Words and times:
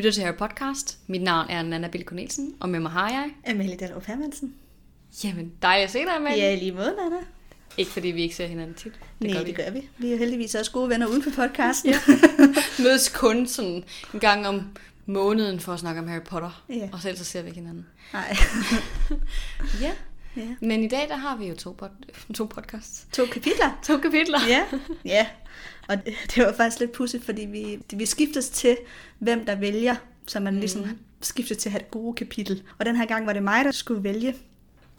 Lytter 0.00 0.12
til 0.12 0.22
Harry 0.22 0.36
Podcast. 0.36 0.98
Mit 1.06 1.22
navn 1.22 1.50
er 1.50 1.62
Nana 1.62 1.88
Bill 1.88 2.04
Cornelsen, 2.04 2.54
og 2.60 2.68
med 2.68 2.80
mig 2.80 2.90
har 2.90 3.08
jeg... 3.08 3.30
Amelie 3.46 3.76
Dallrup 3.76 4.06
Hermansen. 4.06 4.54
Jamen, 5.24 5.52
dejligt 5.62 5.84
at 5.84 5.90
se 5.90 5.98
dig, 5.98 6.16
Amalie. 6.16 6.42
Ja, 6.42 6.54
lige 6.54 6.72
måde, 6.72 6.94
Nana. 6.98 7.16
Ikke 7.78 7.90
fordi 7.90 8.08
vi 8.08 8.22
ikke 8.22 8.34
ser 8.34 8.46
hinanden 8.46 8.74
tit. 8.74 8.92
Det 9.22 9.30
Nej, 9.30 9.42
det 9.42 9.56
gør 9.56 9.70
vi. 9.70 9.88
Vi 9.98 10.12
er 10.12 10.16
heldigvis 10.16 10.54
også 10.54 10.72
gode 10.72 10.88
venner 10.88 11.06
uden 11.06 11.22
for 11.22 11.30
podcasten. 11.30 11.90
Ja. 11.90 11.98
Mødes 12.84 13.08
kun 13.08 13.46
sådan 13.46 13.84
en 14.14 14.20
gang 14.20 14.46
om 14.46 14.76
måneden 15.06 15.60
for 15.60 15.72
at 15.72 15.80
snakke 15.80 16.00
om 16.00 16.08
Harry 16.08 16.22
Potter. 16.22 16.64
Ja. 16.68 16.88
Og 16.92 17.00
selv 17.00 17.16
så 17.16 17.24
ser 17.24 17.42
vi 17.42 17.48
ikke 17.48 17.60
hinanden. 17.60 17.86
Nej. 18.12 18.36
Ja, 19.80 19.92
ja. 20.36 20.42
men 20.60 20.84
i 20.84 20.88
dag 20.88 21.06
der 21.08 21.16
har 21.16 21.36
vi 21.36 21.46
jo 21.46 21.54
to, 21.54 21.76
pod- 21.82 22.32
to 22.34 22.44
podcasts. 22.44 23.06
To 23.12 23.26
kapitler. 23.26 23.78
To 23.84 23.98
kapitler. 23.98 24.38
Ja, 24.48 24.62
ja. 25.04 25.26
Og 25.88 25.96
det 26.04 26.44
var 26.44 26.52
faktisk 26.56 26.80
lidt 26.80 26.92
pudsigt, 26.92 27.24
fordi 27.24 27.44
vi, 27.44 27.78
vi 27.92 28.06
skiftes 28.06 28.48
til, 28.48 28.76
hvem 29.18 29.46
der 29.46 29.54
vælger, 29.54 29.94
så 30.26 30.40
man 30.40 30.60
ligesom 30.60 30.80
Mhm. 30.80 30.98
skifter 31.20 31.54
til 31.54 31.68
at 31.68 31.72
have 31.72 31.80
et 31.82 31.90
gode 31.90 32.14
kapitel. 32.14 32.62
Og 32.78 32.86
den 32.86 32.96
her 32.96 33.04
gang 33.06 33.26
var 33.26 33.32
det 33.32 33.42
mig, 33.42 33.64
der 33.64 33.70
skulle 33.70 34.04
vælge. 34.04 34.34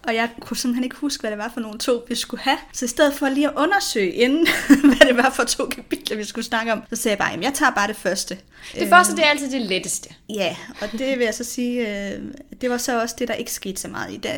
Og 0.04 0.16
jeg 0.16 0.30
kunne 0.42 0.58
simpelthen 0.58 0.84
ikke 0.84 0.96
huske, 0.96 1.22
hvad 1.22 1.32
det 1.32 1.38
var 1.38 1.52
for 1.54 1.60
nogle 1.62 1.80
to, 1.80 2.06
vi 2.10 2.16
skulle 2.16 2.42
have. 2.42 2.58
Så 2.74 2.86
i 2.86 2.88
stedet 2.88 3.14
for 3.14 3.30
lige 3.30 3.48
at 3.50 3.54
undersøge 3.58 4.12
inden, 4.12 4.48
hvad 4.98 5.08
det 5.08 5.18
var 5.18 5.30
for 5.36 5.44
to 5.44 5.66
kapitler, 5.66 6.18
vi 6.18 6.24
skulle 6.24 6.46
snakke 6.46 6.74
om, 6.74 6.84
så 6.90 6.96
sagde 6.96 7.14
jeg 7.14 7.18
bare, 7.20 7.34
at 7.34 7.42
jeg 7.44 7.54
tager 7.54 7.72
bare 7.72 7.88
det 7.88 7.96
første. 7.96 8.38
Det 8.80 8.90
første, 8.90 9.16
det 9.16 9.26
er 9.26 9.30
altid 9.30 9.52
det 9.52 9.62
letteste. 9.62 10.10
Ja, 10.30 10.56
og 10.82 10.92
det 10.92 11.18
vil 11.20 11.24
jeg 11.26 11.34
så 11.34 11.44
sige, 11.44 12.10
øh, 12.14 12.22
det 12.62 12.70
var 12.70 12.78
så 12.78 13.02
også 13.02 13.16
det, 13.20 13.28
der 13.28 13.34
ikke 13.34 13.52
skete 13.52 13.82
så 13.82 13.88
meget 13.88 14.14
i. 14.14 14.18
Der, 14.18 14.34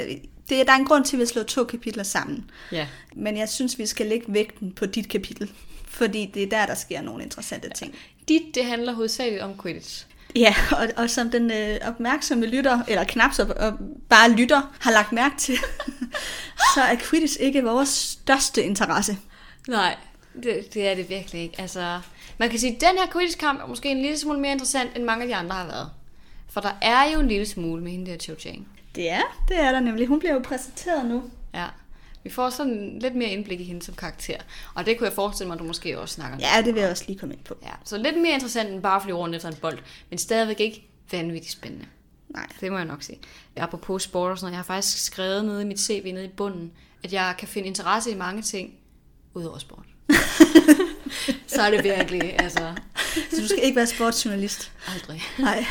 det, 0.49 0.67
der 0.67 0.73
er 0.73 0.77
en 0.77 0.86
grund 0.86 1.05
til, 1.05 1.16
at 1.16 1.22
vi 1.22 1.25
slår 1.25 1.44
to 1.44 1.63
kapitler 1.63 2.03
sammen. 2.03 2.52
Ja. 2.72 2.88
Men 3.16 3.38
jeg 3.38 3.49
synes, 3.49 3.77
vi 3.77 3.86
skal 3.86 4.05
lægge 4.05 4.25
vægten 4.27 4.72
på 4.72 4.85
dit 4.85 5.09
kapitel. 5.09 5.52
Fordi 5.88 6.31
det 6.33 6.44
er 6.44 6.47
der, 6.47 6.66
der 6.66 6.75
sker 6.75 7.02
nogle 7.02 7.23
interessante 7.23 7.69
ting. 7.75 7.95
Dit, 8.27 8.55
det 8.55 8.66
handler 8.66 8.94
hovedsageligt 8.94 9.41
om 9.41 9.61
Quidditch. 9.61 10.05
Ja, 10.35 10.55
og, 10.72 10.88
og 10.97 11.09
som 11.09 11.30
den 11.30 11.52
øh, 11.52 11.77
opmærksomme 11.81 12.45
lytter, 12.45 12.80
eller 12.88 13.03
knap 13.03 13.33
så 13.33 13.53
og 13.59 13.73
bare 14.09 14.31
lytter, 14.31 14.61
har 14.80 14.91
lagt 14.91 15.11
mærke 15.11 15.38
til, 15.38 15.55
så 16.75 16.81
er 16.81 16.95
Quidditch 16.95 17.38
ikke 17.39 17.63
vores 17.63 17.89
største 17.89 18.63
interesse. 18.63 19.17
Nej, 19.67 19.95
det, 20.44 20.73
det 20.73 20.88
er 20.88 20.95
det 20.95 21.09
virkelig 21.09 21.41
ikke. 21.41 21.61
Altså, 21.61 22.00
man 22.38 22.50
kan 22.50 22.59
sige, 22.59 22.75
at 22.75 22.81
den 22.81 22.97
her 22.97 23.11
Quidditch-kamp 23.11 23.61
er 23.61 23.67
måske 23.67 23.89
en 23.89 24.02
lille 24.02 24.17
smule 24.17 24.39
mere 24.39 24.52
interessant, 24.52 24.89
end 24.95 25.03
mange 25.03 25.22
af 25.23 25.28
de 25.28 25.35
andre 25.35 25.55
har 25.55 25.66
været. 25.66 25.89
For 26.50 26.61
der 26.61 26.73
er 26.81 27.11
jo 27.13 27.19
en 27.19 27.28
lille 27.28 27.45
smule 27.45 27.83
med 27.83 27.91
hende 27.91 28.11
der 28.11 28.17
Cho 28.17 28.35
Chang. 28.39 28.67
Det 28.95 29.09
er, 29.11 29.22
det 29.47 29.59
er 29.59 29.72
der 29.72 29.80
nemlig. 29.80 30.08
Hun 30.08 30.19
bliver 30.19 30.33
jo 30.33 30.39
præsenteret 30.39 31.05
nu. 31.05 31.23
Ja. 31.53 31.67
Vi 32.23 32.30
får 32.30 32.49
sådan 32.49 33.00
lidt 33.02 33.16
mere 33.16 33.30
indblik 33.30 33.59
i 33.61 33.63
hende 33.63 33.81
som 33.83 33.94
karakter. 33.95 34.38
Og 34.73 34.85
det 34.85 34.97
kunne 34.97 35.08
jeg 35.08 35.13
forestille 35.13 35.47
mig, 35.47 35.53
at 35.55 35.59
du 35.59 35.66
måske 35.66 36.00
også 36.00 36.16
snakker 36.16 36.35
om. 36.35 36.41
Ja, 36.41 36.61
det 36.66 36.73
vil 36.73 36.81
jeg 36.81 36.91
også 36.91 37.03
lige 37.08 37.19
komme 37.19 37.35
ind 37.35 37.44
på. 37.44 37.58
ja. 37.63 37.69
Så 37.83 37.97
lidt 37.97 38.22
mere 38.22 38.33
interessant 38.33 38.69
end 38.69 38.81
bare 38.81 38.95
at 38.95 39.03
flyve 39.03 39.17
rundt 39.17 39.35
efter 39.35 39.50
en 39.50 39.55
bold. 39.55 39.80
Men 40.09 40.19
stadigvæk 40.19 40.59
ikke 40.59 40.88
vanvittigt 41.11 41.52
spændende. 41.53 41.85
Nej. 42.30 42.47
Det 42.61 42.72
må 42.72 42.77
jeg 42.77 42.88
nok 42.88 43.03
sige. 43.03 43.19
Apropos 43.58 44.03
sport 44.03 44.31
og 44.31 44.38
sådan 44.38 44.45
noget, 44.45 44.52
jeg 44.52 44.58
har 44.58 44.63
faktisk 44.63 45.03
skrevet 45.05 45.45
nede 45.45 45.61
i 45.61 45.66
mit 45.66 45.80
CV, 45.80 46.11
nede 46.13 46.25
i 46.25 46.30
bunden, 46.38 46.72
at 47.03 47.13
jeg 47.13 47.35
kan 47.39 47.47
finde 47.47 47.67
interesse 47.67 48.11
i 48.11 48.16
mange 48.16 48.41
ting, 48.41 48.73
udover 49.33 49.57
sport. 49.57 49.85
så 51.47 51.61
er 51.61 51.72
det 51.72 51.83
virkelig, 51.83 52.41
altså, 52.41 52.73
Så 53.31 53.41
du 53.41 53.47
skal 53.47 53.59
ikke 53.63 53.75
være 53.75 53.88
sportsjournalist. 53.88 54.72
aldrig. 54.94 55.22
Nej. 55.39 55.66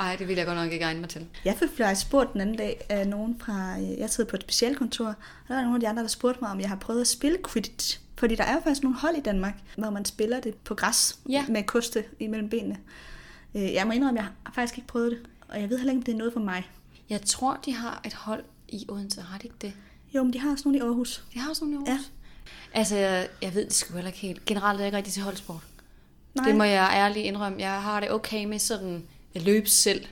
Ej, 0.00 0.16
det 0.16 0.28
vil 0.28 0.36
jeg 0.36 0.46
godt 0.46 0.58
nok 0.58 0.72
ikke 0.72 0.84
egne 0.84 1.00
mig 1.00 1.08
til. 1.08 1.26
Jeg 1.44 1.54
fik 1.58 1.68
faktisk 1.76 2.06
spurgt 2.06 2.32
den 2.32 2.40
anden 2.40 2.56
dag 2.56 2.86
af 2.88 3.08
nogen 3.08 3.40
fra, 3.40 3.54
jeg 3.98 4.10
sidder 4.10 4.30
på 4.30 4.36
et 4.36 4.42
specialkontor, 4.42 5.06
og 5.06 5.14
der 5.48 5.54
var 5.54 5.60
nogle 5.62 5.76
af 5.76 5.80
de 5.80 5.88
andre, 5.88 6.02
der 6.02 6.08
spurgte 6.08 6.38
mig, 6.42 6.50
om 6.50 6.60
jeg 6.60 6.68
har 6.68 6.76
prøvet 6.76 7.00
at 7.00 7.06
spille 7.08 7.38
Quidditch. 7.52 8.00
Fordi 8.16 8.34
der 8.34 8.44
er 8.44 8.54
jo 8.54 8.60
faktisk 8.60 8.82
nogle 8.82 8.98
hold 8.98 9.16
i 9.16 9.20
Danmark, 9.20 9.54
hvor 9.76 9.90
man 9.90 10.04
spiller 10.04 10.40
det 10.40 10.54
på 10.54 10.74
græs 10.74 11.18
Ja. 11.28 11.44
med 11.48 11.62
koste 11.62 12.04
imellem 12.20 12.48
benene. 12.50 12.76
Øh, 13.54 13.72
Jeg 13.72 13.86
må 13.86 13.92
indrømme, 13.92 14.20
jeg 14.20 14.28
har 14.44 14.52
faktisk 14.54 14.78
ikke 14.78 14.88
prøvet 14.88 15.10
det, 15.10 15.18
og 15.48 15.60
jeg 15.60 15.70
ved 15.70 15.76
heller 15.78 15.92
ikke, 15.92 16.00
om 16.00 16.04
det 16.04 16.12
er 16.12 16.18
noget 16.18 16.32
for 16.32 16.40
mig. 16.40 16.70
Jeg 17.10 17.22
tror, 17.22 17.58
de 17.64 17.74
har 17.74 18.00
et 18.06 18.14
hold 18.14 18.44
i 18.68 18.84
Odense, 18.88 19.20
har 19.20 19.38
de 19.38 19.44
ikke 19.44 19.56
det? 19.60 19.72
Jo, 20.14 20.22
men 20.22 20.32
de 20.32 20.40
har 20.40 20.50
også 20.50 20.62
nogle 20.64 20.78
i 20.78 20.82
Aarhus. 20.82 21.24
De 21.34 21.38
har 21.38 21.52
sådan 21.54 21.68
nogle 21.68 21.86
i 21.86 21.88
Ja. 21.88 21.92
Aarhus. 21.92 22.10
Altså, 22.74 22.96
jeg, 22.96 23.28
jeg 23.42 23.54
ved 23.54 23.64
det 23.64 23.74
sgu 23.74 23.94
heller 23.94 24.08
ikke 24.08 24.18
helt. 24.20 24.44
Generelt 24.44 24.76
er 24.76 24.80
jeg 24.80 24.86
ikke 24.88 24.96
rigtig 24.96 25.12
til 25.12 25.22
holdsport. 25.22 25.60
Nej. 26.34 26.44
Det 26.46 26.56
må 26.56 26.64
jeg 26.64 26.90
ærligt 26.92 27.26
indrømme. 27.26 27.58
Jeg 27.60 27.82
har 27.82 28.00
det 28.00 28.10
okay 28.10 28.44
med 28.44 28.58
sådan 28.58 29.02
at 29.36 29.42
løbe 29.42 29.68
selv. 29.68 30.04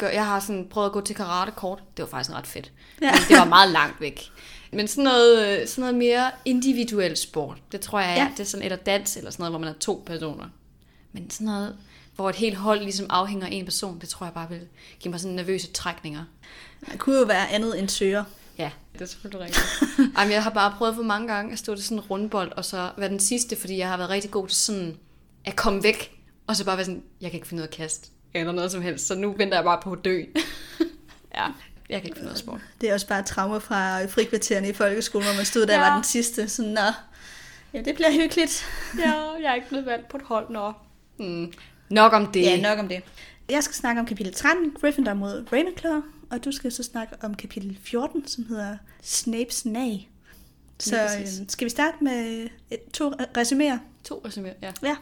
Jeg 0.00 0.26
har 0.26 0.40
sådan 0.40 0.66
prøvet 0.70 0.86
at 0.86 0.92
gå 0.92 1.00
til 1.00 1.16
karate 1.16 1.52
kort. 1.56 1.82
Det 1.96 2.02
var 2.02 2.08
faktisk 2.08 2.36
ret 2.36 2.46
fedt. 2.46 2.72
Ja. 3.02 3.10
Men 3.12 3.20
det 3.28 3.36
var 3.36 3.44
meget 3.44 3.70
langt 3.70 4.00
væk. 4.00 4.30
Men 4.72 4.88
sådan 4.88 5.04
noget, 5.04 5.48
øh, 5.60 5.68
sådan 5.68 5.82
noget 5.82 5.94
mere 5.94 6.30
individuel 6.44 7.16
sport, 7.16 7.58
det 7.72 7.80
tror 7.80 8.00
jeg, 8.00 8.16
Ja. 8.16 8.28
det 8.36 8.40
er 8.40 8.44
sådan, 8.44 8.64
eller 8.64 8.76
dans 8.76 9.16
eller 9.16 9.30
sådan 9.30 9.40
noget, 9.42 9.52
hvor 9.52 9.58
man 9.58 9.68
er 9.68 9.78
to 9.78 10.02
personer. 10.06 10.44
Men 11.12 11.30
sådan 11.30 11.44
noget, 11.44 11.76
hvor 12.16 12.28
et 12.28 12.36
helt 12.36 12.56
hold 12.56 12.80
ligesom 12.80 13.06
afhænger 13.10 13.46
af 13.46 13.50
en 13.52 13.64
person, 13.64 13.98
det 14.00 14.08
tror 14.08 14.26
jeg 14.26 14.32
bare 14.34 14.48
vil 14.48 14.60
give 15.00 15.10
mig 15.10 15.20
sådan 15.20 15.36
nervøse 15.36 15.72
trækninger. 15.72 16.24
Det 16.92 16.98
kunne 16.98 17.18
jo 17.18 17.24
være 17.24 17.50
andet 17.50 17.78
end 17.78 17.88
søger. 17.88 18.24
Ja, 18.58 18.70
det 18.92 19.00
er 19.00 19.06
selvfølgelig 19.06 19.40
rigtigt. 19.46 19.66
Jamen, 20.18 20.32
jeg 20.32 20.42
har 20.42 20.50
bare 20.50 20.74
prøvet 20.78 20.94
for 20.94 21.02
mange 21.02 21.28
gange 21.34 21.52
at 21.52 21.58
stå 21.58 21.74
til 21.74 21.84
sådan 21.84 21.98
en 21.98 22.04
rundbold, 22.04 22.52
og 22.52 22.64
så 22.64 22.90
være 22.96 23.08
den 23.08 23.20
sidste, 23.20 23.56
fordi 23.56 23.76
jeg 23.78 23.88
har 23.88 23.96
været 23.96 24.10
rigtig 24.10 24.30
god 24.30 24.48
til 24.48 24.56
sådan 24.56 24.96
at 25.44 25.56
komme 25.56 25.82
væk, 25.82 26.18
og 26.46 26.56
så 26.56 26.64
bare 26.64 26.76
være 26.76 26.84
sådan, 26.86 27.02
jeg 27.20 27.30
kan 27.30 27.38
ikke 27.38 27.48
finde 27.48 27.60
ud 27.60 27.64
af 27.64 27.70
at 27.70 27.74
kaste, 27.76 28.10
eller 28.34 28.52
noget 28.52 28.70
som 28.72 28.82
helst, 28.82 29.06
så 29.06 29.14
nu 29.14 29.32
venter 29.32 29.56
jeg 29.56 29.64
bare 29.64 29.80
på 29.82 29.92
at 29.92 29.98
dø. 30.04 30.18
ja, 31.34 31.46
jeg 31.88 32.00
kan 32.00 32.04
ikke 32.04 32.14
finde 32.16 32.28
ud 32.28 32.32
af 32.32 32.38
sport. 32.38 32.60
Det 32.80 32.90
er 32.90 32.94
også 32.94 33.06
bare 33.08 33.22
traumer 33.22 33.58
fra 33.58 34.04
frikvartererne 34.06 34.68
i 34.68 34.72
folkeskolen, 34.72 35.26
hvor 35.28 35.34
man 35.36 35.44
stod 35.44 35.66
der 35.66 35.78
og 35.78 35.84
Ja. 35.84 35.88
var 35.88 35.94
den 35.94 36.04
sidste. 36.04 36.48
Sådan, 36.48 36.70
nå, 36.72 36.80
ja, 37.74 37.82
det 37.82 37.94
bliver 37.94 38.12
hyggeligt. 38.12 38.66
Ja, 38.98 39.12
jeg 39.42 39.50
er 39.50 39.54
ikke 39.54 39.68
blevet 39.68 39.86
valgt 39.86 40.08
på 40.08 40.16
et 40.16 40.22
hold, 40.22 40.50
nå. 40.50 40.72
Hmm. 41.16 41.52
Nok 41.88 42.12
om 42.12 42.26
det. 42.32 42.42
Ja, 42.42 42.60
nok 42.60 42.78
om 42.78 42.88
det. 42.88 43.02
Jeg 43.48 43.64
skal 43.64 43.74
snakke 43.74 44.00
om 44.00 44.06
kapitel 44.06 44.34
13, 44.34 44.70
Gryffindor 44.80 45.14
mod 45.14 45.46
Ravenclaw, 45.52 46.00
og 46.30 46.44
du 46.44 46.52
skal 46.52 46.72
så 46.72 46.82
snakke 46.82 47.14
om 47.22 47.34
kapitel 47.34 47.78
14, 47.82 48.26
som 48.28 48.44
hedder 48.48 48.76
Snapes 49.02 49.64
nag. 49.64 50.08
Så 50.78 50.96
øh, 50.96 51.08
præcis. 51.08 51.40
skal 51.52 51.64
vi 51.64 51.70
starte 51.70 51.96
med 52.00 52.48
et, 52.70 52.80
to 52.92 53.10
resuméer? 53.38 53.78
To 54.04 54.22
resuméer, 54.26 54.52
ja. 54.62 54.72
Ja. 54.82 54.96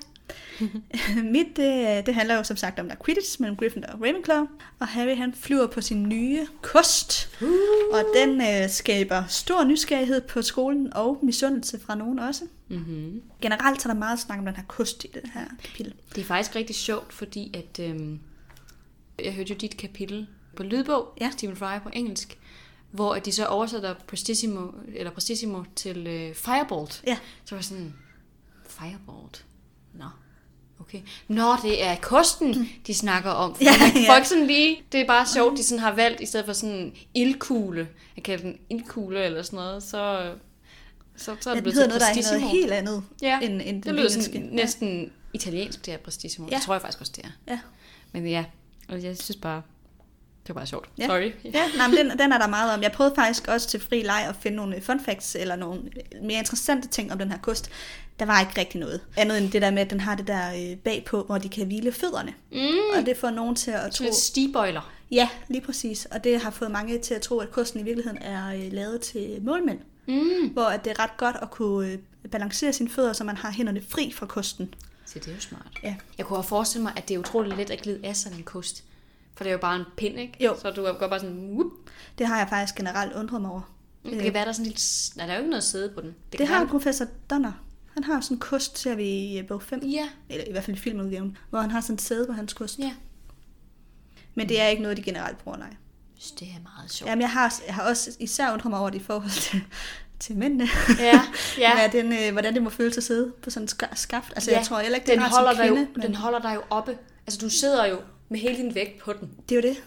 Mit, 1.32 1.56
det, 1.56 2.06
det 2.06 2.14
handler 2.14 2.36
jo 2.36 2.42
som 2.42 2.56
sagt 2.56 2.78
om 2.78 2.86
der 2.86 2.94
er 2.94 3.04
Quidditch 3.04 3.40
mellem 3.40 3.56
Gryffindor 3.56 3.88
og 3.88 4.00
Ravenclaw, 4.00 4.46
og 4.78 4.88
Harry 4.88 5.16
han 5.16 5.34
flyver 5.34 5.66
på 5.66 5.80
sin 5.80 6.08
nye 6.08 6.46
kost, 6.62 7.30
Uh. 7.42 7.48
og 7.92 8.04
den 8.16 8.40
øh, 8.40 8.70
skaber 8.70 9.24
stor 9.28 9.64
nysgerrighed 9.64 10.20
på 10.20 10.42
skolen 10.42 10.94
og 10.94 11.18
misundelse 11.22 11.80
fra 11.80 11.94
nogen 11.94 12.18
også. 12.18 12.44
Mm-hmm. 12.68 13.22
Generelt 13.42 13.84
er 13.84 13.88
der 13.88 13.98
meget 13.98 14.20
snak 14.20 14.38
om 14.38 14.44
den 14.44 14.56
her 14.56 14.64
kost 14.68 15.04
i 15.04 15.08
det 15.14 15.22
her 15.34 15.44
kapitel. 15.64 15.94
Det 16.14 16.20
er 16.20 16.24
faktisk 16.24 16.56
rigtig 16.56 16.76
sjovt, 16.76 17.12
fordi 17.12 17.54
at, 17.54 17.84
øhm, 17.84 18.20
jeg 19.24 19.32
hørte 19.34 19.52
jo 19.52 19.56
dit 19.60 19.76
kapitel 19.76 20.26
på 20.56 20.62
lydbog, 20.62 21.08
Ja. 21.20 21.30
Stephen 21.30 21.56
Fry 21.56 21.78
på 21.82 21.90
engelsk, 21.92 22.38
hvor 22.90 23.14
at 23.14 23.24
de 23.26 23.32
så 23.32 23.46
oversætter 23.46 23.94
Prestissimo, 24.06 24.70
eller 24.94 25.10
Prestissimo 25.10 25.64
til 25.76 26.06
øh, 26.06 26.34
Firebolt. 26.34 27.02
Ja. 27.06 27.18
Så 27.44 27.54
var 27.54 27.62
sådan, 27.62 27.94
Firebolt? 28.68 29.44
Okay. 30.80 31.00
Nå, 31.28 31.56
det 31.62 31.84
er 31.84 31.96
kosten, 31.96 32.68
de 32.86 32.94
snakker 32.94 33.30
om. 33.30 33.56
Ja, 33.60 33.70
Man 33.80 33.90
får 33.92 33.98
ja. 34.12 34.16
ikke 34.16 34.28
sådan 34.28 34.46
lige, 34.46 34.82
det 34.92 35.00
er 35.00 35.06
bare 35.06 35.26
sjovt, 35.26 35.58
de 35.58 35.64
sådan 35.64 35.78
har 35.78 35.92
valgt, 35.94 36.20
i 36.20 36.26
stedet 36.26 36.46
for 36.46 36.52
sådan 36.52 36.92
ildkugle, 37.14 37.88
jeg 38.16 38.24
kalder 38.24 38.44
den 38.44 38.58
ildkugle 38.70 39.24
eller 39.24 39.42
sådan 39.42 39.56
noget, 39.56 39.82
så, 39.82 40.32
så, 41.16 41.36
så 41.40 41.50
er 41.50 41.54
det 41.54 41.64
Den 41.64 41.72
blevet 41.72 41.74
til 41.74 41.88
noget, 41.88 42.00
der 42.00 42.06
er 42.06 42.38
noget 42.38 42.50
helt 42.50 42.72
andet 42.72 43.02
Ja, 43.22 43.40
end, 43.40 43.62
end 43.64 43.76
det 43.76 43.84
den 43.84 43.96
lyder 43.96 44.08
sådan 44.08 44.48
næsten 44.52 45.12
italiensk, 45.32 45.86
det 45.86 45.94
er 45.94 45.98
Prestissimo. 45.98 46.48
Ja. 46.50 46.56
Det 46.56 46.62
tror 46.62 46.74
jeg 46.74 46.80
faktisk 46.80 47.00
også, 47.00 47.12
det 47.16 47.24
er. 47.24 47.52
Ja. 47.52 47.58
Men 48.12 48.26
ja, 48.26 48.44
og 48.88 49.02
jeg 49.02 49.16
synes 49.16 49.36
bare, 49.36 49.62
det 50.46 50.54
var 50.54 50.60
bare 50.60 50.66
sjovt. 50.66 50.90
Ja. 50.98 51.06
Sorry. 51.06 51.32
Ja, 51.44 51.62
nej, 51.76 51.88
men 51.88 51.96
den, 51.96 52.18
den 52.18 52.32
er 52.32 52.38
der 52.38 52.46
meget 52.46 52.74
om. 52.74 52.82
Jeg 52.82 52.92
prøvede 52.92 53.14
faktisk 53.14 53.48
også 53.48 53.68
til 53.68 53.80
fri 53.80 54.02
leg 54.02 54.26
at 54.28 54.36
finde 54.40 54.56
nogle 54.56 54.80
fun 54.82 55.00
facts, 55.00 55.34
eller 55.34 55.56
nogle 55.56 55.82
mere 56.22 56.38
interessante 56.38 56.88
ting 56.88 57.12
om 57.12 57.18
den 57.18 57.30
her 57.30 57.38
kost. 57.38 57.70
Der 58.18 58.24
var 58.26 58.40
ikke 58.40 58.52
rigtig 58.60 58.80
noget. 58.80 59.00
Andet 59.16 59.38
end 59.38 59.50
det 59.52 59.62
der 59.62 59.70
med, 59.70 59.82
at 59.82 59.90
den 59.90 60.00
har 60.00 60.14
det 60.14 60.26
der 60.26 60.70
øh, 60.70 60.76
bagpå, 60.76 61.22
hvor 61.22 61.38
de 61.38 61.48
kan 61.48 61.66
hvile 61.66 61.92
fødderne. 61.92 62.34
Mm. 62.52 62.98
Og 63.00 63.06
det 63.06 63.16
får 63.16 63.30
nogen 63.30 63.54
til 63.56 63.70
at 63.70 63.80
tro... 63.82 63.90
Sådan 63.96 64.12
stigbøjler. 64.14 64.92
Ja, 65.10 65.28
lige 65.48 65.60
præcis. 65.60 66.06
Og 66.10 66.24
det 66.24 66.40
har 66.40 66.50
fået 66.50 66.70
mange 66.70 66.98
til 66.98 67.14
at 67.14 67.20
tro, 67.22 67.38
at 67.38 67.50
kosten 67.50 67.80
i 67.80 67.82
virkeligheden 67.82 68.22
er 68.22 68.48
øh, 68.54 68.72
lavet 68.72 69.00
til 69.00 69.38
målmænd. 69.42 69.78
Mm. 70.06 70.48
Hvor 70.52 70.64
at 70.64 70.84
det 70.84 70.90
er 70.90 70.98
ret 71.02 71.16
godt 71.16 71.36
at 71.42 71.50
kunne 71.50 71.88
øh, 71.88 71.98
balancere 72.30 72.72
sine 72.72 72.88
fødder, 72.90 73.12
så 73.12 73.24
man 73.24 73.36
har 73.36 73.50
hænderne 73.52 73.82
fri 73.88 74.12
fra 74.12 74.26
kosten. 74.26 74.74
Så 75.06 75.18
det 75.18 75.28
er 75.28 75.34
jo 75.34 75.40
smart. 75.40 75.66
Ja. 75.82 75.94
Jeg 76.18 76.26
kunne 76.26 76.36
have 76.36 76.44
forestillet 76.44 76.82
mig, 76.82 76.92
at 76.96 77.08
det 77.08 77.14
er 77.14 77.18
utroligt 77.18 77.56
let 77.56 77.70
at 77.70 77.82
glide 77.82 78.00
af 78.06 78.16
sådan 78.16 78.38
en 78.38 78.44
kost. 78.44 78.84
For 79.34 79.44
det 79.44 79.50
er 79.50 79.52
jo 79.52 79.58
bare 79.58 79.76
en 79.76 79.84
pind, 79.96 80.18
ikke? 80.18 80.44
Jo. 80.44 80.56
Så 80.62 80.70
du 80.70 80.82
godt 80.82 80.98
bare 80.98 81.20
sådan, 81.20 81.50
whoop. 81.52 81.70
Det 82.18 82.26
har 82.26 82.38
jeg 82.38 82.48
faktisk 82.48 82.74
generelt 82.74 83.12
undret 83.12 83.40
mig 83.42 83.50
over. 83.50 83.60
Det 84.04 84.22
kan 84.22 84.34
være, 84.34 84.42
der 84.42 84.48
er 84.48 84.52
sådan 84.52 84.66
lidt... 84.66 84.80
s- 84.80 85.12
Nej, 85.16 85.26
der 85.26 85.32
er 85.32 85.36
jo 85.36 85.40
ikke 85.42 85.50
noget 85.50 85.64
sæde 85.64 85.88
på 85.94 86.00
den. 86.00 86.14
Det, 86.32 86.38
Det 86.38 86.48
har 86.48 86.58
være, 86.58 86.68
professor 86.68 87.06
Donner. 87.30 87.52
Han 88.04 88.12
har 88.12 88.20
sådan 88.20 88.34
en 88.36 88.40
kost, 88.40 88.78
ser 88.78 88.94
vi 88.94 89.04
i 89.08 89.38
øh, 89.38 89.46
bog 89.46 89.62
5. 89.62 89.80
Ja, 89.84 90.08
Eller 90.28 90.44
i 90.48 90.50
hvert 90.52 90.64
fald 90.64 90.76
i 90.76 90.80
filmudgaven. 90.80 91.36
Hvor 91.50 91.60
han 91.60 91.70
har 91.70 91.80
sådan 91.80 91.94
et 91.94 92.02
sæde 92.02 92.26
på 92.26 92.32
hans 92.32 92.52
kost. 92.52 92.78
ja. 92.78 92.92
Men 94.34 94.48
det 94.48 94.60
er 94.60 94.66
ikke 94.66 94.82
noget, 94.82 94.96
de 94.96 95.02
generelt 95.02 95.38
bruger, 95.38 95.58
nej. 95.58 95.74
Det 96.40 96.48
er 96.48 96.62
meget 96.78 96.90
sjovt. 96.92 97.08
Jamen, 97.10 97.22
jeg 97.22 97.30
har, 97.30 97.54
jeg 97.66 97.74
har 97.74 97.82
også 97.82 98.10
især 98.20 98.52
undret 98.52 98.70
mig 98.70 98.78
over 98.80 98.90
det 98.90 98.98
i 99.00 99.02
forhold 99.02 99.30
til, 99.40 99.62
til 100.20 100.36
mændene. 100.36 100.68
Ja, 100.98 101.20
ja. 101.58 101.74
Hvad 101.74 102.02
den, 102.02 102.12
øh, 102.12 102.32
hvordan 102.32 102.54
det 102.54 102.62
må 102.62 102.70
føles 102.70 102.96
at 102.98 103.04
sidde 103.04 103.32
på 103.42 103.50
sådan 103.50 103.64
en 103.64 103.68
ska- 103.68 103.94
skaft. 103.94 104.32
Altså, 104.36 104.50
Ja, 104.50 104.56
jeg 104.58 104.66
tror 104.66 104.78
heller 104.80 104.96
ikke, 104.96 105.06
det 105.06 105.14
den 105.14 105.22
er 105.22 105.28
holder 105.30 105.52
dig 105.52 105.68
jo, 105.68 105.74
kvinde, 105.74 105.90
men... 105.94 106.02
Den 106.02 106.14
holder 106.14 106.38
dig 106.38 106.54
jo 106.54 106.62
oppe. 106.70 106.98
Altså, 107.26 107.38
du 107.40 107.48
sidder 107.50 107.86
jo 107.86 108.00
med 108.28 108.38
hele 108.38 108.56
din 108.56 108.74
vægt 108.74 108.98
på 108.98 109.12
den. 109.12 109.30
Det 109.48 109.58
er 109.58 109.62
jo 109.62 109.68
det. 109.74 109.82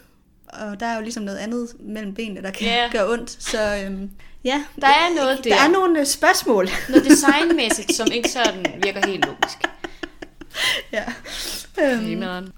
Og 0.47 0.79
der 0.79 0.85
er 0.85 0.95
jo 0.95 1.01
ligesom 1.01 1.23
noget 1.23 1.37
andet 1.37 1.67
mellem 1.79 2.13
benene, 2.13 2.41
der 2.41 2.51
kan 2.51 2.67
Ja. 2.67 2.89
gøre 2.91 3.09
ondt. 3.11 3.43
Så 3.43 3.83
øhm, 3.85 4.11
ja, 4.43 4.63
Der 4.81 4.87
er 4.87 5.15
noget 5.15 5.43
der. 5.43 5.49
der 5.55 5.61
er 5.63 5.67
nogle 5.69 5.99
øh, 5.99 6.05
spørgsmål. 6.05 6.67
Noget 6.89 7.05
designmæssigt, 7.05 7.93
som 7.93 8.07
ikke 8.11 8.29
sådan 8.29 8.65
virker 8.83 9.07
helt 9.07 9.25
logisk. 9.25 9.57
ja. 10.93 11.03
Øhm, 11.81 12.05
Grineren. 12.05 12.49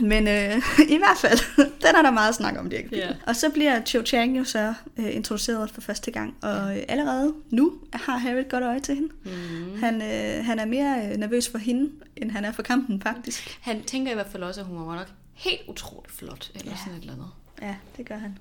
men 0.00 0.28
øh, 0.28 0.56
i 0.94 0.96
hvert 0.98 1.18
fald, 1.18 1.38
den 1.56 1.96
er 1.96 2.02
der 2.02 2.10
meget 2.10 2.34
snak 2.34 2.58
om, 2.58 2.70
Dirk. 2.70 2.84
Ja. 2.92 3.08
Og 3.26 3.36
så 3.36 3.50
bliver 3.50 3.80
Cho 3.84 4.02
Chang 4.06 4.38
jo 4.38 4.44
så 4.44 4.74
øh, 4.96 5.16
introduceret 5.16 5.70
for 5.70 5.80
første 5.80 6.10
gang, 6.10 6.34
og 6.42 6.76
øh, 6.76 6.82
allerede 6.88 7.34
nu 7.50 7.72
har 7.92 8.16
Harry 8.16 8.38
et 8.40 8.48
godt 8.48 8.64
øje 8.64 8.80
til 8.80 8.94
hende. 8.94 9.08
Mm. 9.24 9.80
Han, 9.80 10.02
øh, 10.02 10.44
han 10.44 10.58
er 10.58 10.64
mere 10.64 11.06
øh, 11.10 11.16
nervøs 11.16 11.48
for 11.48 11.58
hende, 11.58 11.90
end 12.16 12.30
han 12.30 12.44
er 12.44 12.52
for 12.52 12.62
kampen, 12.62 13.02
faktisk. 13.02 13.58
Han 13.60 13.82
tænker 13.84 14.10
i 14.12 14.14
hvert 14.14 14.28
fald 14.32 14.42
også, 14.42 14.60
at 14.60 14.66
hun 14.66 14.86
var 14.86 14.94
nok 14.96 15.08
helt 15.34 15.60
utroligt 15.68 16.14
flot, 16.14 16.50
eller 16.54 16.70
Ja. 16.72 16.76
sådan 16.76 16.94
et 16.94 17.00
eller 17.00 17.12
andet. 17.12 17.28
Ja, 17.62 17.74
det 17.96 18.08
gør 18.08 18.16
han. 18.16 18.38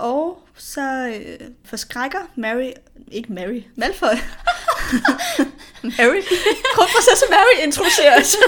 Og 0.00 0.42
så 0.56 1.08
øh, 1.08 1.48
forskrækker 1.64 2.18
Mary, 2.36 2.70
ikke 3.10 3.32
Mary, 3.32 3.62
Malfoy. 3.76 4.06
Mary. 5.98 6.22
Kronprinsesse 6.74 7.24
Mary 7.30 7.66
introduceres. 7.66 8.36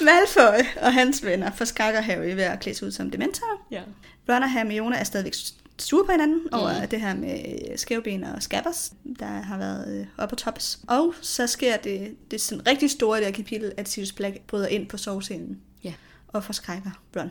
Malfoy 0.00 0.66
og 0.82 0.92
hans 0.92 1.24
venner 1.24 1.50
forskrækker 1.50 2.00
Harry 2.00 2.34
ved 2.34 2.42
at 2.42 2.60
klæde 2.60 2.76
sig 2.76 2.86
ud 2.86 2.92
som 2.92 3.10
dementor. 3.10 3.46
Ja. 3.70 3.82
Ron 4.28 4.42
og 4.42 4.50
Hermione 4.50 4.96
er 4.96 5.04
stadigvæk 5.04 5.34
sure 5.78 6.04
på 6.04 6.12
hinanden 6.12 6.38
mm. 6.38 6.48
over 6.58 6.86
det 6.86 7.00
her 7.00 7.14
med 7.14 7.78
skævben 7.78 8.24
og 8.24 8.42
skabbers, 8.42 8.92
der 9.18 9.26
har 9.26 9.58
været 9.58 10.00
øh, 10.00 10.06
op 10.18 10.28
på 10.28 10.36
tops. 10.36 10.78
Og 10.88 11.14
så 11.20 11.46
sker 11.46 11.76
det, 11.76 12.16
det 12.30 12.40
sådan 12.40 12.66
rigtig 12.66 12.90
store 12.90 13.18
her 13.18 13.30
kapitel, 13.30 13.72
at 13.76 13.88
Sirius 13.88 14.12
Black 14.12 14.40
bryder 14.40 14.66
ind 14.66 14.88
på 14.88 14.96
sovescenen 14.96 15.60
Ja, 15.84 15.94
og 16.28 16.44
forskrækker 16.44 16.90
Ron. 17.16 17.30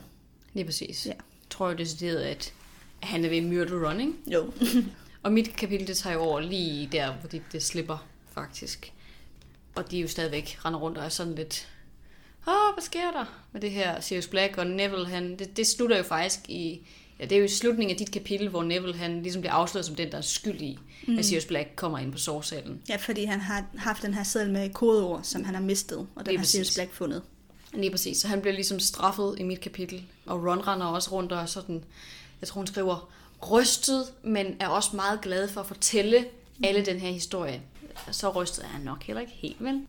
Lige 0.53 0.65
præcis. 0.65 1.05
Ja. 1.05 1.11
Jeg 1.11 1.49
tror 1.49 1.69
jo 1.69 1.75
decideret, 1.75 2.21
at 2.21 2.53
han 2.99 3.25
er 3.25 3.29
ved 3.29 3.41
myrde 3.41 3.87
running. 3.87 4.15
Jo. 4.27 4.51
Og 5.23 5.33
mit 5.33 5.55
kapitel, 5.55 5.87
det 5.87 5.97
tager 5.97 6.13
jo 6.13 6.21
over 6.21 6.39
lige 6.39 6.89
der, 6.91 7.13
hvor 7.13 7.29
det, 7.29 7.41
det 7.51 7.63
slipper, 7.63 8.07
faktisk. 8.33 8.93
Og 9.75 9.91
de 9.91 9.97
er 9.97 10.01
jo 10.01 10.07
stadigvæk 10.07 10.57
render 10.65 10.79
rundt 10.79 10.97
og 10.97 11.05
er 11.05 11.09
sådan 11.09 11.35
lidt... 11.35 11.69
Åh, 12.47 12.73
hvad 12.75 12.83
sker 12.83 13.11
der 13.11 13.25
med 13.51 13.61
det 13.61 13.71
her 13.71 14.01
Sirius 14.01 14.27
Black 14.27 14.57
og 14.57 14.67
Neville? 14.67 15.07
Han, 15.07 15.39
det, 15.39 15.57
det 15.57 15.67
slutter 15.67 15.97
jo 15.97 16.03
faktisk 16.03 16.39
i... 16.49 16.87
Ja, 17.19 17.25
det 17.25 17.31
er 17.31 17.39
jo 17.39 17.45
i 17.45 17.47
slutningen 17.47 17.91
af 17.91 17.97
dit 17.97 18.11
kapitel, 18.11 18.49
hvor 18.49 18.63
Neville 18.63 18.95
han 18.95 19.21
ligesom 19.21 19.41
bliver 19.41 19.53
afsløret 19.53 19.85
som 19.85 19.95
den, 19.95 20.11
der 20.11 20.17
er 20.17 20.21
skyld 20.21 20.61
i, 20.61 20.79
mm. 21.07 21.17
at 21.17 21.25
Sirius 21.25 21.45
Black 21.45 21.69
kommer 21.75 21.97
ind 21.97 22.11
på 22.11 22.17
sovsalen. 22.17 22.81
Ja, 22.89 22.95
fordi 22.95 23.23
han 23.23 23.39
har 23.39 23.65
haft 23.75 24.03
den 24.03 24.13
her 24.13 24.23
seddel 24.23 24.51
med 24.51 24.69
kodeord, 24.69 25.23
som 25.23 25.43
han 25.43 25.55
har 25.55 25.61
mistet, 25.61 26.07
og 26.15 26.25
den 26.25 26.37
har 26.37 26.45
Sirius. 26.45 26.75
Black 26.75 26.93
fundet. 26.93 27.21
Lige 27.73 27.91
præcis. 27.91 28.17
Så 28.17 28.27
han 28.27 28.41
bliver 28.41 28.53
ligesom 28.53 28.79
straffet 28.79 29.35
i 29.39 29.43
mit 29.43 29.61
kapitel. 29.61 30.03
Og 30.25 30.45
Ron 30.45 30.67
render 30.67 30.85
også 30.85 31.11
rundt 31.11 31.31
og 31.31 31.41
er 31.41 31.45
sådan... 31.45 31.83
Jeg 32.41 32.47
tror, 32.47 32.59
hun 32.59 32.67
skriver 32.67 33.09
rystet, 33.51 34.05
men 34.23 34.55
er 34.59 34.67
også 34.67 34.95
meget 34.95 35.21
glad 35.21 35.47
for 35.47 35.61
at 35.61 35.67
fortælle 35.67 36.25
alle 36.63 36.85
den 36.85 36.99
her 36.99 37.11
historie. 37.11 37.61
Så 38.11 38.29
rystet 38.29 38.63
er 38.63 38.67
han 38.67 38.81
nok 38.81 39.03
heller 39.03 39.21
ikke 39.21 39.33
helt, 39.33 39.63
vel? 39.63 39.81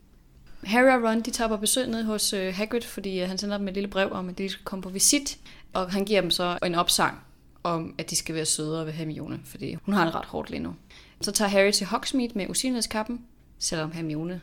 Harry 0.64 0.98
og 0.98 1.10
Ron, 1.10 1.20
de 1.20 1.30
tager 1.30 1.48
på 1.48 1.56
besøg 1.56 1.88
ned 1.88 2.04
hos 2.04 2.32
øh, 2.32 2.54
Hagrid, 2.54 2.82
fordi 2.82 3.20
øh, 3.20 3.28
han 3.28 3.38
sender 3.38 3.58
dem 3.58 3.68
et 3.68 3.74
lille 3.74 3.88
brev 3.88 4.12
om, 4.12 4.28
at 4.28 4.38
de 4.38 4.48
skal 4.48 4.64
komme 4.64 4.82
på 4.82 4.88
visit. 4.88 5.38
Og 5.72 5.92
han 5.92 6.04
giver 6.04 6.20
dem 6.20 6.30
så 6.30 6.58
en 6.66 6.74
opsang 6.74 7.20
om, 7.62 7.94
at 7.98 8.10
de 8.10 8.16
skal 8.16 8.34
være 8.34 8.44
sødere 8.44 8.86
ved 8.86 8.92
Hermione, 8.92 9.40
fordi 9.44 9.74
hun 9.74 9.94
har 9.94 10.04
det 10.04 10.14
ret 10.14 10.24
hårdt 10.24 10.50
lige 10.50 10.62
nu. 10.62 10.74
Så 11.20 11.32
tager 11.32 11.48
Harry 11.48 11.70
til 11.70 11.86
Hogsmeade 11.86 12.32
med 12.34 12.50
usynlighedskappen, 12.50 13.20
selvom 13.58 13.92
Hermione 13.92 14.40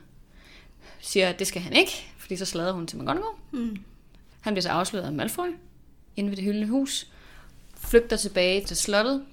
siger, 0.99 1.29
at 1.29 1.39
det 1.39 1.47
skal 1.47 1.61
han 1.61 1.73
ikke, 1.73 2.13
fordi 2.31 2.39
så 2.39 2.45
slader 2.45 2.71
hun 2.71 2.87
til 2.87 2.97
McGonagall. 2.99 3.35
Mm. 3.51 3.77
Han 4.41 4.53
bliver 4.53 4.61
så 4.61 4.69
afsløret 4.69 5.05
af 5.05 5.13
Malfoy 5.13 5.47
inde 6.15 6.29
ved 6.29 6.37
det 6.37 6.45
hyldende 6.45 6.67
hus, 6.67 7.07
flygter 7.77 8.17
tilbage 8.17 8.65
til 8.65 8.77
slottet, 8.77 9.23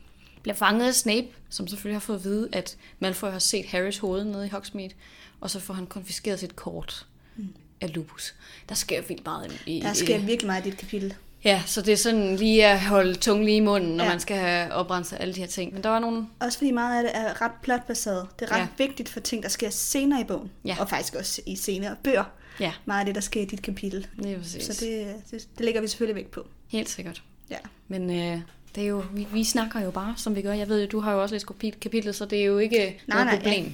bliver 0.42 0.54
fanget 0.56 0.86
af 0.86 0.94
Snape, 0.94 1.26
som 1.50 1.68
selvfølgelig 1.68 1.94
har 1.94 2.00
fået 2.00 2.16
at 2.18 2.24
vide, 2.24 2.48
at 2.52 2.76
Malfoy 2.98 3.28
har 3.30 3.38
set 3.38 3.66
Harrys 3.66 3.98
hoved 3.98 4.24
nede 4.24 4.46
i 4.46 4.48
Hogsmeade, 4.48 4.90
og 5.40 5.50
så 5.50 5.60
får 5.60 5.74
han 5.74 5.86
konfiskeret 5.86 6.40
sit 6.40 6.56
kort 6.56 7.06
af 7.80 7.94
Lupus. 7.94 8.34
Der 8.68 8.74
sker 8.74 9.02
vildt 9.02 9.24
meget 9.24 9.60
i, 9.66 9.78
Mm. 9.78 9.82
Der 9.84 9.92
i 9.92 9.94
sker 9.94 10.16
det. 10.18 10.26
virkelig 10.26 10.46
meget 10.46 10.66
i 10.66 10.70
dit 10.70 10.78
kapitel. 10.78 11.14
Ja, 11.44 11.62
så 11.66 11.82
det 11.82 11.92
er 11.92 11.96
sådan 11.96 12.36
lige 12.36 12.66
at 12.66 12.80
holde 12.80 13.14
tungen 13.14 13.44
lige 13.44 13.56
i 13.56 13.60
munden, 13.60 13.96
når 13.96 14.04
ja. 14.04 14.10
man 14.10 14.20
skal 14.20 14.36
have 14.36 14.72
oprenset 14.72 15.16
alle 15.20 15.34
de 15.34 15.40
her 15.40 15.46
ting. 15.46 15.72
Men 15.74 15.82
der 15.82 15.88
var 15.88 15.98
nogle... 15.98 16.26
Også 16.40 16.58
fordi 16.58 16.70
meget 16.70 16.96
af 16.96 17.02
det 17.02 17.20
er 17.20 17.42
ret 17.42 17.50
plotbaseret. 17.62 18.26
Det 18.40 18.48
er 18.50 18.52
ret 18.54 18.58
Ja. 18.60 18.66
vigtigt 18.78 19.08
for 19.08 19.20
ting, 19.20 19.42
der 19.42 19.48
sker 19.48 19.70
senere 19.70 20.20
i 20.20 20.24
bogen. 20.24 20.50
Ja. 20.64 20.76
Og 20.80 20.88
faktisk 20.90 21.14
også 21.14 21.42
i 21.46 21.56
senere 21.56 21.96
bøger. 22.04 22.24
Ja, 22.60 22.72
Meget 22.84 23.00
af 23.00 23.06
det, 23.06 23.14
der 23.14 23.20
sker 23.20 23.40
i 23.40 23.44
dit 23.44 23.62
kapitel. 23.62 24.06
det 24.22 24.32
er 24.32 24.38
præcis. 24.38 24.64
Så 24.64 24.84
det, 24.84 25.14
det, 25.30 25.48
det 25.58 25.64
lægger 25.64 25.80
vi 25.80 25.86
selvfølgelig 25.88 26.16
vægt 26.16 26.30
på. 26.30 26.46
Helt 26.68 26.88
sikkert. 26.88 27.22
Ja. 27.50 27.56
Men 27.88 28.10
øh, 28.10 28.40
det 28.74 28.82
er 28.82 28.86
jo, 28.88 29.04
vi, 29.14 29.26
vi 29.32 29.44
snakker 29.44 29.80
jo 29.80 29.90
bare, 29.90 30.14
som 30.16 30.36
vi 30.36 30.42
gør. 30.42 30.52
Jeg 30.52 30.68
ved 30.68 30.86
du 30.86 31.00
har 31.00 31.12
jo 31.12 31.22
også 31.22 31.34
læst 31.34 31.46
kapi- 31.50 31.78
kapitlet, 31.80 32.14
så 32.14 32.24
det 32.24 32.40
er 32.40 32.44
jo 32.44 32.58
ikke 32.58 32.78
Nej, 32.78 32.94
noget 33.06 33.26
nej, 33.26 33.36
problem. 33.36 33.64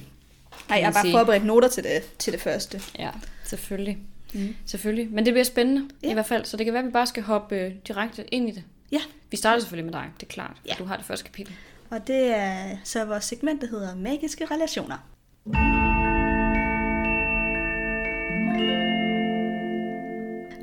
Nej, 0.69 0.77
jeg 0.79 0.85
har 0.87 0.93
bare 0.93 1.11
forberedt 1.11 1.45
noter 1.45 1.67
til 1.67 1.83
det, 1.83 2.17
til 2.19 2.33
det 2.33 2.41
første. 2.41 2.81
Ja, 2.99 3.09
selvfølgelig. 3.43 3.97
Mm. 4.33 4.55
Selvfølgelig. 4.65 5.11
Men 5.11 5.25
det 5.25 5.33
bliver 5.33 5.43
spændende 5.45 5.81
Ja. 6.03 6.07
ja. 6.07 6.11
i 6.11 6.13
hvert 6.13 6.25
fald, 6.25 6.45
så 6.45 6.57
det 6.57 6.65
kan 6.65 6.73
være, 6.73 6.81
at 6.83 6.87
vi 6.87 6.91
bare 6.91 7.07
skal 7.07 7.23
hoppe 7.23 7.55
øh, 7.55 7.71
direkte 7.87 8.33
ind 8.33 8.49
i 8.49 8.51
det. 8.51 8.63
Ja, 8.91 9.01
Vi 9.31 9.37
starter 9.37 9.59
selvfølgelig 9.59 9.85
med 9.85 9.93
dig, 9.93 10.09
det 10.19 10.25
er 10.25 10.31
klart. 10.31 10.57
Ja. 10.65 10.71
Ja. 10.71 10.75
Du 10.79 10.85
har 10.85 10.97
det 10.97 11.05
første 11.05 11.25
kapitel. 11.25 11.55
og 11.89 12.07
det 12.07 12.25
er 12.35 12.77
så 12.83 13.05
vores 13.05 13.23
segment, 13.25 13.61
der 13.61 13.67
hedder 13.67 13.95
Magiske 13.95 14.45
Relationer. 14.45 14.97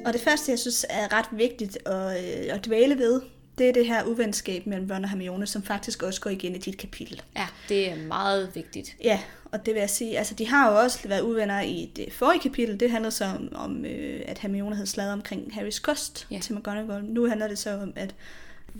Og 0.05 0.13
det 0.13 0.21
første, 0.21 0.51
jeg 0.51 0.59
synes 0.59 0.87
er 0.91 1.13
ret 1.13 1.27
vigtigt 1.33 1.79
at, 1.89 2.25
øh, 2.25 2.55
at 2.55 2.65
dvæle 2.67 2.99
ved, 2.99 3.23
det 3.59 3.69
er 3.69 3.73
det 3.73 3.87
her 3.87 4.05
uvenskab 4.05 4.67
mellem 4.67 4.91
Ron 4.91 5.05
og 5.05 5.11
Hermione, 5.11 5.47
som 5.47 5.63
faktisk 5.63 6.03
også 6.03 6.21
går 6.21 6.31
igen 6.31 6.55
i 6.55 6.59
dit 6.59 6.79
kapitel. 6.79 7.23
Ja, 7.37 7.47
det 7.69 7.91
er 7.91 7.97
meget 7.97 8.51
vigtigt. 8.55 8.97
Ja, 9.05 9.21
og 9.53 9.67
det 9.67 9.75
vil 9.75 9.81
jeg 9.81 9.91
sige, 9.91 10.19
altså 10.19 10.35
de 10.35 10.49
har 10.49 10.71
jo 10.71 10.79
også 10.79 11.09
været 11.09 11.21
uvenner 11.21 11.61
i 11.61 11.91
det 11.97 12.13
forrige 12.13 12.41
kapitel. 12.41 12.81
Det 12.81 12.91
handlede 12.91 13.11
så 13.11 13.25
om, 13.25 13.49
om 13.55 13.85
øh, 13.85 14.21
at 14.27 14.39
Hermione 14.39 14.75
havde 14.77 14.87
slaget 14.87 15.13
omkring 15.13 15.55
Harrys 15.55 15.79
kost 15.79 16.27
Ja. 16.31 16.39
til 16.43 16.55
McGonagall. 16.55 17.05
Nu 17.05 17.27
handler 17.29 17.49
det 17.49 17.59
så 17.59 17.71
om, 17.71 17.93
at 17.97 18.15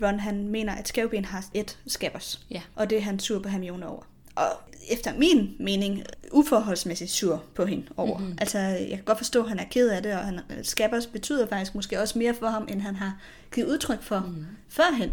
Ron 0.01 0.19
han 0.19 0.47
mener, 0.47 0.73
at 0.75 0.87
skævben 0.87 1.25
har 1.25 1.45
et 1.53 1.77
skabers. 1.87 2.39
Ja. 2.51 2.61
Og 2.75 2.89
det 2.89 2.97
er 2.97 3.01
han 3.01 3.19
sur 3.19 3.39
på 3.39 3.49
Hermione 3.49 3.87
over. 3.87 4.03
Og 4.35 4.61
efter 4.89 5.13
min 5.17 5.55
mening, 5.59 6.03
uforholdsmæssigt 6.31 7.11
sur 7.11 7.43
på 7.55 7.65
hende 7.65 7.87
over. 7.97 8.17
Mm-hmm. 8.17 8.37
Altså, 8.41 8.59
jeg 8.59 8.89
kan 8.89 9.03
godt 9.05 9.17
forstå, 9.17 9.43
at 9.43 9.49
han 9.49 9.59
er 9.59 9.65
ked 9.71 9.89
af 9.89 10.03
det, 10.03 10.13
og 10.13 10.19
han, 10.19 10.39
skabers 10.63 11.07
betyder 11.07 11.47
faktisk 11.47 11.75
måske 11.75 12.01
også 12.01 12.19
mere 12.19 12.33
for 12.33 12.47
ham, 12.47 12.67
end 12.69 12.81
han 12.81 12.95
har 12.95 13.17
givet 13.53 13.67
udtryk 13.67 14.01
for 14.01 14.19
mm. 14.19 14.45
førhen. 14.69 15.11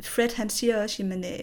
Fred, 0.00 0.28
han 0.36 0.50
siger 0.50 0.82
også, 0.82 0.96
jamen, 0.98 1.24
øh, 1.24 1.40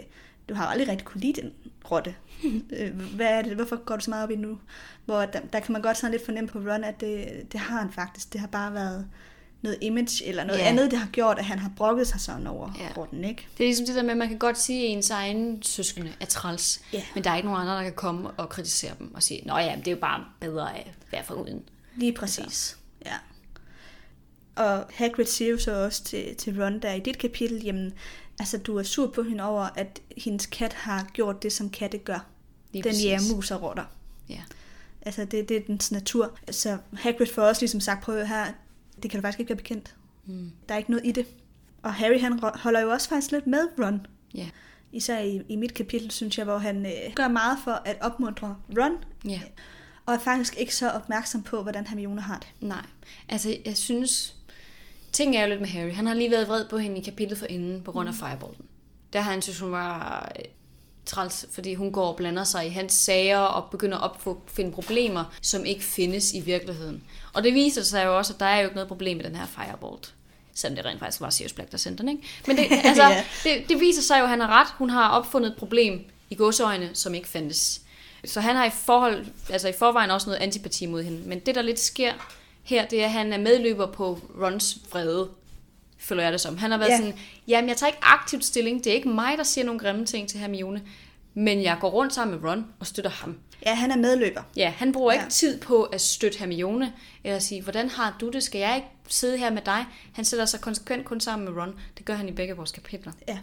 du 0.49 0.53
har 0.53 0.65
aldrig 0.65 0.87
rigtig 0.87 1.05
kunne 1.05 1.21
lide 1.21 1.41
den 1.41 1.53
rotte. 1.91 2.15
Øh, 2.71 2.99
Hvad 3.15 3.27
er 3.27 3.41
det? 3.41 3.55
Hvorfor 3.55 3.75
går 3.75 3.95
du 3.95 4.01
så 4.01 4.09
meget 4.09 4.23
op 4.23 4.31
i 4.31 4.35
nu? 4.35 4.59
Hvor 5.05 5.25
der, 5.25 5.39
der 5.53 5.59
kan 5.59 5.73
man 5.73 5.81
godt 5.81 5.97
sådan 5.97 6.11
lidt 6.11 6.25
fornemme 6.25 6.47
på 6.47 6.59
Ron, 6.59 6.83
at 6.83 7.01
det, 7.01 7.27
det 7.51 7.59
har 7.59 7.79
han 7.79 7.91
faktisk. 7.91 8.33
Det 8.33 8.41
har 8.41 8.47
bare 8.47 8.73
været 8.73 9.07
noget 9.61 9.77
image 9.81 10.25
eller 10.25 10.43
noget 10.43 10.59
Ja. 10.59 10.65
andet, 10.67 10.91
det 10.91 10.99
har 10.99 11.07
gjort, 11.07 11.39
at 11.39 11.45
han 11.45 11.59
har 11.59 11.71
brokket 11.77 12.07
sig 12.07 12.19
sådan 12.19 12.47
over 12.47 12.71
Ja. 12.79 12.87
rotten, 12.97 13.23
ikke? 13.23 13.47
Det 13.57 13.63
er 13.63 13.67
ligesom 13.67 13.85
det 13.85 13.95
der 13.95 14.03
med, 14.03 14.11
at 14.11 14.17
man 14.17 14.27
kan 14.29 14.37
godt 14.37 14.57
sige, 14.59 14.85
at 14.87 14.91
ens 14.91 15.09
egen 15.09 15.63
søskende 15.63 16.13
er 16.19 16.25
træls. 16.25 16.81
Ja. 16.93 17.03
Men 17.15 17.23
der 17.23 17.31
er 17.31 17.35
ikke 17.35 17.47
nogen 17.49 17.61
andre, 17.61 17.75
der 17.77 17.83
kan 17.83 17.93
komme 17.93 18.31
og 18.31 18.49
kritisere 18.49 18.91
dem 18.99 19.15
og 19.15 19.23
sige, 19.23 19.41
Nå 19.45 19.57
ja, 19.57 19.75
det 19.79 19.87
er 19.87 19.91
jo 19.91 19.97
bare 19.97 20.25
bedre 20.39 20.77
at 20.77 20.87
være 21.11 21.23
foruden. 21.23 21.63
Lige 21.95 22.13
præcis. 22.13 22.77
Ja. 23.05 23.13
Og 24.55 24.85
Hagrid 24.93 25.25
siger 25.25 25.51
jo 25.51 25.57
så 25.57 25.83
også 25.85 26.03
til, 26.03 26.35
til 26.35 26.63
Ron 26.63 26.79
der 26.81 26.93
i 26.93 26.99
dit 26.99 27.17
kapitel, 27.17 27.63
jamen, 27.63 27.93
altså 28.39 28.57
du 28.57 28.77
er 28.77 28.83
sur 28.83 29.07
på 29.07 29.23
hende 29.23 29.43
over, 29.43 29.67
at 29.75 29.99
hendes 30.17 30.45
kat 30.45 30.73
har 30.73 31.07
gjort 31.13 31.43
det, 31.43 31.53
som 31.53 31.69
katte 31.69 31.97
gør. 31.97 32.25
Lige 32.73 32.83
Den 32.83 32.95
jæger 32.95 33.33
mus 33.35 33.51
og 33.51 33.61
rotter. 33.61 33.83
Ja. 34.29 34.41
Altså 35.01 35.25
det, 35.25 35.49
det 35.49 35.57
er 35.57 35.61
dens 35.67 35.91
natur. 35.91 36.37
Så 36.51 36.77
Hagrid 36.93 37.27
får 37.27 37.41
også 37.41 37.61
ligesom 37.61 37.79
sagt, 37.79 38.03
prøv 38.03 38.25
her, 38.25 38.45
det 39.03 39.11
kan 39.11 39.19
du 39.19 39.21
faktisk 39.21 39.39
ikke 39.39 39.49
være 39.49 39.57
bekendt. 39.57 39.95
Mm. 40.25 40.51
Der 40.67 40.73
er 40.73 40.77
ikke 40.77 40.91
noget 40.91 41.05
i 41.05 41.11
det. 41.11 41.25
Og 41.83 41.93
Harry 41.93 42.19
han 42.19 42.39
holder 42.55 42.81
jo 42.81 42.89
også 42.89 43.09
faktisk 43.09 43.31
lidt 43.31 43.47
med 43.47 43.67
Ron. 43.79 44.07
Ja. 44.33 44.49
Især 44.91 45.19
i, 45.19 45.41
i 45.49 45.55
mit 45.55 45.73
kapitel, 45.73 46.11
synes 46.11 46.37
jeg, 46.37 46.45
hvor 46.45 46.57
han 46.57 46.85
øh, 46.85 47.13
gør 47.15 47.27
meget 47.27 47.57
for 47.63 47.81
at 47.85 47.97
opmuntre 48.01 48.55
Ron. 48.77 48.97
Ja. 49.25 49.41
Og 50.05 50.13
er 50.13 50.19
faktisk 50.19 50.57
ikke 50.57 50.75
så 50.75 50.89
opmærksom 50.89 51.43
på, 51.43 51.61
hvordan 51.61 51.87
Hermione 51.87 52.21
har 52.21 52.39
det. 52.39 52.47
Nej, 52.67 52.85
altså 53.29 53.57
jeg 53.65 53.77
synes, 53.77 54.35
ting 55.11 55.35
er 55.35 55.41
jo 55.41 55.49
lidt 55.49 55.61
med 55.61 55.69
Harry. 55.69 55.91
Han 55.91 56.07
har 56.07 56.13
lige 56.13 56.31
været 56.31 56.47
vred 56.47 56.69
på 56.69 56.77
hende 56.77 56.97
i 56.97 57.03
kapitlet 57.03 57.37
for 57.37 57.45
inden 57.45 57.81
på 57.81 57.91
grund 57.91 58.09
af 58.09 58.15
Firebolten. 58.15 58.65
Der 59.13 59.21
har 59.21 59.31
han 59.31 59.41
synes, 59.41 59.59
hun 59.59 59.71
var 59.71 60.31
øh, 60.39 60.45
træls, 61.09 61.45
fordi 61.51 61.73
hun 61.73 61.91
går 61.91 62.07
og 62.07 62.15
blander 62.15 62.43
sig 62.43 62.65
i 62.65 62.69
hans 62.69 62.93
sager 62.93 63.37
og 63.37 63.71
begynder 63.71 63.97
at 63.97 64.11
opfå- 64.11 64.37
finde 64.47 64.71
problemer, 64.71 65.23
som 65.41 65.65
ikke 65.65 65.83
findes 65.83 66.33
i 66.33 66.39
virkeligheden. 66.39 67.03
Og 67.33 67.43
det 67.43 67.53
viser 67.53 67.83
sig 67.83 68.05
jo 68.05 68.17
også, 68.17 68.33
at 68.33 68.39
der 68.39 68.45
er 68.45 68.57
jo 68.57 68.63
ikke 68.63 68.75
noget 68.75 68.87
problem 68.87 69.17
med 69.17 69.25
den 69.25 69.35
her 69.35 69.45
Firebolt. 69.45 70.13
Selvom 70.55 70.75
det 70.75 70.85
rent 70.85 70.99
faktisk 70.99 71.21
var 71.21 71.29
Sirius 71.29 71.53
Black, 71.53 71.71
der 71.71 71.77
sendte 71.77 72.01
den, 72.03 72.09
ikke? 72.09 72.23
Men 72.47 72.57
det, 72.57 72.65
altså, 72.83 73.03
Ja. 73.03 73.23
det, 73.43 73.69
det 73.69 73.79
viser 73.79 74.01
sig 74.01 74.19
jo, 74.19 74.23
at 74.23 74.29
han 74.29 74.39
har 74.39 74.47
ret. 74.61 74.67
Hun 74.77 74.89
har 74.89 75.09
opfundet 75.09 75.49
et 75.51 75.57
problem 75.57 76.05
i 76.29 76.35
godsøjne, 76.35 76.89
som 76.93 77.15
ikke 77.15 77.27
fandtes. 77.27 77.81
Så 78.25 78.41
han 78.41 78.55
har 78.55 78.65
i, 78.65 78.69
forhold, 78.69 79.25
altså 79.49 79.67
i 79.67 79.73
forvejen 79.79 80.11
også 80.11 80.27
noget 80.29 80.41
antipati 80.41 80.85
mod 80.85 81.03
hende. 81.03 81.21
Men 81.25 81.39
det, 81.39 81.55
der 81.55 81.61
lidt 81.61 81.79
sker 81.79 82.13
her, 82.63 82.85
det 82.85 83.01
er, 83.01 83.05
at 83.05 83.11
han 83.11 83.33
er 83.33 83.37
medløber 83.37 83.87
på 83.91 84.19
Rons 84.41 84.77
vrede, 84.91 85.29
føler 85.99 86.23
jeg 86.23 86.31
det 86.31 86.41
som. 86.41 86.57
Han 86.57 86.71
har 86.71 86.77
været 86.77 86.89
Ja. 86.89 86.97
sådan, 86.97 87.13
jamen 87.47 87.69
jeg 87.69 87.77
tager 87.77 87.87
ikke 87.89 88.03
aktivt 88.03 88.45
stilling, 88.45 88.83
det 88.83 88.89
er 88.91 88.95
ikke 88.95 89.09
mig, 89.09 89.37
der 89.37 89.43
siger 89.43 89.65
nogle 89.65 89.79
grimme 89.79 90.05
ting 90.05 90.29
til 90.29 90.39
Hermione, 90.39 90.81
men 91.33 91.63
jeg 91.63 91.77
går 91.81 91.89
rundt 91.89 92.13
sammen 92.13 92.41
med 92.41 92.49
Ron 92.49 92.65
og 92.79 92.87
støtter 92.87 93.11
ham. 93.11 93.37
Ja, 93.65 93.73
han 93.75 93.91
er 93.91 93.97
medløber. 93.97 94.41
Ja, 94.55 94.73
han 94.77 94.91
bruger 94.91 95.11
ikke 95.11 95.23
Ja. 95.23 95.29
tid 95.29 95.59
på 95.61 95.83
at 95.83 96.01
støtte 96.01 96.39
Hermione, 96.39 96.93
eller 97.23 97.39
sige, 97.39 97.61
hvordan 97.61 97.89
har 97.89 98.17
du 98.21 98.29
det, 98.29 98.43
skal 98.43 98.59
jeg 98.59 98.75
ikke 98.75 98.87
sidde 99.07 99.37
her 99.37 99.49
med 99.51 99.61
dig? 99.65 99.85
Han 100.13 100.25
sætter 100.25 100.45
sig 100.45 100.61
konsekvent 100.61 101.05
kun 101.05 101.19
sammen 101.19 101.49
med 101.53 101.61
Ron. 101.61 101.75
Det 101.97 102.05
gør 102.05 102.13
han 102.13 102.29
i 102.29 102.31
begge 102.31 102.55
vores 102.55 102.71
kapitler. 102.71 103.11
Ja. 103.27 103.37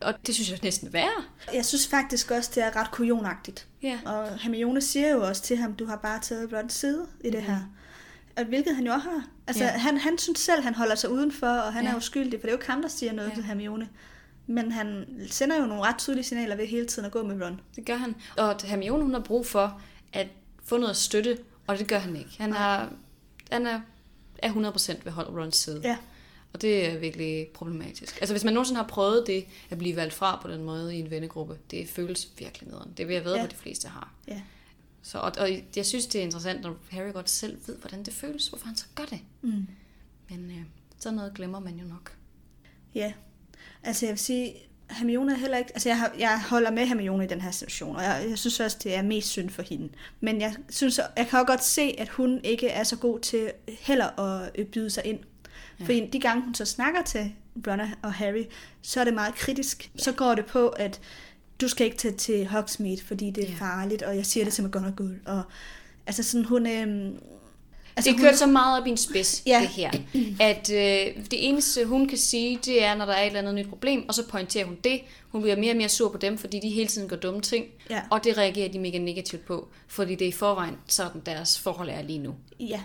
Og 0.00 0.14
det 0.26 0.34
synes 0.34 0.50
jeg 0.50 0.58
næsten 0.62 0.92
værre. 0.92 1.22
Jeg 1.54 1.64
synes 1.64 1.86
faktisk 1.88 2.30
også, 2.30 2.50
det 2.54 2.62
er 2.64 2.76
ret 2.76 2.90
kujonagtigt. 2.90 3.66
Ja. 3.82 3.98
Og 4.06 4.38
Hermione 4.38 4.80
siger 4.82 5.10
jo 5.10 5.26
også 5.28 5.42
til 5.42 5.56
ham, 5.56 5.72
du 5.74 5.86
har 5.86 5.96
bare 5.96 6.20
taget 6.20 6.48
blot 6.48 6.72
side 6.72 7.06
i 7.24 7.30
det 7.30 7.42
her. 7.42 7.58
Og 8.36 8.44
hvilket 8.44 8.76
han 8.76 8.86
jo 8.86 8.92
også 8.92 9.08
har. 9.08 9.24
Altså, 9.46 9.64
Ja. 9.64 9.70
han, 9.70 9.96
han 9.98 10.18
synes 10.18 10.38
selv, 10.40 10.62
han 10.62 10.74
holder 10.74 10.94
sig 10.94 11.10
udenfor, 11.10 11.46
og 11.46 11.72
han 11.72 11.84
Ja. 11.84 11.90
er 11.90 11.96
uskyldig, 11.96 12.40
for 12.40 12.46
det 12.46 12.48
er 12.48 12.52
jo 12.52 12.56
ikke 12.58 12.70
ham, 12.70 12.82
der 12.82 12.88
siger 12.88 13.12
noget 13.12 13.28
Ja. 13.30 13.34
til 13.34 13.44
Hermione. 13.44 13.88
Men 14.46 14.72
han 14.72 15.04
sender 15.30 15.60
jo 15.60 15.66
nogle 15.66 15.82
ret 15.82 15.98
tydelige 15.98 16.24
signaler 16.24 16.56
ved 16.56 16.66
hele 16.66 16.86
tiden 16.86 17.06
at 17.06 17.12
gå 17.12 17.22
med 17.22 17.42
Ron. 17.46 17.60
Det 17.76 17.86
gør 17.86 17.96
han. 17.96 18.14
Og 18.38 18.56
Hermione, 18.64 19.02
hun 19.02 19.12
har 19.14 19.20
brug 19.20 19.46
for 19.46 19.80
at 20.12 20.26
få 20.64 20.76
noget 20.78 20.96
støtte, 20.96 21.38
og 21.66 21.78
det 21.78 21.88
gør 21.88 21.98
han 21.98 22.16
ikke. 22.16 22.30
Han, 22.38 22.52
har, 22.52 22.92
han 23.52 23.66
er, 23.66 23.80
er 24.38 24.52
100% 24.52 25.04
ved 25.04 25.12
hold 25.12 25.28
Rons 25.28 25.56
side. 25.56 25.80
Ja. 25.84 25.96
Og 26.52 26.62
det 26.62 26.86
er 26.94 26.98
virkelig 26.98 27.46
problematisk. 27.54 28.16
Altså 28.20 28.34
hvis 28.34 28.44
man 28.44 28.54
nogensinde 28.54 28.80
har 28.80 28.86
prøvet 28.88 29.24
det, 29.26 29.44
at 29.70 29.78
blive 29.78 29.96
valgt 29.96 30.14
fra 30.14 30.38
på 30.42 30.48
den 30.48 30.62
måde 30.64 30.96
i 30.96 31.00
en 31.00 31.10
vennegruppe, 31.10 31.58
det 31.70 31.88
føles 31.88 32.28
virkelig 32.38 32.68
nederen. 32.68 32.92
Det 32.96 33.08
vil 33.08 33.14
jeg 33.14 33.24
ved, 33.24 33.32
Ja. 33.32 33.38
ja. 33.38 33.44
at 33.44 33.50
de 33.50 33.56
fleste 33.56 33.88
har. 33.88 34.12
Ja. 34.28 34.40
Så, 35.06 35.18
og, 35.18 35.32
og 35.38 35.50
jeg 35.76 35.86
synes, 35.86 36.06
det 36.06 36.18
er 36.18 36.22
interessant, 36.22 36.62
når 36.62 36.76
Harry 36.90 37.12
godt 37.12 37.30
selv 37.30 37.58
ved, 37.66 37.76
hvordan 37.76 38.02
det 38.02 38.14
føles, 38.14 38.48
hvorfor 38.48 38.66
han 38.66 38.76
så 38.76 38.84
gør 38.94 39.04
det. 39.04 39.20
Mm. 39.42 39.66
Men 40.30 40.50
øh, 40.50 40.64
sådan 40.98 41.16
noget 41.16 41.34
glemmer 41.34 41.58
man 41.58 41.74
jo 41.78 41.86
nok. 41.86 42.16
Ja. 42.94 43.12
Altså 43.82 44.06
jeg 44.06 44.10
vil 44.12 44.18
sige, 44.18 44.54
Hermione 44.90 45.32
er 45.32 45.36
heller 45.36 45.58
ikke... 45.58 45.70
Altså 45.74 45.88
jeg, 45.88 45.98
har, 45.98 46.12
jeg 46.18 46.42
holder 46.42 46.70
med 46.70 46.86
Hermione 46.86 47.24
i 47.24 47.26
den 47.26 47.40
her 47.40 47.50
situation, 47.50 47.96
og 47.96 48.02
jeg, 48.02 48.26
jeg 48.28 48.38
synes 48.38 48.60
også, 48.60 48.78
det 48.82 48.94
er 48.94 49.02
mest 49.02 49.28
synd 49.28 49.50
for 49.50 49.62
hende. 49.62 49.88
Men 50.20 50.40
jeg 50.40 50.56
synes, 50.70 51.00
jeg 51.16 51.26
kan 51.26 51.38
også 51.38 51.46
godt 51.46 51.64
se, 51.64 51.94
at 51.98 52.08
hun 52.08 52.40
ikke 52.44 52.68
er 52.68 52.84
så 52.84 52.96
god 52.96 53.20
til 53.20 53.52
heller 53.66 54.20
at 54.20 54.50
øh, 54.54 54.66
byde 54.66 54.90
sig 54.90 55.04
ind. 55.06 55.18
Ja. 55.80 55.84
Fordi 55.84 56.06
de 56.06 56.20
gange, 56.20 56.44
hun 56.44 56.54
så 56.54 56.64
snakker 56.64 57.02
til 57.02 57.34
Ron 57.66 57.80
og 58.02 58.12
Harry, 58.12 58.44
så 58.82 59.00
er 59.00 59.04
det 59.04 59.14
meget 59.14 59.34
kritisk. 59.34 59.90
Ja. 59.94 60.02
Så 60.02 60.12
går 60.12 60.34
det 60.34 60.46
på, 60.46 60.68
at 60.68 61.00
du 61.60 61.68
skal 61.68 61.86
ikke 61.86 61.96
tage 61.98 62.14
til 62.14 62.46
Hogsmeade, 62.46 63.00
fordi 63.06 63.30
det 63.30 63.44
er 63.44 63.48
Ja. 63.48 63.54
farligt, 63.58 64.02
og 64.02 64.16
jeg 64.16 64.26
siger 64.26 64.44
det 64.44 64.52
til 64.52 64.64
McGonagall. 64.64 65.20
Og, 65.26 65.42
altså 66.06 66.22
sådan, 66.22 66.44
hun... 66.44 66.66
Øhm, 66.66 67.16
Altså, 67.96 68.10
det 68.10 68.18
hun- 68.18 68.24
kører 68.24 68.36
så 68.36 68.46
meget 68.46 68.80
op 68.80 68.86
i 68.86 68.90
en 68.90 68.96
spids, 68.96 69.42
ja. 69.46 69.60
det 69.60 69.68
her. 69.68 69.90
At 70.40 70.70
øh, 70.70 71.24
det 71.30 71.48
eneste, 71.48 71.84
hun 71.84 72.08
kan 72.08 72.18
sige, 72.18 72.58
det 72.64 72.84
er, 72.84 72.94
når 72.94 73.04
der 73.06 73.12
er 73.12 73.22
et 73.22 73.26
eller 73.26 73.38
andet 73.38 73.54
nyt 73.54 73.68
problem, 73.68 74.08
og 74.08 74.14
så 74.14 74.28
pointerer 74.28 74.64
hun 74.66 74.76
det. 74.84 75.00
Hun 75.28 75.42
bliver 75.42 75.56
mere 75.56 75.72
og 75.72 75.76
mere 75.76 75.88
sur 75.88 76.08
på 76.12 76.18
dem, 76.18 76.38
fordi 76.38 76.60
de 76.60 76.68
hele 76.70 76.88
tiden 76.88 77.08
gør 77.08 77.16
dumme 77.16 77.40
ting. 77.40 77.64
Ja. 77.90 78.02
Og 78.10 78.24
det 78.24 78.38
reagerer 78.38 78.68
de 78.72 78.78
mega 78.78 78.98
negativt 78.98 79.44
på, 79.46 79.68
fordi 79.88 80.14
det 80.14 80.24
er 80.24 80.28
i 80.28 80.32
forvejen 80.32 80.74
sådan, 80.86 81.22
deres 81.26 81.58
forhold 81.58 81.88
er 81.88 82.02
lige 82.02 82.18
nu. 82.18 82.34
Ja, 82.60 82.80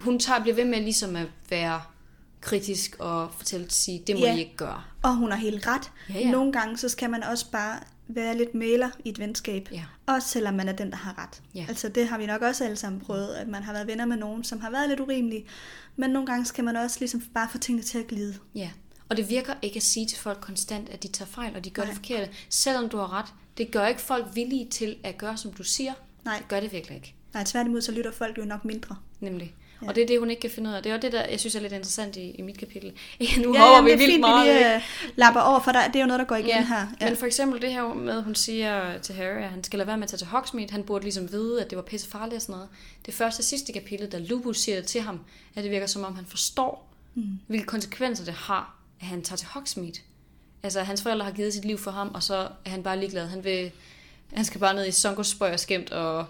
Hun 0.00 0.18
tager, 0.18 0.40
bliver 0.42 0.54
ved 0.54 0.64
med 0.64 0.80
ligesom 0.80 1.16
at 1.16 1.26
være 1.50 1.82
kritisk 2.40 2.96
og 2.98 3.28
fortælle 3.36 3.66
sige, 3.70 4.02
det 4.06 4.14
må 4.18 4.26
Ja. 4.26 4.34
I 4.36 4.38
ikke 4.38 4.56
gøre. 4.56 4.82
Og 5.02 5.16
hun 5.16 5.30
har 5.30 5.38
helt 5.38 5.66
ret. 5.66 5.90
Ja, 6.14 6.18
ja. 6.20 6.30
Nogle 6.30 6.52
gange, 6.52 6.78
så 6.78 6.88
skal 6.88 7.10
man 7.10 7.22
også 7.22 7.50
bare 7.50 7.80
være 8.08 8.36
lidt 8.36 8.54
mailer 8.54 8.90
i 9.04 9.08
et 9.08 9.18
venskab. 9.18 9.68
Ja. 9.72 9.84
Også 10.06 10.28
selvom 10.28 10.54
man 10.54 10.68
er 10.68 10.72
den, 10.72 10.90
der 10.90 10.96
har 10.96 11.18
ret. 11.22 11.42
Ja. 11.54 11.64
Altså 11.68 11.88
det 11.88 12.08
har 12.08 12.18
vi 12.18 12.26
nok 12.26 12.42
også 12.42 12.64
alle 12.64 12.76
sammen 12.76 13.00
prøvet, 13.00 13.34
at 13.34 13.48
man 13.48 13.62
har 13.62 13.72
været 13.72 13.86
venner 13.86 14.04
med 14.04 14.16
nogen, 14.16 14.44
som 14.44 14.60
har 14.60 14.70
været 14.70 14.88
lidt 14.88 15.00
urimelige. 15.00 15.46
Men 15.96 16.10
nogle 16.10 16.26
gange 16.26 16.44
skal 16.44 16.64
man 16.64 16.76
også 16.76 16.96
ligesom 17.00 17.22
bare 17.34 17.48
få 17.52 17.58
tingene 17.58 17.82
til 17.82 17.98
at 17.98 18.06
glide. 18.06 18.34
Ja, 18.54 18.70
og 19.08 19.16
det 19.16 19.30
virker 19.30 19.54
ikke 19.62 19.76
at 19.76 19.82
sige 19.82 20.06
til 20.06 20.18
folk 20.18 20.40
konstant, 20.40 20.88
at 20.88 21.02
de 21.02 21.08
tager 21.08 21.28
fejl, 21.28 21.56
og 21.56 21.64
de 21.64 21.70
gør. 21.70 21.82
Nej. 21.82 21.90
det 21.90 21.96
forkerte. 21.96 22.32
Selvom 22.48 22.88
du 22.88 22.96
har 22.96 23.12
ret, 23.12 23.26
det 23.58 23.70
gør 23.70 23.86
ikke 23.86 24.00
folk 24.00 24.26
villige 24.34 24.68
til 24.70 24.96
at 25.04 25.18
gøre, 25.18 25.36
som 25.36 25.52
du 25.52 25.62
siger. 25.62 25.92
Nej. 26.24 26.38
Det 26.38 26.48
gør 26.48 26.60
det 26.60 26.72
virkelig 26.72 26.96
ikke. 26.96 27.14
Nej, 27.34 27.44
tværtimod 27.44 27.80
så 27.80 27.92
lytter 27.92 28.12
folk 28.12 28.38
jo 28.38 28.44
nok 28.44 28.64
mindre. 28.64 28.96
Nemlig. 29.20 29.54
Ja. 29.82 29.88
Og 29.88 29.94
det 29.94 30.02
er 30.02 30.06
det, 30.06 30.18
hun 30.18 30.30
ikke 30.30 30.40
kan 30.40 30.50
finde 30.50 30.70
ud 30.70 30.74
af. 30.74 30.82
Det 30.82 30.90
er 30.90 30.94
også 30.94 31.02
det, 31.06 31.12
der 31.12 31.26
jeg 31.30 31.40
synes 31.40 31.54
er 31.54 31.60
lidt 31.60 31.72
interessant 31.72 32.16
i, 32.16 32.30
i 32.30 32.42
mit 32.42 32.58
kapitel. 32.58 32.92
nu 33.44 33.54
Ja, 33.54 33.60
hopper 33.60 33.82
vi 33.82 33.88
det 33.88 33.94
er 33.94 33.98
vildt 33.98 34.10
fint, 34.12 34.20
meget. 34.20 34.48
vi 34.48 34.52
lige 34.58 34.76
uh, 34.76 34.82
lapper 35.16 35.40
over, 35.40 35.60
for 35.60 35.72
der, 35.72 35.86
det 35.86 35.96
er 35.96 36.00
jo 36.00 36.06
noget, 36.06 36.18
der 36.18 36.24
går 36.26 36.36
igen 36.36 36.48
Ja, 36.48 36.64
her. 36.64 36.86
ja. 37.00 37.08
Men 37.08 37.16
for 37.16 37.26
eksempel 37.26 37.62
det 37.62 37.72
her 37.72 37.94
med, 37.94 38.22
hun 38.22 38.34
siger 38.34 38.98
til 38.98 39.14
Harry, 39.14 39.42
at 39.42 39.48
han 39.50 39.64
skal 39.64 39.78
lade 39.78 39.86
være 39.86 39.96
med 39.96 40.04
at 40.04 40.10
tage 40.10 40.18
til 40.18 40.26
Hogsmeade. 40.26 40.70
Han 40.72 40.82
burde 40.82 41.04
ligesom 41.04 41.32
vide, 41.32 41.62
at 41.64 41.70
det 41.70 41.76
var 41.76 41.82
pisse 41.82 42.10
farligt 42.10 42.34
og 42.36 42.42
sådan 42.42 42.52
noget. 42.52 42.68
Det 43.06 43.14
første 43.14 43.40
og 43.40 43.44
sidste 43.44 43.72
kapitel, 43.72 44.12
da 44.12 44.18
Lupus 44.18 44.58
siger 44.58 44.76
det 44.76 44.86
til 44.86 45.00
ham, 45.00 45.20
at 45.54 45.62
det 45.62 45.70
virker 45.70 45.86
som 45.86 46.04
om, 46.04 46.14
han 46.16 46.26
forstår, 46.26 46.90
mm. 47.14 47.22
hvilke 47.46 47.66
konsekvenser 47.66 48.24
det 48.24 48.34
har, 48.34 48.76
at 49.00 49.06
han 49.06 49.22
tager 49.22 49.36
til 49.36 49.48
Hogsmeade. 49.48 49.98
Altså, 50.62 50.80
hans 50.80 51.02
forældre 51.02 51.24
har 51.24 51.32
givet 51.32 51.52
sit 51.54 51.64
liv 51.64 51.78
for 51.78 51.90
ham, 51.90 52.10
og 52.14 52.22
så 52.22 52.48
er 52.64 52.70
han 52.70 52.82
bare 52.82 52.98
ligeglad. 52.98 53.26
Han, 53.26 53.44
vil, 53.44 53.70
han 54.32 54.44
skal 54.44 54.60
bare 54.60 54.74
ned 54.74 54.86
i 54.86 54.90
Sonkospøj 54.90 55.52
og 55.52 55.60
skæmt 55.60 55.90
og 55.90 56.26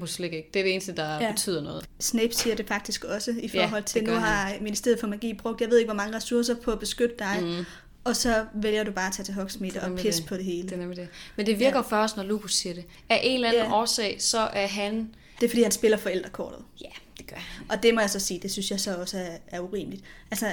på 0.00 0.06
slik, 0.06 0.32
ikke? 0.32 0.48
Det 0.54 0.60
er 0.60 0.64
det 0.64 0.72
eneste, 0.72 0.92
der 0.96 1.08
Ja. 1.14 1.24
ja. 1.24 1.30
betyder 1.30 1.62
noget. 1.62 1.84
Snape 2.00 2.32
siger 2.32 2.56
det 2.56 2.68
faktisk 2.68 3.04
også 3.04 3.30
i 3.42 3.48
forhold 3.48 3.82
til, 3.84 4.00
det 4.00 4.08
nu 4.08 4.14
har 4.14 4.52
Ministeriet 4.60 5.00
for 5.00 5.06
Magi 5.06 5.34
brugt, 5.34 5.60
jeg 5.60 5.70
ved 5.70 5.78
ikke, 5.78 5.88
hvor 5.88 5.96
mange 5.96 6.16
ressourcer 6.16 6.54
på 6.54 6.72
at 6.72 6.78
beskytte 6.78 7.14
dig, 7.18 7.38
mm. 7.42 7.64
og 8.04 8.16
så 8.16 8.46
vælger 8.54 8.84
du 8.84 8.90
bare 8.92 9.06
at 9.06 9.12
tage 9.12 9.24
til 9.24 9.34
Hogsmeade 9.34 9.80
og 9.82 9.96
pisse 9.98 10.20
det. 10.20 10.28
på 10.28 10.34
det 10.36 10.44
hele. 10.44 10.62
Det 10.62 10.72
er 10.72 10.76
nemlig 10.76 10.96
det. 10.96 11.08
Men 11.36 11.46
det 11.46 11.58
virker 11.58 11.70
Ja. 11.78 11.96
ja. 11.96 12.02
først, 12.02 12.16
når 12.16 12.22
Lupus 12.24 12.54
siger 12.54 12.74
det. 12.74 12.84
Af 13.08 13.20
en 13.24 13.34
eller 13.34 13.48
anden 13.48 13.62
Ja. 13.62 13.68
ja. 13.68 13.74
årsag, 13.74 14.16
så 14.22 14.38
er 14.38 14.66
han... 14.66 15.14
Det 15.40 15.46
er 15.46 15.50
fordi, 15.50 15.62
han 15.62 15.72
spiller 15.72 15.96
forældrekortet. 15.98 16.58
Ja, 16.80 16.88
det 17.18 17.26
gør 17.26 17.36
han. 17.36 17.66
Og 17.70 17.82
det 17.82 17.94
må 17.94 18.00
jeg 18.00 18.10
så 18.10 18.20
sige, 18.20 18.40
det 18.40 18.50
synes 18.52 18.70
jeg 18.70 18.80
så 18.80 18.96
også 18.96 19.18
er, 19.18 19.36
er 19.48 19.60
urimeligt. 19.60 20.02
Altså, 20.30 20.46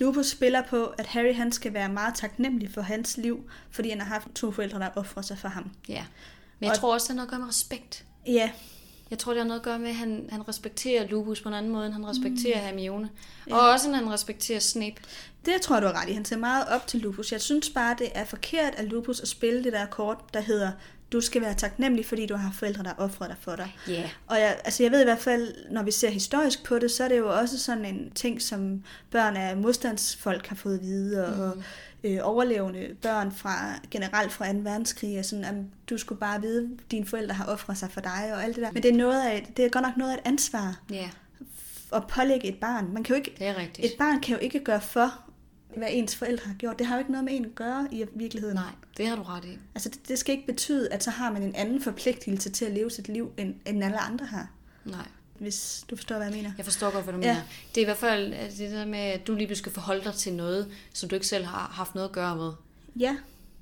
Lupus 0.00 0.26
spiller 0.26 0.62
på, 0.70 0.84
at 0.86 1.06
Harry 1.06 1.34
han 1.34 1.52
skal 1.52 1.74
være 1.74 1.88
meget 1.88 2.14
taknemmelig 2.14 2.70
for 2.74 2.80
hans 2.80 3.16
liv, 3.16 3.50
fordi 3.70 3.90
han 3.90 4.00
har 4.00 4.06
haft 4.08 4.26
to 4.34 4.50
forældre, 4.52 4.78
der 4.78 4.88
offrer 4.96 5.22
sig 5.22 5.38
for 5.38 5.48
ham. 5.48 5.70
Ja. 5.88 6.04
Men 6.58 6.64
jeg 6.66 6.70
Og- 6.70 6.78
tror 6.78 6.94
også, 6.94 7.04
det 7.04 7.08
har 7.10 7.14
noget 7.14 7.26
at 7.26 7.30
gøre 7.30 7.40
med 7.40 7.48
respekt. 7.48 8.04
Ja, 8.26 8.50
Jeg 9.10 9.18
tror, 9.18 9.32
det 9.32 9.40
har 9.40 9.48
noget 9.48 9.60
at 9.60 9.64
gøre 9.64 9.78
med, 9.78 9.88
at 9.88 9.94
han, 9.94 10.28
han 10.32 10.48
respekterer 10.48 11.08
Lupus 11.08 11.40
på 11.40 11.48
en 11.48 11.54
anden 11.54 11.72
måde, 11.72 11.86
end 11.86 11.94
han 11.94 12.06
respekterer 12.06 12.60
mm. 12.60 12.66
Hermione. 12.66 13.10
Og 13.50 13.60
også, 13.60 13.88
end 13.88 13.96
han 13.96 14.12
respekterer 14.12 14.60
Snape. 14.60 14.96
det 15.46 15.60
tror 15.62 15.76
jeg, 15.76 15.82
du 15.82 15.86
har 15.86 16.02
ret 16.02 16.08
i. 16.08 16.12
Han 16.12 16.24
ser 16.24 16.36
meget 16.36 16.68
op 16.68 16.86
til 16.86 17.00
Lupus. 17.00 17.32
Jeg 17.32 17.40
synes 17.40 17.70
bare, 17.70 17.96
det 17.98 18.08
er 18.14 18.24
forkert 18.24 18.74
af 18.74 18.90
Lupus 18.90 19.20
at 19.20 19.28
spille 19.28 19.64
det 19.64 19.72
der 19.72 19.86
kort, 19.86 20.34
der 20.34 20.40
hedder, 20.40 20.72
du 21.12 21.20
skal 21.20 21.42
være 21.42 21.54
taknemmelig, 21.54 22.06
fordi 22.06 22.26
du 22.26 22.36
har 22.36 22.52
forældre, 22.52 22.82
der 22.82 22.92
offrer 22.98 23.26
dig 23.26 23.36
for 23.40 23.56
dig. 23.56 23.76
Ja. 23.88 23.92
Yeah. 23.92 24.08
Og 24.26 24.40
jeg, 24.40 24.60
altså 24.64 24.82
jeg 24.82 24.92
ved 24.92 25.00
i 25.00 25.04
hvert 25.04 25.18
fald, 25.18 25.54
når 25.70 25.82
vi 25.82 25.90
ser 25.90 26.10
historisk 26.10 26.64
på 26.64 26.78
det, 26.78 26.90
så 26.90 27.04
er 27.04 27.08
det 27.08 27.18
jo 27.18 27.38
også 27.40 27.58
sådan 27.58 27.84
en 27.84 28.10
ting, 28.14 28.42
som 28.42 28.82
børn 29.10 29.36
af 29.36 29.56
modstandsfolk 29.56 30.46
har 30.46 30.56
fået 30.56 30.74
at 30.74 30.82
vide, 30.82 31.26
og, 31.26 31.44
og 31.44 31.62
øh, 32.04 32.18
overlevende 32.22 32.96
børn 33.02 33.32
fra 33.32 33.54
generelt 33.90 34.32
fra 34.32 34.52
2. 34.52 34.58
verdenskrig, 34.58 35.16
er 35.16 35.22
sådan, 35.22 35.44
at 35.44 35.54
du 35.90 35.98
skulle 35.98 36.20
bare 36.20 36.40
vide, 36.40 36.62
at 36.78 36.90
dine 36.90 37.06
forældre 37.06 37.34
har 37.34 37.44
offret 37.46 37.78
sig 37.78 37.90
for 37.90 38.00
dig, 38.00 38.30
og 38.34 38.44
alt 38.44 38.56
det 38.56 38.62
der. 38.64 38.72
Men 38.72 38.82
det 38.82 38.90
er, 38.90 38.96
noget 38.96 39.22
af, 39.22 39.52
det 39.56 39.64
er 39.64 39.68
godt 39.68 39.84
nok 39.84 39.96
noget 39.96 40.10
af 40.10 40.14
et 40.14 40.22
ansvar 40.24 40.80
Ja, 40.90 41.10
at 41.94 42.06
pålægge 42.06 42.46
et 42.48 42.58
barn. 42.60 42.92
Man 42.92 43.02
kan 43.02 43.14
jo 43.14 43.16
ikke, 43.16 43.34
det 43.38 43.46
er 43.46 43.56
rigtigt. 43.56 43.92
et 43.92 43.98
barn 43.98 44.20
kan 44.20 44.34
jo 44.36 44.40
ikke 44.40 44.64
gøre 44.64 44.80
for, 44.80 45.20
hvad 45.76 45.88
ens 45.90 46.16
forældre 46.16 46.46
har 46.46 46.54
gjort. 46.54 46.78
Det 46.78 46.86
har 46.86 46.94
jo 46.94 46.98
ikke 46.98 47.12
noget 47.12 47.24
med 47.24 47.36
en 47.36 47.44
at 47.44 47.54
gøre 47.54 47.88
i 47.90 48.04
virkeligheden. 48.14 48.56
Nej, 48.56 48.72
det 48.96 49.06
har 49.06 49.16
du 49.16 49.22
ret 49.22 49.44
i. 49.44 49.58
Altså 49.74 49.88
det, 49.88 50.08
det 50.08 50.18
skal 50.18 50.34
ikke 50.34 50.46
betyde, 50.46 50.92
at 50.92 51.04
så 51.04 51.10
har 51.10 51.32
man 51.32 51.42
en 51.42 51.54
anden 51.54 51.82
forpligtelse 51.82 52.50
til 52.50 52.64
at 52.64 52.72
leve 52.72 52.90
sit 52.90 53.08
liv, 53.08 53.32
end, 53.36 53.54
end 53.66 53.84
alle 53.84 53.98
andre 53.98 54.26
har. 54.26 54.50
Nej, 54.84 55.06
Hvis 55.38 55.84
du 55.90 55.96
forstår, 55.96 56.16
hvad 56.16 56.26
jeg 56.26 56.36
mener. 56.36 56.52
jeg 56.56 56.64
forstår 56.64 56.90
godt, 56.90 57.04
hvad 57.04 57.14
du 57.14 57.20
Ja. 57.20 57.26
mener. 57.32 57.42
Det 57.74 57.76
er 57.80 57.82
i 57.82 57.84
hvert 57.84 57.96
fald 57.96 58.34
det 58.58 58.70
der 58.70 58.84
med, 58.86 58.98
at 58.98 59.26
du 59.26 59.34
lige 59.34 59.56
skal 59.56 59.72
forholde 59.72 60.04
dig 60.04 60.14
til 60.14 60.32
noget, 60.32 60.68
som 60.92 61.08
du 61.08 61.14
ikke 61.14 61.26
selv 61.26 61.44
har 61.44 61.70
haft 61.74 61.94
noget 61.94 62.08
at 62.08 62.12
gøre 62.14 62.36
med. 62.36 62.52
Ja, 63.00 63.16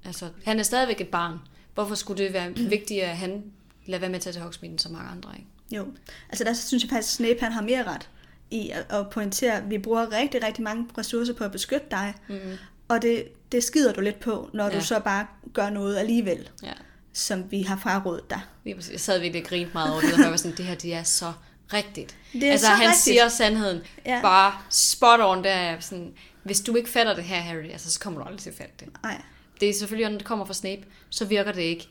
Altså, 0.05 0.29
han 0.45 0.59
er 0.59 0.63
stadigvæk 0.63 1.01
et 1.01 1.09
barn. 1.09 1.39
Hvorfor 1.75 1.95
skulle 1.95 2.25
det 2.25 2.33
være 2.33 2.53
vigtigere, 2.77 3.11
at 3.11 3.17
han 3.17 3.43
lader 3.87 4.01
være 4.01 4.11
med 4.11 4.17
at 4.17 4.23
tage 4.23 4.33
til 4.33 4.43
Hogsmeade, 4.43 4.79
så 4.79 4.89
mange 4.89 5.11
andre, 5.11 5.31
ikke? 5.37 5.49
jo. 5.71 5.87
Altså 6.29 6.45
der 6.45 6.53
synes 6.53 6.83
jeg 6.83 6.91
faktisk, 6.91 7.09
at 7.09 7.15
Snape 7.27 7.41
han 7.41 7.53
har 7.53 7.63
mere 7.63 7.83
ret 7.85 8.09
i 8.51 8.71
at, 8.71 8.87
at 8.91 9.11
pointere, 9.11 9.53
at 9.57 9.71
vi 9.71 9.79
bruger 9.79 10.13
rigtig, 10.13 10.45
rigtig 10.45 10.65
mange 10.65 10.87
ressourcer 10.99 11.35
på 11.35 11.45
at 11.45 11.53
beskytte 11.53 11.87
dig. 11.91 12.15
Mm-hmm. 12.29 12.53
Og 12.89 13.03
det, 13.03 13.25
det 13.53 13.65
skider 13.65 13.93
du 13.93 14.01
lidt 14.01 14.21
på, 14.21 14.51
når 14.53 14.65
ja. 14.69 14.79
Du 14.79 14.85
så 14.85 15.01
bare 15.01 15.27
gør 15.53 15.71
noget 15.71 15.97
alligevel, 15.99 16.49
Ja, 16.63 16.73
som 17.13 17.51
vi 17.51 17.63
har 17.63 17.77
frarådet 17.77 18.31
dig. 18.31 18.41
lige 18.65 18.75
præcis. 18.77 18.93
Jeg 18.93 19.01
sad 19.01 19.21
virkelig 19.21 19.43
og 19.43 19.49
grinte 19.49 19.71
meget 19.75 19.93
over 19.93 20.01
det, 20.01 20.13
og 20.15 20.21
jeg 20.21 20.31
var 20.31 20.37
sådan, 20.37 20.57
det 20.57 20.65
her, 20.65 20.75
det 20.75 20.95
er 20.95 21.03
så 21.03 21.33
rigtigt. 21.73 22.17
Det 22.33 22.45
er 22.45 22.51
altså, 22.53 22.67
så 22.67 22.73
han 22.73 22.81
rigtigt. 22.81 22.99
siger 23.03 23.29
sandheden 23.29 23.81
Ja. 24.07 24.21
bare 24.23 24.55
spot 24.71 25.21
on, 25.21 25.45
der 25.45 25.51
er 25.51 25.81
sådan, 25.81 26.13
hvis 26.43 26.61
du 26.61 26.77
ikke 26.77 26.91
fatter 26.91 27.15
det 27.15 27.25
her, 27.25 27.41
Harry, 27.41 27.71
altså, 27.71 27.91
så 27.91 28.01
kommer 28.01 28.21
du 28.21 28.25
aldrig 28.27 28.41
til 28.41 28.51
at 28.51 28.57
fatte 28.57 28.73
det. 28.81 28.89
Nej, 29.03 29.23
Det 29.61 29.69
er 29.71 29.75
selvfølgelig, 29.75 30.11
når 30.11 30.19
det 30.19 30.27
kommer 30.27 30.45
fra 30.45 30.55
Snape, 30.55 30.83
så 31.11 31.25
virker 31.25 31.53
det 31.53 31.63
ikke. 31.63 31.89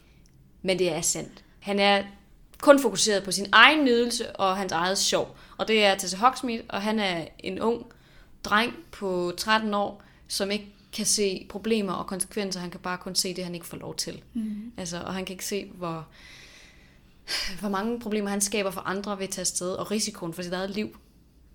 Men 0.61 0.79
det 0.79 0.91
er 0.91 1.01
sandt. 1.01 1.43
Han 1.59 1.79
er 1.79 2.03
kun 2.59 2.81
fokuseret 2.81 3.23
på 3.23 3.31
sin 3.31 3.47
egen 3.51 3.83
nydelse 3.85 4.35
og 4.35 4.57
hans 4.57 4.71
eget 4.71 4.97
sjov. 4.97 5.37
Og 5.57 5.67
det 5.67 5.85
er 5.85 5.95
til 5.95 6.17
Hogsmeade, 6.17 6.61
og 6.69 6.81
han 6.81 6.99
er 6.99 7.25
en 7.39 7.59
ung 7.59 7.85
dreng 8.43 8.73
på 8.91 9.33
13 9.37 9.73
år, 9.73 10.03
som 10.27 10.51
ikke 10.51 10.65
kan 10.93 11.05
se 11.05 11.45
problemer 11.49 11.93
og 11.93 12.07
konsekvenser. 12.07 12.59
Han 12.59 12.71
kan 12.71 12.79
bare 12.79 12.97
kun 12.97 13.15
se 13.15 13.33
det, 13.33 13.43
han 13.43 13.55
ikke 13.55 13.67
får 13.67 13.77
lov 13.77 13.95
til. 13.95 14.21
Mm. 14.33 14.71
Altså, 14.77 15.01
og 15.01 15.13
han 15.13 15.25
kan 15.25 15.33
ikke 15.33 15.45
se, 15.45 15.65
hvor, 15.75 16.07
hvor 17.59 17.69
mange 17.69 18.00
problemer 18.00 18.29
han 18.29 18.41
skaber 18.41 18.71
for 18.71 18.81
andre 18.81 19.17
ved 19.17 19.23
at 19.23 19.29
tage 19.29 19.41
afsted, 19.41 19.71
og 19.71 19.91
risikoen 19.91 20.33
for 20.33 20.41
sit 20.41 20.53
eget 20.53 20.69
liv. 20.69 20.97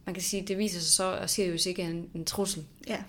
man 0.05 0.15
kan 0.15 0.23
sige, 0.23 0.47
det 0.47 0.59
viser 0.59 0.81
sig 0.81 0.91
så, 0.91 1.13
at 1.13 1.31
Sirius 1.31 1.67
ikke 1.67 1.83
er 1.83 1.89
en, 1.89 2.11
en 2.15 2.25
trussel. 2.25 2.65
Ja. 2.87 3.03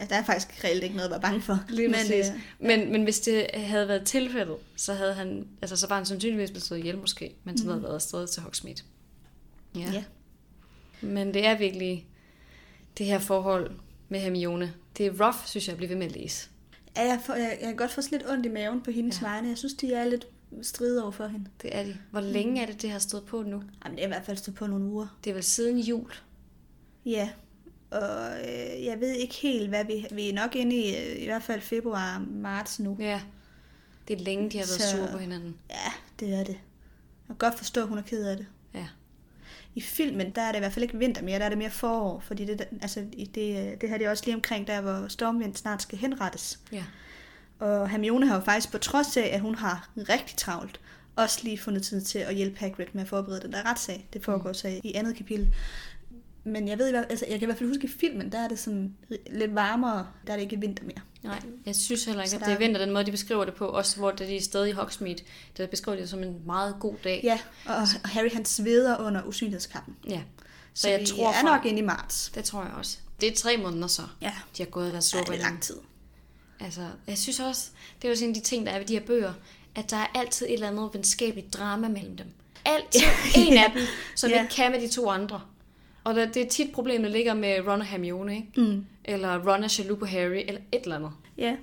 ja. 0.00 0.04
der 0.04 0.16
er 0.16 0.24
faktisk 0.24 0.64
reelt 0.64 0.82
ikke 0.82 0.96
noget 0.96 1.08
at 1.08 1.10
være 1.10 1.20
bange 1.20 1.42
for. 1.42 1.64
Lige 1.68 1.88
men, 1.88 1.96
men, 2.10 2.18
øh, 2.18 2.24
men, 2.58 2.92
men 2.92 3.02
hvis 3.02 3.20
det 3.20 3.46
havde 3.54 3.88
været 3.88 4.06
tilfældet, 4.06 4.56
så 4.76 4.94
havde 4.94 5.14
han, 5.14 5.48
altså 5.62 5.76
så 5.76 5.86
var 5.86 5.96
han 5.96 6.06
sandsynligvis 6.06 6.50
blevet 6.50 6.62
slået 6.62 6.78
ihjel 6.80 6.98
måske, 6.98 7.34
men 7.44 7.58
så 7.58 7.64
mm. 7.64 7.70
havde 7.70 7.82
været 7.82 7.94
afsted 7.94 8.26
til 8.26 8.42
Hogsmeade. 8.42 8.82
Ja. 9.74 9.90
ja. 9.92 10.04
Men 11.00 11.34
det 11.34 11.46
er 11.46 11.58
virkelig 11.58 12.06
det 12.98 13.06
her 13.06 13.18
forhold 13.18 13.70
med 14.08 14.20
Hermione. 14.20 14.74
Det 14.98 15.06
er 15.06 15.24
rough, 15.24 15.46
synes 15.46 15.66
jeg, 15.66 15.72
at 15.72 15.76
blive 15.76 15.88
ved 15.88 15.96
med 15.96 16.06
at 16.06 16.12
læse. 16.12 16.48
Ja, 16.96 17.02
jeg, 17.02 17.20
får, 17.26 17.34
jeg, 17.34 17.58
jeg 17.60 17.68
kan 17.68 17.76
godt 17.76 17.90
få 17.90 18.00
lidt 18.10 18.30
ondt 18.30 18.46
i 18.46 18.48
maven 18.48 18.80
på 18.82 18.90
hendes 18.90 19.20
Ja. 19.22 19.26
vegne. 19.26 19.48
Jeg 19.48 19.58
synes, 19.58 19.74
de 19.74 19.94
er 19.94 20.04
lidt 20.04 20.26
strid 20.62 20.98
over 20.98 21.10
for 21.10 21.26
hende. 21.26 21.46
Det 21.62 21.76
er 21.76 21.82
de. 21.84 21.96
Hvor 22.10 22.20
længe 22.20 22.62
er 22.62 22.66
det, 22.66 22.82
det 22.82 22.90
har 22.90 22.98
stået 22.98 23.24
på 23.24 23.42
nu? 23.42 23.62
Jamen, 23.84 23.96
det 23.96 24.02
er 24.02 24.06
i 24.06 24.10
hvert 24.10 24.24
fald 24.24 24.36
stået 24.36 24.54
på 24.56 24.66
nogle 24.66 24.84
uger. 24.84 25.18
Det 25.24 25.30
er 25.30 25.34
vel 25.34 25.44
siden 25.44 25.78
jul. 25.78 26.12
Ja, 27.06 27.30
og 27.90 28.30
øh, 28.40 28.84
jeg 28.84 29.00
ved 29.00 29.12
ikke 29.14 29.34
helt, 29.34 29.68
hvad 29.68 29.84
vi... 29.84 30.06
Vi 30.12 30.28
er 30.28 30.34
nok 30.34 30.56
inde 30.56 30.76
i, 30.76 30.96
øh, 30.96 31.22
i 31.22 31.24
hvert 31.24 31.42
fald 31.42 31.60
februar, 31.60 32.26
marts 32.30 32.80
nu. 32.80 32.96
Ja. 33.00 33.20
Det 34.08 34.20
er 34.20 34.24
længe, 34.24 34.50
de 34.50 34.58
har 34.58 34.64
været 34.64 34.80
Så- 34.90 34.96
sure 34.96 35.08
på 35.12 35.18
hinanden. 35.18 35.56
Ja, 35.70 35.92
det 36.20 36.34
er 36.34 36.44
det. 36.44 36.48
Jeg 36.48 37.36
kan 37.36 37.36
godt 37.38 37.54
forstå, 37.58 37.80
at 37.82 37.88
hun 37.88 37.98
er 37.98 38.02
ked 38.02 38.24
af 38.26 38.36
det. 38.36 38.46
Ja. 38.74 38.86
I 39.74 39.80
filmen, 39.80 40.30
der 40.30 40.42
er 40.42 40.52
det 40.52 40.58
i 40.58 40.60
hvert 40.60 40.72
fald 40.72 40.82
ikke 40.82 40.98
vinter 40.98 41.22
mere, 41.22 41.38
der 41.38 41.44
er 41.44 41.48
det 41.48 41.58
mere 41.58 41.70
forår, 41.70 42.20
fordi 42.20 42.44
det, 42.44 42.68
altså, 42.82 43.00
det, 43.00 43.34
det 43.80 43.88
her 43.88 43.98
det 43.98 44.06
er 44.06 44.10
også 44.10 44.24
lige 44.26 44.34
omkring 44.34 44.66
der, 44.66 44.80
hvor 44.80 45.08
Stormvind 45.08 45.54
snart 45.56 45.82
skal 45.82 45.98
henrettes. 45.98 46.60
Ja. 46.72 46.84
Og 47.60 47.88
Hermione 47.88 48.26
har 48.26 48.34
jo 48.34 48.40
faktisk 48.44 48.72
på 48.72 48.78
trods 48.78 49.16
af, 49.16 49.30
at 49.32 49.40
hun 49.40 49.54
har 49.54 49.88
rigtig 49.96 50.36
travlt, 50.36 50.80
også 51.16 51.40
lige 51.42 51.58
fundet 51.58 51.82
tid 51.82 52.00
til 52.00 52.18
at 52.18 52.34
hjælpe 52.34 52.58
Hagrid 52.58 52.86
med 52.92 53.02
at 53.02 53.08
forberede 53.08 53.40
den 53.40 53.52
der 53.52 53.70
retssag. 53.70 54.08
Det 54.12 54.24
foregår 54.24 54.52
så 54.52 54.68
i 54.84 54.92
andet 54.94 55.16
kapitel. 55.16 55.54
Men 56.44 56.68
jeg 56.68 56.78
ved 56.78 56.94
altså, 56.94 57.24
jeg 57.28 57.38
kan 57.38 57.42
i 57.42 57.46
hvert 57.46 57.58
fald 57.58 57.68
huske 57.68 57.84
i 57.84 57.90
filmen, 58.00 58.32
der 58.32 58.38
er 58.38 58.48
det 58.48 58.58
sådan 58.58 58.94
lidt 59.30 59.54
varmere, 59.54 60.06
der 60.26 60.32
er 60.32 60.36
det 60.36 60.42
ikke 60.42 60.60
vinter 60.60 60.84
mere. 60.84 61.00
Nej, 61.22 61.40
jeg 61.66 61.76
synes 61.76 62.04
heller 62.04 62.22
ikke, 62.22 62.34
at 62.34 62.40
det 62.40 62.48
er 62.48 62.54
er- 62.54 62.58
vinter, 62.58 62.80
den 62.80 62.90
måde, 62.92 63.06
de 63.06 63.10
beskriver 63.10 63.44
det 63.44 63.54
på. 63.54 63.66
Også 63.66 63.96
hvor 63.96 64.10
de 64.10 64.36
er 64.36 64.40
stadig 64.40 64.68
i 64.68 64.72
Hogsmeade, 64.72 65.22
der 65.56 65.66
beskriver 65.66 65.96
de 65.96 66.02
det 66.02 66.10
som 66.10 66.22
en 66.22 66.36
meget 66.46 66.76
god 66.80 66.94
dag. 67.04 67.20
Ja, 67.24 67.38
og, 67.66 67.88
Harry 68.04 68.30
han 68.32 68.44
sveder 68.44 68.96
under 68.96 69.22
usynlighedskappen. 69.22 69.96
ja. 70.08 70.20
Så, 70.74 70.82
Så, 70.82 70.88
jeg 70.88 71.06
tror 71.08 71.32
er 71.32 71.42
nok 71.42 71.64
inde 71.66 71.78
i 71.78 71.82
marts. 71.82 72.30
Det 72.34 72.44
tror 72.44 72.62
jeg 72.62 72.72
også. 72.72 72.98
Det 73.20 73.28
er 73.28 73.34
tre 73.36 73.56
måneder 73.56 73.86
så, 73.86 74.02
Ja, 74.20 74.32
de 74.56 74.62
har 74.62 74.70
gået 74.70 74.86
og 74.86 74.92
været 74.92 75.02
ja 75.02 75.18
sure 75.18 75.24
på 75.24 75.32
det 75.32 75.38
er 75.38 75.42
lang 75.44 75.62
tid. 75.62 75.76
Altså, 76.60 76.88
jeg 77.06 77.18
synes 77.18 77.40
også, 77.40 77.70
det 78.02 78.08
er 78.08 78.12
også 78.12 78.24
en 78.24 78.30
af 78.30 78.34
de 78.34 78.40
ting, 78.40 78.66
der 78.66 78.72
er 78.72 78.78
ved 78.78 78.86
de 78.86 78.98
her 78.98 79.06
bøger, 79.06 79.32
at 79.74 79.90
der 79.90 79.96
er 79.96 80.06
altid 80.14 80.46
et 80.46 80.52
eller 80.52 80.68
andet 80.68 80.90
venskabeligt 80.94 81.54
drama 81.54 81.88
mellem 81.88 82.16
dem. 82.16 82.26
Altid 82.64 83.00
en 83.46 83.56
af 83.58 83.70
dem, 83.74 83.82
som 84.16 84.30
Ja. 84.30 84.42
ikke 84.42 84.54
kan 84.54 84.72
med 84.72 84.80
de 84.80 84.88
to 84.88 85.10
andre. 85.10 85.40
Og 86.04 86.14
der, 86.14 86.26
det 86.32 86.42
er 86.42 86.48
tit 86.48 86.72
problemet, 86.72 87.04
der 87.10 87.16
ligger 87.16 87.34
med 87.34 87.60
Ron 87.66 87.80
og 87.80 87.86
Hermione, 87.86 88.36
ikke? 88.36 88.60
Mm. 88.60 88.86
Eller 89.04 89.48
Ron 89.52 89.64
er 89.64 89.74
jaloux 89.78 89.98
på 89.98 90.06
Harry, 90.06 90.42
eller 90.48 90.60
et 90.72 90.82
eller 90.82 90.96
andet. 90.96 91.12
Ja, 91.38 91.56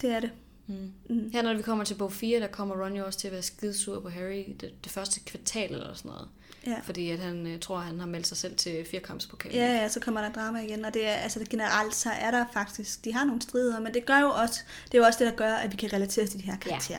det 0.00 0.10
er 0.10 0.20
det. 0.20 0.30
Mm. 0.66 1.30
Her 1.32 1.42
når 1.42 1.54
vi 1.54 1.62
kommer 1.62 1.84
til 1.84 1.94
bog 1.94 2.12
4, 2.12 2.40
der 2.40 2.46
kommer 2.46 2.84
Ron 2.84 2.96
jo 2.96 3.06
også 3.06 3.18
til 3.18 3.28
at 3.28 3.32
være 3.32 3.42
skidesur 3.42 4.00
på 4.00 4.08
Harry 4.08 4.44
det, 4.60 4.84
det 4.84 4.92
første 4.92 5.20
kvartal 5.20 5.72
eller 5.72 5.94
sådan 5.94 6.08
noget. 6.10 6.28
Ja. 6.66 6.76
Fordi 6.82 7.10
at 7.10 7.18
han 7.18 7.46
øh, 7.46 7.60
tror, 7.60 7.78
at 7.78 7.84
han 7.84 8.00
har 8.00 8.06
meldt 8.06 8.26
sig 8.26 8.36
selv 8.36 8.56
til 8.56 8.86
firekampspokalen. 8.90 9.56
Ja, 9.58 9.66
ja, 9.66 9.88
så 9.88 10.00
kommer 10.00 10.20
der 10.20 10.32
drama 10.32 10.58
igen, 10.60 10.84
og 10.84 10.94
det 10.94 11.06
er, 11.08 11.12
altså 11.12 11.44
generelt, 11.50 11.94
så 11.94 12.10
er 12.10 12.30
der 12.30 12.44
faktisk, 12.52 13.04
de 13.04 13.12
har 13.14 13.24
nogle 13.24 13.42
strider, 13.42 13.80
men 13.80 13.94
det 13.94 14.06
gør 14.06 14.18
jo 14.20 14.28
også, 14.30 14.60
det 14.86 14.94
er 14.94 14.98
jo 14.98 15.04
også 15.04 15.24
det, 15.24 15.30
der 15.32 15.36
gør, 15.36 15.54
at 15.54 15.72
vi 15.72 15.76
kan 15.76 15.92
relatere 15.92 16.26
til 16.26 16.40
de 16.40 16.44
her 16.44 16.56
karakterer. 16.56 16.98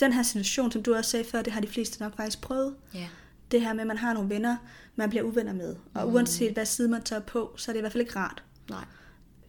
Ja. 0.00 0.04
Den 0.06 0.12
her 0.12 0.22
situation, 0.22 0.72
som 0.72 0.82
du 0.82 0.94
også 0.94 1.10
sagde 1.10 1.24
før, 1.24 1.42
det 1.42 1.52
har 1.52 1.60
de 1.60 1.68
fleste 1.68 2.02
nok 2.02 2.16
faktisk 2.16 2.40
prøvet. 2.40 2.74
ja. 2.94 3.06
Det 3.50 3.60
her 3.60 3.72
med, 3.72 3.80
at 3.80 3.86
man 3.86 3.98
har 3.98 4.12
nogle 4.14 4.30
venner, 4.30 4.56
man 4.96 5.08
bliver 5.10 5.22
uvenner 5.24 5.52
med, 5.52 5.76
og 5.94 6.08
mm. 6.08 6.14
uanset 6.14 6.52
hvad 6.52 6.66
side 6.66 6.88
man 6.88 7.02
tager 7.02 7.20
på, 7.22 7.54
så 7.56 7.70
er 7.70 7.72
det 7.72 7.78
i 7.78 7.82
hvert 7.82 7.92
fald 7.92 8.00
ikke 8.00 8.16
rart. 8.16 8.42
Nej. 8.70 8.84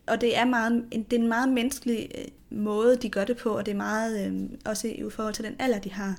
Og 0.08 0.22
det 0.22 0.38
er, 0.38 0.46
meget, 0.46 0.72
en- 0.92 1.04
det 1.04 1.14
er 1.14 1.22
en 1.22 1.28
meget 1.28 1.50
menneskelig 1.50 2.10
øh, 2.18 2.26
måde, 2.60 2.96
de 2.96 3.10
gør 3.10 3.26
det 3.26 3.38
på, 3.38 3.50
og 3.58 3.66
det 3.66 3.72
er 3.72 3.76
meget, 3.76 4.28
øh, 4.28 4.50
også 4.66 4.88
i 4.88 5.04
forhold 5.12 5.34
til 5.34 5.44
den 5.46 5.56
alder, 5.60 5.80
de 5.80 5.92
har, 5.92 6.16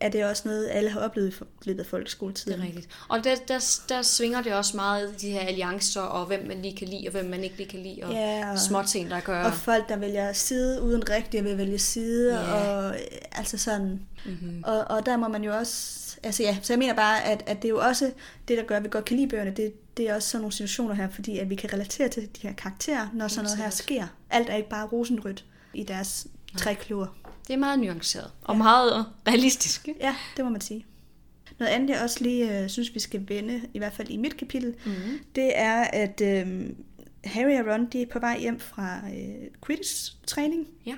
er 0.00 0.08
det 0.08 0.24
også 0.24 0.42
noget, 0.48 0.68
alle 0.70 0.90
har 0.90 1.00
oplevet 1.00 1.28
i 1.40 1.44
løbet 1.64 1.78
af 1.78 1.84
Det 1.84 1.90
folkeskoletiden. 1.90 2.60
er 2.60 2.64
rigtigt. 2.66 2.88
Og 3.08 3.24
der, 3.24 3.34
der, 3.48 3.80
der 3.88 4.02
svinger 4.02 4.42
det 4.42 4.52
også 4.54 4.76
meget, 4.76 5.20
de 5.20 5.30
her 5.30 5.40
alliancer, 5.40 6.00
og 6.00 6.26
hvem 6.26 6.46
man 6.46 6.62
lige 6.62 6.76
kan 6.76 6.88
lide, 6.88 7.08
og 7.08 7.10
hvem 7.12 7.24
man 7.24 7.44
ikke 7.44 7.56
lige 7.56 7.68
kan 7.68 7.82
lide, 7.82 8.00
og 8.02 8.12
Ja, 8.12 8.50
og- 8.52 8.58
små 8.58 8.82
ting, 8.82 9.10
der 9.10 9.20
gør. 9.20 9.44
Og 9.44 9.52
folk, 9.54 9.88
der 9.88 9.96
vælger 9.96 10.32
side 10.32 10.82
uden 10.82 11.10
rigtigt 11.10 11.44
vil 11.44 11.58
vælge 11.58 11.78
side, 11.78 12.40
Ja. 12.40 12.52
og 12.54 12.94
øh, 12.94 13.00
altså 13.32 13.58
sådan. 13.58 14.00
mm-hmm. 14.26 14.62
Og, 14.66 14.84
og 14.84 15.06
der 15.06 15.16
må 15.16 15.28
man 15.28 15.44
jo 15.44 15.56
også, 15.56 15.96
altså 16.22 16.42
ja, 16.42 16.56
så 16.62 16.72
jeg 16.72 16.78
mener 16.78 16.94
bare, 16.94 17.24
at, 17.24 17.42
at 17.46 17.56
det 17.62 17.64
er 17.64 17.72
jo 17.72 17.80
også 17.80 18.10
det, 18.48 18.58
der 18.58 18.64
gør, 18.64 18.76
at 18.76 18.84
vi 18.84 18.88
godt 18.90 19.04
kan 19.04 19.16
lide 19.16 19.28
bøgerne, 19.28 19.50
det, 19.50 19.72
det 19.96 20.08
er 20.10 20.14
også 20.14 20.28
sådan 20.28 20.42
nogle 20.42 20.52
situationer 20.52 20.94
her, 20.94 21.08
fordi 21.10 21.38
at 21.38 21.50
vi 21.50 21.54
kan 21.54 21.72
relatere 21.72 22.08
til 22.08 22.22
de 22.22 22.28
her 22.48 22.52
karakterer, 22.52 23.06
når 23.14 23.28
sådan 23.28 23.44
noget 23.44 23.58
her 23.58 23.70
sker. 23.70 24.06
Alt 24.30 24.48
er 24.50 24.54
ikke 24.56 24.68
bare 24.68 24.86
rosenrødt 24.86 25.44
i 25.74 25.82
deres 25.82 26.26
tre 26.58 26.74
kløver. 26.74 27.06
Det 27.50 27.56
er 27.56 27.60
meget 27.60 27.78
nuanceret, 27.78 28.30
og 28.44 28.56
meget 28.56 29.06
realistisk. 29.28 29.88
Ja, 30.00 30.16
det 30.36 30.44
må 30.44 30.50
man 30.50 30.60
sige. 30.60 30.86
Noget 31.58 31.72
andet, 31.72 31.90
jeg 31.90 32.02
også 32.02 32.18
lige 32.24 32.62
øh, 32.62 32.68
synes, 32.68 32.94
vi 32.94 33.00
skal 33.00 33.28
vende, 33.28 33.60
i 33.74 33.78
hvert 33.78 33.92
fald 33.92 34.08
i 34.10 34.16
mit 34.16 34.36
kapitel, 34.36 34.74
Mm-hmm. 34.84 35.18
det 35.34 35.58
er, 35.58 35.80
at 35.82 36.20
øh, 36.20 36.70
Harry 37.24 37.60
og 37.60 37.72
Ron 37.72 37.86
de 37.86 38.02
er 38.02 38.06
på 38.12 38.18
vej 38.18 38.38
hjem 38.40 38.60
fra 38.60 38.96
øh, 38.96 39.48
Quidditch-træning, 39.66 40.66
Ja. 40.86 40.94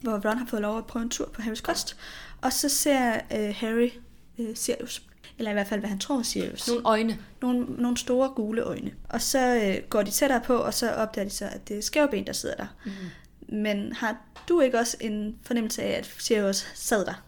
hvor 0.00 0.28
Ron 0.30 0.38
har 0.38 0.46
fået 0.46 0.62
lov 0.62 0.78
at 0.78 0.86
prøve 0.86 1.02
en 1.02 1.10
tur 1.10 1.30
på 1.32 1.42
Harrys 1.42 1.60
kost. 1.60 1.96
Og 2.40 2.52
så 2.52 2.68
ser 2.68 3.14
øh, 3.14 3.54
Harry 3.56 3.90
øh, 4.38 4.56
Sirius, 4.56 5.02
eller 5.38 5.50
i 5.50 5.54
hvert 5.54 5.66
fald, 5.66 5.80
hvad 5.80 5.90
han 5.90 5.98
tror 5.98 6.22
Sirius. 6.22 6.68
Nogle 6.68 6.82
øjne. 6.84 7.18
Nogle, 7.42 7.60
nogle 7.68 7.96
store 7.96 8.28
gule 8.28 8.62
øjne. 8.62 8.90
Og 9.08 9.22
så 9.22 9.54
øh, 9.56 9.88
går 9.88 10.02
de 10.02 10.10
tættere 10.10 10.40
på, 10.40 10.54
og 10.56 10.74
så 10.74 10.90
opdager 10.90 11.24
de 11.28 11.34
så, 11.34 11.44
at 11.44 11.68
det 11.68 11.78
er 11.78 11.82
skævben, 11.82 12.26
der 12.26 12.32
sidder 12.32 12.54
der. 12.56 12.66
Mm-hmm. 12.84 13.08
Men 13.52 13.92
har 13.92 14.16
du 14.48 14.60
ikke 14.60 14.78
også 14.78 14.96
en 15.00 15.38
fornemmelse 15.42 15.82
af, 15.82 15.98
at 15.98 16.14
Sirius 16.18 16.66
sad 16.74 17.04
der? 17.06 17.24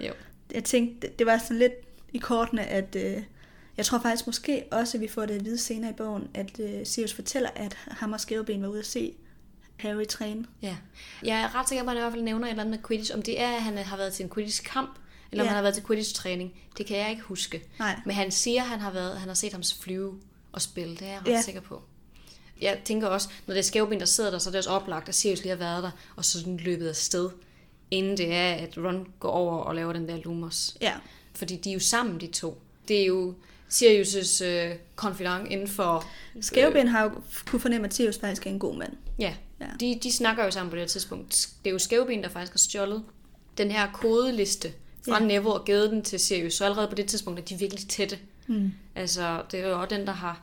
Jo. 0.00 0.12
jeg 0.54 0.64
tænkte, 0.64 1.08
det- 1.18 1.26
var 1.26 1.38
sådan 1.38 1.58
lidt 1.58 1.72
i 2.12 2.18
kortene, 2.18 2.64
at 2.66 2.96
øh, 2.96 3.22
jeg 3.76 3.86
tror 3.86 3.98
faktisk 3.98 4.26
måske 4.26 4.64
også, 4.72 4.96
at 4.96 5.00
vi 5.00 5.08
får 5.08 5.26
det 5.26 5.34
at 5.34 5.44
vide 5.44 5.58
senere 5.58 5.90
i 5.90 5.94
bogen, 5.94 6.28
at 6.34 6.60
øh, 6.60 6.86
Sirius 6.86 7.12
fortæller, 7.14 7.50
at 7.56 7.76
ham 7.86 8.12
og 8.12 8.20
Skæveben 8.20 8.62
var 8.62 8.68
ude 8.68 8.78
at 8.78 8.86
se 8.86 9.14
Harry 9.76 10.04
træne. 10.06 10.46
Ja. 10.62 10.76
Jeg 11.22 11.40
er 11.40 11.54
ret 11.54 11.68
sikker 11.68 11.84
på, 11.84 11.90
at 11.90 11.96
han 11.96 12.00
i 12.00 12.00
hvert 12.02 12.12
fald 12.12 12.22
nævner 12.22 12.46
et 12.46 12.50
eller 12.50 12.62
andet 12.64 12.80
med 12.80 12.88
Quidditch. 12.88 13.14
Om 13.14 13.22
det 13.22 13.40
er, 13.40 13.48
at 13.56 13.62
han 13.62 13.78
har 13.78 13.96
været 13.96 14.12
til 14.12 14.24
en 14.24 14.30
Quidditch-kamp, 14.30 14.98
eller 15.32 15.42
om 15.42 15.46
Ja. 15.46 15.48
han 15.48 15.54
har 15.56 15.62
været 15.62 15.74
til 15.74 15.84
Quidditch-træning. 15.86 16.52
Det 16.78 16.86
kan 16.86 16.96
jeg 16.96 17.10
ikke 17.10 17.22
huske. 17.22 17.62
Nej. 17.78 18.00
Men 18.06 18.14
han 18.16 18.30
siger, 18.30 18.62
at 18.62 18.68
han 18.68 18.80
har, 18.80 18.90
været, 18.90 19.18
han 19.18 19.28
har 19.28 19.34
set 19.34 19.52
ham 19.52 19.62
flyve 19.80 20.20
og 20.52 20.62
spille. 20.62 20.96
Det 20.96 21.02
er 21.02 21.12
jeg 21.12 21.20
ret 21.20 21.28
ja. 21.28 21.40
sikker 21.42 21.60
på. 21.60 21.82
Jeg 22.60 22.78
tænker 22.84 23.06
også, 23.06 23.28
når 23.46 23.54
det 23.54 23.58
er 23.58 23.64
skævben, 23.64 24.00
der 24.00 24.06
sidder 24.06 24.30
der, 24.30 24.38
så 24.38 24.48
er 24.48 24.50
det 24.50 24.58
også 24.58 24.70
oplagt, 24.70 25.08
at 25.08 25.14
Sirius 25.14 25.38
lige 25.40 25.48
har 25.48 25.56
været 25.56 25.82
der, 25.82 25.90
og 26.16 26.24
så 26.24 26.38
sådan 26.38 26.56
løbet 26.56 26.88
af 26.88 26.96
sted, 26.96 27.30
inden 27.90 28.16
det 28.16 28.34
er, 28.34 28.52
at 28.54 28.78
Ron 28.78 29.06
går 29.20 29.30
over 29.30 29.58
og 29.58 29.74
laver 29.74 29.92
den 29.92 30.08
der 30.08 30.16
Lumos. 30.16 30.76
Ja, 30.80 30.92
Fordi 31.34 31.56
de 31.56 31.70
er 31.70 31.74
jo 31.74 31.80
sammen, 31.80 32.20
de 32.20 32.26
to. 32.26 32.62
Det 32.88 33.02
er 33.02 33.06
jo 33.06 33.34
Sirius' 33.70 34.44
øh, 34.44 34.76
confidant 34.96 35.50
inden 35.50 35.68
for... 35.68 36.04
Skæveben 36.40 36.88
har 36.88 37.02
jo 37.02 37.10
kunne 37.46 37.60
fornemme, 37.60 37.86
at 37.86 37.94
Sirius 37.94 38.18
faktisk 38.18 38.46
er 38.46 38.50
en 38.50 38.58
god 38.58 38.76
mand. 38.76 38.92
Ja, 39.18 39.34
Ja. 39.60 39.66
De, 39.80 39.98
de 40.02 40.12
snakker 40.12 40.44
jo 40.44 40.50
sammen 40.50 40.70
på 40.70 40.76
det 40.76 40.82
her 40.82 40.88
tidspunkt. 40.88 41.48
Det 41.64 41.70
er 41.70 41.72
jo 41.72 41.78
Skæveben, 41.78 42.22
der 42.22 42.28
faktisk 42.28 42.52
har 42.52 42.58
stjålet 42.58 43.02
den 43.58 43.70
her 43.70 43.92
kodeliste 43.92 44.72
fra 45.04 45.22
ja. 45.22 45.26
Neville 45.26 45.52
og 45.52 45.64
givet 45.64 45.90
den 45.90 46.02
til 46.02 46.20
Sirius. 46.20 46.54
Så 46.54 46.64
allerede 46.64 46.88
på 46.88 46.94
det 46.94 47.06
tidspunkt 47.06 47.40
er 47.40 47.44
de 47.44 47.58
virkelig 47.58 47.88
tætte. 47.88 48.18
Mm. 48.46 48.72
Altså, 48.94 49.42
det 49.50 49.60
er 49.60 49.68
jo 49.68 49.80
også 49.80 49.96
den, 49.96 50.06
der 50.06 50.12
har 50.12 50.42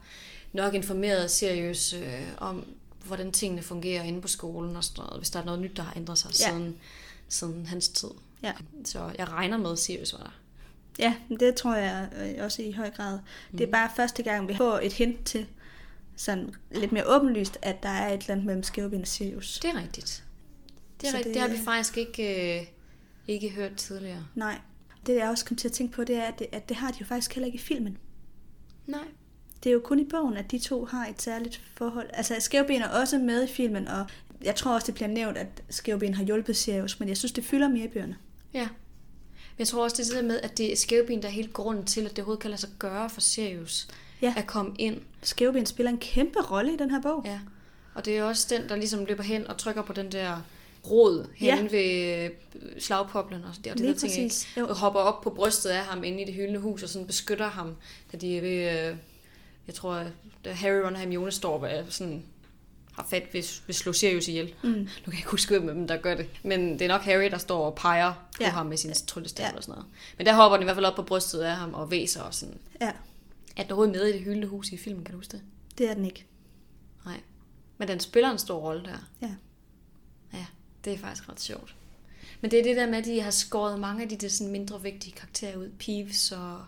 nok 0.54 0.74
informeret 0.74 1.32
Sirius 1.32 1.94
øh, 1.94 2.22
om, 2.38 2.66
hvordan 3.06 3.32
tingene 3.32 3.62
fungerer 3.62 4.04
inde 4.04 4.22
på 4.22 4.28
skolen 4.28 4.76
og 4.76 4.84
sådan 4.84 5.04
noget, 5.06 5.20
hvis 5.20 5.30
der 5.30 5.40
er 5.40 5.46
noget 5.46 5.60
nyt, 5.62 5.78
der 5.78 5.84
har 5.84 5.94
ændret 5.98 6.18
sig 6.18 6.30
Ja. 6.40 6.50
siden, 6.50 6.78
siden 7.30 7.66
hans 7.66 7.88
tid. 7.90 8.10
Ja. 8.44 8.54
Så 8.86 9.12
jeg 9.18 9.30
regner 9.30 9.58
med, 9.58 9.72
at 9.72 9.80
Sirius 9.80 10.14
var 10.14 10.20
der. 10.20 10.32
Ja, 11.00 11.16
det 11.40 11.56
tror 11.56 11.76
jeg 11.76 12.10
øh, 12.38 12.46
også 12.46 12.62
i 12.62 12.72
høj 12.72 12.90
grad. 12.90 13.20
Mm. 13.52 13.58
Det 13.58 13.68
er 13.68 13.72
bare 13.72 13.90
første 13.96 14.24
gang, 14.24 14.48
vi 14.48 14.56
får 14.56 14.80
et 14.84 14.94
hint 14.94 15.26
til 15.26 15.46
sådan 16.16 16.54
lidt 16.72 16.92
mere 16.92 17.04
åbenlyst, 17.08 17.58
at 17.62 17.84
der 17.84 17.90
er 17.90 18.14
et 18.14 18.22
eller 18.22 18.32
andet 18.32 18.46
mellem 18.46 18.64
Skæveben 18.64 19.02
og 19.02 19.08
Sirius. 19.08 19.60
Det 19.60 19.70
er 19.70 19.82
rigtigt. 19.82 20.24
Det, 21.02 21.10
er 21.10 21.14
rigtigt. 21.14 21.26
det- 21.26 21.34
det 21.34 21.42
har 21.42 21.58
vi 21.58 21.64
faktisk 21.66 21.98
ikke, 21.98 22.60
øh, 22.60 22.66
ikke 23.28 23.50
hørt 23.50 23.76
tidligere. 23.76 24.26
Nej. 24.36 24.60
Det 25.06 25.16
jeg 25.16 25.30
også 25.30 25.46
kom 25.46 25.58
til 25.58 25.68
at 25.68 25.72
tænke 25.72 25.94
på, 25.94 26.04
det 26.04 26.16
er, 26.16 26.24
at 26.24 26.40
det, 26.40 26.48
at 26.52 26.70
det 26.70 26.78
har 26.78 26.92
de 26.92 26.98
jo 27.00 27.06
faktisk 27.06 27.34
heller 27.34 27.46
ikke 27.46 27.56
i 27.56 27.60
filmen. 27.60 27.98
Nej. 28.88 29.00
Det 29.64 29.70
er 29.70 29.74
jo 29.74 29.80
kun 29.80 30.00
i 30.00 30.04
bogen, 30.04 30.38
at 30.38 30.52
de 30.52 30.60
to 30.60 30.86
har 30.86 31.08
et 31.08 31.22
særligt 31.22 31.62
forhold. 31.78 32.10
Altså, 32.14 32.36
Skævben 32.40 32.82
er 32.82 32.88
også 32.90 33.18
med 33.18 33.44
i 33.44 33.48
filmen, 33.52 33.88
og 33.88 34.06
jeg 34.44 34.56
tror 34.56 34.74
også, 34.74 34.86
det 34.88 34.94
bliver 34.96 35.08
nævnt, 35.08 35.38
at 35.38 35.48
Skævben 35.70 36.14
har 36.14 36.24
hjulpet 36.24 36.58
Sirius, 36.58 37.00
men 37.00 37.10
jeg 37.10 37.18
synes, 37.18 37.32
det 37.32 37.46
fylder 37.46 37.68
mere 37.70 37.86
i 37.86 37.88
bøgerne. 37.88 38.16
Ja. 38.54 38.68
Men 39.58 39.60
jeg 39.60 39.68
tror 39.68 39.84
også, 39.84 39.96
det 39.98 40.04
er 40.04 40.14
det 40.14 40.22
der 40.24 40.28
med, 40.28 40.40
at 40.44 40.58
det 40.58 40.72
er 40.72 40.76
skævben, 40.76 41.22
der 41.22 41.28
er 41.28 41.32
hele 41.32 41.48
grunden 41.54 41.86
til, 41.86 42.02
at 42.02 42.10
det 42.10 42.20
overhovedet 42.20 42.42
kan 42.42 42.50
lade 42.50 42.62
sig 42.62 42.70
gøre 42.80 43.10
for 43.10 43.22
Sirius 43.22 43.88
Ja. 44.22 44.34
at 44.38 44.48
komme 44.48 44.76
ind. 44.80 44.98
Skævben 45.22 45.66
spiller 45.66 45.92
en 45.92 45.98
kæmpe 45.98 46.40
rolle 46.42 46.74
i 46.74 46.78
den 46.78 46.92
her 46.92 47.02
bog. 47.02 47.22
Ja. 47.26 47.40
Og 47.96 48.06
det 48.06 48.18
er 48.18 48.24
også 48.24 48.48
den, 48.58 48.70
der 48.70 48.76
ligesom 48.76 49.06
løber 49.06 49.24
hen 49.24 49.48
og 49.48 49.58
trykker 49.58 49.82
på 49.82 49.94
den 49.94 50.12
der 50.12 50.42
rod 50.92 51.28
Ja. 51.42 51.56
hen 51.56 51.72
ved 51.72 52.16
øh, 52.24 52.30
slagpoplen 52.80 53.44
og, 53.44 53.50
det, 53.64 53.72
og 53.72 53.78
det 53.78 53.86
Lige 53.86 53.94
der 53.94 54.00
ting, 54.00 54.24
ikke? 54.24 54.68
Og 54.70 54.76
hopper 54.76 55.00
op 55.00 55.22
på 55.22 55.30
brystet 55.30 55.70
af 55.70 55.84
ham 55.84 56.04
inde 56.04 56.22
i 56.22 56.26
det 56.26 56.34
hyldende 56.34 56.60
hus 56.60 56.84
og 56.84 56.90
sådan 56.90 57.08
beskytter 57.08 57.48
ham, 57.48 57.76
da 58.12 58.18
de 58.18 58.38
er 58.38 58.42
ved, 58.42 58.90
øh, 58.92 58.96
jeg 59.72 59.76
tror, 59.76 59.94
at 60.44 60.56
Harry, 60.56 60.80
Ron 60.86 60.94
og 60.94 61.00
Hermione 61.00 61.32
står 61.32 61.66
og 61.68 61.86
sådan 61.90 62.24
har 62.94 63.08
fat 63.10 63.34
ved, 63.34 63.44
ved 63.68 63.74
slå 63.74 63.94
Sirius 63.94 64.28
ihjel. 64.28 64.54
Mm. 64.64 64.70
Nu 64.70 64.76
kan 64.84 64.90
jeg 65.06 65.18
ikke 65.18 65.30
huske, 65.30 65.60
hvem 65.60 65.88
der 65.88 65.98
gør 65.98 66.16
det. 66.16 66.30
Men 66.44 66.74
det 66.74 66.82
er 66.82 66.88
nok 66.88 67.02
Harry, 67.02 67.32
der 67.32 67.38
står 67.38 67.66
og 67.66 67.76
peger 67.76 68.14
på 68.14 68.44
Ja. 68.44 68.50
ham 68.50 68.66
med 68.66 68.78
sin 68.78 68.94
tryllestav 69.08 69.46
Ja. 69.46 69.56
og 69.58 69.64
sådan 69.64 69.72
noget. 69.72 69.86
Men 70.18 70.26
der 70.26 70.34
hopper 70.34 70.58
den 70.58 70.64
i 70.64 70.66
hvert 70.66 70.76
fald 70.76 70.86
op 70.86 70.96
på 70.96 71.02
brystet 71.04 71.40
af 71.40 71.56
ham 71.56 71.74
og 71.74 71.92
væser 71.92 72.22
og 72.22 72.34
sådan. 72.34 72.58
Ja, 72.82 72.92
Er 73.56 73.64
den 73.64 73.72
overhovedet 73.72 73.96
med 73.96 74.08
i 74.08 74.14
det 74.14 74.22
hyldende 74.22 74.48
hus 74.48 74.70
i 74.70 74.78
filmen, 74.78 75.04
kan 75.06 75.12
du 75.14 75.18
huske 75.20 75.32
det? 75.32 75.42
det 75.78 75.90
er 75.90 75.94
den 75.94 76.06
ikke. 76.06 76.26
Nej. 77.06 77.20
Men 77.78 77.88
den 77.88 78.00
spiller 78.00 78.32
en 78.32 78.38
stor 78.38 78.60
rolle 78.60 78.84
der. 78.84 78.98
Ja. 79.22 79.32
Ja, 80.34 80.46
det 80.86 80.94
er 80.94 80.98
faktisk 80.98 81.30
ret 81.30 81.40
sjovt. 81.42 81.76
Men 82.42 82.52
det 82.52 82.60
er 82.60 82.64
det 82.64 82.76
der 82.78 82.88
med, 82.88 82.98
at 82.98 83.06
de 83.06 83.22
har 83.22 83.32
skåret 83.32 83.80
mange 83.80 84.04
af 84.04 84.10
de 84.10 84.16
der 84.16 84.28
sådan 84.30 84.52
mindre 84.52 84.82
vigtige 84.82 85.14
karakterer 85.14 85.58
ud. 85.58 85.70
Peeves 85.80 86.32
og, 86.32 86.62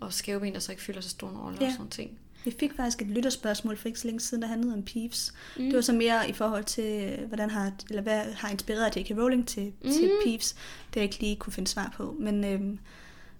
og 0.00 0.12
skæveben, 0.12 0.54
der 0.54 0.60
så 0.60 0.72
ikke 0.72 0.82
fylder 0.82 1.00
så 1.00 1.08
stor 1.08 1.30
en 1.30 1.36
rolle. 1.38 1.58
Ja. 1.60 1.66
og 1.66 1.72
sådan 1.72 1.90
ting. 1.90 2.18
Vi 2.44 2.54
fik 2.60 2.72
faktisk 2.76 3.02
et 3.02 3.08
lytterspørgsmål 3.08 3.76
for 3.76 3.88
ikke 3.88 4.00
så 4.00 4.06
længe 4.06 4.20
siden, 4.20 4.42
der 4.42 4.48
handlede 4.48 4.74
om 4.74 4.82
Peeves. 4.82 5.34
Mm. 5.56 5.64
Det 5.64 5.74
var 5.74 5.80
så 5.80 5.92
mere 5.92 6.30
i 6.30 6.32
forhold 6.32 6.64
til, 6.64 7.18
hvordan 7.28 7.50
har, 7.50 7.72
eller 7.88 8.02
hvad 8.02 8.32
har 8.32 8.48
inspireret 8.48 8.96
J.K. 8.96 9.10
Rowling 9.18 9.48
til, 9.48 9.72
mm. 9.84 9.90
til 9.90 10.10
Peeves. 10.24 10.52
Det 10.88 10.96
jeg 10.96 11.04
ikke 11.04 11.20
lige 11.20 11.36
kunne 11.36 11.52
finde 11.52 11.70
svar 11.70 11.94
på. 11.96 12.16
Men, 12.18 12.44
øhm, 12.44 12.78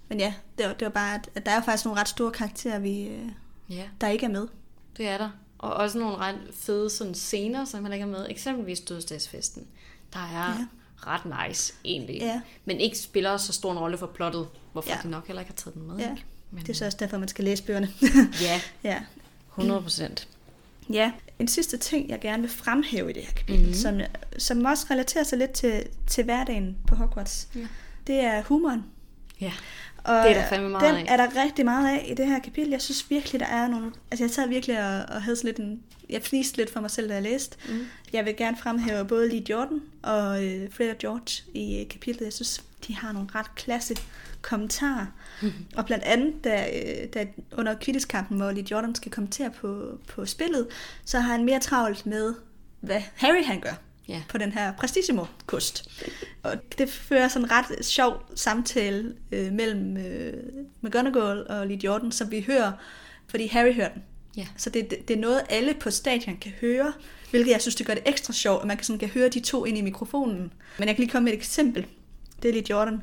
men 0.09 0.19
ja, 0.21 0.35
det 0.59 0.67
var, 0.67 0.73
det 0.73 0.85
var 0.85 0.91
bare, 0.91 1.21
at, 1.35 1.47
der 1.47 1.53
er 1.53 1.63
faktisk 1.63 1.85
nogle 1.85 2.01
ret 2.01 2.09
store 2.09 2.31
karakterer, 2.31 2.79
vi, 2.79 3.03
øh, 3.03 3.29
Ja, 3.71 3.89
der 4.01 4.09
ikke 4.09 4.27
er 4.27 4.31
med. 4.31 4.49
det 4.97 5.09
er 5.09 5.19
der. 5.19 5.31
Og 5.59 5.75
også 5.75 5.99
nogle 5.99 6.17
ret 6.17 6.39
fede 6.53 6.91
sådan, 6.91 7.15
scener, 7.15 7.65
som 7.65 7.83
man 7.83 7.93
ikke 7.93 8.03
er 8.03 8.07
med. 8.07 8.27
Eksempelvis 8.29 8.81
dødsdagsfesten. 8.81 9.67
Der 10.13 10.19
er 10.19 10.59
ja. 10.59 10.67
Ret 10.97 11.49
nice, 11.49 11.75
egentlig. 11.85 12.17
Ja. 12.17 12.41
Men 12.65 12.81
ikke 12.81 12.99
spiller 12.99 13.37
så 13.37 13.53
stor 13.53 13.73
en 13.73 13.79
rolle 13.79 13.99
for 13.99 14.07
plottet, 14.07 14.49
hvorfor. 14.73 14.91
Ja. 14.91 14.99
de 15.03 15.11
nok 15.11 15.27
heller 15.27 15.41
ikke 15.41 15.53
har 15.53 15.57
taget 15.57 15.75
den 15.75 15.87
med. 15.87 15.97
Ja. 15.99 16.11
ikke? 16.11 16.25
Men, 16.51 16.63
Det 16.63 16.69
er 16.69 16.75
så 16.75 16.85
også 16.87 16.99
derfor, 17.01 17.19
man 17.19 17.29
skal 17.29 17.45
læse 17.45 17.63
bøgerne. 17.63 17.89
Ja, 18.43 18.61
ja. 18.91 18.99
100 19.49 19.83
procent. 19.83 20.29
Ja, 20.93 21.13
en 21.39 21.49
sidste 21.49 21.77
ting, 21.77 22.09
jeg 22.09 22.21
gerne 22.21 22.43
vil 22.43 22.51
fremhæve 22.51 23.11
i 23.11 23.13
det 23.13 23.23
her 23.23 23.33
kapitel, 23.33 23.67
mm. 23.67 23.75
som, 23.75 24.01
som 24.39 24.65
også 24.65 24.87
relaterer 24.91 25.25
sig 25.25 25.39
lidt 25.39 25.51
til, 25.53 25.87
til 26.07 26.25
hverdagen 26.25 26.77
på 26.87 26.95
Hogwarts, 26.95 27.49
Ja. 27.55 27.61
det 28.07 28.21
er 28.21 28.43
humoren. 28.43 28.85
Ja. 29.41 29.53
Og 30.05 30.15
Det 30.25 30.31
er 30.31 30.35
der 30.35 30.49
fandme 30.49 30.69
meget 30.69 30.95
den 30.95 31.07
af. 31.09 31.13
er 31.13 31.17
der 31.17 31.45
rigtig 31.45 31.65
meget 31.65 31.89
af 31.99 32.07
i 32.11 32.15
det 32.15 32.27
her 32.27 32.39
kapitel. 32.39 32.71
Jeg 32.71 32.81
synes 32.83 33.11
virkelig, 33.11 33.41
der 33.41 33.47
er 33.47 33.69
nogle... 33.69 33.93
Altså, 34.11 34.25
jeg 34.25 34.31
sad 34.31 34.49
virkelig 34.49 34.79
og, 34.87 35.15
og 35.15 35.23
havde 35.23 35.37
sådan 35.37 35.49
lidt 35.49 35.59
en... 35.59 35.83
Jeg 36.11 36.23
fniste 36.23 36.57
lidt 36.57 36.73
for 36.73 36.81
mig 36.81 36.91
selv, 36.91 37.09
da 37.09 37.15
jeg 37.15 37.23
læste. 37.23 37.57
Mm. 37.69 37.87
Jeg 38.13 38.25
vil 38.25 38.37
gerne 38.37 38.57
fremhæve 38.57 39.05
både 39.05 39.29
Lee 39.29 39.43
Jordan 39.51 39.81
og 40.03 40.45
øh, 40.45 40.73
Fred 40.73 40.91
og 40.91 40.99
George 40.99 41.43
i 41.55 41.81
øh, 41.81 41.89
kapitlet. 41.89 42.25
Jeg 42.25 42.33
synes, 42.33 42.65
de 42.87 42.95
har 42.97 43.13
nogle 43.13 43.29
ret 43.35 43.55
klasse 43.55 43.95
kommentarer. 44.43 45.07
Og 45.77 45.87
blandt 45.87 46.05
andet, 46.05 46.45
da, 46.45 46.67
øh, 46.75 47.09
da 47.15 47.27
under 47.57 47.75
kvittiskampen, 47.75 48.37
hvor 48.37 48.51
Lee 48.51 48.65
Jordan 48.71 48.95
skal 48.95 49.13
kommentere 49.13 49.51
på, 49.51 49.99
på 50.09 50.27
spillet, 50.27 50.67
så 51.05 51.21
har 51.21 51.33
han 51.33 51.45
mere 51.45 51.61
travlt 51.61 52.07
med, 52.07 52.35
hvad 52.81 53.03
Harry 53.17 53.45
han 53.45 53.61
gør 53.61 53.75
Ja. 54.09 54.23
på 54.29 54.39
den 54.39 54.53
her 54.53 54.73
Prestissimo-kost. 54.73 55.89
Og 56.43 56.53
det 56.79 56.91
fører 56.91 57.29
sådan 57.29 57.45
en 57.47 57.51
ret 57.51 57.85
sjov 57.87 58.23
samtale 58.35 59.15
øh, 59.33 59.53
mellem 59.53 59.97
øh, 59.97 60.33
McGonagall 60.81 61.47
og 61.49 61.67
Lee 61.67 61.79
Jordan, 61.85 62.13
som 62.13 62.31
vi 62.31 62.41
hører, 62.47 62.73
fordi 63.29 63.47
Harry 63.47 63.75
hører 63.75 63.93
den. 63.93 64.03
Ja. 64.37 64.47
Så 64.57 64.71
det, 64.71 64.91
det, 64.91 65.09
det 65.09 65.17
er 65.17 65.21
noget, 65.21 65.41
alle 65.49 65.75
på 65.81 65.91
stadion 65.91 66.37
kan 66.37 66.53
høre, 66.61 66.93
hvilket 67.31 67.51
jeg 67.53 67.61
synes, 67.61 67.75
det 67.75 67.87
gør 67.87 67.95
det 67.95 68.03
ekstra 68.07 68.33
sjovt, 68.33 68.61
at 68.61 68.67
man 68.67 68.77
kan, 68.77 68.85
sådan, 68.85 68.99
kan 68.99 69.09
høre 69.09 69.29
de 69.29 69.41
to 69.41 69.65
ind 69.65 69.79
i 69.79 69.83
mikrofonen. 69.83 70.53
Men 70.79 70.89
jeg 70.89 70.97
kan 70.97 71.03
lige 71.03 71.13
komme 71.13 71.25
med 71.25 71.33
et 71.33 71.37
eksempel. 71.37 71.87
Det 72.43 72.49
er 72.49 72.53
Lee 72.53 72.65
Jordan. 72.71 73.03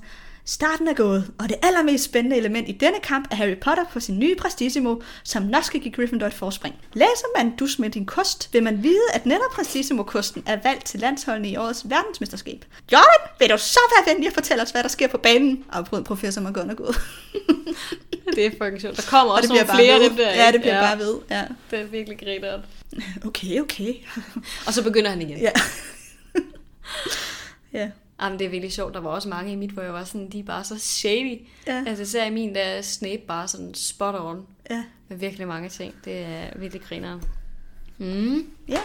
Starten 0.49 0.87
er 0.87 0.93
gået, 0.93 1.31
og 1.39 1.49
det 1.49 1.57
allermest 1.63 2.03
spændende 2.03 2.37
element 2.37 2.69
i 2.69 2.71
denne 2.71 2.99
kamp 3.03 3.27
er 3.31 3.35
Harry 3.35 3.57
Potter 3.57 3.85
på 3.91 3.99
sin 3.99 4.19
nye 4.19 4.35
Prestissimo, 4.35 4.95
som 5.23 5.43
nok 5.43 5.63
skal 5.63 5.79
give 5.79 5.93
Gryffindor 5.93 6.27
et 6.27 6.33
forspring. 6.33 6.75
Læser 6.93 7.37
man 7.37 7.55
dus 7.55 7.79
med 7.79 7.89
din 7.89 8.05
kost, 8.05 8.53
vil 8.53 8.63
man 8.63 8.83
vide, 8.83 9.01
at 9.13 9.25
netop 9.25 9.51
Prestissimo-kosten 9.51 10.43
er 10.45 10.57
valgt 10.63 10.85
til 10.85 10.99
landsholdene 10.99 11.49
i 11.49 11.55
årets 11.55 11.85
verdensmesterskab. 11.89 12.65
Jordan, 12.91 13.29
vil 13.39 13.49
du 13.49 13.57
så 13.57 13.79
være 13.95 14.13
venlig 14.13 14.27
at 14.27 14.33
fortælle 14.33 14.63
os, 14.63 14.71
hvad 14.71 14.83
der 14.83 14.89
sker 14.89 15.07
på 15.07 15.17
banen? 15.17 15.65
Afbrød 15.71 16.03
professor 16.03 16.41
McGonagall. 16.41 16.95
Det 18.35 18.45
er 18.45 18.51
fucking 18.51 18.81
sjovt. 18.81 18.97
Der 18.97 19.03
kommer 19.09 19.33
og 19.33 19.37
også 19.37 19.47
det 19.47 19.49
bliver 19.51 19.65
nogle 19.65 19.83
flere 19.83 20.09
dem 20.09 20.15
der. 20.15 20.43
Ja, 20.43 20.51
det 20.51 20.61
bliver 20.61 20.75
ja. 20.75 20.81
bare 20.81 20.97
ved. 20.97 21.15
Ja. 21.29 21.43
Det 21.71 21.79
er 21.79 21.83
virkelig 21.83 22.19
grineren. 22.19 22.61
Okay, 23.25 23.61
okay. 23.61 23.93
Og 24.67 24.73
så 24.73 24.83
begynder 24.83 25.09
han 25.09 25.21
igen. 25.21 25.37
ja. 25.37 25.51
ja. 27.79 27.89
Jamen, 28.21 28.39
det 28.39 28.45
er 28.45 28.49
virkelig 28.49 28.73
sjovt. 28.73 28.93
Der 28.93 28.99
var 28.99 29.09
også 29.09 29.29
mange 29.29 29.51
i 29.51 29.55
mit, 29.55 29.69
hvor 29.69 29.81
jeg 29.81 29.93
var 29.93 30.03
sådan, 30.03 30.29
de 30.29 30.39
er 30.39 30.43
bare 30.43 30.63
så 30.63 30.77
shady. 30.79 31.41
Ja. 31.67 31.83
Altså, 31.87 32.03
især 32.03 32.25
i 32.25 32.29
min, 32.29 32.55
der 32.55 32.61
er 32.61 32.81
Snape 32.81 33.21
bare 33.27 33.47
sådan 33.47 33.73
spot 33.73 34.15
on. 34.17 34.45
Ja. 34.69 34.83
Med 35.09 35.17
virkelig 35.17 35.47
mange 35.47 35.69
ting. 35.69 35.93
Det 36.05 36.17
er 36.19 36.59
virkelig 36.59 36.81
grineren. 36.83 37.21
Mm. 37.97 38.45
Ja, 38.67 38.79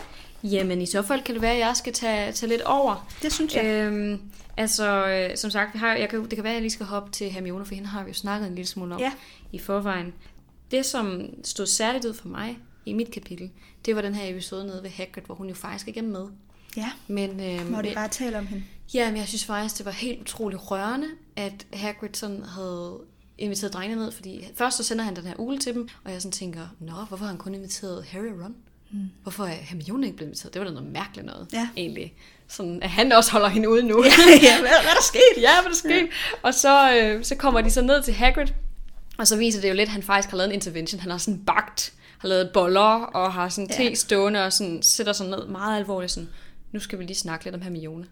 Jamen, 0.44 0.82
i 0.82 0.86
så 0.86 1.02
fald 1.02 1.22
kan 1.22 1.34
det 1.34 1.42
være, 1.42 1.52
at 1.52 1.58
jeg 1.58 1.76
skal 1.76 1.92
tage, 1.92 2.32
tage 2.32 2.50
lidt 2.50 2.62
over. 2.62 3.08
det 3.22 3.32
synes 3.32 3.54
jeg. 3.54 3.64
Øhm, 3.64 4.20
altså, 4.56 5.06
øh, 5.08 5.36
som 5.36 5.50
sagt, 5.50 5.74
vi 5.74 5.78
har, 5.78 5.94
jeg 5.94 6.08
kan, 6.08 6.22
det 6.22 6.30
kan 6.34 6.44
være, 6.44 6.50
at 6.52 6.54
jeg 6.54 6.62
lige 6.62 6.70
skal 6.70 6.86
hoppe 6.86 7.10
til 7.12 7.30
Hermione, 7.30 7.64
for 7.64 7.74
hende 7.74 7.88
har 7.88 8.02
vi 8.04 8.08
jo 8.10 8.14
snakket 8.14 8.48
en 8.48 8.54
lille 8.54 8.68
smule 8.68 8.94
om 8.94 9.00
Ja. 9.00 9.12
i 9.52 9.58
forvejen. 9.58 10.12
Det, 10.70 10.86
som 10.86 11.22
stod 11.44 11.66
særligt 11.66 12.04
ud 12.04 12.14
for 12.14 12.28
mig 12.28 12.58
i 12.86 12.92
mit 12.92 13.10
kapitel, 13.10 13.50
det 13.86 13.96
var 13.96 14.02
den 14.02 14.14
her 14.14 14.30
episode 14.34 14.66
nede 14.66 14.82
ved 14.82 14.90
Hagrid, 14.90 15.22
hvor 15.26 15.34
hun 15.34 15.48
jo 15.48 15.54
faktisk 15.54 15.88
ikke 15.88 16.00
er 16.00 16.04
med. 16.04 16.26
Ja, 16.76 16.90
Men, 17.06 17.40
øh, 17.40 17.70
må 17.70 17.82
det 17.82 17.94
bare 17.94 18.08
tale 18.08 18.38
om 18.38 18.46
hende. 18.46 18.64
Ja, 18.94 19.08
men 19.10 19.16
jeg 19.16 19.28
synes 19.28 19.44
faktisk, 19.44 19.78
det 19.78 19.86
var 19.86 19.92
helt 19.92 20.20
utroligt 20.20 20.70
rørende, 20.70 21.06
at 21.36 21.66
Hagrid 21.72 22.08
sådan 22.12 22.42
havde 22.42 22.98
inviteret 23.38 23.72
drengene 23.72 24.02
ned, 24.02 24.12
fordi 24.12 24.46
først 24.54 24.76
så 24.76 24.82
sender 24.82 25.04
han 25.04 25.16
den 25.16 25.24
her 25.24 25.34
ugle 25.38 25.58
til 25.58 25.74
dem, 25.74 25.88
og 26.04 26.12
jeg 26.12 26.22
sådan 26.22 26.32
tænker, 26.32 26.60
nå, 26.80 26.92
hvorfor 26.92 27.24
har 27.24 27.26
han 27.30 27.38
kun 27.38 27.54
inviteret 27.54 28.04
Harry 28.04 28.26
og 28.26 28.44
Ron? 28.44 28.54
Mm. 28.90 28.98
Hvorfor 29.22 29.44
er 29.44 29.48
Hermione 29.52 30.06
ikke 30.06 30.16
blevet 30.16 30.28
inviteret? 30.28 30.54
Det 30.54 30.60
var 30.60 30.66
da 30.68 30.72
noget 30.74 30.90
mærkeligt 30.92 31.26
noget, 31.26 31.46
Ja. 31.52 31.68
egentlig. 31.76 32.14
Sådan, 32.48 32.82
at 32.82 32.90
han 32.90 33.12
også 33.12 33.32
holder 33.32 33.48
hende 33.48 33.68
ude 33.70 33.82
nu. 33.82 34.04
ja, 34.42 34.60
hvad, 34.60 34.68
hvad 34.68 34.90
er 34.90 34.94
der 34.94 35.02
sket? 35.02 35.20
ja, 35.42 35.50
hvad 35.62 35.70
der 35.70 35.76
skete? 35.76 35.94
Ja. 35.94 36.06
Og 36.42 36.54
så, 36.54 36.96
øh, 36.96 37.24
så 37.24 37.34
kommer 37.34 37.60
de 37.60 37.70
så 37.70 37.82
ned 37.82 38.02
til 38.02 38.14
Hagrid, 38.14 38.46
og 39.18 39.26
så 39.26 39.36
viser 39.36 39.60
det 39.60 39.68
jo 39.68 39.74
lidt, 39.74 39.86
at 39.86 39.92
han 39.92 40.02
faktisk 40.02 40.30
har 40.30 40.36
lavet 40.36 40.48
en 40.48 40.54
intervention. 40.54 41.00
Han 41.00 41.10
har 41.10 41.18
sådan 41.18 41.44
bagt, 41.44 41.92
har 42.18 42.28
lavet 42.28 42.50
boller, 42.54 42.80
og 43.04 43.32
har 43.32 43.48
sådan 43.48 43.68
te 43.68 43.82
Ja. 43.82 43.94
stående, 43.94 44.44
og 44.44 44.52
sådan, 44.52 44.82
sætter 44.82 45.12
sig 45.12 45.26
ned 45.28 45.46
meget 45.46 45.78
alvorligt 45.78 46.12
sådan, 46.12 46.28
nu 46.72 46.80
skal 46.80 46.98
vi 46.98 47.04
lige 47.04 47.16
snakke 47.16 47.44
lidt 47.44 47.54
om 47.54 47.60
Hermione. 47.62 48.06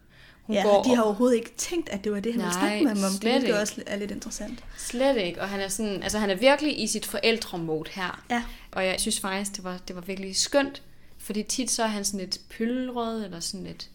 Hun 0.51 0.57
Ja, 0.57 0.63
går 0.63 0.83
de 0.83 0.95
har 0.95 1.03
overhovedet 1.03 1.37
ikke 1.37 1.53
tænkt, 1.57 1.89
at 1.89 2.05
det 2.05 2.13
var 2.13 2.21
det, 2.21 2.33
han 2.33 2.43
ville 2.43 2.55
snakke 2.55 2.85
med 2.85 2.95
ham 2.95 3.05
om. 3.05 3.19
Det 3.21 3.43
ikke. 3.43 3.59
også 3.59 3.83
er 3.87 3.97
lidt 3.97 4.11
interessant. 4.11 4.65
Slet 4.77 5.17
ikke, 5.17 5.41
og 5.41 5.49
han 5.49 5.61
er 5.61 5.69
sådan, 5.69 6.03
altså 6.03 6.19
han 6.19 6.31
er 6.31 6.35
virkelig 6.35 6.83
i 6.83 6.87
sit 6.87 7.07
forældremode 7.07 7.91
her. 7.93 8.25
Ja. 8.31 8.43
Og 8.73 8.87
jeg 8.87 9.01
synes 9.01 9.21
faktisk, 9.21 9.57
det 9.57 9.65
var, 9.65 9.79
det 9.89 9.97
var 9.97 10.03
virkelig 10.03 10.37
skønt, 10.37 10.83
fordi 11.19 11.43
tit 11.43 11.71
så 11.71 11.83
er 11.83 11.87
han 11.87 12.05
sådan 12.05 12.21
lidt 12.21 12.41
pøllerød, 12.51 13.25
eller 13.25 13.41
sådan 13.41 13.67
lidt 13.67 13.91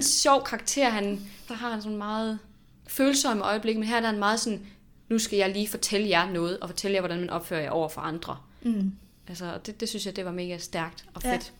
sjov 0.00 0.44
karakter. 0.44 0.88
Han, 0.88 1.20
der 1.48 1.54
har 1.54 1.70
han 1.70 1.82
sådan 1.82 1.98
meget 1.98 2.38
følsomme 2.86 3.44
øjeblik, 3.44 3.76
men 3.76 3.84
her 3.88 4.00
der 4.00 4.06
er 4.06 4.10
han 4.10 4.18
meget 4.18 4.40
sådan, 4.40 4.66
nu 5.08 5.18
skal 5.18 5.36
jeg 5.36 5.50
lige 5.50 5.68
fortælle 5.68 6.08
jer 6.08 6.30
noget, 6.30 6.60
og 6.60 6.68
fortælle 6.68 6.94
jer, 6.94 7.00
hvordan 7.00 7.20
man 7.20 7.30
opfører 7.30 7.60
jer 7.60 7.70
over 7.70 7.88
for 7.88 8.00
andre. 8.00 8.36
Mm. 8.62 8.92
Altså, 9.28 9.58
det, 9.66 9.80
det 9.80 9.88
synes 9.88 10.06
jeg, 10.06 10.16
det 10.16 10.24
var 10.24 10.32
mega 10.32 10.58
stærkt 10.58 11.04
og 11.14 11.22
fedt. 11.22 11.52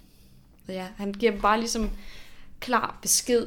Ja. 0.68 0.72
ja, 0.72 0.87
han 0.96 1.12
giver 1.12 1.33
dem 1.33 1.40
bare 1.40 1.59
ligesom 1.59 1.90
klar 2.61 2.98
besked, 3.03 3.46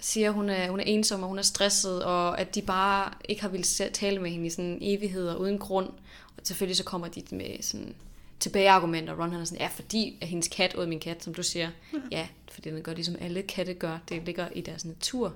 siger, 0.00 0.30
hun 0.30 0.48
er, 0.48 0.70
hun 0.70 0.80
er 0.80 0.84
ensom, 0.84 1.22
og 1.22 1.28
hun 1.28 1.38
er 1.38 1.42
stresset, 1.42 2.04
og 2.04 2.40
at 2.40 2.54
de 2.54 2.62
bare 2.62 3.12
ikke 3.28 3.42
har 3.42 3.48
ville 3.48 3.64
tale 3.92 4.22
med 4.22 4.30
hende 4.30 4.46
i 4.46 4.50
sådan 4.50 4.78
evigheder 4.80 5.36
uden 5.36 5.58
grund. 5.58 5.88
Og 6.36 6.42
selvfølgelig 6.42 6.76
så 6.76 6.84
kommer 6.84 7.08
de 7.08 7.22
med 7.30 7.62
sådan 7.62 7.94
tilbageargumenter. 8.40 9.14
Ron 9.14 9.32
han 9.32 9.40
er 9.40 9.44
sådan, 9.44 9.60
ja, 9.60 9.66
fordi 9.66 10.18
at 10.20 10.28
hendes 10.28 10.48
kat 10.48 10.74
åd 10.76 10.86
min 10.86 11.00
kat, 11.00 11.24
som 11.24 11.34
du 11.34 11.42
siger. 11.42 11.70
Ja, 12.10 12.28
fordi 12.50 12.70
den 12.70 12.82
gør 12.82 12.94
ligesom 12.94 13.16
alle 13.20 13.42
katte 13.42 13.74
gør. 13.74 13.98
Det 14.08 14.22
ligger 14.24 14.48
i 14.54 14.60
deres 14.60 14.84
natur. 14.84 15.34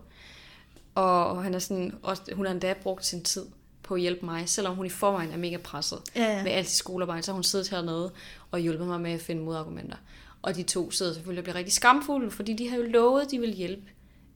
Og, 0.94 1.27
og 1.27 1.42
han 1.42 1.55
er 1.55 1.59
sådan, 1.59 1.94
også, 2.03 2.22
hun 2.35 2.46
har 2.46 2.53
endda 2.53 2.75
brugt 2.83 3.07
sin 3.07 3.22
tid 3.22 3.46
på 3.83 3.94
at 3.94 4.01
hjælpe 4.01 4.27
mig, 4.27 4.48
selvom 4.48 4.77
hun 4.77 4.87
i 4.87 4.88
forvejen 4.88 5.31
er 5.31 5.37
mega 5.37 5.57
presset 5.57 5.98
Ja, 6.16 6.37
ja. 6.37 6.42
med 6.42 6.53
alt 6.53 6.68
sit 6.68 6.79
skolearbejde, 6.79 7.22
så 7.22 7.31
har 7.31 7.35
hun 7.35 7.42
siddet 7.44 7.68
hernede 7.68 8.12
og 8.51 8.59
hjulpet 8.59 8.87
mig 8.87 9.01
med 9.01 9.12
at 9.12 9.20
finde 9.20 9.42
modargumenter. 9.42 9.96
Og 10.42 10.57
de 10.57 10.62
to 10.62 10.90
sidder 10.90 11.12
selvfølgelig 11.12 11.40
og 11.40 11.44
bliver 11.44 11.57
rigtig 11.57 11.72
skamfulde, 11.72 12.31
fordi 12.31 12.53
de 12.53 12.68
har 12.68 12.77
jo 12.77 12.83
lovet, 12.83 13.22
at 13.22 13.31
de 13.31 13.38
vil 13.38 13.53
hjælpe 13.53 13.83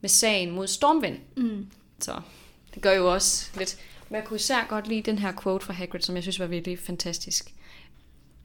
med 0.00 0.09
sagen 0.09 0.50
mod 0.50 0.66
Stormvind. 0.66 1.18
Mm. 1.37 1.66
Så 2.00 2.20
det 2.74 2.82
gør 2.82 2.92
jo 2.92 3.12
også 3.12 3.50
lidt... 3.59 3.76
Men 4.09 4.16
jeg 4.16 4.24
kunne 4.24 4.37
især 4.37 4.66
godt 4.68 4.88
lide 4.88 5.02
den 5.02 5.18
her 5.18 5.32
quote 5.42 5.66
fra 5.66 5.72
Hagrid, 5.72 6.00
som 6.00 6.14
jeg 6.14 6.22
synes 6.22 6.40
var 6.40 6.46
virkelig 6.46 6.78
fantastisk. 6.78 7.52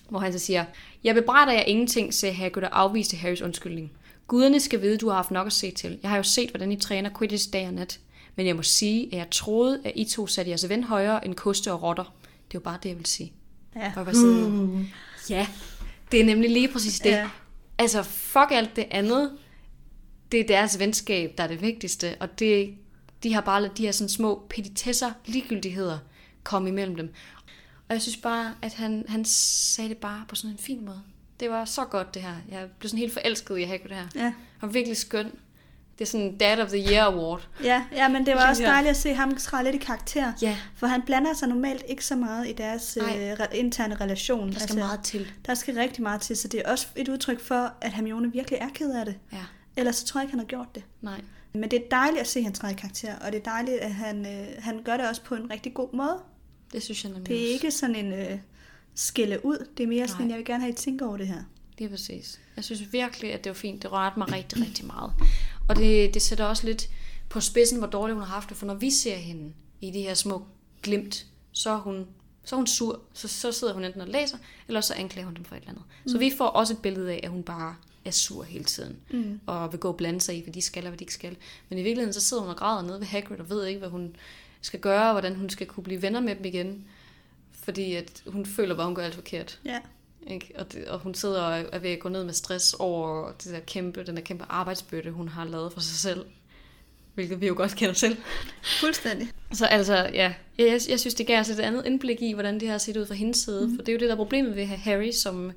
Hvor 0.09 0.19
han 0.19 0.33
så 0.33 0.39
siger, 0.39 0.65
Jeg 1.03 1.15
bebrejder 1.15 1.51
jer 1.51 1.61
ingenting, 1.61 2.13
sagde 2.13 2.35
Hagrid 2.35 2.63
og 2.63 2.79
afviste 2.79 3.17
Harrys 3.17 3.41
undskyldning. 3.41 3.91
Guderne 4.27 4.59
skal 4.59 4.81
vide, 4.81 4.97
du 4.97 5.09
har 5.09 5.15
haft 5.15 5.31
nok 5.31 5.47
at 5.47 5.53
se 5.53 5.71
til. 5.71 5.99
Jeg 6.03 6.09
har 6.09 6.17
jo 6.17 6.23
set, 6.23 6.49
hvordan 6.49 6.71
I 6.71 6.75
træner 6.75 7.09
Quidditch 7.17 7.53
dag 7.53 7.67
og 7.67 7.73
nat. 7.73 7.99
Men 8.35 8.47
jeg 8.47 8.55
må 8.55 8.63
sige, 8.63 9.05
at 9.05 9.17
jeg 9.17 9.27
troede, 9.31 9.81
at 9.85 9.91
I 9.95 10.05
to 10.05 10.27
satte 10.27 10.49
jeres 10.49 10.69
ven 10.69 10.83
højere 10.83 11.25
end 11.25 11.35
koste 11.35 11.71
og 11.71 11.83
rotter. 11.83 12.03
Det 12.03 12.57
er 12.57 12.59
jo 12.59 12.59
bare 12.59 12.77
det, 12.83 12.89
jeg 12.89 12.97
vil 12.97 13.05
sige. 13.05 13.33
Ja. 13.75 13.93
Og 13.95 14.15
sådan, 14.15 14.89
ja, 15.29 15.47
det 16.11 16.21
er 16.21 16.25
nemlig 16.25 16.49
lige 16.49 16.67
præcis 16.67 16.99
det. 16.99 17.09
Ja. 17.09 17.29
Altså, 17.77 18.03
fuck 18.03 18.51
alt 18.51 18.75
det 18.75 18.85
andet. 18.91 19.31
Det 20.31 20.39
er 20.39 20.43
deres 20.47 20.79
venskab, 20.79 21.33
der 21.37 21.43
er 21.43 21.47
det 21.47 21.61
vigtigste. 21.61 22.15
Og 22.19 22.39
det, 22.39 22.73
de 23.23 23.33
har 23.33 23.41
bare 23.41 23.61
ladet 23.61 23.77
de 23.77 23.83
her 23.83 23.91
sådan 23.91 24.09
små 24.09 24.45
petitesser, 24.49 25.11
ligegyldigheder, 25.25 25.97
komme 26.43 26.69
imellem 26.69 26.95
dem. 26.95 27.07
Og 27.07 27.85
Og 27.89 27.93
jeg 27.93 28.01
synes 28.01 28.17
bare, 28.17 28.55
at 28.61 28.73
han, 28.73 29.05
han 29.07 29.25
sagde 29.25 29.89
det 29.89 29.97
bare 29.97 30.23
på 30.27 30.35
sådan 30.35 30.51
en 30.51 30.57
fin 30.57 30.85
måde. 30.85 31.01
Det 31.39 31.49
var 31.49 31.65
så 31.65 31.85
godt, 31.85 32.13
det 32.13 32.21
her. 32.21 32.35
Jeg 32.51 32.67
blev 32.79 32.89
sådan 32.89 32.99
helt 32.99 33.13
forelsket 33.13 33.57
i 33.59 33.63
Hagrid 33.63 33.89
her. 33.95 34.07
Ja. 34.15 34.33
Var 34.61 34.67
virkelig 34.67 34.97
skøn. 34.97 35.31
Det 35.99 36.07
er 36.07 36.09
sådan 36.11 36.37
Dad 36.37 36.59
of 36.59 36.69
the 36.69 36.91
Year 36.91 37.05
Award. 37.05 37.47
Ja, 37.63 37.83
ja, 37.91 38.07
men 38.09 38.25
det 38.25 38.35
var 38.35 38.49
også 38.49 38.63
dejligt 38.63 38.89
at 38.89 38.97
se 38.97 39.13
ham 39.13 39.35
træde 39.35 39.63
lidt 39.63 39.75
i 39.75 39.77
karakter. 39.85 40.33
Ja. 40.41 40.57
For 40.75 40.87
han 40.87 41.01
blander 41.01 41.33
sig 41.33 41.47
normalt 41.47 41.83
ikke 41.89 42.05
så 42.05 42.15
meget 42.15 42.47
i 42.49 42.53
deres 42.53 42.97
øh, 43.01 43.33
re- 43.33 43.55
interne 43.55 43.95
relation. 43.95 44.47
Altså, 44.47 44.59
Der 44.59 44.67
skal 44.67 44.79
meget 44.79 44.99
til. 45.03 45.31
Der 45.45 45.53
skal 45.53 45.75
rigtig 45.75 46.03
meget 46.03 46.21
til, 46.21 46.37
så 46.37 46.47
det 46.47 46.61
er 46.65 46.71
også 46.71 46.87
et 46.95 47.07
udtryk 47.09 47.39
for, 47.39 47.73
at 47.81 47.93
Hermione 47.93 48.31
virkelig 48.31 48.59
er 48.61 48.69
ked 48.73 48.91
af 48.93 49.05
det. 49.05 49.15
Ja, 49.33 49.37
Ellers 49.77 49.95
så 49.95 50.05
tror 50.05 50.19
jeg 50.21 50.25
ikke, 50.25 50.31
han 50.31 50.39
har 50.39 50.45
gjort 50.45 50.75
det. 50.75 50.83
nej. 51.01 51.21
Men 51.53 51.71
det 51.71 51.79
er 51.79 51.83
dejligt 51.91 52.21
at 52.21 52.27
se, 52.27 52.39
at 52.39 52.43
han 52.43 52.53
træder 52.53 52.73
i 52.73 52.77
karakter, 52.77 53.15
og 53.19 53.31
det 53.31 53.37
er 53.37 53.43
dejligt, 53.43 53.77
at 53.77 53.93
han, 53.93 54.25
øh, 54.25 54.47
han 54.59 54.83
gør 54.83 54.97
det 54.97 55.09
også 55.09 55.21
på 55.23 55.35
en 55.35 55.51
rigtig 55.51 55.73
god 55.73 55.93
måde. 55.93 56.17
Det 56.73 56.83
synes 56.83 57.03
jeg 57.03 57.11
nemlig 57.11 57.27
Det 57.29 57.37
er 57.37 57.41
også. 57.45 57.53
ikke 57.53 57.71
sådan 57.71 57.95
en 57.95 58.13
øh, 58.13 58.39
skille 58.95 59.45
ud, 59.45 59.67
det 59.77 59.83
er 59.83 59.87
mere 59.87 60.07
sådan, 60.07 60.25
Nej. 60.25 60.29
jeg 60.31 60.37
vil 60.37 60.45
gerne 60.45 60.63
have, 60.63 60.73
at 60.73 60.79
I 60.79 60.83
tænker 60.83 61.07
over 61.07 61.17
det 61.17 61.27
her. 61.27 61.43
Lige 61.77 61.89
præcis. 61.89 62.39
Jeg 62.55 62.63
synes 62.63 62.93
virkelig, 62.93 63.33
at 63.33 63.43
det 63.43 63.49
var 63.49 63.53
fint. 63.53 63.83
Det 63.83 63.91
rørte 63.91 64.19
mig 64.19 64.31
rigtig, 64.31 64.61
rigtig 64.61 64.85
meget. 64.85 65.13
Og 65.69 65.75
det, 65.75 66.13
det 66.13 66.21
sætter 66.21 66.45
også 66.45 66.65
lidt 66.67 66.89
på 67.29 67.39
spidsen, 67.39 67.77
hvor 67.77 67.87
dårligt 67.87 68.15
hun 68.15 68.23
har 68.23 68.33
haft 68.33 68.49
det. 68.49 68.57
For 68.57 68.65
når 68.65 68.75
vi 68.75 68.89
ser 68.89 69.15
hende 69.15 69.53
i 69.81 69.91
de 69.91 70.01
her 70.01 70.13
små 70.13 70.45
glimt, 70.81 71.25
så 71.51 71.69
er 71.69 71.77
hun, 71.77 72.07
så 72.43 72.55
er 72.55 72.57
hun 72.57 72.67
sur. 72.67 72.99
Så, 73.13 73.27
så 73.27 73.51
sidder 73.51 73.73
hun 73.73 73.83
enten 73.83 74.01
og 74.01 74.07
læser, 74.07 74.37
eller 74.67 74.81
så 74.81 74.93
anklager 74.93 75.25
hun 75.25 75.35
dem 75.35 75.45
for 75.45 75.55
et 75.55 75.59
eller 75.59 75.69
andet. 75.71 75.83
Mm. 76.05 76.11
Så 76.11 76.17
vi 76.17 76.31
får 76.37 76.47
også 76.47 76.73
et 76.73 76.79
billede 76.81 77.11
af, 77.11 77.19
at 77.23 77.29
hun 77.29 77.43
bare 77.43 77.75
er 78.05 78.11
sur 78.11 78.43
hele 78.43 78.63
tiden. 78.63 78.97
Mm. 79.09 79.39
Og 79.45 79.71
vil 79.71 79.79
gå 79.79 79.87
og 79.87 79.97
blande 79.97 80.21
sig 80.21 80.37
i, 80.37 80.43
hvad 80.43 80.53
de 80.53 80.61
skal 80.61 80.83
og 80.83 80.89
hvad 80.89 80.97
de 80.97 81.03
ikke 81.03 81.13
skal. 81.13 81.37
Men 81.69 81.79
i 81.79 81.83
virkeligheden, 81.83 82.13
så 82.13 82.21
sidder 82.21 82.43
hun 82.43 82.51
og 82.51 82.57
græder 82.57 82.81
nede 82.81 82.99
ved 82.99 83.07
Hagrid 83.07 83.39
og 83.39 83.49
ved 83.49 83.65
ikke, 83.65 83.79
hvad 83.79 83.89
hun 83.89 84.15
skal 84.61 84.79
gøre, 84.79 85.05
og 85.05 85.11
hvordan 85.11 85.35
hun 85.35 85.49
skal 85.49 85.67
kunne 85.67 85.83
blive 85.83 86.01
venner 86.01 86.19
med 86.19 86.35
dem 86.35 86.45
igen. 86.45 86.85
Fordi 87.51 87.93
at 87.93 88.23
hun 88.27 88.45
føler 88.45 88.75
bare, 88.75 88.85
hun 88.85 88.95
gør 88.95 89.03
alt 89.03 89.15
forkert. 89.15 89.59
Ja, 89.65 89.79
Ikke? 90.27 90.51
Og, 90.55 90.73
det, 90.73 90.87
og 90.87 90.99
hun 90.99 91.13
sidder 91.13 91.41
og 91.41 91.65
er 91.71 91.79
ved 91.79 91.89
at 91.89 91.99
gå 91.99 92.09
ned 92.09 92.23
med 92.23 92.33
stress 92.33 92.73
over 92.73 93.31
det 93.31 93.53
der 93.53 93.59
kæmpe, 93.59 94.03
den 94.03 94.15
der 94.15 94.21
kæmpe 94.21 94.45
arbejdsbyrde, 94.49 95.11
hun 95.11 95.27
har 95.27 95.45
lavet 95.45 95.73
for 95.73 95.79
sig 95.79 95.95
selv. 95.97 96.25
Hvilket 97.13 97.41
vi 97.41 97.47
jo 97.47 97.53
godt 97.57 97.75
kender 97.75 97.93
til. 97.93 98.17
fuldstændig. 98.79 99.29
Så 99.53 99.65
altså, 99.65 99.95
ja, 100.13 100.33
jeg, 100.57 100.79
jeg 100.89 100.99
synes, 100.99 101.13
det 101.13 101.27
gav 101.27 101.39
os 101.39 101.49
et 101.49 101.59
andet 101.59 101.85
indblik 101.85 102.21
i, 102.21 102.33
hvordan 102.33 102.53
det 102.53 102.61
her 102.61 102.71
har 102.71 102.77
set 102.77 102.97
ud 102.97 103.05
fra 103.05 103.13
hendes 103.13 103.37
side. 103.37 103.67
Mm. 103.67 103.75
For 103.75 103.83
det 103.83 103.89
er 103.89 103.93
jo 103.93 103.99
det, 103.99 104.07
der 104.07 104.13
er 104.13 104.17
problemet 104.17 104.55
ved 104.55 104.61
at 104.61 104.67
have 104.67 104.77
Harry, 104.77 105.11
som 105.11 105.51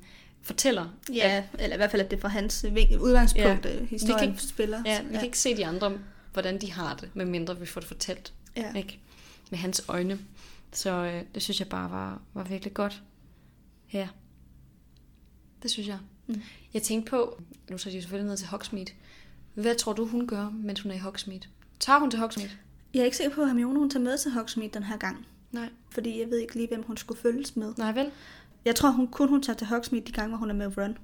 fortæller. 0.45 0.89
Ja, 1.13 1.43
eller 1.59 1.73
i 1.75 1.77
hvert 1.77 1.91
fald, 1.91 2.01
at 2.01 2.11
det 2.11 2.17
er 2.17 2.21
fra 2.21 2.27
hans 2.27 2.65
udgangspunkt, 2.99 3.65
Ja. 3.65 3.71
ja. 3.73 3.79
Vi 3.79 3.85
historien 3.85 4.19
kan 4.19 4.29
ikke- 4.29 4.43
spiller. 4.43 4.81
Ja, 4.85 5.01
vi 5.03 5.13
kan 5.13 5.25
ikke 5.25 5.39
se 5.39 5.57
de 5.57 5.65
andre, 5.65 5.97
hvordan 6.33 6.61
de 6.61 6.71
har 6.71 6.95
det, 6.95 7.09
medmindre 7.15 7.59
vi 7.59 7.65
får 7.65 7.81
det 7.81 7.87
fortalt. 7.87 8.33
Ja. 8.55 8.73
Ikke? 8.73 8.99
Med 9.49 9.59
hans 9.59 9.85
øjne. 9.87 10.19
Så 10.71 10.89
øh, 10.91 11.23
det 11.35 11.43
synes 11.43 11.59
jeg 11.59 11.69
bare 11.69 11.91
var, 11.91 12.21
var 12.33 12.43
virkelig 12.43 12.73
godt. 12.73 13.01
Ja. 13.93 14.07
Det 15.63 15.71
synes 15.71 15.87
jeg. 15.87 15.97
Mm. 16.27 16.41
Jeg 16.73 16.81
tænkte 16.81 17.09
på, 17.09 17.41
nu 17.69 17.77
så 17.77 17.89
de 17.89 18.01
selvfølgelig 18.01 18.29
ned 18.29 18.37
til 18.37 18.47
Hogsmeade. 18.47 18.91
Hvad 19.53 19.75
tror 19.75 19.93
du, 19.93 20.05
hun 20.07 20.27
gør, 20.27 20.49
mens 20.49 20.79
hun 20.81 20.91
er 20.91 20.95
i 20.95 20.99
Hogsmeade? 20.99 21.47
Tager 21.79 21.99
hun 21.99 22.11
til 22.11 22.19
Hogsmeade? 22.19 22.51
Jeg 22.93 22.99
er 23.01 23.05
ikke 23.05 23.17
sikker 23.17 23.35
på, 23.35 23.41
at 23.41 23.47
Hermione 23.47 23.79
hun 23.79 23.89
tager 23.89 24.03
med 24.03 24.17
til 24.17 24.31
Hogsmeade 24.31 24.71
den 24.73 24.83
her 24.83 24.97
gang. 24.97 25.25
Nej. 25.51 25.69
Fordi 25.91 26.19
jeg 26.19 26.29
ved 26.29 26.37
ikke 26.39 26.55
lige, 26.55 26.67
hvem 26.67 26.83
hun 26.83 26.97
skulle 26.97 27.21
følges 27.21 27.55
med. 27.55 27.73
Nej 27.77 27.91
vel? 27.91 28.11
Jeg 28.65 28.75
tror 28.75 28.89
hun 28.89 29.07
kun 29.07 29.29
hun 29.29 29.43
tager 29.43 29.57
til 29.57 29.67
Hogsmeade 29.67 30.05
de 30.05 30.11
gange, 30.11 30.29
hvor 30.29 30.37
hun 30.37 30.49
er 30.49 30.53
med 30.53 30.77
Ron. 30.77 30.97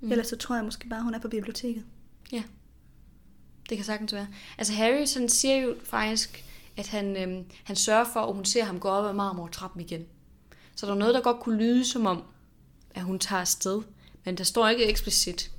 Mm. 0.00 0.10
Ellers 0.10 0.26
så 0.26 0.36
tror 0.36 0.54
jeg 0.54 0.64
måske 0.64 0.88
bare, 0.88 1.02
hun 1.02 1.14
er 1.14 1.18
på 1.18 1.28
biblioteket. 1.28 1.84
Ja. 2.32 2.42
Det 3.68 3.78
kan 3.78 3.84
sagtens 3.84 4.12
være. 4.12 4.28
Altså 4.58 4.72
Harry 4.72 5.04
sådan 5.04 5.28
siger 5.28 5.56
jo 5.56 5.74
faktisk, 5.84 6.44
at 6.76 6.88
han, 6.88 7.16
øhm, 7.16 7.44
han 7.64 7.76
sørger 7.76 8.04
for, 8.12 8.20
at 8.20 8.34
hun 8.34 8.44
ser 8.44 8.64
ham 8.64 8.80
gå 8.80 8.88
op 8.88 9.04
ad 9.04 9.12
marmortrappen 9.12 9.80
igen. 9.80 10.06
Så 10.76 10.86
der 10.86 10.92
er 10.92 10.96
noget, 10.96 11.14
der 11.14 11.20
godt 11.20 11.40
kunne 11.40 11.58
lyde 11.58 11.84
som 11.84 12.06
om, 12.06 12.22
at 12.94 13.02
hun 13.02 13.18
tager 13.18 13.40
afsted. 13.40 13.82
Men 14.24 14.38
der 14.38 14.44
står 14.44 14.68
ikke 14.68 14.84
eksplicit, 14.84 15.50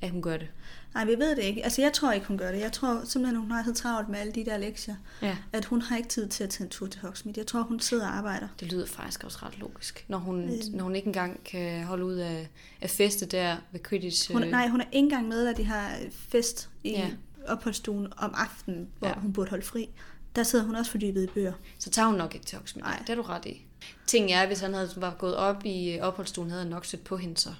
at 0.00 0.10
hun 0.10 0.22
gør 0.22 0.36
det. 0.36 0.48
Nej, 0.94 1.04
vi 1.04 1.10
ved 1.18 1.36
det 1.36 1.42
ikke. 1.42 1.64
Altså, 1.64 1.82
jeg 1.82 1.92
tror 1.92 2.12
ikke, 2.12 2.26
hun 2.26 2.38
gør 2.38 2.52
det. 2.52 2.60
Jeg 2.60 2.72
tror 2.72 3.00
simpelthen, 3.04 3.40
hun 3.40 3.50
har 3.50 3.64
så 3.64 3.72
travlt 3.74 4.08
med 4.08 4.18
alle 4.18 4.32
de 4.32 4.44
der 4.44 4.56
lektier, 4.56 4.94
Ja. 5.22 5.36
at 5.52 5.64
hun 5.64 5.82
har 5.82 5.96
ikke 5.96 6.08
tid 6.08 6.28
til 6.28 6.44
at 6.44 6.50
tage 6.50 6.64
en 6.64 6.70
tur 6.70 6.86
til 6.86 7.00
Hogsmeade. 7.00 7.38
Jeg 7.38 7.46
tror, 7.46 7.62
hun 7.62 7.80
sidder 7.80 8.06
og 8.06 8.16
arbejder. 8.16 8.48
Det 8.60 8.72
lyder 8.72 8.86
faktisk 8.86 9.24
også 9.24 9.38
ret 9.42 9.58
logisk, 9.58 10.04
når 10.08 10.18
hun, 10.18 10.44
Øh. 10.44 10.50
når 10.72 10.84
hun 10.84 10.96
ikke 10.96 11.06
engang 11.06 11.44
kan 11.44 11.84
holde 11.84 12.04
ud 12.04 12.14
af, 12.14 12.48
af 12.80 12.90
feste 12.90 13.26
der 13.26 13.56
ved 13.72 13.80
Quidditch. 13.88 14.32
Hun, 14.32 14.42
øh, 14.42 14.50
nej, 14.50 14.68
hun 14.68 14.80
er 14.80 14.84
ikke 14.84 14.96
engang 15.04 15.28
med, 15.28 15.46
at 15.46 15.56
de 15.56 15.64
har 15.64 15.90
fest 16.12 16.70
i 16.84 16.90
Ja. 16.90 17.10
opholdsstuen 17.46 18.06
om 18.16 18.34
aftenen, 18.36 18.88
hvor 18.98 19.08
Ja. 19.08 19.14
ja. 19.14 19.20
hun 19.20 19.32
burde 19.32 19.50
holde 19.50 19.64
fri. 19.64 19.88
Der 20.36 20.42
sidder 20.42 20.64
hun 20.64 20.74
også 20.76 20.90
fordybet 20.90 21.24
i 21.24 21.26
bøger. 21.26 21.52
Så 21.78 21.90
tager 21.90 22.08
hun 22.08 22.18
nok 22.18 22.34
ikke 22.34 22.46
til 22.46 22.58
Hogsmeade. 22.58 22.88
Nej. 22.90 22.98
Det 22.98 23.10
er 23.10 23.14
du 23.14 23.22
ret 23.22 23.44
i. 23.46 23.64
Ting 24.06 24.32
er, 24.32 24.46
hvis 24.46 24.60
han 24.60 24.74
havde 24.74 24.90
var 24.96 25.14
gået 25.18 25.36
op 25.36 25.64
i 25.64 25.92
øh, 25.96 26.02
opholdsstuen, 26.02 26.50
havde 26.50 26.62
han 26.62 26.70
nok 26.70 26.84
set 26.84 27.00
på 27.00 27.16
hende 27.16 27.36
så, 27.36 27.50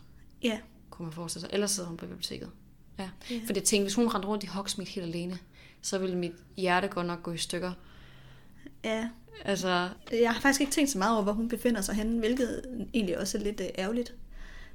Ja, 0.43 0.59
kunne 0.91 1.07
man 1.07 1.13
forestille 1.13 1.41
sig. 1.41 1.51
Ellers 1.53 1.71
sidder 1.71 1.89
hun 1.89 1.97
på 1.97 2.07
biblioteket. 2.07 2.51
Ja. 2.99 3.09
Ja. 3.31 3.41
For 3.47 3.53
jeg 3.55 3.65
tænkte, 3.65 3.85
hvis 3.85 3.95
hun 3.95 4.09
rendte 4.09 4.29
rundt 4.29 4.45
i 4.45 4.47
Hogsmeade 4.47 4.91
helt 4.91 5.07
alene, 5.07 5.39
så 5.83 5.99
ville 5.99 6.17
mit 6.17 6.33
hjerte 6.57 6.89
godt 6.89 7.07
nok 7.07 7.23
gå 7.23 7.33
i 7.33 7.39
stykker. 7.39 7.73
ja. 8.85 9.09
Altså, 9.45 9.89
Jeg 10.13 10.33
har 10.33 10.41
faktisk 10.41 10.61
ikke 10.61 10.73
tænkt 10.73 10.91
så 10.91 10.99
meget 10.99 11.13
over, 11.15 11.23
hvor 11.23 11.33
hun 11.33 11.49
befinder 11.49 11.81
sig 11.81 11.95
henne, 11.95 12.19
hvilket 12.19 12.63
egentlig 12.95 13.19
også 13.19 13.39
er 13.39 13.43
lidt 13.43 13.61
øh, 13.61 13.67
ærgerligt. 13.79 14.15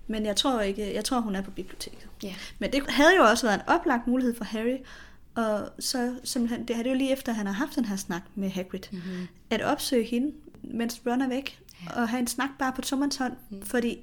Men 0.08 0.26
jeg 0.26 0.36
tror 0.36 0.62
ikke, 0.62 0.94
jeg 0.94 1.06
tror, 1.06 1.20
hun 1.20 1.36
er 1.36 1.42
på 1.42 1.52
biblioteket. 1.52 2.08
ja. 2.24 2.36
Men 2.60 2.72
det 2.74 2.84
havde 2.90 3.16
jo 3.18 3.24
også 3.24 3.48
været 3.48 3.56
en 3.56 3.68
oplagt 3.68 4.08
mulighed 4.08 4.36
for 4.36 4.44
Harry, 4.46 4.78
og 5.36 5.70
så 5.80 6.16
simpelthen, 6.24 6.68
det 6.68 6.76
er 6.76 6.84
det 6.84 6.90
jo 6.90 6.96
lige 6.96 7.12
efter, 7.12 7.32
at 7.32 7.36
han 7.36 7.46
har 7.46 7.54
haft 7.54 7.76
den 7.76 7.86
her 7.86 7.96
snak 7.96 8.22
med 8.36 8.50
Hagrid, 8.50 8.80
Mm-hmm. 8.92 9.28
at 9.50 9.62
opsøge 9.62 10.04
hende, 10.06 10.32
mens 10.62 11.02
Ron 11.08 11.22
er 11.22 11.28
væk, 11.28 11.60
ja. 11.90 12.02
og 12.02 12.10
have 12.10 12.20
en 12.20 12.28
snak 12.28 12.50
bare 12.60 12.74
på 12.76 12.82
tommerens 12.82 13.16
hånd, 13.16 13.34
mm. 13.50 13.62
fordi 13.62 13.98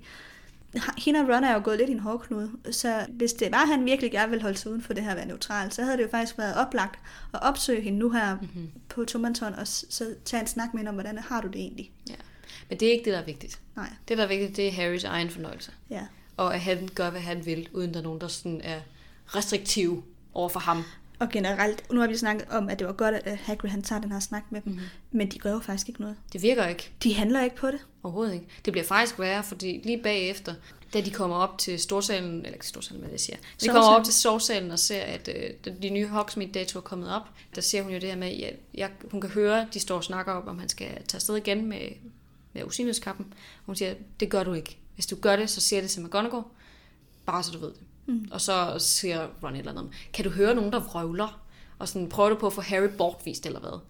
hende 0.98 1.20
og 1.20 1.28
Ron 1.28 1.44
er 1.44 1.54
jo 1.54 1.61
gået 1.64 1.78
lidt 1.78 1.88
i 1.90 1.92
en 1.92 1.98
hårdknude, 1.98 2.50
så 2.70 3.06
hvis 3.09 3.33
det 3.33 3.52
var, 3.52 3.66
han 3.66 3.85
virkelig 3.85 4.11
gerne 4.12 4.30
ville 4.30 4.42
holde 4.42 4.59
sig 4.59 4.70
uden 4.70 4.83
for 4.83 4.92
det 4.92 5.02
her 5.02 5.11
at 5.11 5.16
være 5.16 5.26
neutral, 5.26 5.72
så 5.72 5.83
havde 5.83 5.96
det 5.96 6.02
jo 6.02 6.09
faktisk 6.11 6.38
været 6.38 6.56
oplagt 6.56 7.00
at 7.35 7.42
opsøge 7.42 7.83
hende 7.83 7.98
nu 7.98 8.11
her 8.11 8.35
mm-hmm. 8.35 8.70
på 8.88 9.04
hånd, 9.14 9.54
og 9.54 9.66
så 9.66 10.14
tage 10.24 10.40
en 10.40 10.46
snak 10.46 10.74
med 10.74 10.78
hende 10.78 10.88
om, 10.88 10.94
hvordan 10.94 11.18
har 11.18 11.40
du 11.40 11.48
det 11.48 11.61
egentlig? 11.61 11.90
ja. 12.09 12.14
Men 12.68 12.80
det 12.80 12.88
er 12.88 12.92
ikke 12.92 13.04
det, 13.04 13.12
der 13.12 13.18
er 13.18 13.24
vigtigt. 13.24 13.61
Nej, 13.76 13.90
Det, 14.09 14.18
der 14.18 14.24
er 14.24 14.28
vigtigt, 14.28 14.56
det 14.56 14.68
er 14.68 14.72
Harrys 14.72 15.04
egen 15.04 15.30
fornøjelse. 15.30 15.72
ja. 15.90 16.06
Og 16.37 16.54
at 16.54 16.61
han 16.61 16.88
gør, 16.94 17.11
hvad 17.11 17.20
han 17.20 17.46
vil, 17.46 17.68
uden 17.72 17.92
der 17.94 18.00
er 18.00 18.04
nogen, 18.04 18.20
der 18.20 18.28
sådan 18.28 18.61
er 18.64 18.80
restriktive 19.26 20.02
over 20.35 20.48
for 20.48 20.61
ham. 20.61 20.85
Og 21.20 21.28
generelt, 21.28 21.90
nu 21.92 22.00
har 22.00 22.06
vi 22.06 22.16
snakket 22.16 22.46
om, 22.50 22.68
at 22.68 22.78
det 22.78 22.87
var 22.87 22.92
godt, 22.92 23.14
at 23.14 23.37
Hagrid 23.37 23.70
han 23.70 23.83
tager 23.83 24.00
den 24.00 24.12
her 24.12 24.20
snak 24.20 24.42
med 24.50 24.61
dem, 24.61 24.72
mm-hmm. 24.72 24.87
men 25.11 25.30
de 25.30 25.38
gør 25.38 25.52
jo 25.52 25.59
faktisk 25.59 25.88
ikke 25.88 26.00
noget. 26.00 26.16
Det 26.33 26.42
virker 26.42 26.66
ikke. 26.66 26.90
De 27.02 27.14
handler 27.14 27.44
ikke 27.44 27.56
på 27.56 27.66
det. 27.66 27.78
Overhovedet 28.02 28.35
ikke. 28.35 28.46
Det 28.64 28.72
bliver 28.72 28.85
faktisk 28.85 29.18
værre, 29.18 29.44
fordi 29.44 29.80
lige 29.85 30.02
bagefter, 30.02 30.54
da 30.94 31.00
de 31.00 31.11
kommer 31.11 31.37
op 31.37 31.59
til 31.59 31.80
storsalen, 31.80 32.37
eller 32.37 32.48
ikke 32.48 32.66
storsalen, 32.66 33.00
hvad 33.00 33.11
det 33.11 33.20
siger, 33.20 33.37
de 33.61 33.68
kommer 33.68 33.88
op 33.88 34.04
til 34.04 34.14
sovsalen 34.14 34.70
og 34.70 34.78
ser, 34.78 35.02
at 35.02 35.28
øh, 35.35 35.72
de 35.83 35.90
nye 35.90 36.09
Hogsmeade-dato 36.09 36.78
er 36.78 36.83
kommet 36.83 37.14
op, 37.14 37.22
der 37.54 37.61
ser 37.61 37.83
hun 37.83 37.92
jo 37.92 37.98
det 37.98 38.09
her 38.09 38.16
med, 38.16 38.28
at 38.28 38.40
jeg, 38.40 38.54
jeg, 38.74 38.90
hun 39.11 39.20
kan 39.20 39.30
høre, 39.30 39.68
de 39.74 39.80
står 39.80 39.96
og 39.96 40.04
snakker 40.04 40.33
om, 40.33 40.48
om 40.48 40.59
han 40.59 40.68
skal 40.68 40.88
tage 40.88 41.18
afsted 41.18 41.37
igen 41.37 41.66
med, 41.66 41.88
med 42.52 42.64
usynlighedskappen. 42.64 43.35
Hun 43.66 43.76
siger, 43.76 43.94
det 44.20 44.30
gør 44.30 44.44
du 44.44 44.52
ikke. 44.52 44.78
Hvis 44.94 45.06
du 45.06 45.16
gør 45.16 45.37
det, 45.37 45.50
så 45.50 45.61
siger 45.61 45.80
det 45.80 45.90
til 45.90 46.02
McGonagall, 46.02 46.44
bare 47.26 47.42
så 47.42 47.52
du 47.52 47.59
ved 47.59 47.68
det. 47.68 47.80
Mm. 48.11 48.29
Og 48.31 48.40
så 48.40 48.75
siger 48.79 49.29
Ron 49.42 49.55
et 49.55 49.59
eller 49.59 49.70
andet, 49.70 49.88
kan 50.12 50.25
du 50.25 50.31
høre 50.31 50.55
nogen, 50.55 50.73
der 50.73 50.81
vrøvler? 50.81 51.40
Og 51.79 51.88
sådan, 51.88 52.09
prøver 52.09 52.29
du 52.29 52.35
på 52.35 52.46
at 52.46 52.53
få 52.53 52.61
Harry 52.61 52.88
bortvist, 52.99 53.46
eller 53.46 53.61
hvad? 53.61 53.81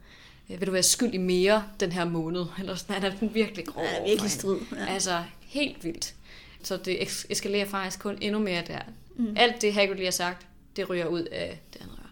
Øh, 0.50 0.60
Vil 0.60 0.66
du 0.66 0.72
være 0.72 0.82
skyld 0.82 1.14
i 1.14 1.18
mere 1.18 1.64
den 1.80 1.92
her 1.92 2.04
måned? 2.04 2.44
Eller 2.58 2.74
sådan, 2.74 3.02
han 3.02 3.12
er 3.12 3.16
den 3.16 3.34
virkelig 3.34 3.66
grov. 3.66 3.84
Over 3.84 4.08
virkelig 4.08 4.30
strid, 4.30 4.58
ja. 4.72 4.86
Altså, 4.86 5.24
helt 5.40 5.84
vildt. 5.84 6.14
Så 6.62 6.76
det 6.76 7.02
eskalerer 7.30 7.66
faktisk 7.66 8.00
kun 8.00 8.18
endnu 8.20 8.38
mere 8.38 8.62
der. 8.66 8.78
Mm. 9.16 9.34
Alt 9.36 9.62
det, 9.62 9.74
Hagrid 9.74 9.94
lige 9.94 10.04
har 10.06 10.10
sagt, 10.10 10.46
det 10.76 10.90
ryger 10.90 11.06
ud 11.06 11.22
af 11.22 11.60
det, 11.72 11.80
han 11.80 11.90
rører. 11.90 12.10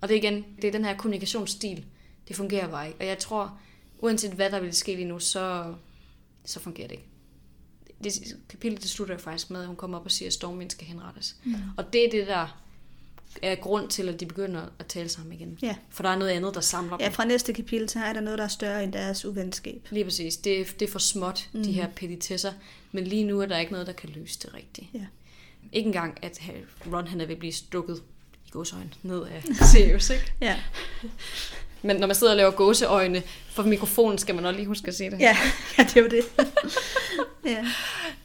Og 0.00 0.08
det 0.08 0.14
er 0.14 0.18
igen, 0.18 0.44
det 0.56 0.68
er 0.68 0.72
den 0.72 0.84
her 0.84 0.96
kommunikationsstil. 0.96 1.84
Det 2.28 2.36
fungerer 2.36 2.68
bare 2.68 2.86
ikke. 2.86 3.00
Og 3.00 3.06
jeg 3.06 3.18
tror, 3.18 3.58
uanset 3.98 4.32
hvad 4.32 4.50
der 4.50 4.60
vil 4.60 4.72
ske 4.72 4.94
lige 4.94 5.08
nu, 5.08 5.18
så, 5.18 5.74
så 6.44 6.60
fungerer 6.60 6.88
det 6.88 6.94
ikke. 6.94 7.06
Det 8.04 8.36
kapitel, 8.48 8.82
det 8.82 8.90
slutter 8.90 9.14
jo 9.14 9.20
faktisk 9.20 9.50
med, 9.50 9.60
at 9.60 9.66
hun 9.66 9.76
kommer 9.76 9.98
op 9.98 10.04
og 10.04 10.10
siger, 10.10 10.26
at 10.28 10.32
Stormvind 10.32 10.70
skal 10.70 10.86
henrettes. 10.86 11.36
Mm. 11.44 11.54
Og 11.76 11.92
det 11.92 12.04
er 12.06 12.10
det, 12.10 12.26
der 12.26 12.60
er 13.42 13.54
grund 13.54 13.88
til, 13.88 14.08
at 14.08 14.20
de 14.20 14.26
begynder 14.26 14.62
at 14.78 14.86
tale 14.86 15.08
sammen 15.08 15.32
igen. 15.32 15.58
Ja. 15.62 15.76
For 15.90 16.02
der 16.02 16.10
er 16.10 16.16
noget 16.18 16.30
andet, 16.30 16.54
der 16.54 16.60
samler 16.60 16.96
Ja, 17.00 17.04
dem. 17.04 17.12
fra 17.12 17.24
næste 17.24 17.52
kapitel, 17.52 17.88
så 17.88 17.98
er 18.00 18.12
der 18.12 18.20
noget, 18.20 18.38
der 18.38 18.44
er 18.44 18.48
større 18.48 18.84
end 18.84 18.92
deres 18.92 19.24
uvenskab. 19.24 19.88
Lige 19.90 20.04
præcis. 20.04 20.36
Det, 20.36 20.60
er- 20.60 20.64
det 20.78 20.88
er 20.88 20.92
for 20.92 20.98
småt, 20.98 21.48
mm. 21.52 21.62
de 21.62 21.72
her 21.72 21.88
petitesser. 21.96 22.52
Men 22.92 23.04
lige 23.06 23.24
nu 23.24 23.40
er 23.40 23.46
der 23.46 23.58
ikke 23.58 23.72
noget, 23.72 23.86
der 23.86 23.92
kan 23.92 24.08
løse 24.08 24.38
det 24.42 24.54
rigtigt. 24.54 24.86
Ja. 24.94 25.06
Ikke 25.72 25.86
engang, 25.86 26.18
at 26.24 26.40
Ron 26.92 27.06
han 27.06 27.20
er 27.20 27.26
ved 27.26 27.34
at 27.34 27.38
blive 27.38 27.52
stukket 27.52 28.02
i 28.46 28.50
gåseøjne 28.50 28.90
ned 29.02 29.22
af 29.26 29.42
Sirius, 29.72 30.10
ikke? 30.10 30.32
Ja, 30.40 30.60
Men 31.82 31.96
når 31.96 32.06
man 32.06 32.16
sidder 32.16 32.32
og 32.32 32.36
laver 32.36 32.50
gåseøjne 32.50 33.22
for 33.50 33.62
mikrofonen, 33.62 34.18
skal 34.18 34.34
man 34.34 34.44
også 34.44 34.56
lige 34.56 34.66
huske 34.66 34.88
at 34.88 34.94
se 34.94 35.10
det. 35.10 35.20
ja, 35.20 35.36
ja 35.78 35.82
det 35.82 35.96
er 35.96 36.00
jo 36.00 36.08
det. 36.08 36.24
ja. 37.54 37.66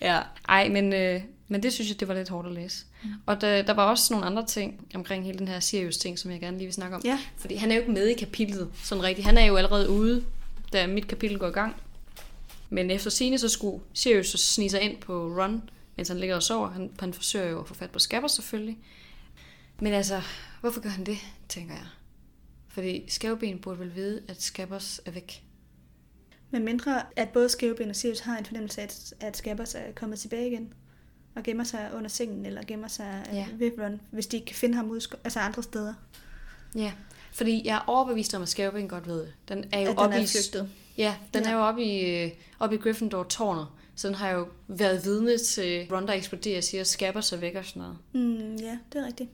ja. 0.01 0.21
Ej, 0.49 0.69
men, 0.69 0.93
øh, 0.93 1.21
men 1.47 1.63
det 1.63 1.73
synes 1.73 1.89
jeg, 1.89 1.99
det 1.99 2.07
var 2.07 2.13
lidt 2.13 2.29
hårdt 2.29 2.47
at 2.47 2.53
læse. 2.53 2.85
Mm. 3.03 3.09
Og 3.25 3.41
der, 3.41 3.61
der 3.61 3.73
var 3.73 3.89
også 3.89 4.13
nogle 4.13 4.25
andre 4.25 4.45
ting 4.45 4.87
omkring 4.95 5.25
hele 5.25 5.39
den 5.39 5.47
her 5.47 5.59
Sirius-ting, 5.59 6.19
som 6.19 6.31
jeg 6.31 6.39
gerne 6.39 6.57
lige 6.57 6.65
vil 6.65 6.73
snakke 6.73 6.95
om. 6.95 7.01
Ja. 7.05 7.19
Fordi 7.37 7.55
han 7.55 7.71
er 7.71 7.75
jo 7.75 7.81
ikke 7.81 7.93
med 7.93 8.07
i 8.07 8.13
kapitlet, 8.13 8.69
sådan 8.83 9.03
rigtigt. 9.03 9.25
Han 9.25 9.37
er 9.37 9.45
jo 9.45 9.55
allerede 9.55 9.89
ude, 9.89 10.23
da 10.73 10.87
mit 10.87 11.07
kapitel 11.07 11.39
går 11.39 11.47
i 11.47 11.51
gang. 11.51 11.75
Men 12.69 12.91
efter 12.91 13.09
sine 13.09 13.37
så 13.37 13.49
skulle 13.49 13.83
Sirius 13.93 14.27
så 14.27 14.37
snige 14.37 14.69
sig 14.69 14.81
ind 14.81 14.97
på 14.97 15.13
Ron, 15.13 15.69
mens 15.95 16.07
han 16.07 16.17
ligger 16.17 16.35
og 16.35 16.43
sover. 16.43 16.69
Han, 16.69 16.91
han 16.99 17.13
forsøger 17.13 17.49
jo 17.49 17.59
at 17.59 17.67
få 17.67 17.73
fat 17.73 17.89
på 17.89 17.99
Scabbers 17.99 18.31
selvfølgelig. 18.31 18.77
Men 19.79 19.93
altså, 19.93 20.21
hvorfor 20.61 20.81
gør 20.81 20.89
han 20.89 21.05
det, 21.05 21.17
tænker 21.49 21.73
jeg. 21.73 21.85
Fordi 22.75 23.05
skæveben 23.07 23.59
burde 23.59 23.79
vel 23.79 23.95
vide, 23.95 24.21
at 24.27 24.41
Scabbers 24.41 25.01
er 25.05 25.11
væk. 25.11 25.43
Men 26.51 26.65
mindre, 26.65 27.01
at 27.15 27.29
både 27.29 27.49
Skæveben 27.49 27.89
og 27.89 27.95
Sirius 27.95 28.19
har 28.19 28.37
en 28.37 28.45
fornemmelse 28.45 28.81
af, 28.81 28.85
at, 28.85 29.13
at 29.19 29.37
Scabbers 29.37 29.75
er 29.75 29.91
kommet 29.95 30.19
tilbage 30.19 30.47
igen. 30.47 30.73
Og 31.35 31.43
gemmer 31.43 31.63
sig 31.63 31.91
under 31.95 32.09
sengen, 32.09 32.45
eller 32.45 32.61
gemmer 32.67 32.87
sig 32.87 33.23
Ja. 33.31 33.35
ja. 33.35 33.47
ved 33.53 33.71
Ron, 33.79 34.01
hvis 34.11 34.27
de 34.27 34.37
ikke 34.37 34.45
kan 34.45 34.55
finde 34.55 34.75
ham 34.75 34.89
ud, 34.89 35.15
altså 35.23 35.39
andre 35.39 35.63
steder. 35.63 35.93
Ja, 36.75 36.91
fordi 37.31 37.61
jeg 37.65 37.75
er 37.75 37.83
overbevist 37.87 38.33
om, 38.33 38.41
at 38.41 38.49
skæveben 38.49 38.87
godt 38.87 39.07
ved 39.07 39.19
det. 39.19 39.33
Den 39.47 39.65
er 39.71 39.79
jo 39.79 39.89
at 39.89 39.97
oppe 39.97 40.21
i... 40.21 40.27
flygtet. 40.27 40.69
Ja, 40.97 41.15
den 41.33 41.43
ja. 41.43 41.49
Er 41.49 41.53
jo 41.53 41.59
oppe 41.59 41.83
i, 41.83 42.23
øh, 42.23 42.31
oppe 42.59 42.75
i 42.75 42.79
Gryffindor-tårnet. 42.79 43.67
Så 43.95 44.07
den 44.07 44.15
har 44.15 44.29
jo 44.29 44.47
været 44.67 45.05
vidne 45.05 45.37
til 45.37 45.87
Ron, 45.91 46.07
der 46.07 46.13
eksploderer 46.13 46.57
og 46.57 46.63
siger, 46.63 46.81
at 46.81 46.87
Scabbers 46.87 47.33
er 47.33 47.37
væk 47.37 47.55
og 47.55 47.65
sådan 47.65 47.81
noget. 47.81 47.97
Mm, 48.13 48.55
ja, 48.55 48.77
det 48.93 49.01
er 49.01 49.05
rigtigt. 49.05 49.29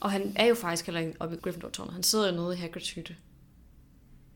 Ja. 0.00 0.04
Og 0.04 0.10
han 0.12 0.32
er 0.36 0.46
jo 0.46 0.54
faktisk 0.54 0.86
heller 0.86 1.00
ikke 1.00 1.14
oppe 1.20 1.36
i 1.36 1.38
Gryffindor-tårnet. 1.38 1.92
Han 1.94 2.02
sidder 2.02 2.30
jo 2.30 2.36
nede 2.36 2.54
i 2.54 2.58
Hagrids 2.60 2.90
hytte. 2.90 3.16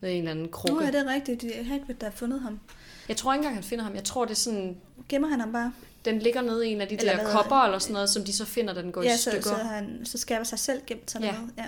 Nede 0.01 0.13
i 0.13 0.17
en 0.17 0.21
eller 0.21 0.31
anden 0.31 0.45
Nu 0.45 0.51
krukke. 0.51 0.85
er 0.85 0.91
det 0.91 1.05
rigtigt. 1.07 1.41
Det 1.41 1.59
er 1.59 1.63
Hagrid, 1.63 1.95
der 1.95 2.07
har 2.09 2.15
fundet 2.15 2.41
ham. 2.41 2.59
Jeg 3.07 3.17
tror 3.17 3.33
ikke 3.33 3.39
engang, 3.39 3.55
han 3.55 3.63
finder 3.63 3.83
ham. 3.85 3.95
Jeg 3.95 4.03
tror, 4.03 4.25
det 4.25 4.31
er 4.31 4.35
sådan... 4.35 4.77
Gemmer 5.09 5.27
han 5.27 5.39
ham 5.39 5.51
bare? 5.51 5.73
Den 6.05 6.19
ligger 6.19 6.41
nede 6.41 6.67
i 6.67 6.71
en 6.71 6.81
af 6.81 6.87
de 6.87 6.95
Eller 6.99 7.15
der 7.17 7.31
kopper 7.31 7.55
eller 7.55 7.79
sådan 7.79 7.93
noget, 7.93 8.09
som 8.09 8.23
de 8.25 8.33
så 8.33 8.45
finder, 8.45 8.73
den 8.73 8.91
går 8.91 9.03
Ja, 9.03 9.13
i 9.13 9.17
så, 9.17 9.29
stykker. 9.29 9.49
så, 9.49 9.55
han, 9.55 10.01
så 10.05 10.17
skaber 10.17 10.43
sig 10.43 10.59
selv 10.59 10.81
gemt 10.87 11.11
sådan 11.11 11.27
Ja. 11.27 11.33
noget. 11.33 11.49
Ja. 11.57 11.65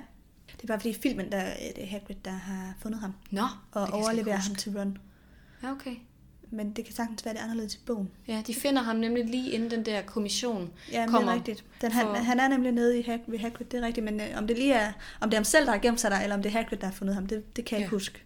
Det 0.55 0.63
er 0.63 0.67
bare 0.67 0.79
fordi 0.79 0.89
i 0.89 0.93
filmen, 1.01 1.31
der 1.31 1.37
er 1.37 1.71
det 1.75 1.87
Hagrid, 1.87 2.15
der 2.25 2.31
har 2.31 2.73
fundet 2.81 2.99
ham. 3.01 3.13
Nå, 3.31 3.43
Og 3.71 3.87
overleverer 3.91 4.35
ham 4.37 4.55
til 4.55 4.77
Ron. 4.79 4.97
Ja, 5.63 5.71
okay. 5.71 5.95
Men 6.51 6.71
det 6.71 6.85
kan 6.85 6.93
sagtens 6.93 7.25
være, 7.25 7.33
det 7.33 7.39
er 7.39 7.43
anderledes 7.43 7.75
i 7.75 7.79
bogen. 7.85 8.11
Ja, 8.27 8.41
de 8.47 8.53
finder 8.53 8.81
ham 8.81 8.95
nemlig 8.95 9.25
lige 9.25 9.51
inden 9.51 9.71
den 9.71 9.85
der 9.85 10.01
kommission 10.01 10.71
Ja, 10.91 10.99
men 10.99 11.01
det 11.07 11.09
kommer. 11.13 11.31
er 11.31 11.35
rigtigt. 11.35 11.63
Den, 11.81 11.91
han, 11.91 12.05
for- 12.05 12.13
han 12.13 12.39
er 12.39 12.47
nemlig 12.47 12.71
nede 12.71 12.99
i 12.99 13.01
Hag, 13.01 13.19
ved 13.27 13.39
Hagrid, 13.39 13.65
det 13.65 13.77
er 13.83 13.85
rigtigt. 13.87 14.03
Men 14.03 14.21
øh, 14.21 14.27
om 14.37 14.47
det 14.47 14.57
lige 14.57 14.73
er, 14.73 14.91
om 15.21 15.29
det 15.29 15.35
er 15.35 15.39
ham 15.39 15.45
selv, 15.45 15.65
der 15.65 15.71
har 15.71 15.79
gemt 15.79 15.99
sig 15.99 16.11
der, 16.11 16.19
eller 16.19 16.35
om 16.35 16.41
det 16.41 16.49
er 16.49 16.53
Hagrid, 16.53 16.77
der 16.77 16.85
har 16.87 16.93
fundet 16.93 17.15
ham, 17.15 17.27
det, 17.27 17.55
det 17.55 17.65
kan 17.65 17.75
jeg 17.75 17.79
Ja. 17.79 17.85
ikke 17.85 17.95
huske. 17.95 18.21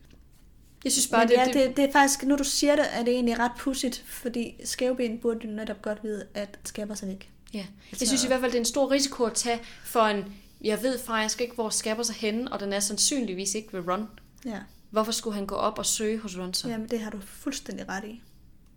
Jeg 0.84 0.91
synes 0.91 1.08
bare, 1.08 1.21
Men 1.21 1.29
det, 1.29 1.36
ja, 1.38 1.45
det, 1.45 1.53
det, 1.53 1.77
det 1.77 1.86
er 1.86 1.91
faktisk, 1.91 2.23
nu 2.23 2.36
du 2.36 2.43
siger 2.43 2.75
det, 2.75 2.86
er 2.91 3.03
det 3.03 3.13
egentlig 3.13 3.39
ret 3.39 3.51
pudsigt, 3.60 4.03
fordi 4.08 4.53
skæveben 4.65 5.17
burde 5.19 5.39
jo 5.47 5.49
netop 5.51 5.82
godt 5.82 6.03
vide, 6.03 6.25
at 6.34 6.60
skaber 6.65 6.95
sig 6.95 7.08
væk. 7.08 7.32
Ja, 7.53 7.60
Altså- 7.60 7.97
jeg 8.03 8.08
synes 8.08 8.23
i 8.23 8.27
hvert 8.27 8.39
fald, 8.39 8.51
det 8.51 8.58
er 8.58 8.62
en 8.62 8.65
stor 8.65 8.91
risiko 8.91 9.23
at 9.23 9.34
tage 9.34 9.60
for 9.84 10.01
en, 10.01 10.23
jeg 10.62 10.84
ved 10.84 10.99
faktisk 10.99 11.41
ikke, 11.41 11.55
hvor 11.55 11.69
skabber 11.69 12.03
sig 12.03 12.15
henne, 12.15 12.51
og 12.53 12.60
den 12.60 12.73
er 12.73 12.79
sandsynligvis 12.79 13.55
ikke 13.55 13.73
ved 13.73 13.88
Ron. 13.93 14.08
Ja. 14.45 14.58
Hvorfor 14.89 15.12
skulle 15.12 15.36
han 15.36 15.45
gå 15.45 15.56
op 15.56 15.80
og 15.80 15.86
søge 15.86 16.17
hos 16.17 16.38
Ron 16.38 16.54
så? 16.54 16.67
Jamen, 16.69 16.88
det 16.88 16.99
har 16.99 17.12
du 17.12 17.17
fuldstændig 17.21 17.89
ret 17.89 18.04
i. 18.04 18.21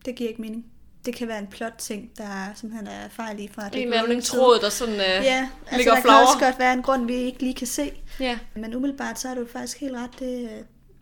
Det 0.05 0.15
giver 0.15 0.29
ikke 0.31 0.43
mening. 0.43 0.67
Det 1.05 1.15
kan 1.15 1.29
være 1.29 1.39
en 1.39 1.47
plot-ting, 1.47 2.11
der 2.19 2.53
simpelthen 2.55 2.87
er 2.89 3.09
fejl 3.09 3.41
i 3.41 3.49
fra 3.49 3.67
en 3.67 3.83
eller 3.83 4.03
anden 4.03 4.21
tråd, 4.23 4.59
der 4.61 4.69
sådan 4.69 4.95
øh, 4.95 5.01
Ja, 5.01 5.49
altså 5.61 5.77
ligger 5.77 5.93
der 5.93 5.99
og 5.99 6.03
kan 6.03 6.11
også 6.13 6.45
godt 6.45 6.59
være 6.59 6.73
en 6.73 6.83
grund, 6.83 7.07
vi 7.07 7.15
ikke 7.15 7.41
lige 7.41 7.55
kan 7.55 7.67
se. 7.67 7.93
Ja, 8.21 8.39
Men 8.55 8.75
umiddelbart, 8.75 9.19
så 9.19 9.29
er 9.29 9.35
du 9.35 9.47
faktisk 9.53 9.81
helt 9.81 9.95
ret. 9.95 10.11
Det, 10.19 10.51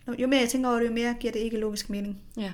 øh, 0.08 0.20
jo 0.20 0.26
mere 0.26 0.40
jeg 0.40 0.48
tænker 0.48 0.68
over 0.70 0.78
det, 0.78 0.86
jo 0.86 0.92
mere 0.92 1.14
giver 1.20 1.32
det 1.32 1.40
ikke 1.40 1.56
logisk 1.56 1.90
mening. 1.90 2.22
ja, 2.36 2.52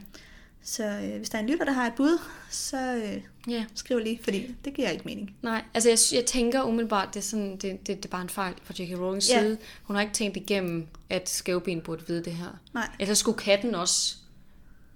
Så 0.68 0.84
øh, 0.84 1.16
hvis 1.16 1.28
der 1.30 1.38
er 1.38 1.42
en 1.42 1.48
lytter, 1.48 1.64
der 1.64 1.72
har 1.72 1.86
et 1.86 1.92
bud, 1.96 2.18
så 2.50 2.94
øh, 2.96 3.20
ja. 3.52 3.64
skriv 3.74 3.98
lige, 3.98 4.20
fordi 4.24 4.54
det 4.64 4.74
giver 4.74 4.90
ikke 4.90 5.04
mening. 5.04 5.36
Nej, 5.42 5.64
altså 5.74 5.88
jeg, 5.88 5.98
jeg 6.12 6.26
tænker 6.26 6.62
umiddelbart, 6.62 7.08
det 7.14 7.20
er, 7.20 7.24
sådan, 7.24 7.52
det, 7.56 7.62
det, 7.62 7.86
det 7.86 8.04
er 8.04 8.08
bare 8.08 8.22
en 8.22 8.28
fejl 8.28 8.54
fra 8.62 8.74
J.K. 8.78 8.98
Rowlings 9.00 9.30
Ja. 9.30 9.40
side. 9.42 9.58
Hun 9.82 9.96
har 9.96 10.02
ikke 10.02 10.14
tænkt 10.14 10.36
igennem, 10.36 10.86
at 11.10 11.28
skæveben 11.28 11.80
burde 11.80 12.06
vide 12.06 12.24
det 12.24 12.32
her. 12.32 12.58
Nej. 12.74 12.88
Ellers 13.00 13.18
skulle 13.18 13.38
katten 13.38 13.74
også 13.74 14.16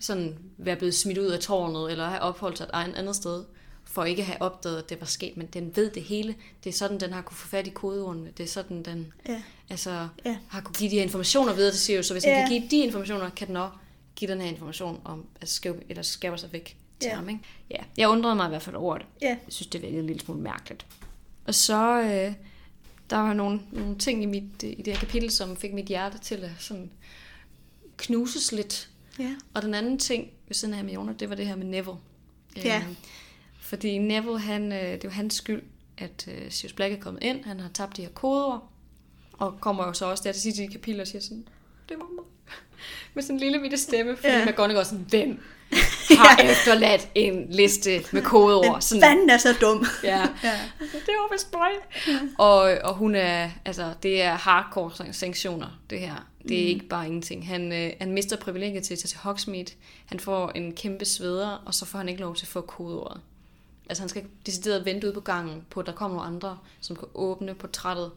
sådan 0.00 0.38
være 0.59 0.76
blevet 0.76 0.94
smidt 0.94 1.18
ud 1.18 1.26
af 1.26 1.38
tårnet, 1.40 1.90
eller 1.92 2.06
have 2.09 2.20
opholdt 2.20 2.59
sig 2.59 2.64
et 2.64 2.94
andet 2.96 3.16
sted, 3.16 3.44
for 3.85 4.04
ikke 4.04 4.20
at 4.22 4.26
have 4.26 4.42
opdaget, 4.42 4.78
at 4.78 4.88
det 4.90 5.00
var 5.00 5.06
sket. 5.06 5.37
Men 5.37 5.46
den 5.46 5.72
ved 5.76 5.90
det 5.90 6.02
hele. 6.02 6.35
Det 6.64 6.70
er 6.70 6.74
sådan, 6.74 7.00
den 7.00 7.12
har 7.12 7.22
kunne 7.22 7.37
få 7.37 7.48
fat 7.48 7.66
i 7.66 7.70
kodeordene. 7.70 8.28
Det 8.37 8.44
er 8.44 8.48
sådan, 8.48 8.83
den 8.83 9.12
Ja. 9.28 9.42
altså, 9.70 10.09
Ja. 10.24 10.37
har 10.48 10.61
kunne 10.61 10.74
give 10.74 10.90
de 10.90 10.94
her 10.96 11.02
informationer 11.02 11.52
videre 11.54 11.72
til 11.72 11.80
Sirius. 11.80 12.06
Så 12.06 12.14
hvis 12.14 12.22
den 12.22 12.33
Ja. 12.33 12.40
kan 12.48 12.48
give 12.48 12.68
de 12.70 12.76
informationer, 12.87 13.30
kan 13.30 13.48
den 13.48 13.56
også 13.56 13.74
give 14.20 14.30
den 14.33 14.40
her 14.40 14.48
information 14.48 15.00
om, 15.04 15.26
at 15.40 15.48
skæv, 15.48 15.83
eller 15.88 16.02
skaber 16.02 16.37
sig 16.37 16.52
væk 16.52 16.76
til 17.00 17.09
Ja. 17.09 17.14
ham. 17.14 17.28
Ikke? 17.28 17.40
Ja, 17.70 17.76
jeg 17.96 18.09
undrede 18.09 18.35
mig 18.35 18.46
i 18.46 18.48
hvert 18.48 18.62
fald 18.62 18.76
over 18.76 18.98
det. 18.98 19.06
Ja. 19.22 19.28
Jeg 19.28 19.38
synes, 19.48 19.66
det 19.66 19.83
virkede 19.83 20.00
en 20.00 20.06
lille 20.06 20.20
smule 20.22 20.40
mærkeligt. 20.40 20.87
Og 21.46 21.54
så, 21.54 22.00
øh, 22.00 22.33
der 23.11 23.16
var 23.16 23.33
nogle, 23.33 23.61
nogle 23.72 23.98
ting 23.98 24.22
i, 24.22 24.26
mit, 24.26 24.62
i 24.62 24.83
det 24.85 24.87
her 24.96 25.00
kapitel, 25.00 25.30
som 25.30 25.56
fik 25.56 25.72
mit 25.72 25.87
hjerte 25.87 26.18
til 26.18 26.35
at 26.37 26.50
sådan 26.59 26.90
knuses 27.96 28.52
lidt. 28.52 28.90
Ja. 29.18 29.35
Og 29.54 29.62
den 29.62 29.74
anden 29.74 29.98
ting 29.98 30.30
ved 30.48 30.54
siden 30.54 30.74
af 30.74 30.78
Hermione, 30.80 31.14
det 31.18 31.28
var 31.30 31.35
det 31.35 31.46
her 31.46 31.56
med 31.56 31.66
Neville. 31.66 31.98
Ja. 32.56 32.83
Øhm, 32.87 32.96
fordi 33.61 33.98
Neville, 33.98 34.38
han, 34.38 34.72
øh, 34.72 34.78
det 34.92 35.04
var 35.04 35.11
hans 35.11 35.35
skyld, 35.35 35.62
at 35.98 36.28
øh, 36.30 36.50
Sirius 36.50 36.72
Black 36.72 36.94
er 36.94 37.00
kommet 37.00 37.22
ind. 37.22 37.44
Han 37.44 37.61
har 37.61 37.68
tabt 37.68 37.96
de 37.96 38.02
her 38.02 38.09
kodeord. 38.11 38.68
Og 39.33 39.61
kommer 39.61 39.87
jo 39.87 39.92
så 39.92 40.06
også 40.06 40.24
der 40.24 40.33
til 40.33 40.42
sidst 40.42 40.59
i 40.59 40.66
kapitlet 40.66 41.00
og 41.00 41.06
siger 41.06 41.22
sådan, 41.22 41.48
det 41.88 41.98
var 41.98 42.04
mig. 42.16 42.24
Med 43.14 43.22
sådan 43.22 43.36
en 43.36 43.40
lille 43.40 43.60
bitte 43.60 43.76
stemme, 43.78 44.16
fordi 44.16 44.28
Ja. 44.32 44.38
ja. 44.38 44.44
McGonagall 44.50 44.86
sådan, 44.86 45.06
hvem 45.08 45.42
har 46.18 46.42
efterladt 46.42 47.08
en 47.14 47.46
liste 47.50 48.04
med 48.12 48.22
kodeord? 48.22 48.80
Sådan, 48.80 49.02
fanden 49.02 49.30
er 49.30 49.38
så 49.38 49.54
dum. 49.60 49.86
ja. 50.04 50.20
ja. 50.42 50.60
Det 50.80 51.08
var 51.08 51.32
vist 51.34 51.52
mig. 51.52 51.70
Og, 52.38 52.60
og 52.84 52.94
hun 52.94 53.14
er, 53.14 53.50
altså, 53.64 53.94
det 54.02 54.22
er 54.22 54.34
hardcore 54.34 54.90
san- 54.90 55.12
sanktioner, 55.12 55.80
det 55.90 56.00
her. 56.00 56.26
Det 56.48 56.58
er 56.58 56.62
mm. 56.62 56.68
ikke 56.68 56.88
bare 56.88 57.06
ingenting. 57.06 57.46
Han, 57.48 57.72
øh, 57.72 57.92
han 58.00 58.12
mister 58.12 58.36
privilegiet 58.36 58.82
til 58.84 58.94
at 58.94 58.98
tage 58.98 59.08
til 59.08 59.18
Hogsmeade. 59.18 59.72
Han 60.06 60.20
får 60.20 60.50
en 60.54 60.72
kæmpe 60.72 61.04
sveder, 61.04 61.62
og 61.66 61.74
så 61.74 61.84
får 61.86 61.98
han 61.98 62.08
ikke 62.08 62.20
lov 62.20 62.36
til 62.36 62.44
at 62.44 62.48
få 62.48 62.60
kodeordet. 62.60 63.20
Altså 63.88 64.02
han 64.02 64.08
skal 64.08 64.24
decideret 64.46 64.84
vente 64.84 65.08
ud 65.08 65.12
på 65.12 65.20
gangen 65.20 65.64
på, 65.70 65.80
at 65.80 65.86
der 65.86 65.92
kommer 65.92 66.16
nogle 66.16 66.34
andre, 66.34 66.58
som 66.80 66.96
kan 66.96 67.08
åbne 67.14 67.54
portrættet, 67.54 68.10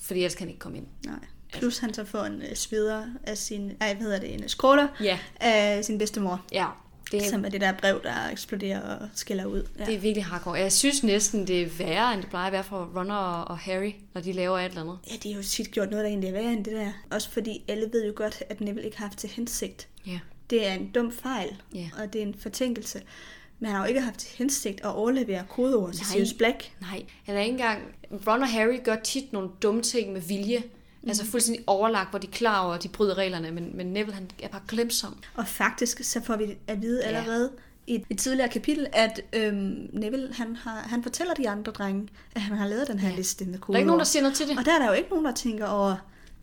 fordi 0.00 0.20
ellers 0.20 0.34
kan 0.34 0.44
han 0.44 0.48
ikke 0.48 0.60
komme 0.60 0.78
ind. 0.78 0.86
Nej. 1.06 1.14
Plus 1.52 1.78
han 1.78 1.94
så 1.94 2.04
får 2.04 2.22
en 2.24 2.42
øh, 2.42 2.54
sveder 2.56 3.04
af 3.26 3.38
sin, 3.38 3.72
ej, 3.80 3.94
hvad 3.94 4.02
hedder 4.04 4.20
det, 4.20 4.34
en 4.34 4.48
skråler 4.48 4.88
Ja, 5.00 5.18
af 5.40 5.84
sin 5.84 5.98
bedstemor. 5.98 6.44
ja. 6.52 6.66
Det 7.12 7.26
er, 7.26 7.30
Som 7.30 7.44
er 7.44 7.48
det 7.48 7.60
der 7.60 7.72
brev, 7.72 8.02
der 8.02 8.28
eksploderer 8.32 8.80
og 8.80 9.08
skiller 9.14 9.44
ud. 9.46 9.66
Ja. 9.78 9.84
det 9.84 9.94
er 9.94 9.98
virkelig 9.98 10.24
hardcore. 10.24 10.54
Jeg 10.58 10.72
synes 10.72 11.02
næsten, 11.02 11.46
det 11.46 11.62
er 11.62 11.66
værre, 11.78 12.14
end 12.14 12.20
det 12.22 12.30
plejer 12.30 12.46
at 12.46 12.52
være 12.52 12.64
for 12.64 12.90
Ron 12.96 13.10
og 13.10 13.58
Harry, 13.58 13.92
når 14.14 14.20
de 14.20 14.32
laver 14.32 14.58
et 14.58 14.64
eller 14.64 14.80
andet. 14.80 14.98
Ja, 15.10 15.16
de 15.22 15.32
har 15.32 15.36
jo 15.36 15.42
tit 15.46 15.70
gjort 15.70 15.90
noget, 15.90 16.02
der 16.04 16.08
egentlig 16.08 16.28
er 16.28 16.32
værre 16.32 16.52
end 16.52 16.64
det 16.64 16.72
der. 16.72 16.92
Også 17.10 17.30
fordi 17.30 17.64
alle 17.68 17.88
ved 17.92 18.06
jo 18.06 18.12
godt, 18.16 18.42
at 18.50 18.60
Neville 18.60 18.84
ikke 18.84 18.98
har 18.98 19.06
haft 19.06 19.18
til 19.18 19.30
hensigt. 19.30 19.88
Ja. 20.06 20.18
Det 20.50 20.66
er 20.66 20.72
en 20.72 20.90
dum 20.94 21.12
fejl, 21.12 21.48
Ja. 21.74 21.90
og 22.02 22.12
det 22.12 22.18
er 22.22 22.26
en 22.26 22.34
fortænkelse. 22.38 23.02
Men 23.58 23.66
han 23.66 23.76
har 23.76 23.84
jo 23.84 23.88
ikke 23.88 24.00
haft 24.00 24.18
til 24.18 24.30
hensigt 24.38 24.80
at 24.80 24.86
overlevere 24.94 25.44
kodeord 25.48 25.92
til 25.92 26.02
Nej. 26.02 26.12
Sirius 26.12 26.32
Black. 26.32 26.70
Nej, 26.80 27.02
han 27.24 27.36
er 27.36 27.40
ikke 27.40 27.50
engang... 27.52 27.82
Ron 28.26 28.42
og 28.42 28.48
Harry 28.48 28.78
gør 28.84 28.96
tit 28.96 29.32
nogle 29.32 29.48
dumme 29.62 29.82
ting 29.82 30.12
med 30.12 30.20
vilje. 30.20 30.62
Mm. 31.02 31.08
Altså 31.08 31.24
fuldstændig 31.24 31.64
overlagt, 31.66 32.10
hvor 32.10 32.18
de 32.18 32.26
er 32.26 32.30
klar 32.30 32.60
over, 32.64 32.74
at 32.74 32.82
de 32.82 32.88
bryder 32.88 33.14
reglerne, 33.18 33.50
men, 33.50 33.76
men 33.76 33.86
Neville 33.86 34.14
han 34.14 34.30
er 34.42 34.48
bare 34.48 34.60
glemsom. 34.68 35.16
Og 35.34 35.46
faktisk 35.48 36.04
så 36.04 36.20
får 36.24 36.36
vi 36.36 36.56
at 36.66 36.82
vide 36.82 37.00
Ja. 37.02 37.08
allerede 37.08 37.50
i 37.86 38.04
et 38.10 38.18
tidligere 38.18 38.48
kapitel, 38.48 38.86
at 38.92 39.20
øhm, 39.32 39.88
Neville 39.92 40.34
han, 40.34 40.56
har, 40.56 40.74
han 40.80 41.02
fortæller 41.02 41.34
de 41.34 41.48
andre 41.48 41.72
drenge, 41.72 42.08
at 42.34 42.40
han 42.40 42.56
har 42.56 42.66
lavet 42.68 42.88
den 42.88 42.98
her 42.98 43.08
Ja. 43.10 43.16
liste 43.16 43.44
med 43.44 43.52
Der 43.52 43.58
kodeord. 43.60 43.74
er 43.74 43.78
ikke 43.78 43.86
nogen, 43.86 43.98
der 43.98 44.04
siger 44.04 44.22
noget 44.22 44.36
til 44.36 44.48
det. 44.48 44.58
Og 44.58 44.64
der 44.64 44.74
er 44.74 44.78
der 44.78 44.86
jo 44.86 44.92
ikke 44.92 45.10
nogen, 45.10 45.24
der 45.24 45.32
tænker 45.34 45.66
over, 45.66 45.96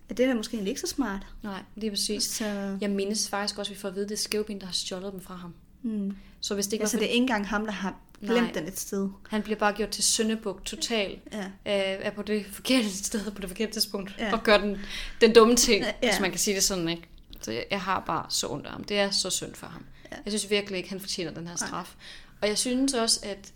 at 0.10 0.18
det 0.18 0.26
er 0.26 0.34
måske 0.36 0.62
ikke 0.70 0.82
så 0.82 0.88
smart. 0.88 1.22
Nej, 1.44 1.62
det 1.76 1.84
er 1.84 1.90
præcis. 1.92 2.24
Så, 2.24 2.78
Jeg 2.82 2.90
mindes 2.90 3.30
faktisk 3.30 3.60
også, 3.60 3.72
at 3.72 3.76
vi 3.76 3.82
får 3.82 3.88
at 3.90 3.96
vide, 3.96 4.04
at 4.06 4.10
det 4.10 4.16
er 4.16 4.20
Skævben, 4.20 4.60
der 4.60 4.66
har 4.66 4.74
stjålet 4.74 5.14
dem 5.14 5.22
fra 5.22 5.36
ham. 5.36 5.54
Hmm. 5.82 6.18
Så 6.42 6.54
hvis 6.54 6.66
det 6.68 6.74
ikke 6.74 6.84
altså, 6.84 6.98
var 6.98 7.00
det 7.00 7.08
for... 7.08 7.10
er 7.10 7.14
ikke 7.14 7.22
engang 7.22 7.48
ham, 7.48 7.66
der 7.66 7.72
har 7.72 7.96
glemt 8.22 8.42
Nej. 8.42 8.52
den 8.52 8.68
et 8.68 8.80
sted. 8.80 9.10
Han 9.30 9.42
bliver 9.42 9.60
bare 9.60 9.74
gjort 9.74 9.90
til 9.90 10.04
søndebuk 10.04 10.66
totalt. 10.66 11.20
Ja. 11.34 11.40
Øh, 11.40 12.06
er 12.06 12.12
på 12.12 12.22
det 12.22 12.46
forkerte 12.52 12.90
sted 12.90 13.32
på 13.32 13.42
det 13.42 13.50
forkerte 13.50 13.72
tidspunkt. 13.72 14.16
Ja. 14.20 14.26
Ja. 14.26 14.34
Og 14.34 14.44
gør 14.44 14.58
den, 14.58 14.78
den 15.22 15.34
dumme 15.34 15.56
ting, 15.56 15.84
Ja. 15.84 15.92
ja. 16.04 16.10
hvis 16.12 16.20
man 16.22 16.30
kan 16.32 16.40
sige 16.40 16.56
det 16.56 16.64
sådan, 16.64 16.90
ikke? 16.90 17.04
Så 17.42 17.52
jeg, 17.52 17.66
jeg 17.72 17.82
har 17.82 18.04
bare 18.08 18.26
så 18.30 18.48
ondt 18.48 18.66
af 18.66 18.72
ham. 18.72 18.84
Det 18.84 19.00
er 19.00 19.10
så 19.10 19.30
synd 19.30 19.56
for 19.56 19.68
ham. 19.68 19.86
Ja. 20.04 20.16
Ja. 20.16 20.22
Jeg 20.26 20.32
synes 20.32 20.50
virkelig 20.50 20.78
ikke, 20.78 20.90
han 20.90 21.00
fortjener 21.00 21.32
den 21.32 21.48
her 21.48 21.56
straf. 21.56 21.96
Og 22.42 22.48
jeg 22.48 22.58
synes 22.58 22.94
også, 22.94 23.20
at, 23.24 23.54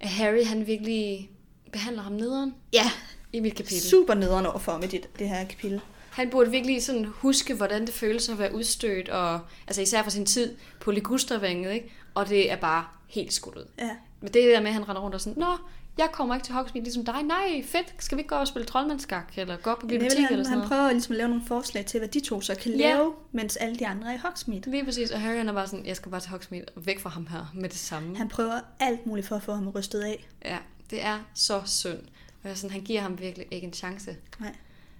at 0.00 0.08
Harry, 0.08 0.44
han 0.44 0.66
virkelig 0.66 1.30
behandler 1.72 2.02
ham 2.02 2.12
nederen 2.12 2.54
Ja, 2.72 2.90
i 3.32 3.40
mit 3.40 3.54
kapitel. 3.54 3.80
super 3.90 4.14
nederen 4.14 4.46
overfor 4.46 4.78
med 4.78 4.88
det, 4.88 5.18
det 5.18 5.28
her 5.28 5.44
kapitel. 5.44 5.80
Han 6.18 6.30
burde 6.30 6.50
virkelig 6.50 6.82
sådan 6.84 7.04
huske, 7.04 7.54
hvordan 7.54 7.86
det 7.86 7.94
føles 7.94 8.28
at 8.28 8.38
være 8.38 8.54
udstødt, 8.54 9.08
og 9.08 9.40
altså 9.66 9.82
især 9.82 10.02
for 10.02 10.10
sin 10.10 10.26
tid 10.26 10.56
på 10.80 10.90
Ligustervænget, 10.90 11.72
ikke? 11.72 11.92
Og 12.14 12.28
det 12.28 12.52
er 12.52 12.56
bare 12.56 12.84
helt 13.08 13.32
skudt 13.32 13.56
ud. 13.56 13.64
Ja. 13.78 13.90
Men 14.20 14.32
det 14.32 14.42
der 14.44 14.60
med, 14.60 14.68
at 14.68 14.74
han 14.74 14.88
render 14.88 15.02
rundt 15.02 15.14
og 15.14 15.20
sådan, 15.20 15.38
Nå, 15.40 15.56
jeg 15.98 16.08
kommer 16.12 16.34
ikke 16.34 16.44
til 16.44 16.54
Hogsmeade 16.54 16.84
ligesom 16.84 17.04
dig. 17.04 17.22
Nej, 17.22 17.62
fedt. 17.64 17.94
Skal 17.98 18.16
vi 18.16 18.20
ikke 18.20 18.28
gå 18.28 18.34
og 18.34 18.48
spille 18.48 18.66
troldmandskak? 18.66 19.32
Eller 19.36 19.56
gå 19.56 19.70
op 19.70 19.78
på 19.78 19.86
biblioteket 19.86 20.24
han, 20.24 20.32
eller 20.32 20.44
sådan 20.44 20.50
han 20.50 20.58
noget? 20.58 20.68
prøver 20.68 20.90
ligesom 20.92 21.12
at 21.12 21.16
lave 21.18 21.28
nogle 21.28 21.44
forslag 21.46 21.86
til, 21.86 22.00
hvad 22.00 22.08
de 22.08 22.20
to 22.20 22.40
så 22.40 22.54
kan 22.54 22.72
Ja. 22.72 22.76
lave, 22.94 23.14
mens 23.32 23.56
alle 23.56 23.76
de 23.76 23.86
andre 23.86 24.10
er 24.10 24.14
i 24.14 24.18
Hogsmeade. 24.18 24.70
Lige 24.70 24.84
præcis. 24.84 25.10
Og 25.10 25.20
Harry 25.20 25.36
han 25.36 25.48
er 25.48 25.52
bare 25.52 25.66
sådan, 25.66 25.86
jeg 25.86 25.96
skal 25.96 26.10
bare 26.10 26.20
til 26.20 26.30
Hogsmeade 26.30 26.64
og 26.76 26.86
væk 26.86 27.00
fra 27.00 27.10
ham 27.10 27.26
her 27.26 27.52
med 27.54 27.68
det 27.68 27.78
samme. 27.78 28.16
Han 28.16 28.28
prøver 28.28 28.60
alt 28.80 29.06
muligt 29.06 29.26
for 29.26 29.36
at 29.36 29.42
få 29.42 29.52
ham 29.52 29.68
rystet 29.68 30.00
af. 30.00 30.28
Ja, 30.44 30.58
det 30.90 31.04
er 31.04 31.18
så 31.34 31.62
synd. 31.66 31.98
Og 32.44 32.56
sådan, 32.56 32.70
han 32.70 32.80
giver 32.80 33.00
ham 33.00 33.18
virkelig 33.20 33.46
ikke 33.50 33.66
en 33.66 33.72
chance. 33.72 34.16
Nej. 34.40 34.54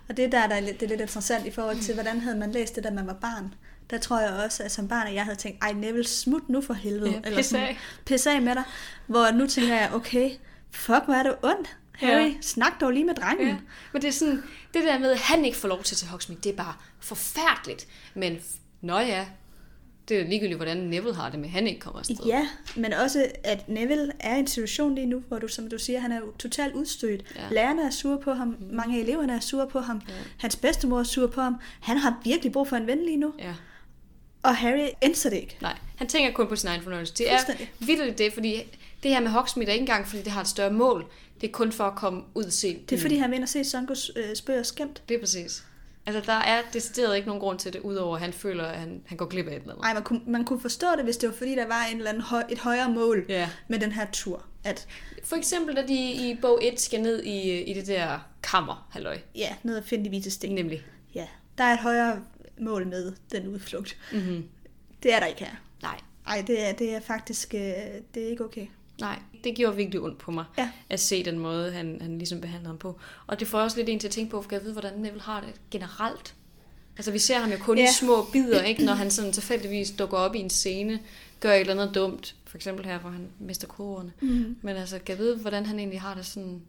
Og 0.08 0.16
det 0.16 0.32
der, 0.32 0.46
der 0.46 0.54
er 0.54 0.60
lidt, 0.60 0.80
det 0.80 0.86
er 0.86 0.88
lidt 0.90 1.00
interessant 1.00 1.46
i 1.46 1.50
forhold 1.50 1.80
til, 1.80 1.94
hvordan 1.94 2.20
havde 2.20 2.36
man 2.38 2.52
læst 2.52 2.74
det, 2.76 2.84
da 2.84 2.90
man 2.90 3.06
var 3.06 3.12
barn. 3.12 3.54
der 3.90 3.98
tror 3.98 4.20
jeg 4.20 4.30
også, 4.44 4.62
at 4.62 4.72
som 4.72 4.88
barn, 4.88 5.06
at 5.06 5.14
jeg 5.14 5.24
havde 5.24 5.36
tænkt, 5.36 5.64
ej 5.64 5.72
Neville, 5.72 6.06
smut 6.08 6.48
nu 6.48 6.60
for 6.60 6.74
helvede. 6.74 7.22
Ja, 7.24 7.36
pis 7.36 7.46
sådan, 7.46 7.66
af. 7.66 7.78
Pis 8.06 8.26
af 8.26 8.42
med 8.42 8.54
dig. 8.54 8.64
Hvor 9.06 9.30
nu 9.30 9.46
tænker 9.46 9.74
jeg, 9.74 9.90
okay, 9.94 10.30
fuck, 10.70 11.04
hvor 11.04 11.14
er 11.14 11.22
det 11.22 11.36
ondt. 11.42 11.76
Harry, 11.92 12.28
Ja. 12.28 12.34
snak 12.42 12.80
dog 12.80 12.90
lige 12.90 13.04
med 13.04 13.14
drengen. 13.14 13.48
Ja. 13.48 13.56
Men 13.92 14.02
det 14.02 14.08
er 14.08 14.12
sådan, 14.12 14.42
det 14.74 14.84
der 14.84 14.98
med, 14.98 15.10
at 15.10 15.18
han 15.18 15.44
ikke 15.44 15.56
får 15.56 15.68
lov 15.68 15.82
til 15.82 15.94
at 15.94 15.98
tage 15.98 16.10
Hogsmeade, 16.10 16.40
det 16.42 16.52
er 16.52 16.56
bare 16.56 16.74
forfærdeligt. 17.00 17.86
Men, 18.14 18.38
nå 18.80 18.98
ja, 18.98 19.26
det 20.08 20.20
er 20.20 20.24
ligegyldigt, 20.24 20.58
hvordan 20.58 20.76
Neville 20.76 21.14
har 21.14 21.30
det 21.30 21.40
med, 21.40 21.48
han 21.48 21.66
ikke 21.66 21.80
kommer 21.80 21.98
afsted. 21.98 22.16
Ja, 22.26 22.48
men 22.76 22.92
også, 22.92 23.26
at 23.44 23.68
Neville 23.68 24.12
er 24.20 24.36
i 24.36 24.38
en 24.38 24.46
situation 24.46 24.94
lige 24.94 25.06
nu, 25.06 25.22
hvor 25.28 25.38
du, 25.38 25.48
som 25.48 25.70
du 25.70 25.78
siger, 25.78 26.00
han 26.00 26.12
er 26.12 26.20
totalt 26.38 26.74
udstødt. 26.74 27.24
Ja. 27.36 27.54
Lærerne 27.54 27.82
er 27.82 27.90
sure 27.90 28.18
på 28.18 28.32
ham, 28.32 28.48
mm. 28.48 28.76
mange 28.76 28.96
af 28.98 29.02
eleverne 29.02 29.32
er 29.32 29.40
sure 29.40 29.68
på 29.68 29.80
ham, 29.80 30.00
ja. 30.08 30.14
hans 30.38 30.56
bedstemor 30.56 30.98
er 30.98 31.04
sur 31.04 31.26
på 31.26 31.40
ham. 31.40 31.56
Han 31.80 31.96
har 31.96 32.20
virkelig 32.24 32.52
brug 32.52 32.68
for 32.68 32.76
en 32.76 32.86
ven 32.86 33.04
lige 33.04 33.16
nu, 33.16 33.32
ja. 33.38 33.54
og 34.42 34.56
Harry 34.56 34.88
indser 35.02 35.30
det 35.30 35.36
ikke. 35.36 35.56
Nej, 35.60 35.76
han 35.96 36.06
tænker 36.06 36.32
kun 36.32 36.46
på 36.48 36.56
sin 36.56 36.68
egen 36.68 36.82
fornøjelse. 36.82 37.14
Det 37.14 37.32
er 37.32 37.36
vildt 37.78 38.18
det, 38.18 38.32
fordi 38.32 38.62
det 39.02 39.10
her 39.10 39.20
med 39.20 39.28
Hogsmeade 39.28 39.70
er 39.70 39.74
ikke 39.74 39.82
engang, 39.82 40.06
fordi 40.06 40.22
det 40.22 40.32
har 40.32 40.40
et 40.40 40.48
større 40.48 40.72
mål. 40.72 41.06
Det 41.40 41.48
er 41.48 41.52
kun 41.52 41.72
for 41.72 41.84
at 41.84 41.96
komme 41.96 42.22
ud 42.34 42.44
og 42.44 42.52
se 42.52 42.82
Det 42.90 42.96
er 42.96 43.00
fordi, 43.00 43.16
han 43.16 43.30
vil 43.30 43.36
ind 43.36 43.42
og 43.42 43.48
se 43.48 43.64
Songos 43.64 44.10
øh, 44.16 44.36
spøg 44.36 44.58
og 44.58 44.66
skæmt. 44.66 45.02
Det 45.08 45.14
er 45.14 45.20
præcis. 45.20 45.64
Altså, 46.08 46.32
der 46.32 46.38
er 46.38 46.62
decideret 46.72 47.16
ikke 47.16 47.28
nogen 47.28 47.40
grund 47.40 47.58
til 47.58 47.72
det, 47.72 47.80
udover 47.80 48.14
at 48.16 48.22
han 48.22 48.32
føler, 48.32 48.64
at 48.64 48.78
han, 48.80 49.02
han 49.06 49.16
går 49.16 49.26
glip 49.26 49.46
af 49.46 49.50
et 49.50 49.56
eller 49.60 49.72
andet. 49.72 49.84
Ej, 49.84 49.94
man 49.94 50.02
kunne, 50.02 50.20
man 50.26 50.44
kunne 50.44 50.60
forstå 50.60 50.86
det, 50.96 51.04
hvis 51.04 51.16
det 51.16 51.28
var 51.28 51.34
fordi, 51.34 51.54
der 51.54 51.66
var 51.66 51.84
en 51.90 51.96
eller 51.96 52.10
anden 52.10 52.22
høj, 52.22 52.42
et 52.50 52.58
højere 52.58 52.90
mål 52.90 53.26
Ja. 53.28 53.50
med 53.68 53.78
den 53.78 53.92
her 53.92 54.06
tur. 54.12 54.44
At 54.64 54.86
For 55.24 55.36
eksempel, 55.36 55.76
da 55.76 55.82
de 55.86 55.94
i 56.12 56.38
bog 56.42 56.58
1 56.64 56.80
skal 56.80 57.00
ned 57.00 57.22
i, 57.22 57.62
i 57.62 57.74
det 57.74 57.86
der 57.86 58.18
kammer, 58.42 58.88
halløj. 58.90 59.18
ja, 59.34 59.48
ned 59.62 59.76
og 59.78 59.84
finde 59.84 60.04
de 60.04 60.08
hvide 60.08 60.30
sten. 60.30 60.54
Nemlig. 60.54 60.82
Ja, 61.14 61.26
der 61.58 61.64
er 61.64 61.72
et 61.72 61.78
højere 61.80 62.22
mål 62.60 62.86
med 62.86 63.12
den 63.32 63.48
udflugt. 63.48 63.96
Mm-hmm. 64.12 64.44
Det 65.02 65.14
er 65.14 65.18
der 65.20 65.26
ikke 65.26 65.44
her. 65.44 65.54
Nej, 65.82 65.98
Ej, 66.26 66.44
det 66.46 66.68
er, 66.68 66.72
det 66.72 66.94
er 66.94 67.00
faktisk 67.00 67.54
øh, 67.54 67.60
det 68.14 68.22
er 68.24 68.28
ikke 68.30 68.44
okay. 68.44 68.66
nej. 69.00 69.18
Det 69.44 69.54
gjorde 69.56 69.76
virkelig 69.76 70.00
ondt 70.00 70.18
på 70.18 70.30
mig, 70.30 70.44
Ja. 70.58 70.70
at 70.88 71.00
se 71.00 71.24
den 71.24 71.38
måde, 71.38 71.72
han, 71.72 71.98
han 72.00 72.18
ligesom 72.18 72.40
behandler 72.40 72.68
ham 72.68 72.78
på. 72.78 72.98
Og 73.26 73.40
det 73.40 73.48
får 73.48 73.60
også 73.60 73.76
lidt 73.76 73.88
en 73.88 73.98
til 73.98 74.08
at 74.08 74.12
tænke 74.12 74.30
på, 74.30 74.42
for 74.42 74.48
jeg 74.52 74.64
ved, 74.64 74.72
hvordan 74.72 74.98
Neville 74.98 75.20
har 75.22 75.40
det 75.40 75.50
generelt. 75.70 76.34
Altså, 76.96 77.10
vi 77.12 77.18
ser 77.18 77.38
ham 77.38 77.50
jo 77.50 77.56
kun 77.60 77.78
ja. 77.78 77.84
i 77.84 77.92
små 78.00 78.24
bidder, 78.32 78.62
ikke? 78.62 78.84
Når 78.84 78.92
han 78.92 79.10
sådan 79.10 79.32
tilfældigvis 79.32 79.90
dukker 79.90 80.16
op 80.18 80.34
i 80.34 80.38
en 80.38 80.50
scene, 80.50 81.00
gør 81.40 81.52
et 81.52 81.60
eller 81.60 81.72
andet 81.82 81.94
dumt. 81.94 82.34
For 82.46 82.56
eksempel 82.56 82.84
her, 82.84 82.98
hvor 82.98 83.10
han 83.10 83.28
mister 83.38 83.66
koderne. 83.66 84.12
Mm. 84.20 84.56
Men 84.62 84.76
altså, 84.76 84.98
kan 84.98 85.08
jeg 85.08 85.18
vide, 85.18 85.36
hvordan 85.36 85.66
han 85.66 85.78
egentlig 85.78 86.00
har 86.00 86.14
det 86.14 86.26
sådan 86.26 86.62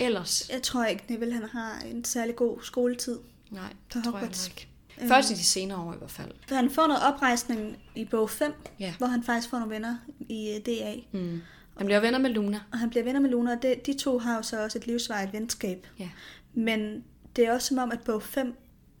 ellers? 0.00 0.50
Jeg 0.52 0.62
tror 0.62 0.84
ikke, 0.84 1.04
Neville 1.08 1.34
han 1.34 1.44
har 1.52 1.82
en 1.90 2.04
særlig 2.04 2.36
god 2.36 2.58
skoletid. 2.62 3.18
Nej, 3.50 3.72
det 3.94 4.04
tror 4.04 4.18
jeg 4.18 4.28
ikke. 4.48 4.68
Først 5.08 5.30
i 5.30 5.34
de 5.34 5.44
senere 5.44 5.78
år 5.78 5.94
i 5.94 5.96
hvert 5.98 6.10
fald. 6.10 6.30
For 6.48 6.54
han 6.54 6.70
får 6.70 6.86
noget 6.86 7.02
oprejsning 7.02 7.78
i 7.94 8.04
bog 8.04 8.30
5, 8.30 8.52
Ja. 8.80 8.94
hvor 8.98 9.06
han 9.06 9.22
faktisk 9.22 9.50
får 9.50 9.58
nogle 9.58 9.74
venner 9.74 9.96
i 10.28 10.50
øh, 10.50 10.66
DA. 10.66 10.94
Mm. 11.12 11.40
Han 11.76 11.86
bliver 11.86 12.00
venner 12.00 12.18
med 12.18 12.30
Luna. 12.30 12.60
Og 12.72 12.78
han 12.78 12.90
bliver 12.90 13.04
venner 13.04 13.20
med 13.20 13.30
Luna, 13.30 13.52
og 13.56 13.62
det, 13.62 13.86
de 13.86 13.98
to 13.98 14.18
har 14.18 14.36
jo 14.36 14.42
så 14.42 14.62
også 14.64 14.78
et 14.78 14.86
livsvarigt 14.86 15.32
venskab. 15.32 15.86
Ja. 15.98 16.08
Men 16.54 17.04
det 17.36 17.46
er 17.46 17.52
også 17.52 17.68
som 17.68 17.78
om, 17.78 17.90
at 17.92 18.00
bog 18.04 18.22
5 18.22 18.54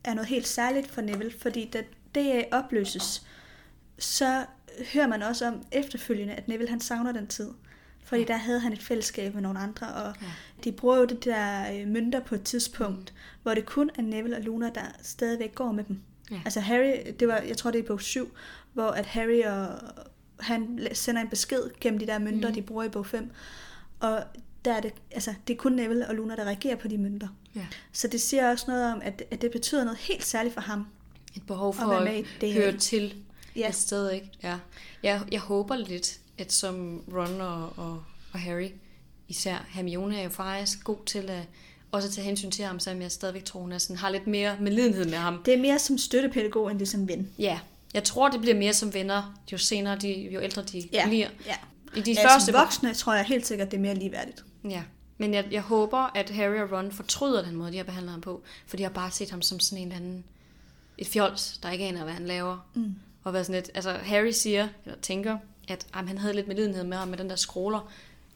er 0.04 0.14
noget 0.14 0.28
helt 0.28 0.46
særligt 0.46 0.90
for 0.90 1.00
Neville, 1.00 1.32
fordi 1.38 1.70
da 1.72 1.82
DA 2.14 2.42
opløses, 2.52 3.26
så 3.98 4.44
hører 4.94 5.06
man 5.06 5.22
også 5.22 5.46
om 5.48 5.62
efterfølgende, 5.72 6.34
at 6.34 6.48
Neville 6.48 6.70
han 6.70 6.80
savner 6.80 7.12
den 7.12 7.26
tid. 7.26 7.48
Fordi 8.04 8.24
der 8.24 8.36
havde 8.36 8.60
han 8.60 8.72
et 8.72 8.82
fællesskab 8.82 9.34
med 9.34 9.42
nogle 9.42 9.58
andre, 9.58 9.86
og 9.94 10.14
Ja. 10.22 10.26
de 10.64 10.72
bruger 10.72 10.96
jo 10.96 11.04
det 11.04 11.24
der 11.24 11.72
øh, 11.80 11.88
mønter 11.88 12.20
på 12.20 12.34
et 12.34 12.42
tidspunkt, 12.42 13.14
hvor 13.42 13.54
det 13.54 13.66
kun 13.66 13.90
er 13.94 14.02
Neville 14.02 14.36
og 14.36 14.42
Luna, 14.42 14.70
der 14.74 14.80
stadigvæk 15.02 15.54
går 15.54 15.72
med 15.72 15.84
dem. 15.84 16.00
Ja. 16.30 16.40
Altså 16.44 16.60
Harry, 16.60 16.92
det 17.20 17.28
var, 17.28 17.38
jeg 17.38 17.56
tror 17.56 17.70
det 17.70 17.78
er 17.78 17.82
i 17.82 17.86
bog 17.86 18.00
7, 18.02 18.32
hvor 18.72 18.88
at 18.88 19.06
Harry 19.06 19.42
og 19.42 19.78
han 20.42 20.88
sender 20.92 21.22
en 21.22 21.28
besked 21.28 21.62
gennem 21.80 21.98
de 21.98 22.06
der 22.06 22.18
mønter, 22.18 22.48
mm. 22.48 22.54
de 22.54 22.62
bruger 22.62 22.84
i 22.84 22.88
bog 22.88 23.06
5. 23.06 23.30
Og 24.00 24.24
der 24.64 24.72
er 24.72 24.80
det, 24.80 24.92
altså, 25.10 25.34
det 25.46 25.54
er 25.54 25.58
kun 25.58 25.72
Neville 25.72 26.08
og 26.08 26.14
Luna, 26.14 26.36
der 26.36 26.44
reagerer 26.44 26.76
på 26.76 26.88
de 26.88 26.98
mønter. 26.98 27.28
Ja. 27.54 27.66
Så 27.92 28.08
det 28.08 28.20
siger 28.20 28.50
også 28.50 28.64
noget 28.68 28.92
om, 28.92 29.00
at, 29.04 29.22
at 29.30 29.42
det 29.42 29.50
betyder 29.50 29.84
noget 29.84 29.98
helt 29.98 30.24
særligt 30.24 30.54
for 30.54 30.60
ham. 30.60 30.86
Et 31.36 31.42
behov 31.46 31.74
for 31.74 31.82
at, 31.82 32.14
i 32.14 32.26
det 32.40 32.52
høre 32.52 32.70
her. 32.70 32.78
til 32.78 33.14
Ja. 33.56 33.68
et 33.68 33.74
sted, 33.74 34.10
ikke? 34.10 34.30
Ja. 34.42 34.58
Jeg, 35.02 35.22
jeg 35.32 35.40
håber 35.40 35.76
lidt, 35.76 36.18
at 36.38 36.52
som 36.52 37.04
Ron 37.12 37.40
og, 37.40 37.72
og, 37.76 38.02
og 38.32 38.38
Harry, 38.40 38.68
især 39.28 39.66
Hermione 39.68 40.18
er 40.18 40.22
jo 40.22 40.28
faktisk 40.28 40.84
god 40.84 40.96
til 41.06 41.30
at 41.30 41.42
også 41.92 42.08
at 42.08 42.14
tage 42.14 42.24
hensyn 42.24 42.50
til 42.50 42.64
ham, 42.64 42.80
selvom 42.80 43.02
jeg 43.02 43.12
stadigvæk 43.12 43.44
tror, 43.44 43.60
hun 43.60 43.72
er 43.72 43.78
sådan, 43.78 43.96
har 43.96 44.10
lidt 44.10 44.26
mere 44.26 44.56
medlidenhed 44.60 45.04
med 45.04 45.18
ham. 45.18 45.42
Det 45.44 45.54
er 45.54 45.58
mere 45.58 45.78
som 45.78 45.98
støttepædagog, 45.98 46.70
end 46.70 46.78
det 46.78 46.88
som 46.88 47.08
ven. 47.08 47.30
Ja, 47.38 47.60
jeg 47.94 48.04
tror, 48.04 48.28
det 48.28 48.40
bliver 48.40 48.54
mere 48.56 48.72
som 48.72 48.94
venner, 48.94 49.40
jo 49.52 49.58
senere, 49.58 49.96
de, 49.98 50.12
jo 50.34 50.40
ældre 50.40 50.62
de 50.62 50.88
Ja. 50.92 51.06
bliver. 51.06 51.28
ja. 51.46 51.54
I 51.96 52.00
de 52.00 52.12
ja 52.12 52.28
første 52.28 52.46
som 52.52 52.54
voksne 52.60 52.94
tror 52.94 53.14
jeg 53.14 53.24
helt 53.24 53.46
sikkert, 53.46 53.70
det 53.70 53.76
er 53.76 53.80
mere 53.80 53.94
ligeværdigt. 53.94 54.44
Ja, 54.70 54.82
men 55.18 55.34
jeg, 55.34 55.44
jeg 55.50 55.62
håber, 55.62 56.10
at 56.16 56.30
Harry 56.30 56.56
og 56.60 56.72
Ron 56.72 56.92
fortryder 56.92 57.42
den 57.44 57.56
måde, 57.56 57.72
de 57.72 57.76
har 57.76 57.84
behandlet 57.84 58.10
ham 58.12 58.20
på. 58.20 58.42
For 58.66 58.76
de 58.76 58.82
har 58.82 58.90
bare 58.90 59.10
set 59.10 59.30
ham 59.30 59.42
som 59.42 59.60
sådan 59.60 59.78
en 59.82 59.88
eller 59.88 59.96
anden... 59.96 60.24
Et 60.98 61.06
fjols, 61.06 61.58
der 61.62 61.70
ikke 61.70 61.84
aner, 61.84 62.04
hvad 62.04 62.12
han 62.12 62.26
laver. 62.26 62.66
Mm. 62.74 62.94
Og 63.24 63.30
hvad 63.30 63.44
sådan 63.44 63.60
lidt, 63.62 63.70
altså 63.74 63.92
Harry 63.92 64.30
siger, 64.30 64.68
eller 64.84 64.98
tænker, 65.00 65.38
at 65.68 65.86
jamen, 65.96 66.08
han 66.08 66.18
havde 66.18 66.34
lidt 66.34 66.48
medlidenhed 66.48 66.84
med 66.84 66.96
ham 66.96 67.08
med 67.08 67.18
den 67.18 67.30
der 67.30 67.36
skråler. 67.36 67.92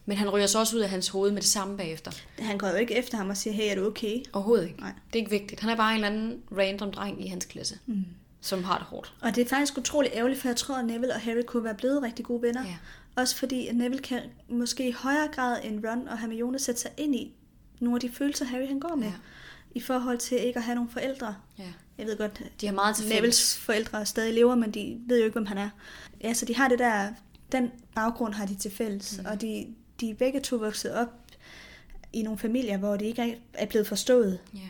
Men 0.07 0.17
han 0.17 0.31
ryger 0.31 0.47
så 0.47 0.59
også 0.59 0.77
ud 0.77 0.81
af 0.81 0.89
hans 0.91 1.09
hoved 1.09 1.31
med 1.33 1.41
det 1.43 1.49
samme 1.51 1.77
bagefter. 1.77 2.11
Han 2.39 2.59
går 2.59 2.69
jo 2.69 2.75
ikke 2.75 2.95
efter 2.95 3.17
ham 3.19 3.31
og 3.31 3.37
siger, 3.37 3.55
hey, 3.55 3.71
er 3.71 3.75
du 3.75 3.87
okay? 3.87 4.23
Overhovedet 4.33 4.67
ikke. 4.67 4.81
Nej. 4.81 4.93
Det 5.07 5.15
er 5.19 5.19
ikke 5.19 5.31
vigtigt. 5.31 5.61
Han 5.61 5.71
er 5.71 5.77
bare 5.77 5.91
en 5.91 6.05
eller 6.05 6.09
anden 6.09 6.43
random 6.59 6.91
dreng 6.91 7.25
i 7.25 7.29
hans 7.29 7.45
klasse, 7.45 7.79
Mm. 7.87 8.05
Som 8.47 8.65
har 8.65 8.79
det 8.79 8.87
hårdt. 8.87 9.15
Og 9.23 9.35
det 9.35 9.45
er 9.45 9.49
faktisk 9.49 9.79
utrolig 9.79 10.11
ærgerligt, 10.15 10.41
for 10.41 10.49
jeg 10.49 10.57
tror, 10.57 10.75
at 10.77 10.85
Neville 10.85 11.15
og 11.15 11.21
Harry 11.21 11.43
kunne 11.47 11.65
være 11.65 11.75
blevet 11.75 12.03
rigtig 12.03 12.25
gode 12.25 12.43
venner. 12.43 12.65
Ja. 12.65 12.77
Også 13.17 13.37
fordi, 13.37 13.67
at 13.67 13.77
Neville 13.77 14.03
kan 14.03 14.21
måske 14.49 14.89
i 14.89 14.93
højere 14.93 15.29
grad 15.29 15.59
end 15.65 15.85
Ron 15.87 16.09
og 16.09 16.19
Hermione 16.19 16.59
sætte 16.59 16.81
sig 16.81 16.91
ind 16.97 17.15
i 17.15 17.33
nogle 17.81 17.97
af 17.97 18.01
de 18.01 18.11
følelser, 18.13 18.45
Harry 18.45 18.67
han 18.69 18.81
går 18.81 18.95
med. 18.95 19.07
Ja. 19.07 19.13
I 19.75 19.81
forhold 19.81 20.19
til 20.19 20.39
ikke 20.47 20.59
at 20.59 20.65
have 20.65 20.75
nogle 20.75 20.91
forældre. 20.91 21.35
Ja. 21.59 21.65
Jeg 21.99 22.07
ved 22.07 22.19
godt, 22.19 22.43
De 22.61 22.67
har 22.67 22.75
meget 22.75 22.97
til. 22.97 23.09
Nevilles 23.09 23.57
forældre 23.59 24.07
stadig 24.07 24.35
lever, 24.35 24.55
men 24.55 24.71
de 24.71 24.99
ved 25.07 25.19
jo 25.19 25.25
ikke, 25.25 25.33
hvem 25.35 25.47
han 25.47 25.59
er. 25.59 25.69
Ja, 26.23 26.35
så 26.35 26.45
de 26.45 26.57
har 26.57 26.69
det 26.69 26.79
der, 26.79 27.09
den 27.53 27.71
baggrund 27.95 28.35
har 28.35 28.47
de 28.47 28.55
til 28.55 28.71
fælles, 28.71 29.19
mm. 29.19 29.27
og 29.27 29.41
de, 29.41 29.67
de 30.01 30.11
er 30.11 30.15
begge 30.15 30.41
to 30.41 30.57
vokset 30.57 30.93
op 30.95 31.09
i 32.13 32.23
nogle 32.23 32.39
familier, 32.39 32.77
hvor 32.79 32.97
det 32.97 33.07
ikke 33.07 33.23
er- 33.23 33.37
er 33.55 33.67
blevet 33.67 33.87
forstået. 33.87 34.39
Ja. 34.55 34.61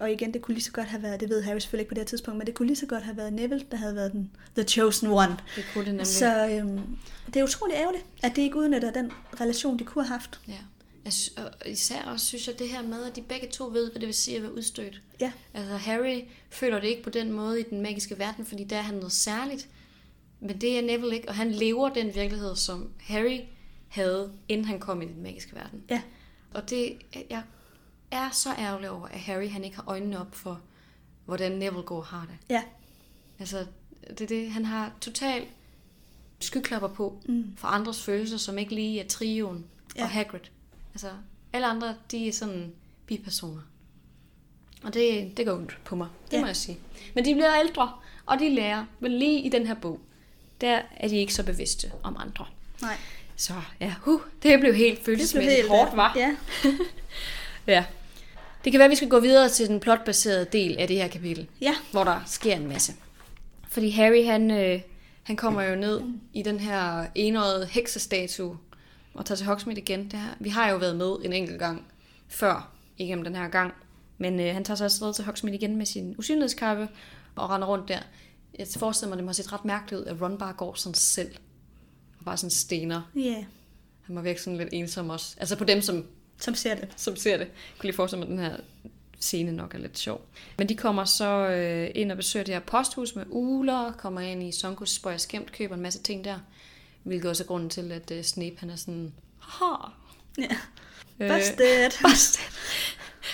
Og 0.00 0.12
igen, 0.12 0.34
det 0.34 0.42
kunne 0.42 0.54
lige 0.54 0.64
så 0.64 0.72
godt 0.72 0.86
have 0.86 1.02
været, 1.02 1.20
det 1.20 1.28
ved 1.28 1.42
Harry 1.42 1.58
selvfølgelig 1.58 1.82
ikke 1.82 1.88
på 1.88 1.94
det 1.94 2.00
her 2.00 2.06
tidspunkt, 2.06 2.38
men 2.38 2.46
det 2.46 2.54
kunne 2.54 2.66
lige 2.66 2.76
så 2.76 2.86
godt 2.86 3.02
have 3.02 3.16
været 3.16 3.32
Neville, 3.32 3.64
der 3.70 3.76
havde 3.76 3.94
været 3.94 4.12
den 4.12 4.30
the 4.56 4.64
chosen 4.64 5.08
one. 5.08 5.36
Det 5.56 5.64
kunne 5.72 5.84
det 5.84 5.92
nemlig. 5.92 6.06
Så 6.06 6.48
øhm, 6.48 6.80
det 7.26 7.36
er 7.36 7.44
utrolig 7.44 7.74
ærgerligt, 7.76 8.04
at 8.22 8.36
det 8.36 8.42
ikke 8.42 8.56
udnytter 8.56 8.90
den 8.92 9.12
relation, 9.40 9.78
de 9.78 9.84
kunne 9.84 10.04
have 10.04 10.12
haft. 10.12 10.40
Ja. 10.48 10.58
Jeg, 11.04 11.12
og 11.36 11.68
især 11.68 12.02
også 12.02 12.26
synes 12.26 12.46
jeg 12.48 12.58
det 12.58 12.68
her 12.68 12.82
med, 12.82 13.04
at 13.04 13.16
de 13.16 13.22
begge 13.22 13.48
to 13.48 13.64
ved, 13.64 13.90
hvad 13.90 14.00
det 14.00 14.06
vil 14.06 14.14
sige 14.14 14.36
at 14.36 14.42
være 14.42 14.54
udstødt. 14.54 15.00
Ja, 15.20 15.32
Altså 15.54 15.76
Harry 15.76 16.20
føler 16.50 16.80
det 16.80 16.88
ikke 16.88 17.02
på 17.02 17.10
den 17.10 17.32
måde 17.32 17.60
i 17.60 17.62
den 17.70 17.80
magiske 17.80 18.18
verden, 18.18 18.44
fordi 18.44 18.64
der 18.64 18.76
er 18.76 18.82
han 18.82 18.94
noget 18.94 19.12
særligt. 19.12 19.68
Men 20.40 20.60
det 20.60 20.78
er 20.78 20.82
Neville 20.82 21.14
ikke, 21.14 21.28
og 21.28 21.34
han 21.34 21.50
lever 21.50 21.88
den 21.88 22.14
virkelighed, 22.14 22.56
som 22.56 22.90
Harry 23.00 23.40
havde, 23.88 24.32
inden 24.48 24.66
han 24.66 24.80
kom 24.80 25.02
i 25.02 25.04
den 25.04 25.22
magiske 25.22 25.54
verden. 25.56 25.82
ja, 25.90 26.02
Og 26.54 26.70
det, 26.70 26.92
jeg 27.30 27.42
er 28.14 28.30
så 28.30 28.48
ærgerlig 28.58 28.90
over, 28.90 29.06
at 29.06 29.20
Harry 29.20 29.50
han 29.50 29.64
ikke 29.64 29.76
har 29.76 29.84
øjnene 29.86 30.20
op 30.20 30.34
for, 30.34 30.60
hvordan 31.24 31.52
Neville 31.52 31.82
går 31.82 32.02
har 32.02 32.20
det. 32.30 32.54
ja. 32.54 32.62
Altså, 33.38 33.66
det 34.08 34.20
er 34.20 34.26
det, 34.26 34.50
han 34.50 34.64
har 34.64 34.92
totalt 35.00 35.48
skyklapper 36.40 36.88
på 36.88 37.18
Mm. 37.28 37.52
for 37.56 37.68
andres 37.68 38.02
følelser, 38.02 38.36
som 38.36 38.58
ikke 38.58 38.74
lige 38.74 39.00
er 39.00 39.08
trioen 39.08 39.64
ja. 39.96 40.02
Og 40.02 40.10
Hagrid. 40.10 40.40
Altså, 40.94 41.10
alle 41.52 41.66
andre, 41.66 41.94
de 42.10 42.28
er 42.28 42.32
sådan 42.32 42.72
bipersoner. 43.06 43.60
Og 44.82 44.94
det, 44.94 45.36
det 45.36 45.46
går 45.46 45.52
ondt 45.54 45.78
på 45.84 45.96
mig, 45.96 46.08
det 46.30 46.36
ja. 46.36 46.40
Må 46.40 46.46
jeg 46.46 46.56
sige. 46.56 46.78
Men 47.14 47.24
de 47.24 47.34
bliver 47.34 47.54
ældre, 47.60 47.92
og 48.26 48.38
de 48.38 48.54
lærer, 48.54 48.84
men 49.00 49.12
lige 49.18 49.40
i 49.40 49.48
den 49.48 49.66
her 49.66 49.74
bog, 49.74 50.00
der 50.60 50.82
er 50.96 51.08
de 51.08 51.16
ikke 51.16 51.34
så 51.34 51.42
bevidste 51.44 51.92
om 52.02 52.16
andre. 52.20 52.46
Nej. 52.82 52.96
Så 53.36 53.54
ja, 53.80 53.94
huh, 54.00 54.20
det 54.42 54.60
blev 54.60 54.74
helt 54.74 55.04
følelsesmæssigt 55.04 55.68
hårdt, 55.68 55.96
var. 55.96 56.12
Ja, 56.16 56.36
Ja. 57.66 57.84
Det 58.64 58.72
kan 58.72 58.78
være, 58.78 58.84
at 58.84 58.90
vi 58.90 58.96
skal 58.96 59.08
gå 59.08 59.20
videre 59.20 59.48
til 59.48 59.68
den 59.68 59.80
plotbaserede 59.80 60.46
del 60.52 60.78
af 60.78 60.88
det 60.88 60.96
her 60.96 61.08
kapitel, 61.08 61.48
ja. 61.60 61.74
hvor 61.90 62.04
der 62.04 62.20
sker 62.26 62.56
en 62.56 62.68
masse. 62.68 62.92
Fordi 63.68 63.90
Harry, 63.90 64.24
han, 64.24 64.50
øh, 64.50 64.80
han 65.22 65.36
kommer 65.36 65.62
jo 65.62 65.76
ned 65.76 66.00
i 66.32 66.42
den 66.42 66.60
her 66.60 67.06
enårede 67.14 67.66
heksestatue 67.66 68.58
og 69.14 69.26
tager 69.26 69.36
til 69.36 69.46
Hogsmeade 69.46 69.80
igen. 69.80 70.04
Det 70.04 70.18
her. 70.18 70.28
Vi 70.40 70.48
har 70.48 70.70
jo 70.70 70.76
været 70.76 70.96
med 70.96 71.16
en 71.24 71.32
enkelt 71.32 71.58
gang 71.58 71.86
før, 72.28 72.72
ikke 72.98 73.14
om 73.14 73.24
den 73.24 73.36
her 73.36 73.48
gang. 73.48 73.74
Men 74.18 74.40
øh, 74.40 74.54
han 74.54 74.64
tager 74.64 74.76
sig 74.76 74.84
afsted 74.84 75.14
til 75.14 75.24
Hogsmeade 75.24 75.56
igen 75.56 75.76
med 75.76 75.86
sin 75.86 76.14
usynlighedskappe 76.18 76.88
og 77.36 77.50
render 77.50 77.68
rundt 77.68 77.88
der. 77.88 77.98
Jeg 78.58 78.66
forestiller 78.76 79.08
mig, 79.08 79.16
det 79.16 79.24
må 79.24 79.28
have 79.28 79.34
set 79.34 79.52
ret 79.52 79.64
mærkeligt 79.64 80.00
ud, 80.00 80.06
at 80.06 80.20
Ron 80.22 80.38
bare 80.38 80.52
går 80.52 80.74
sådan 80.74 80.94
selv. 80.94 81.30
Og 82.18 82.24
bare 82.24 82.36
sådan 82.36 82.50
stener. 82.50 83.02
Ja, 83.16 83.44
Han 84.02 84.14
må 84.14 84.20
virke 84.20 84.42
sådan 84.42 84.56
lidt 84.56 84.68
ensom 84.72 85.10
også. 85.10 85.36
Altså 85.38 85.56
på 85.56 85.64
dem, 85.64 85.82
som 85.82 86.04
som 86.44 86.54
ser 86.54 86.74
det. 86.74 86.88
som 86.96 87.16
ser 87.16 87.36
det. 87.36 87.44
Jeg 87.44 87.52
kunne 87.78 87.86
lige 87.88 87.96
forestille 87.96 88.26
mig 88.26 88.28
den 88.28 88.38
her 88.38 88.56
scene 89.20 89.52
nok 89.52 89.74
er 89.74 89.78
lidt 89.78 89.98
sjov. 89.98 90.20
Men 90.58 90.68
de 90.68 90.76
kommer 90.76 91.04
så 91.04 91.48
øh, 91.48 91.90
ind 91.94 92.10
og 92.10 92.16
besøger 92.16 92.44
det 92.44 92.54
her 92.54 92.60
posthus 92.60 93.16
med 93.16 93.24
uler, 93.28 93.92
kommer 93.92 94.20
ind 94.20 94.42
i 94.42 94.52
Sonkos 94.52 94.90
spøjer 94.90 95.16
skæmt, 95.16 95.52
køber 95.52 95.74
en 95.74 95.80
masse 95.80 96.02
ting 96.02 96.24
der. 96.24 96.38
Hvilket 97.02 97.30
også 97.30 97.42
er 97.42 97.46
grunden 97.46 97.70
til, 97.70 97.92
at 97.92 98.10
øh, 98.10 98.22
Snape 98.22 98.56
han 98.58 98.70
er 98.70 98.76
sådan, 98.76 99.12
haha, 99.38 99.90
Ja. 100.38 100.56
Øh, 101.20 101.30
Busted. 101.30 101.90
Busted. 102.08 102.42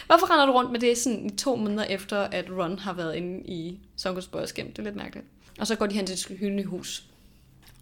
Hvorfor 0.07 0.31
render 0.31 0.47
du 0.47 0.53
rundt 0.53 0.73
med 0.73 0.81
det 0.81 0.99
sådan 0.99 1.27
i 1.27 1.37
to 1.37 1.57
måneder 1.57 1.85
efter, 1.85 2.19
at 2.19 2.51
Ron 2.51 2.79
har 2.79 2.93
været 2.93 3.17
inde 3.17 3.41
i 3.47 3.79
Sonkos 3.97 4.27
Bøjerskæm? 4.27 4.67
Det 4.67 4.79
er 4.79 4.83
lidt 4.83 4.97
mærkeligt. 4.97 5.27
Og 5.59 5.67
så 5.67 5.77
går 5.77 5.87
de 5.87 5.95
hen 5.95 6.07
til 6.07 6.33
et 6.33 6.39
hyldeligt 6.39 6.69
hus. 6.69 7.05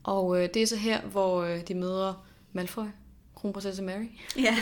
Og 0.03 0.43
øh, 0.43 0.49
det 0.55 0.62
er 0.62 0.66
så 0.66 0.76
her, 0.76 1.01
hvor 1.01 1.43
øh, 1.43 1.61
de 1.68 1.74
møder 1.74 2.26
Malfoy, 2.53 2.87
kronprinsesse 3.41 3.82
Mary, 3.82 4.07
Ja. 4.36 4.57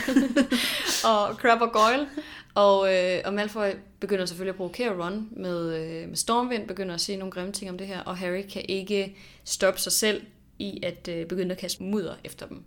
og 1.09 1.35
Crabbe 1.35 1.65
og 1.65 1.71
Goyle. 1.71 2.07
Og, 2.53 2.95
øh, 2.95 3.21
og 3.25 3.33
Malfoy 3.33 3.69
begynder 3.99 4.25
selvfølgelig 4.25 4.51
at 4.51 4.57
provokere 4.57 5.03
Ron 5.03 5.29
med, 5.31 5.75
øh, 5.75 6.09
med 6.09 6.15
stormvind, 6.15 6.67
begynder 6.67 6.95
at 6.95 7.01
sige 7.01 7.17
nogle 7.17 7.31
grimme 7.31 7.51
ting 7.51 7.71
om 7.71 7.77
det 7.77 7.87
her, 7.87 7.99
og 7.99 8.17
Harry 8.17 8.41
kan 8.53 8.65
ikke 8.69 9.15
stoppe 9.43 9.79
sig 9.79 9.91
selv 9.91 10.21
i 10.59 10.79
at 10.83 11.07
øh, 11.07 11.25
begynde 11.25 11.51
at 11.51 11.57
kaste 11.57 11.83
mudder 11.83 12.15
efter 12.23 12.47
dem. 12.47 12.63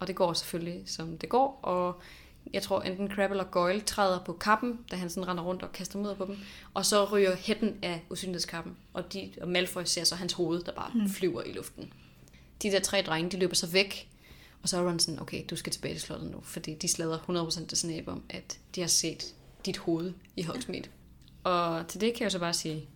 Og 0.00 0.06
det 0.06 0.16
går 0.16 0.32
selvfølgelig, 0.32 0.82
som 0.86 1.18
det 1.18 1.28
går, 1.28 1.60
og 1.62 2.02
jeg 2.52 2.62
tror 2.62 2.82
enten 2.82 3.10
Crabbe 3.10 3.32
eller 3.32 3.44
Goyle 3.44 3.80
træder 3.80 4.18
på 4.18 4.32
kappen, 4.32 4.78
da 4.90 4.96
han 4.96 5.10
sådan 5.10 5.28
render 5.28 5.42
rundt 5.44 5.62
og 5.62 5.72
kaster 5.72 5.98
mudder 5.98 6.14
på 6.14 6.24
dem, 6.24 6.36
og 6.74 6.86
så 6.86 7.04
ryger 7.04 7.36
hætten 7.36 7.78
af 7.82 8.02
usynlighedskappen, 8.10 8.76
og, 8.92 9.12
de, 9.12 9.30
og 9.40 9.48
Malfoy 9.48 9.82
ser 9.84 10.04
så 10.04 10.14
hans 10.14 10.32
hoved, 10.32 10.62
der 10.62 10.72
bare 10.72 10.90
mm. 10.94 11.08
flyver 11.08 11.42
i 11.42 11.52
luften. 11.52 11.92
De 12.62 12.70
der 12.70 12.80
tre 12.80 13.02
drenge, 13.06 13.30
de 13.30 13.38
løber 13.38 13.54
så 13.54 13.66
væk, 13.66 14.08
og 14.64 14.68
så 14.70 14.78
er 14.78 14.88
Ron 14.88 14.98
sådan, 14.98 15.20
okay, 15.20 15.44
du 15.50 15.56
skal 15.56 15.72
tilbage 15.72 15.94
til 15.94 16.02
slottet 16.02 16.30
nu, 16.30 16.40
fordi 16.42 16.74
de 16.74 16.88
slader 16.88 17.18
100% 17.62 17.66
til 17.66 17.78
Snape 17.78 18.10
om, 18.10 18.22
at 18.30 18.58
de 18.74 18.80
har 18.80 18.88
set 18.88 19.34
dit 19.66 19.76
hoved 19.76 20.12
i 20.36 20.42
Hogsmeade. 20.42 20.88
Og 21.44 21.88
til 21.88 22.00
det 22.00 22.14
kan 22.14 22.22
jeg 22.22 22.32
så 22.32 22.38
bare 22.38 22.52
sige, 22.54 22.88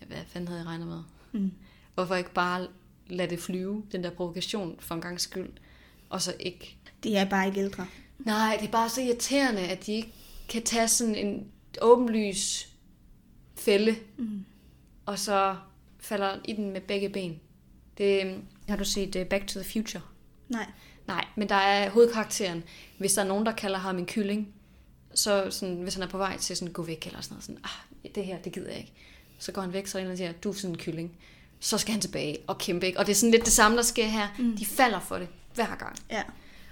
ja, 0.00 0.06
hvad 0.06 0.18
fanden 0.26 0.48
havde 0.48 0.60
jeg 0.60 0.66
regnet 0.68 0.86
med? 0.86 1.02
Mm. 1.32 1.52
Hvorfor 1.94 2.14
ikke 2.14 2.32
bare 2.32 2.66
lade 3.06 3.30
det 3.30 3.40
flyve, 3.40 3.84
den 3.92 4.04
der 4.04 4.10
provokation 4.10 4.76
for 4.80 4.94
en 4.94 5.00
gang 5.00 5.20
skyld, 5.20 5.50
og 6.10 6.22
så 6.22 6.34
ikke... 6.40 6.76
De 7.04 7.16
er 7.16 7.24
bare 7.30 7.46
ikke 7.46 7.60
ældre. 7.60 7.86
Nej, 8.18 8.56
det 8.60 8.68
er 8.68 8.72
bare 8.72 8.88
så 8.88 9.00
irriterende, 9.00 9.60
at 9.60 9.86
de 9.86 9.92
ikke 9.92 10.12
kan 10.48 10.62
tage 10.62 10.88
sådan 10.88 11.14
en 11.14 11.46
åbenlys 11.82 12.68
fælde, 13.56 13.96
Mm. 14.16 14.44
og 15.06 15.18
så 15.18 15.56
falder 15.98 16.38
i 16.44 16.52
den 16.52 16.70
med 16.72 16.80
begge 16.80 17.08
ben. 17.08 17.40
Det, 17.98 18.40
har 18.68 18.76
du 18.76 18.84
set 18.84 19.16
uh, 19.16 19.26
Back 19.26 19.46
to 19.46 19.60
the 19.60 19.70
Future? 19.70 20.02
Nej. 20.54 20.66
Nej, 21.06 21.24
men 21.36 21.48
der 21.48 21.54
er 21.54 21.90
hovedkarakteren. 21.90 22.64
Hvis 22.98 23.12
der 23.12 23.22
er 23.22 23.26
nogen, 23.26 23.46
der 23.46 23.52
kalder 23.52 23.78
ham 23.78 23.98
en 23.98 24.06
kylling, 24.06 24.48
så 25.14 25.46
sådan, 25.50 25.74
hvis 25.74 25.94
han 25.94 26.02
er 26.02 26.06
på 26.08 26.18
vej 26.18 26.36
til 26.38 26.56
sådan, 26.56 26.72
gå 26.72 26.82
væk 26.82 27.06
eller 27.06 27.20
sådan 27.20 27.34
noget, 27.34 27.44
sådan, 27.44 27.60
ah, 27.64 28.10
det 28.14 28.24
her, 28.24 28.38
det 28.38 28.52
gider 28.52 28.68
jeg 28.70 28.78
ikke. 28.78 28.92
Så 29.38 29.52
går 29.52 29.62
han 29.62 29.72
væk, 29.72 29.86
så 29.86 29.98
er 29.98 30.04
der 30.04 30.16
siger, 30.16 30.32
du 30.32 30.48
er 30.50 30.52
sådan 30.54 30.70
en 30.70 30.78
kylling. 30.78 31.12
Så 31.60 31.78
skal 31.78 31.92
han 31.92 32.00
tilbage 32.00 32.38
og 32.46 32.58
kæmpe, 32.58 32.86
ikke? 32.86 32.98
Og 32.98 33.06
det 33.06 33.12
er 33.12 33.16
sådan 33.16 33.30
lidt 33.30 33.44
det 33.44 33.52
samme, 33.52 33.76
der 33.76 33.82
sker 33.82 34.04
her. 34.06 34.28
Mm. 34.38 34.56
De 34.56 34.66
falder 34.66 35.00
for 35.00 35.18
det 35.18 35.28
hver 35.54 35.74
gang. 35.78 35.96
Ja. 36.10 36.22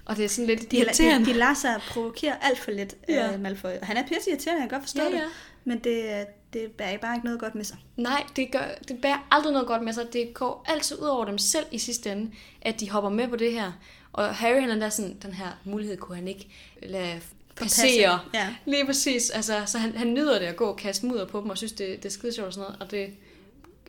Og 0.04 0.16
det 0.16 0.24
er 0.24 0.28
sådan 0.28 0.46
lidt 0.46 0.60
De, 0.60 0.66
de, 0.66 0.76
irriterende. 0.76 1.26
de 1.26 1.32
lader 1.32 1.54
sig 1.54 1.80
provokere 1.88 2.44
alt 2.44 2.58
for 2.58 2.70
lidt 2.70 2.94
Ja. 3.08 3.30
ja. 3.30 3.36
Malfoy. 3.38 3.70
Og 3.80 3.86
han 3.86 3.96
er 3.96 4.02
pisse 4.02 4.30
irriterende, 4.30 4.62
jeg 4.62 4.70
kan 4.70 4.78
godt 4.78 4.82
forstå 4.88 5.02
Ja, 5.02 5.08
ja. 5.08 5.14
det. 5.16 5.24
Men 5.64 5.78
det, 5.78 6.26
det 6.52 6.72
bærer 6.72 6.98
bare 6.98 7.16
ikke 7.16 7.24
noget 7.24 7.40
godt 7.40 7.54
med 7.54 7.64
sig. 7.64 7.76
Nej, 7.96 8.26
det, 8.36 8.52
gør, 8.52 8.64
det 8.88 9.00
bærer 9.00 9.28
aldrig 9.30 9.52
noget 9.52 9.68
godt 9.68 9.82
med 9.82 9.92
sig. 9.92 10.12
Det 10.12 10.34
går 10.34 10.64
altid 10.68 10.98
ud 11.02 11.06
over 11.06 11.24
dem 11.24 11.38
selv 11.38 11.66
i 11.70 11.78
sidste 11.78 12.12
ende, 12.12 12.30
at 12.62 12.80
de 12.80 12.90
hopper 12.90 13.10
med 13.10 13.28
på 13.28 13.36
det 13.36 13.52
her. 13.52 13.72
Og 14.12 14.34
Harry, 14.34 14.60
han 14.60 14.70
er 14.70 14.78
der 14.78 14.88
sådan, 14.88 15.16
den 15.22 15.32
her 15.32 15.60
mulighed 15.64 15.96
kunne 15.96 16.16
han 16.16 16.28
ikke 16.28 16.48
lade 16.82 17.20
passere. 17.56 18.20
Ja. 18.34 18.54
Lige 18.66 18.86
præcis. 18.86 19.30
Altså, 19.30 19.62
så 19.66 19.78
han, 19.78 19.96
han 19.96 20.14
nyder 20.14 20.38
det 20.38 20.46
at 20.46 20.56
gå 20.56 20.64
og 20.64 20.76
kaste 20.76 21.06
mudder 21.06 21.26
på 21.26 21.40
dem, 21.40 21.50
og 21.50 21.58
synes, 21.58 21.72
det, 21.72 21.96
det 21.96 22.04
er 22.04 22.10
skide 22.10 22.32
sjovt 22.32 22.46
og 22.46 22.52
sådan 22.52 22.64
noget. 22.68 22.82
Og 22.82 22.90
det 22.90 23.14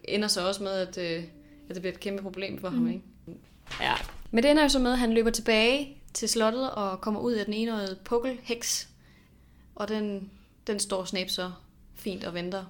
ender 0.04 0.28
så 0.28 0.48
også 0.48 0.64
med, 0.64 0.72
at, 0.72 0.98
øh, 0.98 1.24
at 1.70 1.76
det 1.76 1.82
bliver 1.82 1.94
et 1.94 2.00
kæmpe 2.00 2.22
problem 2.24 2.60
for 2.60 2.70
mm. 2.70 2.76
ham. 2.76 2.88
Ikke? 2.88 3.02
Ja. 3.82 3.94
Men 4.32 4.44
det 4.44 4.52
ender 4.52 4.64
jo 4.64 4.70
så 4.70 4.80
med, 4.80 4.92
at 4.92 5.00
han 5.00 5.14
løber 5.14 5.30
tilbage 5.30 5.98
til 6.14 6.30
slottet 6.30 6.72
og 6.72 7.02
kommer 7.02 7.20
ud 7.20 7.34
af 7.34 7.46
den 7.46 7.54
enøjede 7.54 7.98
pukkelheks. 8.04 8.88
Og 9.76 9.88
den, 9.88 10.30
den 10.68 10.80
står 10.80 11.06
Snape 11.06 11.30
så 11.30 11.52
fint 11.96 12.24
og 12.24 12.34
venter 12.34 12.66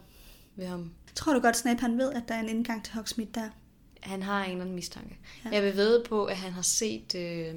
ved 0.55 0.65
ham. 0.65 0.91
Tror 1.15 1.33
du 1.33 1.39
godt, 1.39 1.57
Snape 1.57 1.81
han 1.81 1.97
ved, 1.97 2.13
at 2.13 2.23
der 2.27 2.35
er 2.35 2.39
en 2.39 2.49
indgang 2.49 2.83
til 2.83 2.93
Hogsmeade 2.93 3.31
der? 3.33 3.49
Han 3.99 4.23
har 4.23 4.43
en 4.43 4.51
eller 4.51 4.61
anden 4.61 4.75
mistanke. 4.75 5.17
Ja. 5.45 5.49
Jeg 5.49 5.63
vil 5.63 5.75
ved 5.75 6.03
på, 6.05 6.25
at 6.25 6.37
han 6.37 6.51
har 6.51 6.61
set 6.61 7.15
øh, 7.15 7.55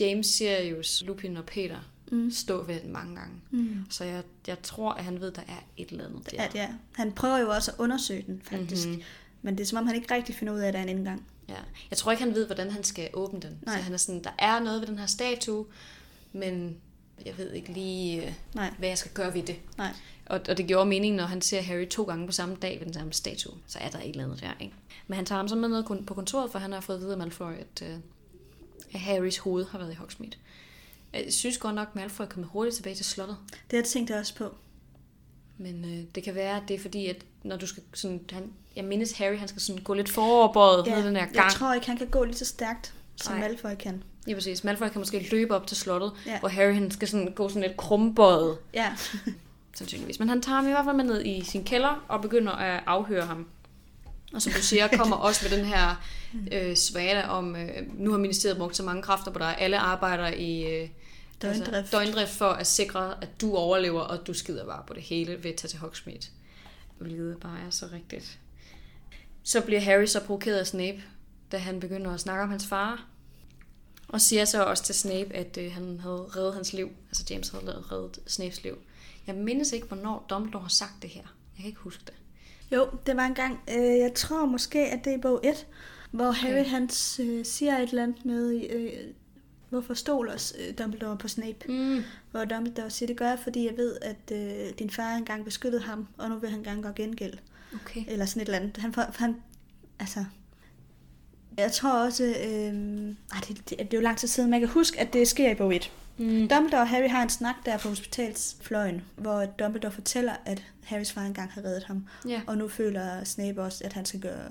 James, 0.00 0.26
Sirius, 0.26 1.02
Lupin 1.06 1.36
og 1.36 1.46
Peter 1.46 1.90
mm. 2.12 2.30
stå 2.30 2.62
ved 2.62 2.80
den 2.80 2.92
mange 2.92 3.16
gange. 3.16 3.34
Mm. 3.50 3.86
Så 3.90 4.04
jeg, 4.04 4.22
jeg 4.46 4.62
tror, 4.62 4.92
at 4.92 5.04
han 5.04 5.20
ved, 5.20 5.28
at 5.28 5.36
der 5.36 5.42
er 5.42 5.64
et 5.76 5.88
eller 5.90 6.06
andet 6.06 6.30
der. 6.30 6.42
At, 6.42 6.54
ja. 6.54 6.68
Han 6.92 7.12
prøver 7.12 7.38
jo 7.38 7.50
også 7.50 7.70
at 7.70 7.78
undersøge 7.78 8.24
den, 8.26 8.40
faktisk. 8.44 8.86
Mhm. 8.86 8.94
Mm-hmm. 8.94 9.06
Men 9.42 9.58
det 9.58 9.62
er 9.62 9.66
som 9.66 9.78
om, 9.78 9.86
han 9.86 9.96
ikke 9.96 10.14
rigtig 10.14 10.34
finder 10.34 10.54
ud 10.54 10.58
af, 10.58 10.68
at 10.68 10.74
der 10.74 10.78
er 10.80 10.82
en 10.82 10.88
indgang. 10.88 11.26
Ja. 11.48 11.54
Jeg 11.90 11.98
tror 11.98 12.12
ikke, 12.12 12.24
han 12.24 12.34
ved, 12.34 12.46
hvordan 12.46 12.70
han 12.70 12.84
skal 12.84 13.10
åbne 13.14 13.40
den. 13.40 13.58
Nej. 13.66 13.76
Så 13.76 13.82
han 13.82 13.92
er 13.92 13.96
sådan, 13.96 14.24
der 14.24 14.30
er 14.38 14.60
noget 14.60 14.80
ved 14.80 14.88
den 14.88 14.98
her 14.98 15.06
statue, 15.06 15.66
men 16.32 16.76
jeg 17.26 17.38
ved 17.38 17.52
ikke 17.52 17.72
lige, 17.72 18.26
øh, 18.26 18.32
Nej, 18.54 18.74
hvad 18.78 18.88
jeg 18.88 18.98
skal 18.98 19.12
gøre 19.12 19.34
ved 19.34 19.42
det. 19.42 19.56
nej. 19.78 19.92
Og, 20.30 20.40
og 20.48 20.56
det 20.58 20.66
gjorde 20.66 20.86
mening, 20.86 21.16
når 21.16 21.24
han 21.24 21.42
ser 21.42 21.62
Harry 21.62 21.88
to 21.88 22.02
gange 22.02 22.26
på 22.26 22.32
samme 22.32 22.56
dag 22.62 22.78
ved 22.78 22.86
den 22.86 22.94
samme 22.94 23.12
statue. 23.12 23.54
Så 23.66 23.78
er 23.78 23.88
der 23.88 23.98
et 23.98 24.08
eller 24.08 24.24
andet 24.24 24.40
der, 24.40 24.52
ikke? 24.60 24.74
Men 25.06 25.16
han 25.16 25.24
tager 25.26 25.36
ham 25.36 25.48
så 25.48 25.56
med 25.56 25.68
ned 25.68 26.04
på 26.06 26.14
kontoret, 26.14 26.50
for 26.50 26.58
han 26.58 26.72
har 26.72 26.80
fået 26.80 26.96
at 26.96 27.02
vide 27.02 27.12
af 27.12 27.18
Malfoy, 27.18 27.52
at, 27.52 27.82
øh, 27.82 27.94
at 28.92 29.00
Harrys 29.00 29.38
hoved 29.38 29.64
har 29.64 29.78
været 29.78 29.92
i 29.92 29.94
Hogsmeade. 29.94 30.36
Jeg 31.12 31.32
synes 31.32 31.58
godt 31.58 31.74
nok, 31.74 31.88
at 31.88 31.96
Malfoy 31.96 32.24
er 32.24 32.28
kommet 32.28 32.50
hurtigt 32.52 32.76
tilbage 32.76 32.96
til 32.96 33.04
slottet. 33.04 33.36
Det 33.50 33.56
har 33.70 33.78
jeg 33.78 33.84
tænkt 33.84 34.10
også 34.10 34.34
på. 34.34 34.54
Men 35.58 35.84
øh, 35.84 36.04
det 36.14 36.22
kan 36.22 36.34
være, 36.34 36.56
at 36.56 36.62
det 36.68 36.74
er 36.74 36.78
fordi, 36.78 37.06
at 37.06 37.16
når 37.42 37.56
du 37.56 37.66
skal 37.66 37.82
sådan... 37.94 38.20
Han, 38.32 38.52
jeg 38.76 38.84
mindes 38.84 39.12
Harry, 39.12 39.38
han 39.38 39.48
skal 39.48 39.62
sådan 39.62 39.82
gå 39.82 39.94
lidt 39.94 40.08
foroverbøjet 40.08 40.86
ja, 40.86 40.96
ned 40.96 41.06
den 41.06 41.16
her 41.16 41.24
gang. 41.24 41.36
jeg 41.36 41.52
tror 41.52 41.74
ikke, 41.74 41.86
han 41.86 41.96
kan 41.96 42.06
gå 42.06 42.24
lige 42.24 42.36
så 42.36 42.44
stærkt, 42.44 42.94
som 43.16 43.36
Nej. 43.36 43.48
Malfoy 43.48 43.74
kan. 43.78 44.02
Ja, 44.28 44.34
præcis. 44.34 44.64
Malfoy 44.64 44.88
kan 44.88 44.98
måske 44.98 45.28
løbe 45.30 45.54
op 45.54 45.66
til 45.66 45.76
slottet, 45.76 46.12
ja. 46.26 46.40
hvor 46.40 46.48
Harry 46.48 46.74
han 46.74 46.90
skal 46.90 47.08
sådan 47.08 47.32
gå 47.32 47.48
sådan 47.48 47.62
lidt 47.62 47.76
krumbøjet, 47.76 48.58
Ja, 48.74 48.96
sandsynligvis. 49.74 50.18
Men 50.18 50.28
han 50.28 50.42
tager 50.42 50.56
ham 50.56 50.66
i 50.66 50.70
hvert 50.70 50.84
fald 50.84 50.96
med 50.96 51.04
ned 51.04 51.24
i 51.24 51.44
sin 51.44 51.64
kælder 51.64 52.04
og 52.08 52.22
begynder 52.22 52.52
at 52.52 52.82
afhøre 52.86 53.26
ham. 53.26 53.46
Og 54.34 54.42
som 54.42 54.52
du 54.52 54.62
siger, 54.62 54.88
kommer 54.96 55.16
også 55.26 55.48
med 55.48 55.58
den 55.58 55.66
her 55.66 56.04
øh, 56.52 56.76
svada 56.76 57.26
om, 57.28 57.56
øh, 57.56 57.68
nu 57.94 58.10
har 58.10 58.18
ministeriet 58.18 58.58
brugt 58.58 58.76
så 58.76 58.82
mange 58.82 59.02
kræfter 59.02 59.30
på 59.30 59.38
dig, 59.38 59.56
alle 59.58 59.78
arbejder 59.78 60.28
i 60.28 60.82
øh, 60.82 60.88
Døgndrift. 61.42 61.74
Altså, 61.74 61.96
døgndrift 61.96 62.30
for 62.30 62.48
at 62.48 62.66
sikre, 62.66 63.14
at 63.22 63.40
du 63.40 63.56
overlever, 63.56 64.00
og 64.00 64.26
du 64.26 64.34
skider 64.34 64.66
bare 64.66 64.82
på 64.86 64.94
det 64.94 65.02
hele 65.02 65.44
ved 65.44 65.50
at 65.50 65.56
tage 65.56 65.68
til 65.68 65.78
Hogsmeade. 65.78 66.26
Hvilket 66.98 67.36
bare 67.40 67.58
er 67.66 67.70
så 67.70 67.86
rigtigt. 67.92 68.38
Så 69.42 69.60
bliver 69.60 69.80
Harry 69.80 70.06
så 70.06 70.20
provokeret 70.20 70.58
af 70.58 70.66
Snape, 70.66 71.02
da 71.52 71.58
han 71.58 71.80
begynder 71.80 72.14
at 72.14 72.20
snakke 72.20 72.42
om 72.42 72.50
hans 72.50 72.66
far. 72.66 73.06
Og 74.08 74.20
siger 74.20 74.44
så 74.44 74.64
også 74.64 74.84
til 74.84 74.94
Snape, 74.94 75.34
at 75.34 75.58
øh, 75.60 75.72
han 75.72 76.00
havde 76.00 76.30
reddet 76.36 76.54
hans 76.54 76.72
liv. 76.72 76.90
Altså 77.08 77.24
James 77.30 77.48
havde 77.48 77.84
reddet 77.92 78.18
Snapes 78.26 78.62
liv. 78.62 78.78
Jeg 79.26 79.34
mindes 79.34 79.72
ikke, 79.72 79.86
hvornår 79.86 80.26
Dumbledore 80.30 80.62
har 80.62 80.68
sagt 80.68 80.94
det 81.02 81.10
her. 81.10 81.22
Jeg 81.22 81.56
kan 81.62 81.66
ikke 81.66 81.80
huske 81.80 82.02
det. 82.06 82.14
jo, 82.76 82.88
det 83.06 83.16
var 83.16 83.26
en 83.26 83.34
gang, 83.34 83.60
øh, 83.70 83.98
jeg 83.98 84.12
tror 84.14 84.46
måske, 84.46 84.78
at 84.78 85.04
det 85.04 85.12
er 85.12 85.16
i 85.18 85.20
bog 85.20 85.40
1, 85.44 85.66
hvor 86.10 86.28
okay. 86.28 86.38
Harry 86.38 86.64
han 86.64 86.82
øh, 87.20 87.44
siger 87.44 87.78
et 87.78 87.88
eller 87.88 88.02
andet 88.02 88.24
med, 88.24 88.66
øh, 88.70 88.92
hvorfor 89.68 89.94
stoler 89.94 90.52
øh, 90.58 90.78
Dumbledore 90.78 91.18
på 91.18 91.28
Snape? 91.28 91.58
Mm. 91.68 92.02
Hvor 92.30 92.44
Dumbledore 92.44 92.90
siger, 92.90 93.06
det 93.06 93.16
gør 93.16 93.28
jeg, 93.28 93.38
fordi 93.38 93.66
jeg 93.66 93.76
ved, 93.76 93.96
at 94.02 94.32
øh, 94.32 94.72
din 94.78 94.90
far 94.90 95.16
engang 95.16 95.44
beskyttede 95.44 95.82
ham, 95.82 96.08
og 96.18 96.28
nu 96.28 96.38
vil 96.38 96.50
han 96.50 96.62
gerne 96.62 96.82
gå 96.82 96.88
gengæld. 96.96 97.34
Okay. 97.74 98.04
Eller 98.08 98.26
sådan 98.26 98.42
et 98.42 98.46
eller 98.48 98.58
andet. 98.58 98.76
Han, 98.76 98.92
får- 98.92 99.14
han 99.18 99.36
altså... 99.98 100.24
Jeg 101.56 101.72
tror 101.72 102.04
også... 102.04 102.24
Øh, 102.24 102.34
ej, 103.32 103.40
det, 103.48 103.70
det, 103.70 103.78
det, 103.78 103.80
er 103.80 103.86
jo 103.98 104.00
lang 104.00 104.18
tid 104.18 104.28
siden, 104.28 104.50
man 104.50 104.60
kan 104.60 104.68
huske, 104.68 105.00
at 105.00 105.12
det 105.12 105.28
sker 105.28 105.50
i 105.50 105.54
bog 105.54 105.74
1. 105.76 105.92
Mm. 106.18 106.48
Dumbledore 106.48 106.80
og 106.80 106.88
Harry 106.88 107.08
har 107.08 107.22
en 107.22 107.28
snak 107.30 107.54
der 107.66 107.78
på 107.78 107.88
hospitalsfløjen, 107.88 109.02
hvor 109.16 109.44
Dumbledore 109.44 109.92
fortæller, 109.92 110.32
at 110.44 110.62
Harrys 110.84 111.12
far 111.12 111.22
engang 111.22 111.50
har 111.52 111.64
reddet 111.64 111.84
ham. 111.84 112.06
Ja. 112.28 112.40
Og 112.46 112.58
nu 112.58 112.68
føler 112.68 113.24
Snape 113.24 113.62
også, 113.62 113.84
at 113.84 113.92
han 113.92 114.04
skal 114.04 114.20
gøre, 114.20 114.48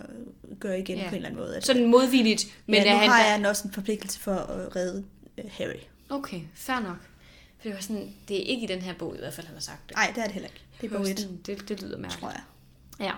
gøre 0.59 0.79
igen 0.79 0.97
Ja. 0.97 1.03
på 1.03 1.09
en 1.09 1.15
eller 1.15 1.29
anden 1.29 1.41
måde. 1.41 1.57
At, 1.57 1.65
Sådan 1.65 1.85
modvilligt, 1.87 2.45
men 2.65 2.75
ja, 2.83 2.93
nu 2.93 2.99
han 2.99 3.09
har 3.09 3.21
han 3.21 3.45
også 3.45 3.67
en 3.67 3.73
forpligtelse 3.73 4.19
for 4.19 4.33
at 4.33 4.75
redde 4.75 5.03
øh, 5.37 5.45
Harry. 5.51 5.79
Okay, 6.09 6.41
fair 6.55 6.79
nok. 6.79 6.97
For 7.57 7.63
det 7.63 7.73
var 7.73 7.81
sådan, 7.81 8.13
det 8.27 8.37
er 8.37 8.45
ikke 8.45 8.63
i 8.63 8.67
den 8.67 8.81
her 8.81 8.93
bog 8.93 9.15
i 9.15 9.19
hvert 9.19 9.33
fald, 9.33 9.47
han 9.47 9.55
har 9.55 9.61
sagt 9.61 9.89
det. 9.89 9.95
Nej, 9.95 10.11
det 10.15 10.21
er 10.21 10.25
det 10.25 10.33
heller 10.33 10.49
ikke. 10.49 10.61
Det 10.81 10.91
er 10.91 10.97
bog 10.97 11.09
1, 11.09 11.19
sådan, 11.19 11.37
det, 11.45 11.69
det 11.69 11.81
lyder 11.81 11.97
mærkeligt. 11.97 12.19
tror 12.21 12.29
jeg. 12.29 12.41
Ja. 12.99 13.11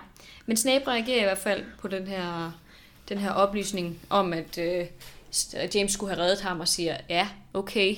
Men 0.46 0.56
Snape 0.56 0.86
reagerer 0.88 1.20
i 1.20 1.24
hvert 1.24 1.38
fald 1.38 1.64
på 1.80 1.88
den 1.88 2.06
her, 2.06 2.52
den 3.12 3.20
her 3.20 3.30
oplysning 3.30 4.00
om, 4.10 4.32
at 4.32 4.58
øh, 4.58 4.86
James 5.74 5.92
skulle 5.92 6.14
have 6.14 6.24
reddet 6.24 6.40
ham 6.40 6.60
og 6.60 6.68
siger, 6.68 6.96
ja, 7.08 7.28
okay, 7.54 7.96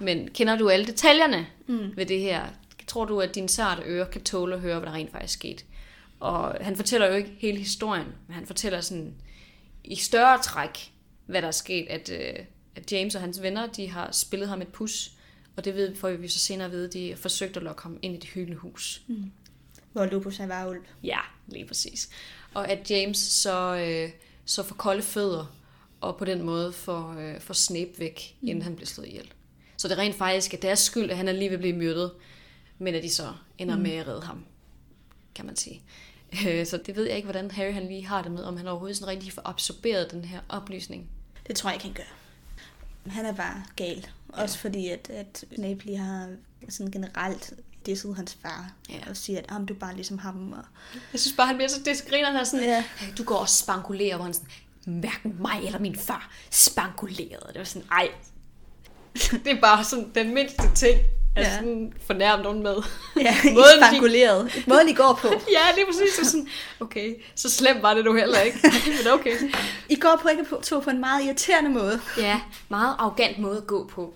men 0.00 0.28
kender 0.28 0.56
du 0.56 0.68
alle 0.68 0.86
detaljerne 0.86 1.46
Mm. 1.68 1.96
ved 1.96 2.06
det 2.06 2.20
her? 2.20 2.46
Tror 2.86 3.04
du, 3.04 3.20
at 3.20 3.34
din 3.34 3.48
sarte 3.48 3.82
øre 3.86 4.06
kan 4.06 4.22
tåle 4.22 4.54
at 4.54 4.60
høre, 4.60 4.78
hvad 4.78 4.86
der 4.88 4.94
rent 4.94 5.12
faktisk 5.12 5.34
skete? 5.34 5.64
Og 6.20 6.56
han 6.60 6.76
fortæller 6.76 7.06
jo 7.06 7.14
ikke 7.14 7.36
hele 7.38 7.58
historien, 7.58 8.06
men 8.26 8.34
han 8.34 8.46
fortæller 8.46 8.80
sådan 8.80 9.14
i 9.84 9.96
større 9.96 10.42
træk, 10.42 10.92
hvad 11.26 11.42
der 11.42 11.48
er 11.48 11.52
sket, 11.52 11.86
at, 11.90 12.10
øh, 12.12 12.44
at 12.76 12.92
James 12.92 13.14
og 13.14 13.20
hans 13.20 13.42
venner, 13.42 13.66
de 13.66 13.90
har 13.90 14.12
spillet 14.12 14.48
ham 14.48 14.62
et 14.62 14.68
pus, 14.68 15.10
Og 15.56 15.64
det 15.64 15.74
ved, 15.74 15.96
får 15.96 16.10
vi 16.10 16.28
så 16.28 16.38
senere 16.38 16.64
at 16.66 16.72
vide, 16.72 16.88
de 16.88 17.16
forsøgte 17.16 17.56
at 17.60 17.64
lokke 17.64 17.82
ham 17.82 17.98
ind 18.02 18.14
i 18.14 18.18
det 18.18 18.28
hyldende 18.28 18.56
hus. 18.56 19.02
Mm. 19.06 19.30
Hvor 19.92 20.06
Lupus 20.06 20.40
er 20.40 20.46
varulv. 20.46 20.82
Ja, 21.04 21.18
lige 21.48 21.66
præcis. 21.66 22.08
Og 22.54 22.70
at 22.70 22.90
James 22.90 23.18
så, 23.18 23.76
øh, 23.76 24.10
så 24.46 24.62
får 24.62 24.74
kolde 24.74 25.02
fødder, 25.02 25.56
og 26.00 26.16
på 26.16 26.24
den 26.24 26.42
måde 26.42 26.72
får, 26.72 27.16
øh, 27.18 27.40
får 27.40 27.54
Snape 27.54 27.90
væk, 27.98 28.36
inden 28.42 28.62
han 28.62 28.76
bliver 28.76 28.86
slået 28.86 29.08
ihjel. 29.08 29.32
Så 29.76 29.88
det 29.88 29.94
er 29.94 29.98
rent 29.98 30.16
faktisk 30.16 30.54
at 30.54 30.62
deres 30.62 30.78
skyld, 30.78 31.10
at 31.10 31.16
han 31.16 31.28
er 31.28 31.32
lige 31.32 31.48
ved 31.48 31.54
at 31.56 31.60
blive 31.60 31.76
myrdet, 31.76 32.12
men 32.78 32.94
at 32.94 33.02
de 33.02 33.10
så 33.10 33.32
ender 33.58 33.76
mm. 33.76 33.82
med 33.82 33.90
at 33.90 34.08
redde 34.08 34.22
ham, 34.22 34.44
kan 35.34 35.46
man 35.46 35.56
sige. 35.56 35.82
Øh, 36.48 36.66
så 36.66 36.76
det 36.86 36.96
ved 36.96 37.04
jeg 37.04 37.16
ikke, 37.16 37.26
hvordan 37.26 37.50
Harry 37.50 37.72
han 37.72 37.86
lige 37.86 38.06
har 38.06 38.22
det 38.22 38.32
med, 38.32 38.42
om 38.42 38.56
han 38.56 38.68
overhovedet 38.68 38.96
sådan 38.96 39.12
rigtig 39.12 39.32
får 39.32 39.42
absorberet 39.44 40.10
den 40.10 40.24
her 40.24 40.40
oplysning. 40.48 41.10
Det 41.46 41.56
tror 41.56 41.70
jeg 41.70 41.74
ikke, 41.74 41.84
han 41.84 41.94
gør. 41.94 43.10
Han 43.10 43.26
er 43.26 43.34
bare 43.34 43.64
gal. 43.76 44.06
Også 44.28 44.58
fordi, 44.58 44.88
at, 44.88 45.10
at 45.10 45.44
Snape 45.54 45.84
lige 45.84 45.98
har 45.98 46.30
sådan 46.68 46.90
generelt 46.90 47.54
disset 47.86 48.16
hans 48.16 48.36
far. 48.42 48.70
Ja. 48.90 48.94
Og 49.10 49.16
siger, 49.16 49.38
at 49.38 49.44
"Jamen, 49.50 49.66
du 49.66 49.74
er 49.74 49.78
bare 49.78 49.94
ligesom 49.94 50.18
ham. 50.18 50.52
Og... 50.52 50.64
Jeg 51.12 51.20
synes 51.20 51.36
bare, 51.36 51.46
han 51.46 51.56
bliver 51.56 51.68
så 51.68 51.80
disgriner, 51.84 52.26
han 52.30 52.36
er 52.40 52.44
sådan, 52.44 52.64
Ja. 52.64 52.70
ja. 53.00 53.06
du 53.18 53.24
går 53.24 53.36
og 53.36 53.48
spankulerer, 53.48 54.16
hvor 54.16 54.24
han 54.24 54.34
sådan, 54.34 54.48
hverken 55.00 55.36
mig 55.40 55.60
eller 55.64 55.78
min 55.78 55.96
far 55.98 56.30
spankulerede. 56.50 57.46
Det 57.48 57.58
var 57.58 57.64
sådan, 57.64 57.88
ej. 57.92 58.08
Det 59.44 59.46
er 59.52 59.60
bare 59.60 59.84
sådan 59.84 60.10
den 60.14 60.34
mindste 60.34 60.62
ting, 60.74 61.00
at 61.36 61.44
Ja. 61.44 61.54
sådan 61.54 61.92
fornærme 62.06 62.42
nogen 62.42 62.62
med. 62.62 62.74
Ja, 63.16 63.36
Måden, 63.44 63.54
Måden, 63.54 63.80
de- 63.80 63.86
spankuleret. 63.88 64.64
Måden, 64.66 64.88
I 64.88 64.94
går 64.94 65.18
på. 65.22 65.28
ja, 65.28 65.60
det 65.74 65.82
er 65.82 65.86
præcis 65.86 66.18
er 66.18 66.24
sådan, 66.24 66.48
okay, 66.80 67.14
så 67.34 67.50
slemt 67.50 67.82
var 67.82 67.94
det 67.94 68.04
nu 68.04 68.14
heller 68.14 68.40
ikke. 68.40 68.58
Men 68.86 69.12
okay. 69.12 69.36
I 69.88 69.96
går 69.96 70.18
på 70.22 70.28
ikke 70.28 70.44
på, 70.44 70.60
to 70.64 70.80
på 70.80 70.90
en 70.90 71.00
meget 71.00 71.24
irriterende 71.24 71.70
måde. 71.70 72.00
Ja, 72.18 72.40
meget 72.68 72.96
arrogant 72.98 73.38
måde 73.38 73.56
at 73.56 73.66
gå 73.66 73.86
på. 73.86 74.14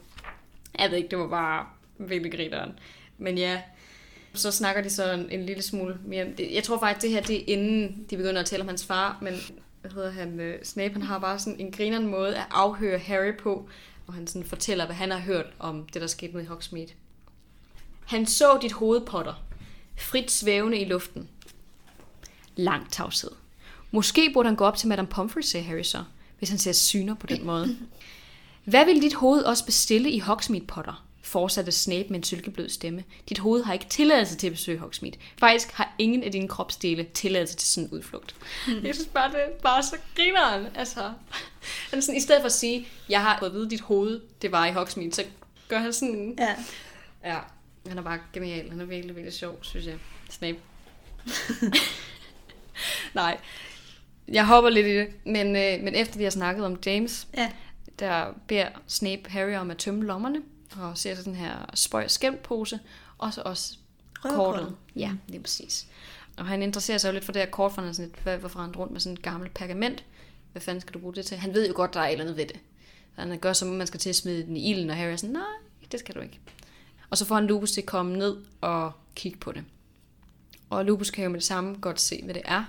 Jeg 0.78 0.90
ved 0.90 0.96
ikke, 0.96 1.08
det 1.08 1.18
var 1.18 1.28
bare 1.28 1.66
virkelig 1.98 2.32
grineren. 2.32 2.72
Men 3.20 3.38
ja, 3.38 3.60
så 4.34 4.50
snakker 4.50 4.82
de 4.82 4.90
så 4.90 5.12
en, 5.12 5.30
en 5.30 5.46
lille 5.46 5.62
smule 5.62 5.98
mere. 6.04 6.26
Jeg 6.52 6.64
tror 6.64 6.78
faktisk, 6.78 7.02
det 7.02 7.10
her 7.10 7.20
det 7.20 7.36
er 7.36 7.44
inden 7.46 8.06
de 8.10 8.16
begynder 8.16 8.40
at 8.40 8.46
tale 8.46 8.62
om 8.62 8.68
hans 8.68 8.84
far, 8.84 9.18
men 9.22 9.34
hvad 9.80 9.90
hedder 9.90 10.10
han, 10.10 10.40
øh, 10.40 10.64
Snape, 10.64 10.92
han 10.92 11.02
har 11.02 11.18
bare 11.18 11.38
sådan 11.38 11.60
en 11.60 11.72
grineren 11.72 12.06
måde 12.06 12.36
at 12.36 12.46
afhøre 12.50 12.98
Harry 12.98 13.36
på, 13.36 13.68
hvor 14.04 14.14
han 14.14 14.26
sådan 14.26 14.44
fortæller, 14.48 14.86
hvad 14.86 14.96
han 14.96 15.10
har 15.10 15.18
hørt 15.18 15.46
om 15.58 15.86
det, 15.86 16.02
der 16.02 16.08
skete 16.08 16.36
med 16.36 16.46
Hogsmeade. 16.46 16.92
Han 18.06 18.26
så 18.26 18.58
dit 18.62 18.72
hoved, 18.72 19.00
Potter, 19.00 19.34
frit 19.98 20.30
svævende 20.30 20.78
i 20.78 20.84
luften. 20.84 21.28
Lang 22.56 22.92
tavshed. 22.92 23.30
Måske 23.90 24.30
burde 24.34 24.48
han 24.48 24.56
gå 24.56 24.64
op 24.64 24.76
til 24.76 24.88
Madame 24.88 25.08
Pomfrey, 25.08 25.42
sagde 25.42 25.66
Harry 25.66 25.82
så, 25.82 26.04
hvis 26.38 26.48
han 26.48 26.58
ser 26.58 26.72
syner 26.72 27.14
på 27.14 27.26
den 27.26 27.46
måde. 27.46 27.76
Hvad 28.64 28.84
vil 28.84 29.02
dit 29.02 29.14
hoved 29.14 29.42
også 29.42 29.64
bestille 29.64 30.10
i 30.10 30.18
Hogsmeade, 30.18 30.66
Potter? 30.66 31.06
Fortsatte 31.30 31.72
Snape 31.72 32.08
med 32.08 32.16
en 32.16 32.22
sylkeblød 32.22 32.68
stemme. 32.68 33.04
Dit 33.28 33.38
hoved 33.38 33.62
har 33.64 33.72
ikke 33.72 33.86
tilladelse 33.88 34.36
til 34.36 34.46
at 34.46 34.52
besøge 34.52 34.78
Hogsmeade. 34.78 35.16
Faktisk 35.38 35.72
har 35.72 35.94
ingen 35.98 36.22
af 36.24 36.32
dine 36.32 36.48
kropsdele 36.48 37.04
tilladelse 37.14 37.56
til 37.56 37.68
sådan 37.68 37.88
en 37.88 37.94
udflugt. 37.94 38.34
Mm. 38.66 38.84
Jeg 38.84 38.94
synes 38.94 39.08
bare, 39.14 39.32
det 39.32 39.40
er 39.42 39.48
bare 39.62 39.82
så 39.82 39.96
grineren. 40.16 40.66
Altså, 40.74 41.00
han 41.90 41.98
er 41.98 42.00
sådan, 42.00 42.16
I 42.16 42.20
stedet 42.20 42.42
for 42.42 42.46
at 42.46 42.52
sige, 42.52 42.88
jeg 43.08 43.22
har 43.22 43.36
fået 43.38 43.48
at 43.50 43.54
vide, 43.54 43.70
dit 43.70 43.80
hoved, 43.80 44.20
det 44.42 44.52
var 44.52 44.66
i 44.66 44.72
Hogsmeade, 44.72 45.12
så 45.12 45.24
gør 45.68 45.78
han 45.78 45.92
sådan... 45.92 46.36
Ja. 46.38 46.54
Ja, 47.24 47.38
han 47.88 47.98
er 47.98 48.02
bare 48.02 48.18
genial. 48.32 48.70
Han 48.70 48.80
er 48.80 48.84
virkelig, 48.84 49.16
virkelig 49.16 49.34
sjov, 49.34 49.58
synes 49.64 49.86
jeg. 49.86 49.94
Snape. 50.30 50.58
Nej, 53.14 53.38
jeg 54.28 54.46
hopper 54.46 54.70
lidt 54.70 54.86
i 54.86 54.96
det. 54.96 55.08
Men, 55.26 55.46
øh, 55.56 55.84
men 55.84 55.94
efter 55.94 56.18
vi 56.18 56.24
har 56.24 56.30
snakket 56.30 56.64
om 56.66 56.78
James, 56.86 57.26
Ja. 57.36 57.50
der 57.98 58.26
beder 58.48 58.68
Snape 58.86 59.22
Harry 59.30 59.54
om 59.54 59.70
at 59.70 59.76
tømme 59.76 60.04
lommerne, 60.06 60.42
og 60.76 60.98
ser 60.98 61.14
så 61.14 61.22
den 61.22 61.34
her 61.34 61.70
spøj 61.74 62.08
skæmtpose, 62.08 62.80
og 63.18 63.34
så 63.34 63.42
også 63.44 63.76
kortet. 64.22 64.76
Ja, 64.96 65.12
lige 65.28 65.40
præcis. 65.40 65.86
Og 66.36 66.46
han 66.46 66.62
interesserer 66.62 66.98
sig 66.98 67.08
jo 67.08 67.12
lidt 67.12 67.24
for 67.24 67.32
det 67.32 67.42
her 67.42 67.50
kort, 67.50 67.72
for 67.72 67.80
han 67.80 67.88
er 67.88 67.92
sådan 67.92 68.08
lidt, 68.08 68.22
hvad, 68.22 68.38
hvorfor 68.38 68.60
han 68.60 68.76
rundt 68.76 68.92
med 68.92 69.00
sådan 69.00 69.16
et 69.16 69.22
gammelt 69.22 69.54
pergament. 69.54 70.04
Hvad 70.52 70.62
fanden 70.62 70.80
skal 70.80 70.94
du 70.94 70.98
bruge 70.98 71.14
det 71.14 71.26
til? 71.26 71.36
Han 71.36 71.54
ved 71.54 71.68
jo 71.68 71.72
godt, 71.76 71.94
der 71.94 72.00
er 72.00 72.06
et 72.06 72.12
eller 72.12 72.24
andet 72.24 72.36
ved 72.36 72.46
det. 72.46 72.60
Så 73.14 73.20
han 73.20 73.38
gør 73.38 73.52
som 73.52 73.68
om, 73.68 73.74
man 73.74 73.86
skal 73.86 74.00
til 74.00 74.08
at 74.08 74.16
smide 74.16 74.42
den 74.42 74.56
i 74.56 74.70
ilden, 74.70 74.90
og 74.90 74.96
Harry 74.96 75.12
er 75.12 75.16
sådan, 75.16 75.32
nej, 75.32 75.42
det 75.92 76.00
skal 76.00 76.14
du 76.14 76.20
ikke. 76.20 76.40
Og 77.10 77.18
så 77.18 77.24
får 77.24 77.34
han 77.34 77.46
Lupus 77.46 77.72
til 77.72 77.80
at 77.80 77.86
komme 77.86 78.18
ned 78.18 78.36
og 78.60 78.92
kigge 79.14 79.38
på 79.38 79.52
det. 79.52 79.64
Og 80.70 80.84
Lupus 80.84 81.10
kan 81.10 81.24
jo 81.24 81.30
med 81.30 81.38
det 81.38 81.46
samme 81.46 81.76
godt 81.80 82.00
se, 82.00 82.20
hvad 82.24 82.34
det 82.34 82.42
er. 82.44 82.64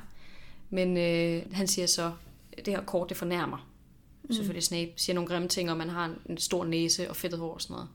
Men 0.70 0.98
øh, 0.98 1.56
han 1.56 1.68
siger 1.68 1.88
så, 1.88 2.12
det 2.58 2.68
her 2.68 2.82
kort, 2.82 3.10
det 3.10 3.18
fornærmer. 3.18 3.68
Mm. 4.24 4.36
Selvfølgelig 4.36 4.64
Snape 4.64 4.92
siger 4.96 5.14
nogle 5.14 5.28
grimme 5.30 5.48
ting, 5.48 5.72
og 5.72 5.78
man 5.78 5.90
har 5.90 6.16
en, 6.30 6.38
stor 6.38 6.66
næse 6.66 7.10
og 7.10 7.16
fedtet 7.16 7.40
hår 7.40 7.54
og 7.54 7.62
sådan 7.62 7.74
noget. 7.74 7.90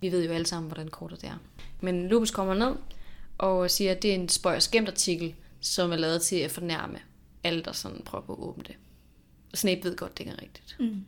Vi 0.00 0.12
ved 0.12 0.24
jo 0.24 0.32
alle 0.32 0.46
sammen, 0.46 0.68
hvordan 0.68 0.88
kortet 0.88 1.20
det 1.20 1.28
er. 1.28 1.38
Men 1.80 2.08
Lupus 2.08 2.30
kommer 2.30 2.54
ned 2.54 2.76
og 3.38 3.70
siger, 3.70 3.92
at 3.92 4.02
det 4.02 4.10
er 4.10 4.14
en 4.14 4.28
spøj 4.28 4.56
og 4.56 4.62
skæmt 4.62 4.88
artikel, 4.88 5.34
som 5.60 5.92
er 5.92 5.96
lavet 5.96 6.22
til 6.22 6.36
at 6.36 6.50
fornærme 6.50 6.98
alle, 7.44 7.62
der 7.62 7.72
sådan 7.72 8.02
prøver 8.04 8.24
på 8.24 8.32
at 8.32 8.38
åbne 8.38 8.64
det. 8.66 8.74
Og 9.52 9.58
Snape 9.58 9.84
ved 9.84 9.96
godt, 9.96 10.18
det 10.18 10.24
ikke 10.24 10.36
er 10.38 10.42
rigtigt. 10.42 10.76
Mm. 10.80 11.04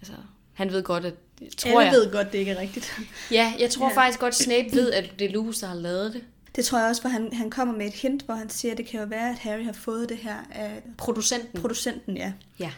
Altså, 0.00 0.12
han 0.52 0.72
ved 0.72 0.82
godt, 0.82 1.04
at... 1.04 1.14
Tror 1.56 1.80
Alle 1.80 1.92
jeg, 1.92 1.92
ved 1.92 2.12
godt, 2.12 2.32
det 2.32 2.38
ikke 2.38 2.50
er 2.50 2.60
rigtigt. 2.60 3.00
Ja, 3.30 3.54
jeg 3.58 3.70
tror 3.70 3.88
Ja. 3.90 3.96
faktisk 3.96 4.20
godt, 4.20 4.34
Snape 4.34 4.68
ved, 4.72 4.92
at 4.92 5.10
det 5.18 5.24
er 5.24 5.30
Lupus, 5.32 5.58
der 5.58 5.66
har 5.66 5.74
lavet 5.74 6.12
det. 6.12 6.24
Det 6.56 6.64
tror 6.64 6.78
jeg 6.78 6.88
også, 6.88 7.02
hvor 7.02 7.10
han, 7.10 7.32
han 7.32 7.50
kommer 7.50 7.74
med 7.76 7.86
et 7.86 7.92
hint, 7.92 8.22
hvor 8.22 8.34
han 8.34 8.50
siger, 8.50 8.72
at 8.72 8.78
det 8.78 8.86
kan 8.86 9.00
jo 9.00 9.06
være, 9.06 9.30
at 9.30 9.38
Harry 9.38 9.64
har 9.64 9.72
fået 9.72 10.08
det 10.08 10.16
her 10.16 10.36
af 10.50 10.82
Producenten. 10.98 11.60
producenten, 11.60 12.16
ja. 12.16 12.32
ja, 12.58 12.72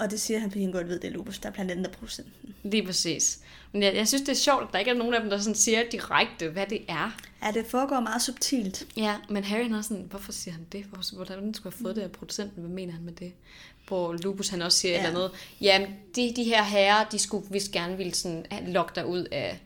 Og 0.00 0.10
det 0.10 0.20
siger 0.20 0.38
han, 0.40 0.50
fordi 0.50 0.62
han 0.64 0.72
godt 0.72 0.88
ved, 0.88 1.00
det 1.00 1.08
er 1.08 1.12
Lupus, 1.12 1.38
der 1.38 1.48
er 1.48 1.52
blandt 1.52 1.70
andet 1.70 1.86
er 1.86 1.90
producenten. 1.90 2.54
lige 2.62 2.86
præcis. 2.86 3.38
Men 3.72 3.82
jeg, 3.82 3.94
jeg 3.94 4.08
synes, 4.08 4.22
det 4.22 4.28
er 4.28 4.34
sjovt, 4.36 4.62
at 4.62 4.68
der 4.72 4.78
ikke 4.78 4.90
er 4.90 4.94
nogen 4.94 5.14
af 5.14 5.20
dem, 5.20 5.30
der 5.30 5.38
sådan 5.38 5.54
siger 5.54 5.82
direkte, 5.92 6.48
hvad 6.48 6.66
det 6.66 6.80
er. 6.88 7.18
Ja, 7.42 7.50
det 7.50 7.66
foregår 7.66 8.00
meget 8.00 8.22
subtilt. 8.22 8.86
Ja, 8.96 9.16
men 9.28 9.44
Harry 9.44 9.62
han 9.62 9.74
er 9.74 9.82
sådan, 9.82 10.06
hvorfor 10.10 10.32
siger 10.32 10.52
han 10.54 10.66
det? 10.72 10.84
Hvor- 10.84 11.16
Hvordan 11.24 11.54
skulle 11.54 11.74
have 11.76 11.82
fået 11.84 11.96
det 11.96 12.02
af 12.02 12.10
producenten? 12.10 12.62
Hvad 12.62 12.70
mener 12.74 12.92
han 12.92 13.02
med 13.02 13.12
det? 13.12 13.32
Hvor 13.88 14.12
Lupus 14.12 14.48
han 14.48 14.62
også 14.62 14.78
siger 14.78 14.94
Ja. 14.94 15.00
et 15.02 15.06
eller 15.08 15.20
andet. 15.24 15.38
Ja, 15.60 15.86
de, 16.16 16.32
de 16.36 16.44
her 16.44 16.62
herrer, 16.64 17.04
de 17.08 17.18
skulle 17.18 17.46
vist 17.50 17.72
gerne 17.72 17.96
ville 17.96 18.14
sådan 18.14 18.46
lokke 18.66 18.92
dig 18.94 19.06
ud 19.06 19.24
af, 19.32 19.60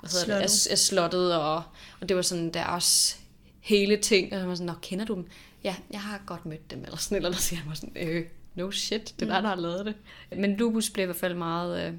hvad 0.00 0.10
hedder 0.10 0.26
det, 0.26 0.42
af, 0.42 0.50
Slottet. 0.50 0.70
af 0.72 0.78
slottet, 0.78 1.34
og, 1.36 1.62
og 2.00 2.08
det 2.08 2.16
var 2.16 2.22
sådan 2.22 2.50
deres 2.54 3.18
hele 3.60 3.96
ting. 3.96 4.32
Og 4.32 4.38
han 4.38 4.48
var 4.48 4.54
sådan, 4.54 4.66
Nå, 4.66 4.72
kender 4.82 5.04
du 5.04 5.14
dem? 5.14 5.26
Ja, 5.64 5.74
jeg 5.90 6.00
har 6.00 6.22
godt 6.26 6.46
mødt 6.46 6.70
dem, 6.70 6.84
eller 6.84 6.96
sådan 6.96 7.16
eller 7.16 7.28
andet, 7.28 7.42
siger 7.42 7.60
han 7.60 7.68
var 7.68 7.74
sådan, 7.74 7.96
øh, 7.96 8.24
no 8.54 8.70
shit, 8.70 9.14
det 9.20 9.28
er 9.28 9.34
dig, 9.34 9.42
der 9.42 9.48
har 9.48 9.56
lavet 9.56 9.86
det. 9.86 9.94
Men 10.38 10.56
Lupus 10.56 10.90
blev 10.90 11.04
i 11.04 11.06
hvert 11.06 11.16
fald 11.16 11.34
meget 11.34 11.86
øh, 11.86 11.94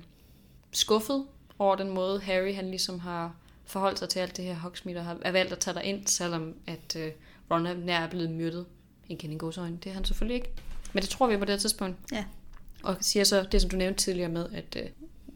skuffet 0.71 1.25
over 1.59 1.75
den 1.75 1.89
måde, 1.89 2.19
Harry 2.19 2.55
han 2.55 2.69
ligesom 2.69 2.99
har 2.99 3.35
forholdt 3.65 3.99
sig 3.99 4.09
til 4.09 4.19
alt 4.19 4.37
det 4.37 4.45
her 4.45 4.55
Hogsmeade, 4.55 4.99
og 4.99 5.05
har 5.05 5.31
valgt 5.31 5.51
at 5.51 5.59
tage 5.59 5.75
dig 5.75 5.83
ind, 5.83 6.07
selvom 6.07 6.55
at 6.67 6.95
øh, 6.95 7.11
Ron 7.51 7.65
er 7.65 7.73
nær 7.73 8.07
blevet 8.07 8.31
myrdet. 8.31 8.65
Igen 9.07 9.31
i 9.31 9.37
godsøjne, 9.37 9.77
det 9.83 9.89
er 9.89 9.93
han 9.93 10.05
selvfølgelig 10.05 10.35
ikke. 10.35 10.49
Men 10.93 11.01
det 11.01 11.09
tror 11.09 11.27
vi 11.27 11.37
på 11.37 11.45
det 11.45 11.53
her 11.53 11.59
tidspunkt. 11.59 11.97
Ja. 12.11 12.25
Og 12.83 12.95
siger 13.01 13.23
så 13.23 13.47
det, 13.51 13.61
som 13.61 13.69
du 13.69 13.77
nævnte 13.77 14.03
tidligere 14.03 14.29
med, 14.29 14.49
at 14.53 14.77
øh, 14.79 14.89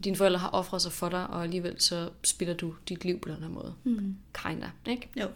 dine 0.04 0.16
forældre 0.16 0.38
har 0.38 0.50
offret 0.50 0.82
sig 0.82 0.92
for 0.92 1.08
dig, 1.08 1.26
og 1.26 1.42
alligevel 1.42 1.80
så 1.80 2.10
spiller 2.24 2.54
du 2.54 2.74
dit 2.88 3.04
liv 3.04 3.20
på 3.20 3.28
den 3.28 3.42
her 3.42 3.48
måde. 3.48 3.74
Mm. 3.84 4.16
Kinda, 4.34 4.70
ikke? 4.86 5.08
Jo. 5.20 5.26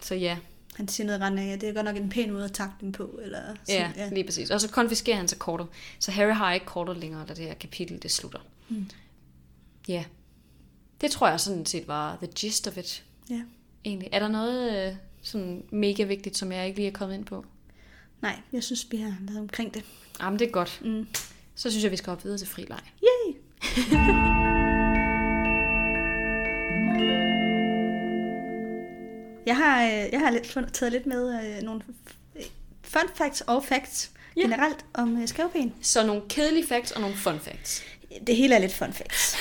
Så 0.00 0.14
ja, 0.14 0.38
Han 0.74 0.88
siger 0.88 1.06
noget 1.06 1.20
rende 1.20 1.42
af, 1.42 1.46
at 1.46 1.60
det 1.60 1.68
er 1.68 1.72
godt 1.72 1.84
nok 1.84 1.96
en 1.96 2.08
pæn 2.08 2.32
måde 2.32 2.44
at 2.44 2.52
takke 2.52 2.74
dem 2.80 2.92
på. 2.92 3.18
Eller 3.22 3.38
ja, 3.68 3.88
sådan, 3.88 3.92
ja, 3.96 4.14
lige 4.14 4.24
præcis. 4.24 4.50
Og 4.50 4.60
så 4.60 4.68
konfiskerer 4.70 5.16
han 5.16 5.28
så 5.28 5.36
kortet. 5.36 5.66
Så 5.98 6.10
Harry 6.10 6.32
har 6.34 6.52
ikke 6.52 6.66
kortet 6.66 6.96
længere, 6.96 7.24
da 7.28 7.34
det 7.34 7.44
her 7.44 7.54
kapitel 7.54 8.02
det 8.02 8.10
slutter. 8.10 8.38
Mm. 8.68 8.86
Ja. 9.88 10.04
Det 11.00 11.10
tror 11.10 11.28
jeg 11.28 11.40
sådan 11.40 11.66
set 11.66 11.88
var 11.88 12.16
the 12.16 12.26
gist 12.26 12.68
of 12.68 12.76
it. 12.76 13.04
ja. 13.30 13.42
Egentlig. 13.84 14.08
Er 14.12 14.18
der 14.18 14.28
noget 14.28 14.88
øh, 14.88 14.96
sådan 15.22 15.64
mega 15.70 16.04
vigtigt, 16.04 16.36
som 16.36 16.52
jeg 16.52 16.66
ikke 16.66 16.78
lige 16.78 16.88
er 16.88 16.92
kommet 16.92 17.14
ind 17.14 17.24
på? 17.24 17.44
Nej, 18.22 18.40
jeg 18.52 18.64
synes, 18.64 18.86
vi 18.90 18.96
har 18.96 19.16
været 19.20 19.40
omkring 19.40 19.74
det. 19.74 19.84
Jamen, 20.20 20.38
det 20.38 20.46
er 20.46 20.50
godt. 20.52 20.80
Mm. 20.84 21.06
Så 21.54 21.70
synes 21.70 21.84
jeg, 21.84 21.90
vi 21.90 21.96
skal 21.96 22.10
hoppe 22.10 22.24
videre 22.24 22.38
til 22.38 22.48
frileg. 22.48 22.80
Yay! 23.02 23.34
jeg 29.48 29.56
har, 29.56 29.82
øh, 29.84 29.90
jeg 30.12 30.20
har 30.20 30.30
lidt, 30.30 30.74
taget 30.74 30.92
lidt 30.92 31.06
med 31.06 31.34
øh, 31.56 31.62
nogle 31.62 31.80
fun 32.82 33.02
facts 33.14 33.40
og 33.40 33.64
facts 33.64 34.10
Ja. 34.36 34.42
generelt 34.42 34.84
om 34.94 35.22
øh, 35.22 35.28
skævben. 35.28 35.74
Så 35.82 36.06
nogle 36.06 36.22
kedelige 36.28 36.66
facts 36.66 36.90
og 36.92 37.00
nogle 37.00 37.16
fun 37.16 37.40
facts. 37.40 37.82
Det 38.26 38.36
hele 38.36 38.54
er 38.54 38.58
lidt 38.58 38.74
fun 38.74 38.92
facts. 38.92 39.36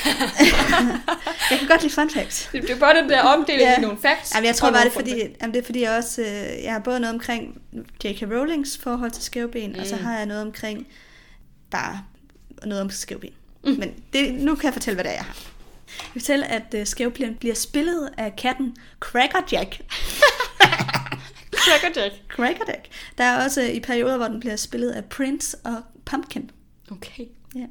jeg 1.52 1.60
kan 1.60 1.68
godt 1.68 1.82
lide 1.82 1.94
fun 1.94 2.10
facts. 2.10 2.50
Det 2.52 2.70
er 2.70 2.80
bare 2.80 3.02
den 3.02 3.10
der 3.10 3.22
omdeling 3.22 3.62
Ja. 3.70 3.78
i 3.78 3.82
nogle 3.82 3.98
facts. 4.02 4.36
Jamen, 4.36 4.46
jeg 4.48 4.56
tror 4.56 4.72
bare, 4.72 4.82
det 4.84 4.88
er 4.90 4.94
fordi, 4.94 5.20
jamen, 5.42 5.54
det 5.54 5.62
er 5.62 5.66
fordi 5.66 5.82
jeg 5.82 5.92
også, 5.98 6.22
øh, 6.22 6.64
jeg 6.64 6.72
har 6.74 6.80
både 6.80 7.00
noget 7.00 7.14
omkring 7.14 7.62
J.K. 8.06 8.22
Rowlings 8.22 8.78
forhold 8.78 9.12
til 9.12 9.24
skævben, 9.24 9.72
mm. 9.74 9.80
og 9.80 9.86
så 9.86 9.96
Mm. 9.96 10.04
har 10.04 10.18
jeg 10.18 10.26
noget 10.26 10.42
omkring 10.42 10.88
bare 11.72 12.04
noget 12.66 12.82
om 12.82 12.90
skævben. 12.90 13.30
Mm. 13.64 13.72
Men 13.80 13.94
det, 14.14 14.34
nu 14.34 14.56
kan 14.56 14.66
jeg 14.66 14.74
fortælle, 14.74 14.96
hvad 14.96 15.04
det 15.04 15.12
er, 15.12 15.16
jeg 15.16 15.24
har. 15.26 15.36
Jeg 15.88 16.12
kan 16.14 16.22
fortælle, 16.22 16.48
at 16.48 16.76
uh, 16.78 16.86
skævben 16.86 17.36
bliver 17.36 17.56
spillet 17.56 18.10
af 18.18 18.36
katten 18.36 18.78
Crackerjack. 19.00 19.82
Crackerjack. 21.68 22.14
Crackerjack. 22.28 22.88
Der 23.18 23.24
er 23.24 23.44
også 23.44 23.62
øh, 23.62 23.70
i 23.70 23.80
perioder, 23.80 24.18
hvor 24.18 24.28
den 24.28 24.40
bliver 24.40 24.56
spillet 24.56 24.92
af 24.92 25.06
Prince 25.06 25.58
og 25.58 25.82
Pumpkin. 26.06 26.52
Okay. 26.92 27.26
Ja. 27.56 27.66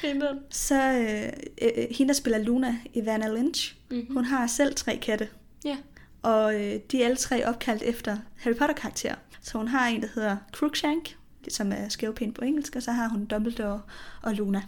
Grineren. 0.00 0.38
Så 0.50 0.92
øh, 0.92 1.32
øh, 1.62 1.86
hende, 1.90 2.08
der 2.08 2.14
spiller 2.14 2.38
Luna, 2.38 2.76
Ivana 2.94 3.28
Lynch, 3.28 3.74
mm-hmm. 3.90 4.14
hun 4.14 4.24
har 4.24 4.46
selv 4.46 4.74
tre 4.74 4.96
katte. 5.02 5.28
Ja. 5.64 5.76
Og 6.22 6.54
øh, 6.54 6.80
de 6.90 7.02
er 7.02 7.04
alle 7.04 7.16
tre 7.16 7.48
opkaldt 7.48 7.82
efter 7.82 8.16
Harry 8.36 8.54
Potter-karakterer. 8.54 9.14
Så 9.42 9.58
hun 9.58 9.68
har 9.68 9.88
en, 9.88 10.02
der 10.02 10.08
hedder 10.14 10.36
Crookshank, 10.52 11.16
som 11.48 11.72
er 11.72 11.88
skævpind 11.88 12.34
på 12.34 12.44
engelsk, 12.44 12.76
og 12.76 12.82
så 12.82 12.92
har 12.92 13.08
hun 13.08 13.24
Dumbledore 13.24 13.80
og 14.22 14.34
Luna. 14.34 14.62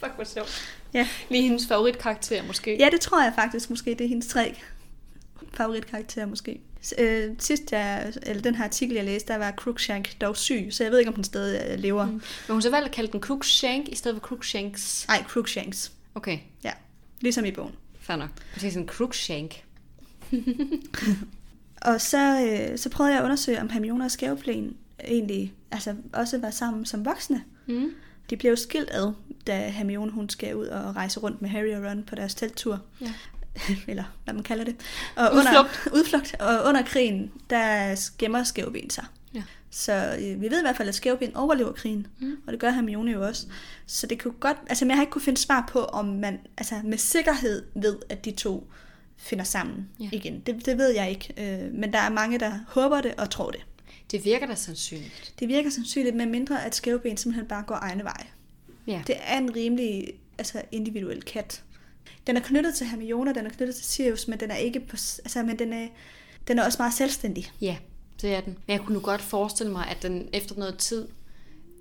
Fuck, 0.00 0.12
hvor 0.14 0.24
sjovt. 0.24 0.78
Ja. 0.94 1.08
Lige 1.30 1.42
hendes 1.42 1.66
favoritkarakter, 1.66 2.42
måske. 2.46 2.76
ja, 2.78 2.88
det 2.92 3.00
tror 3.00 3.22
jeg 3.22 3.32
faktisk 3.34 3.70
måske, 3.70 3.90
det 3.90 4.00
er 4.00 4.08
hendes 4.08 4.26
tre 4.26 4.54
favoritkarakterer 5.54 6.26
måske. 6.26 6.60
Øh, 6.98 7.30
sidst 7.38 7.72
jeg, 7.72 8.12
eller 8.22 8.42
den 8.42 8.54
her 8.54 8.64
artikel, 8.64 8.94
jeg 8.96 9.04
læste, 9.04 9.32
der 9.32 9.38
var 9.38 9.52
Crookshank 9.52 10.20
dog 10.20 10.36
syg, 10.36 10.68
så 10.70 10.82
jeg 10.84 10.90
ved 10.92 10.98
ikke, 10.98 11.08
om 11.08 11.14
hun 11.14 11.24
stadig 11.24 11.70
øh, 11.70 11.78
lever. 11.78 12.06
Mm. 12.06 12.12
Men 12.12 12.22
hun 12.48 12.62
så 12.62 12.70
valgt 12.70 12.86
at 12.88 12.94
kalde 12.94 13.12
den 13.12 13.20
Crookshank 13.20 13.88
i 13.88 13.94
stedet 13.94 14.16
for 14.20 14.26
Crookshanks. 14.26 15.04
Nej, 15.08 15.22
Crookshanks. 15.28 15.92
Okay, 16.14 16.38
Ja, 16.64 16.72
ligesom 17.20 17.44
i 17.44 17.50
bogen. 17.50 17.72
fair 18.00 18.16
nok. 18.16 18.28
Det 18.54 18.64
er 18.64 18.70
sådan 18.70 18.82
en 18.82 18.88
Crookshank. 18.88 19.64
Og 21.82 22.00
så, 22.00 22.48
øh, 22.70 22.78
så 22.78 22.88
prøvede 22.90 23.12
jeg 23.12 23.20
at 23.20 23.24
undersøge, 23.24 23.60
om 23.60 23.70
Hermione 23.70 24.04
og 24.04 24.10
Skæveplæn 24.10 24.76
egentlig 25.04 25.52
altså, 25.70 25.94
også 26.12 26.38
var 26.38 26.50
sammen 26.50 26.86
som 26.86 27.04
voksne. 27.04 27.42
Mm. 27.66 27.90
De 28.30 28.36
blev 28.36 28.50
jo 28.50 28.56
skilt 28.56 28.90
ad, 28.92 29.12
da 29.46 29.68
Hermione 29.68 30.12
hun 30.12 30.28
skal 30.28 30.56
ud 30.56 30.66
og 30.66 30.96
rejse 30.96 31.20
rundt 31.20 31.42
med 31.42 31.50
Harry 31.50 31.74
og 31.74 31.90
Ron 31.90 32.02
på 32.02 32.14
deres 32.14 32.34
telttur. 32.34 32.80
Ja. 33.00 33.12
Eller 33.88 34.04
hvad 34.24 34.34
man 34.34 34.42
kalder 34.42 34.64
det. 34.64 34.76
Og 35.16 35.24
Udflugt. 35.34 35.56
Under, 35.86 35.98
udflugt. 35.98 36.36
Og 36.40 36.68
under 36.68 36.82
krigen, 36.82 37.32
der 37.50 37.94
gemmer 38.18 38.42
Skæveben 38.44 38.90
sig. 38.90 39.04
Ja. 39.34 39.42
Så 39.70 40.16
øh, 40.20 40.40
vi 40.40 40.50
ved 40.50 40.58
i 40.58 40.62
hvert 40.62 40.76
fald, 40.76 40.88
at 40.88 40.94
Skæveben 40.94 41.36
overlever 41.36 41.72
krigen. 41.72 42.06
Mm. 42.18 42.36
Og 42.46 42.52
det 42.52 42.60
gør 42.60 42.70
Hermione 42.70 43.10
jo 43.12 43.26
også. 43.26 43.46
Så 43.86 44.06
det 44.06 44.22
kunne 44.22 44.34
godt... 44.40 44.56
Altså, 44.66 44.84
men 44.84 44.90
jeg 44.90 44.96
har 44.96 45.02
ikke 45.02 45.10
kunne 45.12 45.22
finde 45.22 45.40
svar 45.40 45.68
på, 45.72 45.84
om 45.84 46.04
man 46.06 46.38
altså, 46.58 46.74
med 46.84 46.98
sikkerhed 46.98 47.62
ved, 47.74 47.96
at 48.08 48.24
de 48.24 48.30
to 48.30 48.70
finder 49.16 49.44
sammen 49.44 49.88
Ja. 50.00 50.08
igen. 50.12 50.40
Det, 50.40 50.66
det 50.66 50.78
ved 50.78 50.94
jeg 50.94 51.10
ikke. 51.10 51.34
Øh, 51.64 51.72
men 51.74 51.92
der 51.92 51.98
er 51.98 52.10
mange, 52.10 52.38
der 52.38 52.52
håber 52.68 53.00
det 53.00 53.14
og 53.18 53.30
tror 53.30 53.50
det. 53.50 53.60
Det 54.14 54.24
virker 54.24 54.46
da 54.46 54.54
sandsynligt. 54.54 55.34
Det 55.38 55.48
virker 55.48 55.70
sandsynligt, 55.70 56.16
med 56.16 56.26
mindre 56.26 56.64
at 56.64 56.74
Skæveben 56.74 57.16
simpelthen 57.16 57.48
bare 57.48 57.64
går 57.66 57.74
egne 57.74 58.04
veje. 58.04 58.26
Ja. 58.86 59.02
Det 59.06 59.16
er 59.18 59.38
en 59.38 59.56
rimelig 59.56 60.12
altså, 60.38 60.62
individuel 60.72 61.22
kat. 61.22 61.62
Den 62.26 62.36
er 62.36 62.40
knyttet 62.40 62.74
til 62.74 62.86
Hermione, 62.86 63.34
den 63.34 63.46
er 63.46 63.50
knyttet 63.50 63.74
til 63.76 63.84
Sirius, 63.84 64.28
men 64.28 64.40
den 64.40 64.50
er 64.50 64.56
ikke 64.56 64.80
på, 64.80 64.96
altså, 64.96 65.42
men 65.42 65.58
den 65.58 65.72
er, 65.72 65.88
den 66.48 66.58
er 66.58 66.64
også 66.64 66.76
meget 66.80 66.94
selvstændig. 66.94 67.52
Ja, 67.60 67.76
det 68.22 68.34
er 68.34 68.40
den. 68.40 68.58
Men 68.66 68.72
jeg 68.76 68.80
kunne 68.80 68.94
nu 68.94 69.00
godt 69.00 69.20
forestille 69.20 69.72
mig, 69.72 69.88
at 69.88 70.02
den 70.02 70.28
efter 70.32 70.56
noget 70.56 70.78
tid 70.78 71.08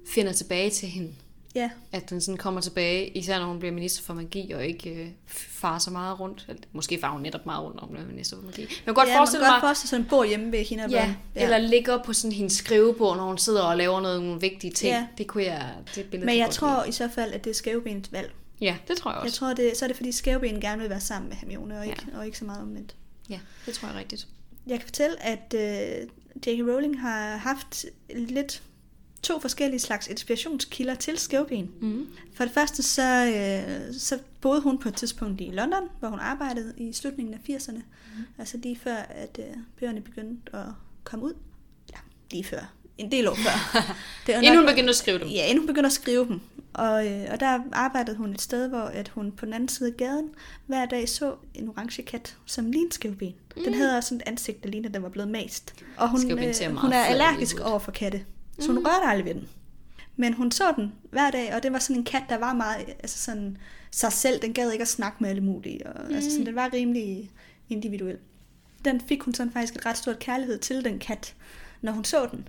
finder 0.08 0.34
tilbage 0.34 0.70
til 0.70 0.90
hende. 0.90 1.14
Ja, 1.56 1.70
At 1.92 2.10
den 2.10 2.22
sådan 2.22 2.38
kommer 2.38 2.62
tilbage, 2.62 3.18
især 3.18 3.40
når 3.40 3.46
hun 3.46 3.60
bliver 3.60 3.74
minister 3.74 4.04
for 4.04 4.14
magi, 4.14 4.52
og 4.52 4.66
ikke 4.66 4.90
øh, 4.90 5.08
farer 5.28 5.80
så 5.80 5.92
meget 5.92 6.20
rundt. 6.20 6.48
Måske 6.72 7.00
farer 7.02 7.12
hun 7.12 7.22
netop 7.22 7.46
meget 7.46 7.64
rundt, 7.64 7.76
når 7.76 7.84
hun 7.86 7.94
bliver 7.96 8.08
minister 8.08 8.38
for 8.38 8.44
magi. 8.44 8.62
Men 8.62 8.70
jeg 8.86 8.96
godt 8.96 9.10
ja, 9.10 9.18
forestille 9.20 9.42
man 9.42 9.48
kan 9.48 9.54
mig, 9.54 9.62
godt 9.62 9.68
forestille 9.68 9.90
sig, 9.90 9.98
at 9.98 10.02
den 10.02 10.10
bor 10.10 10.24
hjemme 10.24 10.52
ved 10.52 10.64
hende. 10.66 10.88
ja, 10.90 11.16
ja, 11.36 11.44
eller 11.44 11.58
ligger 11.58 12.04
på 12.04 12.14
sådan 12.14 12.32
hendes 12.32 12.54
skrivebord, 12.54 13.18
når 13.18 13.24
hun 13.28 13.38
sidder 13.38 13.62
og 13.62 13.78
laver 13.78 14.02
nogle 14.02 14.42
vigtige 14.42 14.72
ting. 14.74 14.94
Ja. 14.94 15.08
Det 15.18 15.28
kunne 15.28 15.44
jeg, 15.44 15.74
det 15.96 16.06
billede 16.06 16.26
Men 16.26 16.38
jeg 16.38 16.46
godt 16.46 16.54
tror 16.56 16.84
i 16.84 16.92
så 16.92 17.10
fald, 17.16 17.32
at 17.34 17.44
det 17.44 17.50
er 17.50 17.54
Skævebenets 17.56 18.12
valg. 18.12 18.32
Ja, 18.62 18.78
det 18.88 18.98
tror 18.98 19.12
jeg 19.12 19.16
Jeg 19.18 19.24
også. 19.24 19.36
tror, 19.40 19.54
det, 19.54 19.78
så 19.78 19.86
er 19.86 19.88
det 19.88 19.96
fordi 19.98 20.12
Skæveben 20.12 20.62
gerne 20.62 20.82
vil 20.82 20.90
være 20.90 21.02
sammen 21.02 21.30
med 21.30 21.38
Hermione, 21.38 21.80
og 21.80 21.86
ikke, 21.86 22.06
og 22.18 22.26
ikke 22.26 22.38
så 22.38 22.46
meget 22.46 22.62
omvendt. 22.62 22.96
Ja, 23.30 23.40
det 23.66 23.74
tror 23.74 23.88
jeg 23.88 23.98
rigtigt. 23.98 24.28
Jeg 24.68 24.80
kan 24.80 24.86
fortælle, 24.88 25.24
at 25.26 25.54
øh, 25.56 26.08
J.K. 26.48 26.68
Rowling 26.70 27.02
har 27.02 27.38
haft 27.38 27.86
lidt 28.16 28.62
to 29.24 29.40
forskellige 29.40 29.80
slags 29.80 30.08
inspirationskilder 30.08 30.96
til 30.96 31.18
Skæveben. 31.18 31.72
Mm. 31.82 32.08
For 32.34 32.44
det 32.44 32.54
første, 32.54 32.84
så, 32.84 33.26
øh, 33.26 33.94
så 34.00 34.20
boede 34.42 34.62
hun 34.62 34.78
på 34.78 34.90
et 34.90 34.96
tidspunkt 34.96 35.42
i 35.42 35.50
London, 35.54 35.90
hvor 36.00 36.08
hun 36.08 36.20
arbejdede 36.20 36.74
i 36.78 36.94
slutningen 36.94 37.34
af 37.34 37.40
80'erne. 37.50 37.82
Mm. 38.18 38.24
Altså 38.38 38.58
lige 38.58 38.80
før, 38.84 38.96
at 38.96 39.40
øh, 39.40 39.56
bøgerne 39.80 40.02
begyndte 40.02 40.56
at 40.56 40.66
komme 41.04 41.26
ud. 41.26 41.34
Ja, 41.94 41.98
lige 42.32 42.44
før. 42.44 42.74
En 42.98 43.12
del 43.12 43.28
år 43.28 43.36
før. 43.46 43.96
Det 44.28 44.34
Inden 44.44 44.58
hun 44.58 44.66
begyndte 44.66 44.90
at 44.90 44.96
skrive 44.96 45.20
dem. 45.20 45.28
Ja, 45.28 45.46
inden 45.46 45.58
hun 45.58 45.68
begyndte 45.68 45.88
at 45.88 45.94
skrive 45.94 46.28
dem. 46.28 46.40
Og, 46.74 47.08
øh, 47.08 47.28
og 47.32 47.40
der 47.40 47.60
arbejdede 47.72 48.18
hun 48.18 48.32
et 48.34 48.42
sted, 48.42 48.68
hvor 48.68 48.82
at 48.82 49.08
hun 49.08 49.32
på 49.32 49.46
den 49.46 49.54
anden 49.54 49.70
side 49.70 49.90
af 49.90 49.98
gaden 49.98 50.30
hver 50.68 50.86
dag 50.86 51.10
så 51.10 51.36
en 51.54 51.70
orange 51.70 52.04
kat, 52.04 52.38
som 52.46 52.72
lignede 52.72 52.94
skævben. 52.94 53.34
Mm. 53.56 53.64
Den 53.64 53.74
havde 53.74 53.98
også 53.98 54.10
sådan 54.10 54.22
et 54.22 54.28
ansigt, 54.28 54.64
der 54.64 54.70
lignede, 54.70 54.88
at 54.88 54.94
den 54.94 55.04
var 55.04 55.10
blevet 55.10 55.30
mast. 55.30 55.74
Og 55.98 56.10
hun, 56.10 56.22
Skævben 56.22 56.50
øh, 56.70 56.76
hun 56.76 56.94
er 56.94 57.04
allergisk 57.04 57.60
over 57.60 57.80
for 57.80 57.92
katte, 57.92 58.26
så 58.60 58.68
hun 58.68 58.80
mm. 58.80 58.86
rørte 58.86 59.06
aldrig 59.06 59.26
ved 59.26 59.34
den. 59.34 59.50
Men 60.16 60.34
hun 60.34 60.52
så 60.52 60.74
den 60.76 60.94
hver 61.12 61.32
dag, 61.32 61.56
og 61.56 61.64
det 61.64 61.74
var 61.74 61.80
sådan 61.80 61.96
en 61.96 62.06
kat, 62.06 62.24
der 62.30 62.38
var 62.38 62.54
meget 62.54 62.86
altså 62.88 63.18
sådan, 63.18 63.58
sig 63.92 64.12
selv. 64.12 64.42
Den 64.42 64.54
gad 64.54 64.72
ikke 64.72 64.82
at 64.82 64.88
snakke 64.88 65.18
med 65.20 65.30
alle 65.30 65.44
mulige. 65.44 65.88
Og, 65.88 66.08
mm. 66.08 66.16
altså 66.16 66.30
sådan, 66.30 66.46
den 66.46 66.56
var 66.56 66.70
rimelig 66.74 67.32
individuel. 67.70 68.18
Den 68.86 69.02
fik 69.02 69.24
hun 69.24 69.34
sådan 69.34 69.54
faktisk 69.54 69.76
et 69.76 69.86
ret 69.86 69.98
stort 69.98 70.20
kærlighed 70.20 70.60
til, 70.60 70.86
den 70.86 71.00
kat, 71.00 71.36
når 71.82 71.92
hun 71.92 72.04
så 72.04 72.28
den. 72.32 72.48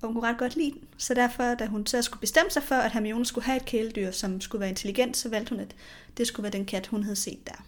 Og 0.00 0.08
hun 0.08 0.14
kunne 0.14 0.28
ret 0.28 0.38
godt 0.38 0.56
lide 0.56 0.70
den. 0.70 0.80
Så 0.96 1.14
derfor, 1.14 1.54
da 1.54 1.66
hun 1.66 1.86
så 1.86 2.02
skulle 2.02 2.20
bestemme 2.20 2.50
sig 2.50 2.62
for, 2.62 2.74
at 2.74 2.92
Hermione 2.92 3.26
skulle 3.26 3.44
have 3.44 3.56
et 3.56 3.64
kæledyr, 3.64 4.10
som 4.10 4.40
skulle 4.40 4.60
være 4.60 4.70
intelligent, 4.70 5.16
så 5.16 5.28
valgte 5.28 5.50
hun, 5.50 5.60
at 5.60 5.74
det 6.16 6.26
skulle 6.26 6.44
være 6.44 6.52
den 6.52 6.66
kat, 6.66 6.86
hun 6.86 7.02
havde 7.02 7.16
set 7.16 7.46
der. 7.46 7.64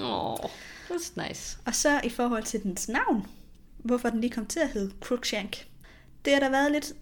Åh, 0.00 0.32
oh, 0.32 0.50
that's 0.90 1.28
nice. 1.28 1.58
Og 1.64 1.74
så 1.74 2.00
i 2.04 2.08
forhold 2.08 2.42
til 2.42 2.62
dens 2.62 2.88
navn, 2.88 3.26
hvorfor 3.78 4.10
den 4.10 4.20
lige 4.20 4.30
kom 4.30 4.46
til 4.46 4.60
at 4.60 4.68
hedde 4.68 4.92
Crookshank. 5.00 5.66
Det 6.24 6.32
har 6.32 6.40
der 6.40 6.50
været 6.50 6.72
lidt 6.72 6.92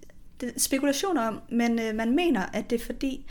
det- 0.43 0.62
spekulationer 0.62 1.22
om, 1.28 1.40
men 1.49 1.78
øh, 1.78 1.95
man 1.95 2.16
mener, 2.16 2.43
at 2.53 2.70
det 2.70 2.80
er 2.80 2.84
fordi, 2.86 3.26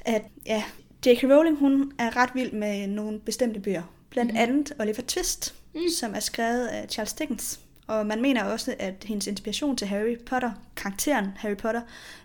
at 0.00 0.22
ja, 0.46 0.64
J.K. 1.06 1.24
Rowling 1.24 1.58
hun 1.58 1.92
er 1.98 2.16
ret 2.16 2.30
vild 2.34 2.52
med 2.52 2.86
nogle 2.86 3.18
bestemte 3.20 3.60
bøger. 3.60 3.82
Blandt 4.10 4.32
mm. 4.32 4.38
andet 4.38 4.72
Oliver 4.78 5.02
Twist, 5.08 5.54
mm. 5.74 5.80
som 5.98 6.14
er 6.14 6.20
skrevet 6.20 6.66
af 6.66 6.86
Charles 6.90 7.12
Dickens. 7.12 7.60
Og 7.86 8.06
man 8.06 8.22
mener 8.22 8.44
også, 8.44 8.74
at 8.78 8.94
hendes 9.04 9.26
inspiration 9.26 9.76
til 9.76 9.86
Harry 9.86 10.16
Potter, 10.26 10.50
karakteren 10.76 11.26
Harry 11.36 11.56
Potter, 11.56 11.80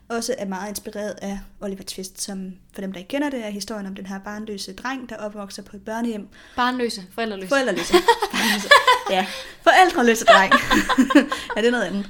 også 0.10 0.36
er 0.38 0.46
meget 0.46 0.70
inspireret 0.70 1.16
af 1.22 1.40
Oliver 1.62 1.84
Twist, 1.84 2.22
som 2.22 2.54
for 2.74 2.82
dem, 2.82 2.92
der 2.92 3.00
ikke 3.00 3.08
kender 3.08 3.30
det, 3.30 3.46
er 3.46 3.50
historien 3.50 3.86
om 3.86 3.96
den 3.96 4.06
her 4.06 4.20
barnløse 4.20 4.74
dreng, 4.74 5.10
der 5.10 5.16
opvokser 5.18 5.64
på 5.64 5.76
et 5.76 5.86
børnehjem, 5.86 6.28
Barnløse, 6.56 7.04
forældreløse. 7.14 7.50
Forældreløse. 7.50 7.94
Forældreløse. 8.34 8.70
ja, 9.10 9.26
forældreløse 9.62 10.26
dreng. 10.26 10.54
ja, 11.56 11.62
det 11.62 11.68
er 11.68 11.72
noget 11.72 11.84
andet. 11.86 12.10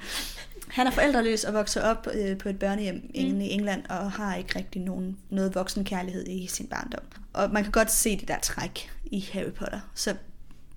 Han 0.69 0.87
er 0.87 0.91
forældreløs 0.91 1.43
og 1.43 1.53
vokser 1.53 1.81
op 1.81 2.07
øh, 2.13 2.37
på 2.37 2.49
et 2.49 2.59
børnehjem 2.59 2.95
mm. 2.95 3.41
i 3.41 3.49
England 3.49 3.85
og 3.89 4.11
har 4.11 4.35
ikke 4.35 4.59
rigtig 4.59 4.81
nogen, 4.81 5.17
noget 5.29 5.55
voksen 5.55 5.85
kærlighed 5.85 6.27
i 6.27 6.47
sin 6.47 6.67
barndom. 6.67 7.03
Og 7.33 7.51
man 7.51 7.63
kan 7.63 7.71
godt 7.71 7.91
se 7.91 8.17
det 8.17 8.27
der 8.27 8.39
træk 8.39 8.91
i 9.05 9.29
Harry 9.33 9.51
Potter. 9.51 9.79
Så 9.95 10.15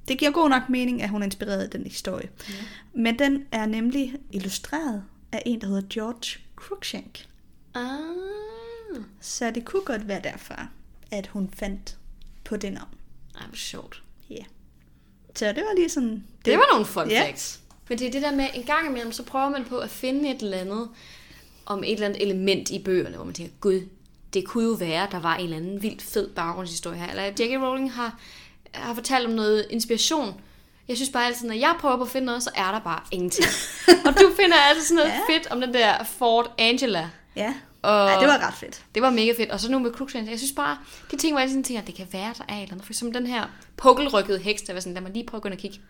det 0.08 0.18
giver 0.18 0.30
god 0.30 0.48
nok 0.48 0.68
mening, 0.68 1.02
at 1.02 1.08
hun 1.08 1.22
er 1.22 1.26
inspireret 1.26 1.62
af 1.62 1.70
den 1.70 1.84
historie. 1.84 2.28
Mm. 2.48 3.02
Men 3.02 3.18
den 3.18 3.46
er 3.52 3.66
nemlig 3.66 4.14
illustreret 4.32 5.04
af 5.32 5.42
en, 5.46 5.60
der 5.60 5.66
hedder 5.66 5.82
George 5.90 6.40
Cruikshank. 6.56 7.26
Ah. 7.74 7.84
Så 9.20 9.50
det 9.50 9.64
kunne 9.64 9.84
godt 9.84 10.08
være 10.08 10.20
derfra, 10.24 10.66
at 11.10 11.26
hun 11.26 11.50
fandt 11.56 11.98
på 12.44 12.56
det 12.56 12.72
navn. 12.72 12.88
Ej, 13.40 13.46
hvor 13.46 13.56
sjovt. 13.56 14.02
Ja. 14.30 14.34
Yeah. 14.34 14.44
Så 15.34 15.46
det 15.46 15.56
var 15.56 15.74
lige 15.74 15.88
sådan... 15.88 16.10
Det, 16.10 16.46
Det 16.46 16.54
var 16.54 16.72
nogle 16.72 16.86
fun 16.86 17.08
Ja. 17.08 17.32
Men 17.88 17.98
det 17.98 18.06
er 18.06 18.10
det 18.10 18.22
der 18.22 18.32
med, 18.32 18.46
en 18.54 18.62
gang 18.62 18.88
imellem, 18.88 19.12
så 19.12 19.22
prøver 19.22 19.48
man 19.48 19.64
på 19.64 19.78
at 19.78 19.90
finde 19.90 20.30
et 20.30 20.42
eller 20.42 20.58
andet, 20.58 20.88
om 21.66 21.84
et 21.84 21.92
eller 21.92 22.06
andet 22.06 22.22
element 22.22 22.70
i 22.70 22.78
bøgerne, 22.78 23.16
hvor 23.16 23.24
man 23.24 23.34
tænker, 23.34 23.52
gud, 23.60 23.80
det 24.34 24.46
kunne 24.46 24.64
jo 24.64 24.70
være, 24.72 25.08
der 25.10 25.20
var 25.20 25.34
en 25.36 25.44
eller 25.44 25.56
anden 25.56 25.82
vildt 25.82 26.02
fed 26.02 26.28
baggrundshistorie 26.28 26.98
her. 26.98 27.10
Eller 27.10 27.22
J.K. 27.24 27.62
Rowling 27.62 27.92
har, 27.92 28.18
har 28.74 28.94
fortalt 28.94 29.26
om 29.26 29.32
noget 29.32 29.66
inspiration. 29.70 30.40
Jeg 30.88 30.96
synes 30.96 31.10
bare 31.10 31.26
altid, 31.26 31.46
når 31.46 31.54
jeg 31.54 31.74
prøver 31.80 31.96
på 31.96 32.02
at 32.02 32.08
finde 32.08 32.24
noget, 32.26 32.42
så 32.42 32.50
er 32.54 32.72
der 32.72 32.80
bare 32.80 33.00
ingenting. 33.10 33.46
og 34.06 34.12
du 34.20 34.32
finder 34.40 34.56
altså 34.56 34.86
sådan 34.88 34.96
noget 34.96 35.10
Ja. 35.10 35.14
ja. 35.32 35.34
fedt 35.38 35.46
om 35.50 35.60
den 35.60 35.74
der 35.74 36.04
Fort 36.04 36.50
Angela. 36.58 37.10
Ja. 37.36 37.54
Og 37.82 37.90
Ej, 38.08 38.18
det 38.20 38.28
var 38.28 38.46
ret 38.48 38.54
fedt. 38.54 38.84
det 38.94 39.02
var 39.02 39.10
mega 39.10 39.32
fedt. 39.36 39.50
Og 39.50 39.60
så 39.60 39.70
nu 39.70 39.78
med 39.78 39.90
Crookshanks. 39.92 40.30
Jeg 40.30 40.38
synes 40.38 40.52
bare, 40.52 40.78
de 41.10 41.16
ting, 41.16 41.32
hvor 41.32 41.40
jeg 41.40 41.48
sådan 41.48 41.64
tænker, 41.64 41.80
at 41.80 41.86
det 41.86 41.94
kan 41.94 42.06
være, 42.12 42.34
der 42.38 42.44
er 42.48 42.54
et 42.56 42.62
eller 42.62 42.72
andet. 42.72 42.86
For 42.86 42.92
eksempel 42.92 43.20
den 43.20 43.26
her 43.26 43.44
pukkelrykkede 43.76 44.38
heks, 44.38 44.62
der 44.62 44.72
var 44.72 44.80
sådan, 44.80 44.94
lad 44.94 45.02
mig 45.02 45.12
lige 45.12 45.26
prøve 45.26 45.38
at 45.38 45.42
gå 45.42 45.48
ind 45.48 45.54
og 45.54 45.60
kigge. 45.60 45.80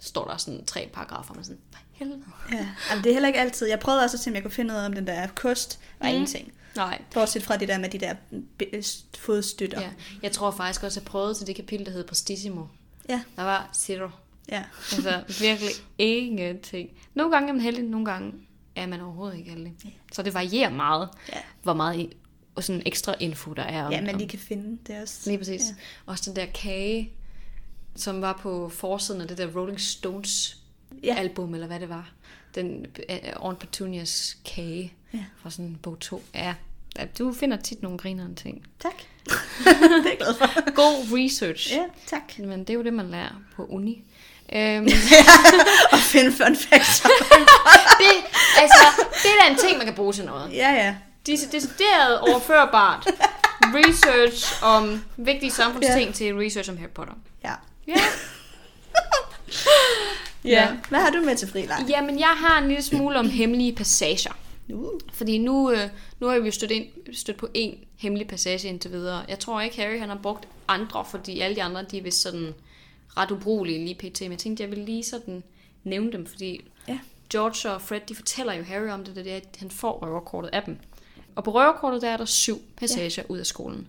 Står 0.00 0.24
der 0.28 0.36
sådan 0.36 0.64
tre 0.64 0.90
paragrafer, 0.92 1.30
og 1.30 1.36
man 1.36 1.44
sådan, 1.44 1.58
hvad 1.70 1.80
helvede? 1.92 2.22
Ja. 2.52 2.68
Jamen, 2.90 3.04
det 3.04 3.10
er 3.10 3.14
heller 3.14 3.26
ikke 3.28 3.40
altid. 3.40 3.68
Jeg 3.68 3.80
prøvede 3.80 4.02
også 4.04 4.16
at 4.16 4.20
se, 4.20 4.30
om 4.30 4.34
jeg 4.34 4.42
kunne 4.42 4.50
finde 4.52 4.68
noget 4.68 4.86
om 4.86 4.92
den 4.92 5.06
der 5.06 5.26
kost, 5.26 5.80
og 6.00 6.06
mm. 6.06 6.12
ingenting. 6.12 6.52
Nej. 6.76 7.02
Bortset 7.14 7.42
fra 7.42 7.56
det 7.56 7.68
der 7.68 7.78
med 7.78 7.88
de 7.88 7.98
der 7.98 8.14
be- 8.58 8.82
fodstøtter. 9.18 9.80
Ja. 9.80 9.90
Jeg 10.22 10.32
tror 10.32 10.50
faktisk 10.50 10.82
også, 10.82 11.00
at 11.00 11.04
jeg 11.04 11.10
prøvede 11.10 11.34
til 11.34 11.46
det 11.46 11.56
kapitel, 11.56 11.86
der 11.86 11.92
hed 11.92 12.04
Prestissimo. 12.04 12.66
Ja. 13.08 13.22
Der 13.36 13.42
var 13.42 13.70
zero. 13.74 14.08
ja. 14.48 14.64
Altså 14.92 15.22
virkelig 15.40 15.70
ingenting. 15.98 16.90
Nogle 17.14 17.32
gange 17.32 17.48
er 17.48 17.52
man 17.52 17.62
heldig, 17.62 17.84
nogle 17.84 18.06
gange 18.06 18.32
er 18.76 18.86
man 18.86 19.00
overhovedet 19.00 19.38
ikke 19.38 19.50
heldig. 19.50 19.74
Så 20.12 20.22
det 20.22 20.34
varierer 20.34 20.70
meget, 20.70 21.08
Ja. 21.32 21.38
hvor 21.62 21.74
meget 21.74 22.12
sådan 22.60 22.82
ekstra 22.86 23.14
info, 23.20 23.52
der 23.52 23.62
er 23.62 23.84
om, 23.86 23.92
Ja, 23.92 24.00
men 24.00 24.10
om 24.10 24.16
lige 24.18 24.28
kan 24.28 24.38
finde 24.38 24.78
det 24.86 25.02
også. 25.02 25.30
Lige 25.30 25.38
præcis. 25.38 25.60
Ja. 25.62 25.66
Ja. 25.66 25.74
Også 26.12 26.30
den 26.30 26.36
der 26.36 26.46
kage, 26.46 27.12
som 27.96 28.22
var 28.22 28.32
på 28.42 28.68
forsiden 28.68 29.20
af 29.20 29.28
det 29.28 29.38
der 29.38 29.46
Rolling 29.56 29.80
Stones 29.80 30.56
Ja. 31.02 31.14
album, 31.18 31.54
eller 31.54 31.66
hvad 31.66 31.80
det 31.80 31.88
var. 31.88 32.10
Den 32.54 32.86
uh, 33.10 33.46
Orn 33.46 33.56
Petunias 33.56 34.36
kage 34.54 34.92
Ja. 35.14 35.24
fra 35.42 35.50
sådan 35.50 35.78
bog 35.82 35.98
2. 36.00 36.22
Ja, 36.34 36.54
du 37.18 37.32
finder 37.32 37.56
tit 37.56 37.82
nogle 37.82 37.98
grinerende 37.98 38.34
ting. 38.34 38.66
Tak. 38.80 38.92
det 40.04 40.12
er 40.12 40.16
glad 40.16 40.34
for. 40.34 40.70
God 40.74 41.18
research. 41.18 41.72
Ja, 41.72 41.84
tak. 42.06 42.38
Men 42.38 42.60
det 42.60 42.70
er 42.70 42.74
jo 42.74 42.82
det, 42.82 42.92
man 42.92 43.06
lærer 43.10 43.40
på 43.56 43.64
uni. 43.66 44.02
Øhm, 44.56 44.88
Og 45.92 45.98
finde 45.98 46.32
fun 46.32 46.56
facts. 46.56 47.00
det, 48.00 48.12
altså, 48.62 48.86
det 49.22 49.30
er 49.30 49.44
da 49.44 49.50
en 49.52 49.58
ting, 49.58 49.76
man 49.78 49.86
kan 49.86 49.94
bruge 49.94 50.12
til 50.12 50.24
noget. 50.24 50.52
ja, 50.52 50.72
ja. 50.72 50.96
Decideret 51.26 52.20
overførbart 52.20 53.06
research 53.62 54.62
om 54.64 55.04
vigtige 55.16 55.50
samfundsting 55.50 56.06
ja. 56.06 56.12
til 56.12 56.34
research 56.34 56.70
om 56.70 56.76
Harry 56.76 56.88
Potter. 56.90 57.14
Ja. 57.44 57.52
Ja. 60.44 60.50
ja. 60.50 60.76
Hvad 60.88 61.00
har 61.00 61.10
du 61.10 61.20
med 61.24 61.36
til 61.36 61.48
frileg? 61.48 61.86
Jamen, 61.88 62.18
jeg 62.18 62.34
har 62.36 62.58
en 62.58 62.68
lille 62.68 62.82
smule 62.82 63.18
om 63.18 63.28
hemmelige 63.28 63.74
passager. 63.74 64.32
Uh. 64.68 65.00
Fordi 65.12 65.38
nu, 65.38 65.70
øh, 65.70 65.88
nu 66.20 66.26
har 66.26 66.38
vi 66.38 66.46
jo 66.46 66.52
stødt, 66.52 66.70
ind, 66.70 66.86
stødt 67.12 67.36
på 67.36 67.48
en 67.54 67.78
hemmelig 67.96 68.28
passage 68.28 68.68
indtil 68.68 68.92
videre. 68.92 69.24
Jeg 69.28 69.38
tror 69.38 69.60
ikke, 69.60 69.76
Harry 69.76 69.98
han 69.98 70.08
har 70.08 70.18
brugt 70.22 70.48
andre, 70.68 71.04
fordi 71.10 71.40
alle 71.40 71.56
de 71.56 71.62
andre, 71.62 71.82
de 71.82 71.98
er 71.98 72.02
vist 72.02 72.22
sådan 72.22 72.54
ret 73.16 73.30
ubrugelige 73.30 73.78
lige 73.78 73.94
pt. 73.94 74.20
Men 74.20 74.30
jeg 74.30 74.38
tænkte, 74.38 74.62
jeg 74.62 74.70
vil 74.70 74.78
lige 74.78 75.04
sådan 75.04 75.42
nævne 75.84 76.12
dem, 76.12 76.26
fordi 76.26 76.64
Ja. 76.88 76.98
George 77.30 77.74
og 77.74 77.82
Fred, 77.82 78.00
de 78.08 78.14
fortæller 78.14 78.52
jo 78.52 78.62
Harry 78.64 78.88
om 78.88 79.04
det, 79.04 79.16
det 79.16 79.32
er, 79.32 79.36
at 79.36 79.56
han 79.58 79.70
får 79.70 79.98
røverkortet 80.02 80.50
af 80.52 80.62
dem. 80.62 80.78
Og 81.34 81.44
på 81.44 81.50
røverkortet, 81.50 82.02
der 82.02 82.10
er 82.10 82.16
der 82.16 82.24
syv 82.24 82.62
passager 82.76 83.22
ja. 83.28 83.32
ud 83.32 83.38
af 83.38 83.46
skolen. 83.46 83.88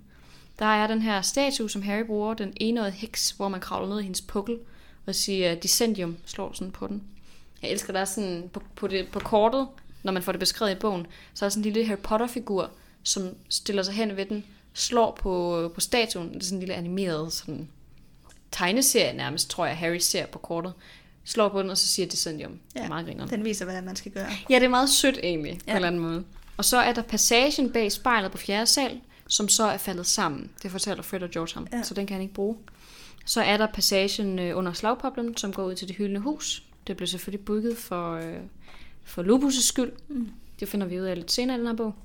Der 0.59 0.65
er 0.65 0.87
den 0.87 1.01
her 1.01 1.21
statue, 1.21 1.69
som 1.69 1.81
Harry 1.81 2.05
bruger, 2.05 2.33
den 2.33 2.53
enøjede 2.55 2.91
heks, 2.91 3.31
hvor 3.31 3.49
man 3.49 3.59
kravler 3.59 3.89
ned 3.89 3.99
i 3.99 4.03
hendes 4.03 4.21
pukkel 4.21 4.57
og 5.05 5.15
siger 5.15 5.55
Descendium, 5.55 6.17
slår 6.25 6.53
sådan 6.53 6.71
på 6.71 6.87
den. 6.87 7.03
Jeg 7.61 7.71
elsker, 7.71 7.93
der 7.93 7.99
er 7.99 8.05
sådan 8.05 8.49
på, 8.53 8.61
på, 8.75 8.87
det, 8.87 9.07
på 9.07 9.19
kortet, 9.19 9.67
når 10.03 10.11
man 10.11 10.23
får 10.23 10.31
det 10.31 10.39
beskrevet 10.39 10.71
i 10.71 10.75
bogen, 10.75 11.07
så 11.33 11.45
er 11.45 11.49
der 11.49 11.51
sådan 11.51 11.65
en 11.65 11.73
lille 11.73 11.87
Harry 11.87 11.97
Potter-figur, 11.97 12.69
som 13.03 13.35
stiller 13.49 13.83
sig 13.83 13.93
hen 13.93 14.17
ved 14.17 14.25
den, 14.25 14.43
slår 14.73 15.17
på, 15.21 15.71
på 15.75 15.81
statuen. 15.81 16.33
Det 16.33 16.35
er 16.35 16.43
sådan 16.43 16.55
en 16.55 16.59
lille 16.59 16.73
animeret 16.73 17.33
sådan, 17.33 17.67
tegneserie 18.51 19.13
nærmest, 19.13 19.49
tror 19.49 19.65
jeg, 19.65 19.77
Harry 19.77 19.97
ser 19.97 20.25
på 20.25 20.39
kortet. 20.39 20.73
Slår 21.23 21.49
på 21.49 21.61
den, 21.61 21.69
og 21.69 21.77
så 21.77 21.87
siger 21.87 22.07
Descendium. 22.07 22.51
Ja. 22.51 22.79
Det 22.79 22.85
er 22.85 22.89
meget 22.89 23.05
grineren. 23.05 23.29
Den 23.29 23.45
viser, 23.45 23.65
hvad 23.65 23.81
man 23.81 23.95
skal 23.95 24.11
gøre. 24.11 24.27
Ja, 24.49 24.55
det 24.55 24.63
er 24.63 24.69
meget 24.69 24.89
sødt 24.89 25.19
egentlig, 25.23 25.51
ja. 25.51 25.57
på 25.57 25.63
en 25.69 25.75
eller 25.75 25.87
anden 25.87 26.01
måde. 26.01 26.23
Og 26.57 26.65
så 26.65 26.77
er 26.77 26.93
der 26.93 27.01
passagen 27.01 27.71
bag 27.71 27.91
spejlet 27.91 28.31
på 28.31 28.37
fjerde 28.37 28.65
sal, 28.65 29.01
som 29.28 29.49
så 29.49 29.63
er 29.63 29.78
faldet 29.78 30.05
sammen. 30.05 30.51
Det 30.63 30.71
fortæller 30.71 31.03
Fred 31.03 31.21
og 31.21 31.30
George 31.30 31.53
ham, 31.53 31.67
ja. 31.73 31.84
Så 31.84 31.93
den 31.93 32.07
kan 32.07 32.13
han 32.13 32.21
ikke 32.21 32.34
bruge. 32.34 32.57
Så 33.26 33.41
er 33.41 33.57
der 33.57 33.67
passagen 33.67 34.39
øh, 34.39 34.57
under 34.57 34.73
slagpoplen, 34.73 35.38
som 35.38 35.53
går 35.53 35.63
ud 35.65 35.76
til 35.76 35.88
det 35.88 35.95
hyldende 35.95 36.19
hus. 36.19 36.63
Det 36.88 36.97
blev 36.97 37.07
selvfølgelig 37.07 37.45
bygget 37.45 37.78
for, 37.78 38.15
øh, 38.15 38.38
for 39.03 39.23
Lupus' 39.23 39.67
skyld. 39.67 39.91
Mm. 40.07 40.32
Det 40.59 40.67
finder 40.67 40.88
vi 40.88 40.99
ud 40.99 41.05
af 41.05 41.17
lidt 41.17 41.32
senere 41.32 41.57
i 41.57 41.59
den 41.59 41.67
her 41.67 41.76
bog. 41.76 41.95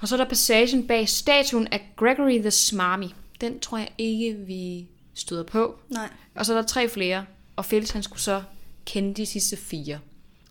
Og 0.00 0.08
så 0.08 0.14
er 0.14 0.16
der 0.16 0.28
passagen 0.28 0.86
bag 0.86 1.08
statuen 1.08 1.66
af 1.66 1.92
Gregory 1.96 2.38
the 2.38 2.50
Smarmy. 2.50 3.06
Den 3.40 3.60
tror 3.60 3.78
jeg 3.78 3.88
ikke, 3.98 4.34
vi 4.34 4.88
støder 5.14 5.42
på. 5.42 5.78
Nej. 5.88 6.08
Og 6.34 6.46
så 6.46 6.52
er 6.52 6.60
der 6.60 6.66
tre 6.66 6.88
flere, 6.88 7.26
og 7.56 7.64
Felix 7.64 7.90
han 7.90 8.02
skulle 8.02 8.22
så 8.22 8.42
kende 8.84 9.14
de 9.14 9.26
sidste 9.26 9.56
fire. 9.56 9.98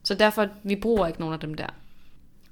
Så 0.03 0.13
derfor, 0.13 0.47
vi 0.63 0.75
bruger 0.75 1.07
ikke 1.07 1.19
nogen 1.19 1.33
af 1.33 1.39
dem 1.39 1.53
der. 1.53 1.67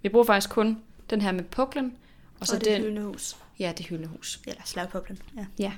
Vi 0.02 0.10
bruger 0.10 0.26
faktisk 0.26 0.50
kun 0.50 0.78
den 1.10 1.22
her 1.22 1.32
med 1.32 1.44
puklen, 1.44 1.94
og 2.42 2.48
så 2.48 2.56
og 2.56 2.60
det 2.60 2.72
den, 2.72 2.82
hyldende 2.82 3.02
hus. 3.02 3.38
ja, 3.60 3.74
det 3.78 3.86
hyldende 3.86 4.10
hus. 4.10 4.40
Eller 4.48 4.62
slagpoplen. 4.66 5.20
Ja. 5.38 5.46
Ja. 5.60 5.72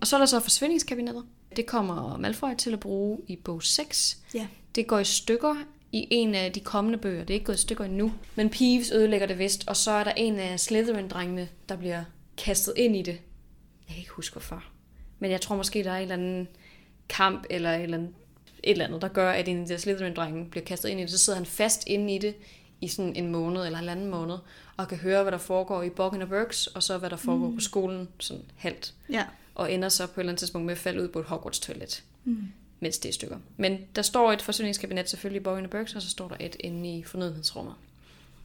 Og 0.00 0.06
så 0.06 0.16
er 0.16 0.18
der 0.18 0.26
så 0.26 0.40
forsvindingskabinettet. 0.40 1.24
Det 1.56 1.66
kommer 1.66 2.16
Malfoy 2.16 2.54
til 2.58 2.72
at 2.72 2.80
bruge 2.80 3.18
i 3.28 3.36
bog 3.36 3.62
6. 3.62 4.18
Ja. 4.34 4.46
Det 4.74 4.86
går 4.86 4.98
i 4.98 5.04
stykker 5.04 5.54
i 5.92 6.08
en 6.10 6.34
af 6.34 6.52
de 6.52 6.60
kommende 6.60 6.98
bøger. 6.98 7.20
Det 7.24 7.30
er 7.30 7.34
ikke 7.34 7.46
gået 7.46 7.56
i 7.56 7.60
stykker 7.60 7.84
endnu. 7.84 8.12
Men 8.34 8.50
Peeves 8.50 8.90
ødelægger 8.90 9.26
det 9.26 9.38
vist, 9.38 9.68
og 9.68 9.76
så 9.76 9.90
er 9.90 10.04
der 10.04 10.12
en 10.16 10.38
af 10.38 10.60
Slytherin-drengene, 10.60 11.48
der 11.68 11.76
bliver 11.76 12.04
kastet 12.36 12.74
ind 12.76 12.96
i 12.96 13.02
det. 13.02 13.20
Jeg 13.88 13.88
kan 13.88 13.98
ikke 13.98 14.10
huske 14.10 14.34
hvorfor. 14.34 14.64
Men 15.18 15.30
jeg 15.30 15.40
tror 15.40 15.56
måske, 15.56 15.84
der 15.84 15.90
er 15.90 15.96
en 15.96 16.02
eller 16.02 16.14
anden 16.14 16.48
kamp, 17.08 17.46
eller 17.50 17.74
et 17.74 17.82
eller 17.82 17.98
andet, 17.98 18.10
et 18.64 18.70
eller 18.70 18.84
andet 18.84 19.02
der 19.02 19.08
gør, 19.08 19.30
at 19.30 19.48
en 19.48 19.60
af 19.60 19.66
de 19.66 19.78
Slytherin-drenge 19.78 20.50
bliver 20.50 20.64
kastet 20.64 20.88
ind 20.88 21.00
i 21.00 21.02
det. 21.02 21.10
Så 21.10 21.18
sidder 21.18 21.38
han 21.38 21.46
fast 21.46 21.84
inde 21.86 22.14
i 22.14 22.18
det 22.18 22.34
i 22.80 22.88
sådan 22.88 23.16
en 23.16 23.32
måned 23.32 23.66
eller 23.66 23.78
en 23.78 23.88
anden 23.88 24.06
måned, 24.06 24.36
og 24.82 24.88
kan 24.88 24.98
høre, 24.98 25.22
hvad 25.22 25.32
der 25.32 25.38
foregår 25.38 25.82
i 25.82 25.90
Borgen 25.90 26.22
og 26.22 26.28
Burks, 26.28 26.66
og 26.66 26.82
så 26.82 26.98
hvad 26.98 27.10
der 27.10 27.16
foregår 27.16 27.48
mm. 27.48 27.54
på 27.54 27.60
skolen, 27.60 28.08
sådan 28.18 28.44
halvt 28.56 28.94
Ja. 29.10 29.24
og 29.54 29.72
ender 29.72 29.88
så 29.88 30.06
på 30.06 30.12
et 30.12 30.18
eller 30.18 30.30
andet 30.30 30.38
tidspunkt 30.38 30.66
med 30.66 30.72
at 30.72 30.78
falde 30.78 31.02
ud 31.02 31.08
på 31.08 31.20
et 31.20 31.26
Hogwarts-toilet, 31.26 32.02
mm. 32.24 32.48
mens 32.80 32.98
det 32.98 33.08
er 33.08 33.12
stykker. 33.12 33.38
Men 33.56 33.78
der 33.96 34.02
står 34.02 34.32
et 34.32 34.42
forsyningskabinet 34.42 35.10
selvfølgelig 35.10 35.40
i 35.40 35.42
Borgen 35.42 35.64
og 35.64 35.70
Burks, 35.70 35.94
og 35.94 36.02
så 36.02 36.10
står 36.10 36.28
der 36.28 36.36
et 36.40 36.56
inde 36.60 36.98
i 36.98 37.02
fornødenhedsrummet. 37.02 37.74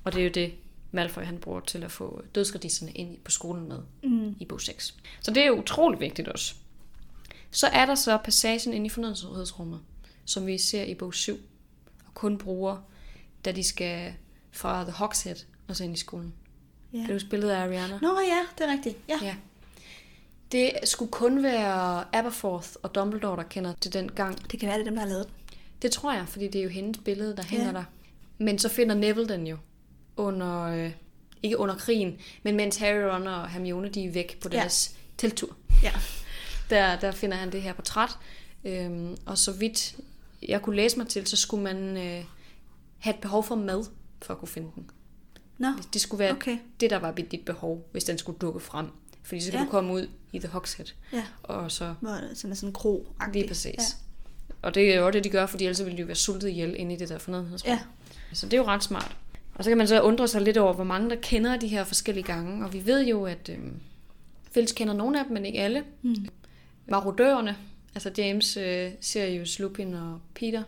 Og 0.03 0.13
det 0.13 0.19
er 0.19 0.23
jo 0.23 0.31
det, 0.31 0.53
Malfoy 0.91 1.21
han 1.21 1.37
bruger 1.37 1.59
til 1.59 1.83
at 1.83 1.91
få 1.91 2.21
dødsradisserne 2.35 2.91
ind 2.91 3.17
på 3.17 3.31
skolen 3.31 3.67
med 3.67 3.79
mm. 4.03 4.35
i 4.39 4.45
bog 4.45 4.61
6. 4.61 4.95
Så 5.21 5.31
det 5.31 5.45
er 5.45 5.51
utrolig 5.51 5.99
vigtigt 5.99 6.27
også. 6.27 6.55
Så 7.51 7.67
er 7.67 7.85
der 7.85 7.95
så 7.95 8.17
passagen 8.17 8.73
inde 8.73 8.85
i 8.85 8.89
fornødenhedsrummet, 8.89 9.79
som 10.25 10.47
vi 10.47 10.57
ser 10.57 10.83
i 10.83 10.93
bog 10.93 11.13
7, 11.13 11.39
og 12.05 12.13
kun 12.13 12.37
bruger, 12.37 12.77
da 13.45 13.51
de 13.51 13.63
skal 13.63 14.13
fra 14.51 14.83
The 14.83 14.91
Hogshead 14.91 15.35
og 15.67 15.75
så 15.75 15.83
ind 15.83 15.93
i 15.93 15.97
skolen. 15.97 16.33
ja. 16.93 16.97
Det 16.97 17.09
er 17.09 17.13
jo 17.13 17.19
spillet 17.19 17.49
af 17.49 17.63
Ariana. 17.63 17.99
Nå 18.01 18.19
ja, 18.19 18.45
det 18.57 18.67
er 18.67 18.71
rigtigt. 18.71 18.97
Ja. 19.09 19.19
Ja. 19.21 19.35
Det 20.51 20.71
skulle 20.83 21.11
kun 21.11 21.43
være 21.43 22.05
Aberforth 22.15 22.69
og 22.83 22.95
Dumbledore, 22.95 23.37
der 23.37 23.43
kender 23.43 23.73
til 23.81 23.93
den 23.93 24.11
gang. 24.11 24.51
Det 24.51 24.59
kan 24.59 24.67
være, 24.69 24.77
det 24.77 24.81
er 24.81 24.85
dem, 24.89 24.95
der 24.95 25.01
har 25.01 25.09
lavet 25.09 25.25
den. 25.27 25.33
Det 25.81 25.91
tror 25.91 26.13
jeg, 26.13 26.27
fordi 26.27 26.47
det 26.47 26.59
er 26.59 26.63
jo 26.63 26.69
hendes 26.69 26.97
billede, 27.05 27.35
der 27.37 27.43
hænger 27.43 27.65
Ja. 27.67 27.71
der. 27.73 27.83
Men 28.37 28.59
så 28.59 28.69
finder 28.69 28.95
Neville 28.95 29.29
den 29.29 29.47
jo 29.47 29.57
under, 30.17 30.61
øh, 30.63 30.91
ikke 31.43 31.57
under 31.57 31.75
krigen, 31.75 32.17
men 32.43 32.55
mens 32.55 32.77
Harry, 32.77 33.01
Ron 33.13 33.27
og 33.27 33.49
Hermione 33.49 33.89
de 33.89 34.05
er 34.05 34.11
væk 34.11 34.39
på 34.41 34.49
deres 34.49 34.95
ja. 34.95 34.97
teltur. 35.17 35.55
Ja. 35.83 35.91
Der, 36.69 36.99
der 36.99 37.11
finder 37.11 37.37
han 37.37 37.51
det 37.51 37.61
her 37.61 37.73
portræt. 37.73 38.09
Øhm, 38.63 39.17
og 39.25 39.37
så 39.37 39.51
vidt 39.51 39.95
jeg 40.47 40.61
kunne 40.61 40.75
læse 40.75 40.97
mig 40.97 41.07
til, 41.07 41.27
så 41.27 41.35
skulle 41.37 41.63
man 41.63 41.97
øh, 41.97 42.23
have 42.97 43.15
et 43.15 43.21
behov 43.21 43.43
for 43.43 43.55
mad, 43.55 43.85
for 44.21 44.33
at 44.33 44.39
kunne 44.39 44.47
finde 44.47 44.71
den. 44.75 44.89
Nå, 45.57 45.67
Det 45.93 46.01
skulle 46.01 46.19
være 46.19 46.31
Okay. 46.31 46.57
det, 46.79 46.89
der 46.89 46.97
var 46.99 47.11
dit 47.11 47.45
behov, 47.45 47.87
hvis 47.91 48.03
den 48.03 48.17
skulle 48.17 48.39
dukke 48.39 48.59
frem. 48.59 48.87
Fordi 49.23 49.41
så 49.41 49.51
kan 49.51 49.59
Ja. 49.59 49.65
du 49.65 49.69
komme 49.71 49.93
ud 49.93 50.09
i 50.33 50.39
The 50.39 50.47
Hogshead. 50.47 50.87
ja. 51.13 51.23
Og 51.43 51.71
så 51.71 51.93
sådan 52.33 52.51
er 52.51 52.55
sådan 52.55 52.69
en 52.69 52.73
kro 52.73 53.07
Lige 53.33 53.47
præcis. 53.47 53.75
Ja. 53.77 53.83
Og 54.61 54.75
det 54.75 54.93
er 54.93 54.95
jo 54.99 55.05
også 55.05 55.15
det, 55.17 55.23
de 55.23 55.29
gør, 55.29 55.45
fordi 55.45 55.63
ellers 55.63 55.79
ville 55.85 55.97
de 55.97 56.01
jo 56.01 56.05
være 56.05 56.15
sultet 56.15 56.49
ihjel 56.49 56.75
inde 56.77 56.93
i 56.93 56.97
det 56.97 57.09
der 57.09 57.17
fornødenhedsrum. 57.17 57.71
Ja. 57.71 57.79
Så 58.33 58.45
det 58.45 58.53
er 58.53 58.57
jo 58.57 58.65
ret 58.67 58.83
smart. 58.83 59.15
Og 59.55 59.63
så 59.63 59.69
kan 59.69 59.77
man 59.77 59.87
så 59.87 60.01
undre 60.01 60.27
sig 60.27 60.41
lidt 60.41 60.57
over, 60.57 60.73
hvor 60.73 60.83
mange 60.83 61.09
der 61.09 61.15
kender 61.15 61.57
de 61.57 61.67
her 61.67 61.83
forskellige 61.83 62.23
gange. 62.23 62.65
Og 62.65 62.73
vi 62.73 62.85
ved 62.85 63.05
jo, 63.07 63.25
at 63.25 63.49
øh, 63.49 63.57
Fælles 64.51 64.71
kender 64.71 64.93
nogle 64.93 65.19
af 65.19 65.25
dem, 65.25 65.33
men 65.33 65.45
ikke 65.45 65.59
alle. 65.59 65.83
Mm. 66.01 66.15
Marodørerne, 66.89 67.57
altså 67.95 68.11
James, 68.17 68.57
øh, 68.57 68.91
Sirius, 69.01 69.59
Lupin 69.59 69.93
og 69.93 70.19
Peter, 70.35 70.63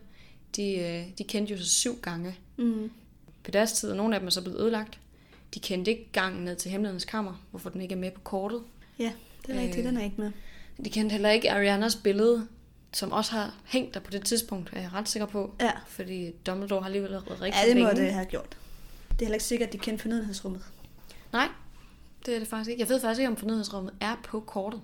de, 0.56 0.72
øh, 0.76 1.04
de 1.18 1.24
kendte 1.24 1.54
jo 1.54 1.60
så 1.60 1.70
syv 1.70 2.00
gange 2.02 2.36
Mm. 2.58 2.92
På 3.50 3.52
deres 3.52 3.72
tid, 3.74 3.90
og 3.92 3.98
nogle 3.98 4.16
af 4.16 4.22
dem 4.22 4.28
er 4.28 4.32
så 4.32 4.42
blevet 4.42 4.60
ødelagt. 4.60 5.00
De 5.54 5.60
kendte 5.60 5.92
ikke 5.92 6.10
gangen 6.12 6.46
ned 6.46 6.56
til 6.56 6.72
hemmelighedens 6.72 7.06
kammer, 7.06 7.46
hvorfor 7.50 7.70
den 7.70 7.82
ikke 7.82 7.94
er 7.94 8.00
med 8.00 8.12
på 8.12 8.20
kortet. 8.20 8.62
Ja, 9.00 9.12
det 9.48 9.56
er 9.56 9.60
rigtigt. 9.60 9.78
Øh. 9.78 9.92
Den 9.92 9.98
er 9.98 10.04
ikke 10.04 10.22
med. 10.22 10.32
De 10.86 10.90
kendte 10.90 11.14
heller 11.14 11.30
ikke 11.30 11.52
Arianas 11.52 11.96
billede, 11.96 12.48
som 12.94 13.12
også 13.12 13.32
har 13.32 13.56
hængt 13.66 13.94
der 13.94 14.00
på 14.00 14.12
det 14.12 14.26
tidspunkt, 14.26 14.70
er 14.74 14.82
jeg 14.82 14.94
ret 14.94 15.10
sikker 15.10 15.26
på. 15.26 15.56
Ja. 15.60 15.72
Fordi 15.88 16.32
Dumbledore 16.32 16.82
har 16.82 16.86
alligevel 16.86 17.12
været 17.12 17.42
rigtig 17.42 17.62
Ja, 17.64 17.70
det 17.70 17.78
må 17.78 17.88
længe. 17.88 18.02
det 18.02 18.14
have 18.14 18.26
gjort. 18.26 18.58
Det 19.10 19.22
er 19.22 19.26
heller 19.26 19.36
ikke 19.36 19.46
sikkert, 19.46 19.68
at 19.68 19.74
de 19.74 19.78
kendte 19.78 20.02
fornødenhedsrummet. 20.02 20.62
Nej, 21.34 21.48
det 22.26 22.36
er 22.36 22.40
det 22.40 22.48
faktisk 22.48 22.70
ikke. 22.70 22.82
Jeg 22.82 22.90
ved 22.90 23.00
faktisk 23.02 23.20
ikke, 23.20 23.30
om 23.30 23.38
fornødenhedsrummet 23.38 23.94
er 24.02 24.16
på 24.24 24.40
kortet. 24.40 24.82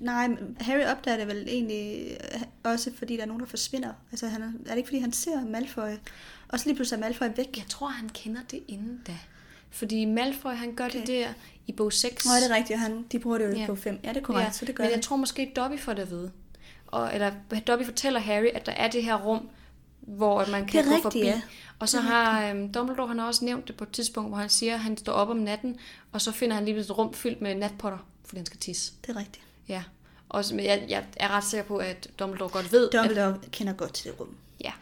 Nej, 0.00 0.28
Harry 0.60 0.84
opdager 0.84 1.16
det 1.16 1.26
vel 1.26 1.44
egentlig 1.48 2.16
øh, 2.34 2.40
også, 2.64 2.90
fordi 2.98 3.16
der 3.16 3.22
er 3.22 3.26
nogen, 3.26 3.40
der 3.40 3.46
forsvinder. 3.46 3.92
Altså, 4.10 4.28
han 4.28 4.42
er, 4.42 4.46
er 4.66 4.70
det 4.70 4.76
ikke, 4.76 4.86
fordi 4.86 4.98
han 4.98 5.12
ser 5.12 5.44
Malfoy? 5.44 5.90
Og 6.48 6.60
så 6.60 6.66
lige 6.66 6.76
pludselig 6.76 6.96
er 7.02 7.06
Malfoy 7.06 7.26
væk. 7.36 7.56
Jeg 7.56 7.64
tror, 7.68 7.88
han 7.88 8.08
kender 8.08 8.40
det 8.50 8.60
inden 8.68 9.00
da. 9.06 9.18
Fordi 9.70 10.04
Malfoy, 10.04 10.50
han 10.52 10.74
gør 10.74 10.86
okay. 10.86 10.98
det 11.00 11.08
der 11.08 11.28
i 11.66 11.72
bog 11.72 11.92
6. 11.92 12.24
Nå, 12.26 12.30
er 12.32 12.40
det 12.40 12.50
rigtigt, 12.50 12.78
han, 12.78 13.02
de 13.12 13.18
bruger 13.18 13.38
det 13.38 13.44
jo 13.44 13.52
Ja. 13.58 13.66
på 13.66 13.74
5. 13.76 13.98
Ja, 14.04 14.08
det 14.08 14.16
er 14.16 14.20
korrekt, 14.20 14.46
ja, 14.46 14.52
så 14.52 14.64
det 14.64 14.74
gør 14.74 14.84
Men 14.84 14.90
jeg 14.90 14.96
han. 14.96 15.02
tror 15.02 15.16
måske, 15.16 15.52
Dobby 15.56 15.78
får 15.78 15.92
det 15.92 16.02
at 16.02 16.10
vide. 16.10 16.30
Og, 16.86 17.14
eller 17.14 17.32
Dobby 17.66 17.84
fortæller 17.84 18.20
Harry, 18.20 18.46
at 18.54 18.66
der 18.66 18.72
er 18.72 18.88
det 18.90 19.04
her 19.04 19.14
rum, 19.16 19.48
hvor 20.00 20.46
man 20.50 20.66
kan 20.66 20.72
Det 20.72 20.78
er 20.78 20.84
gå 20.84 20.90
rigtigt, 20.90 21.02
forbi. 21.02 21.18
ja. 21.18 21.40
Og 21.78 21.88
så 21.88 22.00
har 22.00 22.48
øhm, 22.50 22.72
Dumbledore 22.72 23.08
han 23.08 23.18
har 23.18 23.26
også 23.26 23.44
nævnt 23.44 23.68
det 23.68 23.76
på 23.76 23.84
et 23.84 23.90
tidspunkt, 23.90 24.30
hvor 24.30 24.38
han 24.38 24.48
siger, 24.48 24.74
at 24.74 24.80
han 24.80 24.96
står 24.96 25.12
op 25.12 25.28
om 25.28 25.36
natten, 25.36 25.78
og 26.12 26.20
så 26.20 26.32
finder 26.32 26.54
han 26.56 26.64
lige 26.64 26.76
et 26.78 26.98
rum 26.98 27.14
fyldt 27.14 27.40
med 27.40 27.54
natpotter, 27.54 27.98
fordi 28.24 28.36
han 28.38 28.46
skal 28.46 28.58
tisse. 28.60 28.92
Det 29.06 29.16
er 29.16 29.20
rigtigt. 29.20 29.44
Ja. 29.68 29.82
Og 30.28 30.44
jeg, 30.52 30.84
jeg 30.88 31.04
er 31.16 31.28
ret 31.28 31.44
sikker 31.44 31.64
på, 31.64 31.76
at 31.76 32.08
Dumbledore 32.18 32.50
godt 32.50 32.72
ved, 32.72 32.86
at 32.88 32.92
Dumbledore 32.92 33.38
kender 33.52 33.72
godt 33.72 33.92
til 33.94 34.10
det 34.10 34.20
rum. 34.20 34.36
ja, 34.64 34.72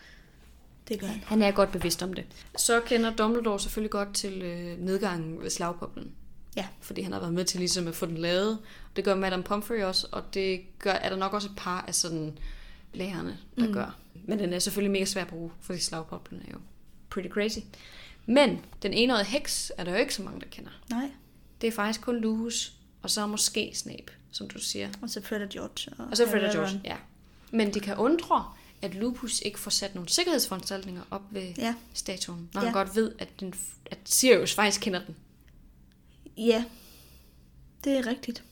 Det 0.88 1.00
gør 1.00 1.06
han. 1.06 1.22
han 1.26 1.42
er 1.42 1.50
godt 1.50 1.72
bevidst 1.72 2.02
om 2.02 2.12
det. 2.12 2.24
Så 2.56 2.80
kender 2.80 3.16
Dumbledore 3.16 3.60
selvfølgelig 3.60 3.90
godt 3.90 4.14
til 4.14 4.42
øh, 4.42 4.78
nedgangen 4.78 5.42
ved 5.42 5.50
slagpoplen. 5.50 6.12
Ja. 6.56 6.66
Fordi 6.80 7.02
han 7.02 7.12
har 7.12 7.20
været 7.20 7.32
med 7.32 7.44
til 7.44 7.58
ligesom 7.60 7.88
at 7.88 7.94
få 7.94 8.06
den 8.06 8.18
lavet. 8.18 8.58
Det 8.96 9.04
gør 9.04 9.14
Madame 9.14 9.42
Pomfrey 9.42 9.82
også, 9.82 10.06
og 10.12 10.34
det 10.34 10.60
gør, 10.78 10.92
er 10.92 11.08
der 11.08 11.16
nok 11.16 11.32
også 11.32 11.48
et 11.48 11.56
par 11.56 11.84
af 11.88 11.94
sådan 11.94 12.38
lærerne, 12.94 13.38
der 13.58 13.66
mm. 13.66 13.72
gør. 13.72 13.96
Men 14.24 14.38
den 14.38 14.52
er 14.52 14.58
selvfølgelig 14.58 14.92
mega 14.92 15.04
svær 15.04 15.22
at 15.22 15.28
bruge, 15.28 15.50
fordi 15.60 15.78
slagpoplen 15.78 16.40
er 16.48 16.52
jo 16.52 16.58
pretty 17.10 17.28
crazy. 17.28 17.58
Men 18.26 18.60
den 18.82 18.92
enårige 18.92 19.24
heks 19.24 19.72
er 19.78 19.84
der 19.84 19.92
jo 19.92 19.98
ikke 19.98 20.14
så 20.14 20.22
mange, 20.22 20.40
der 20.40 20.46
kender. 20.46 20.70
Nej. 20.90 21.10
Det 21.60 21.66
er 21.66 21.72
faktisk 21.72 22.00
kun 22.00 22.20
Lupus, 22.20 22.72
og 23.02 23.10
så 23.10 23.26
måske 23.26 23.70
Snape, 23.74 24.12
som 24.30 24.48
du 24.48 24.58
siger. 24.58 24.88
Og 25.02 25.10
så 25.10 25.22
Fred 25.22 25.42
og 25.42 25.48
George. 25.48 25.92
Og, 25.98 26.06
Og 26.10 26.16
så 26.16 26.28
Fred 26.30 26.42
og 26.44 26.52
George, 26.52 26.80
ja. 26.84 26.96
Men 27.50 27.74
det 27.74 27.82
kan 27.82 27.96
undre, 27.96 28.52
at 28.84 28.94
Lupus 28.94 29.40
ikke 29.40 29.58
får 29.58 29.70
sat 29.70 29.94
nogle 29.94 30.08
sikkerhedsforanstaltninger 30.08 31.02
op 31.10 31.22
ved 31.30 31.52
Ja. 31.58 31.74
statuen, 31.94 32.50
når 32.54 32.60
Ja. 32.60 32.64
han 32.66 32.72
godt 32.74 32.96
ved, 32.96 33.12
at, 33.18 33.28
den, 33.40 33.54
at 33.86 33.98
Sirius 34.04 34.54
faktisk 34.54 34.80
kender 34.80 35.04
den. 35.06 35.16
Ja. 36.36 36.64
Det 37.84 37.92
er 37.92 38.06
rigtigt. 38.06 38.44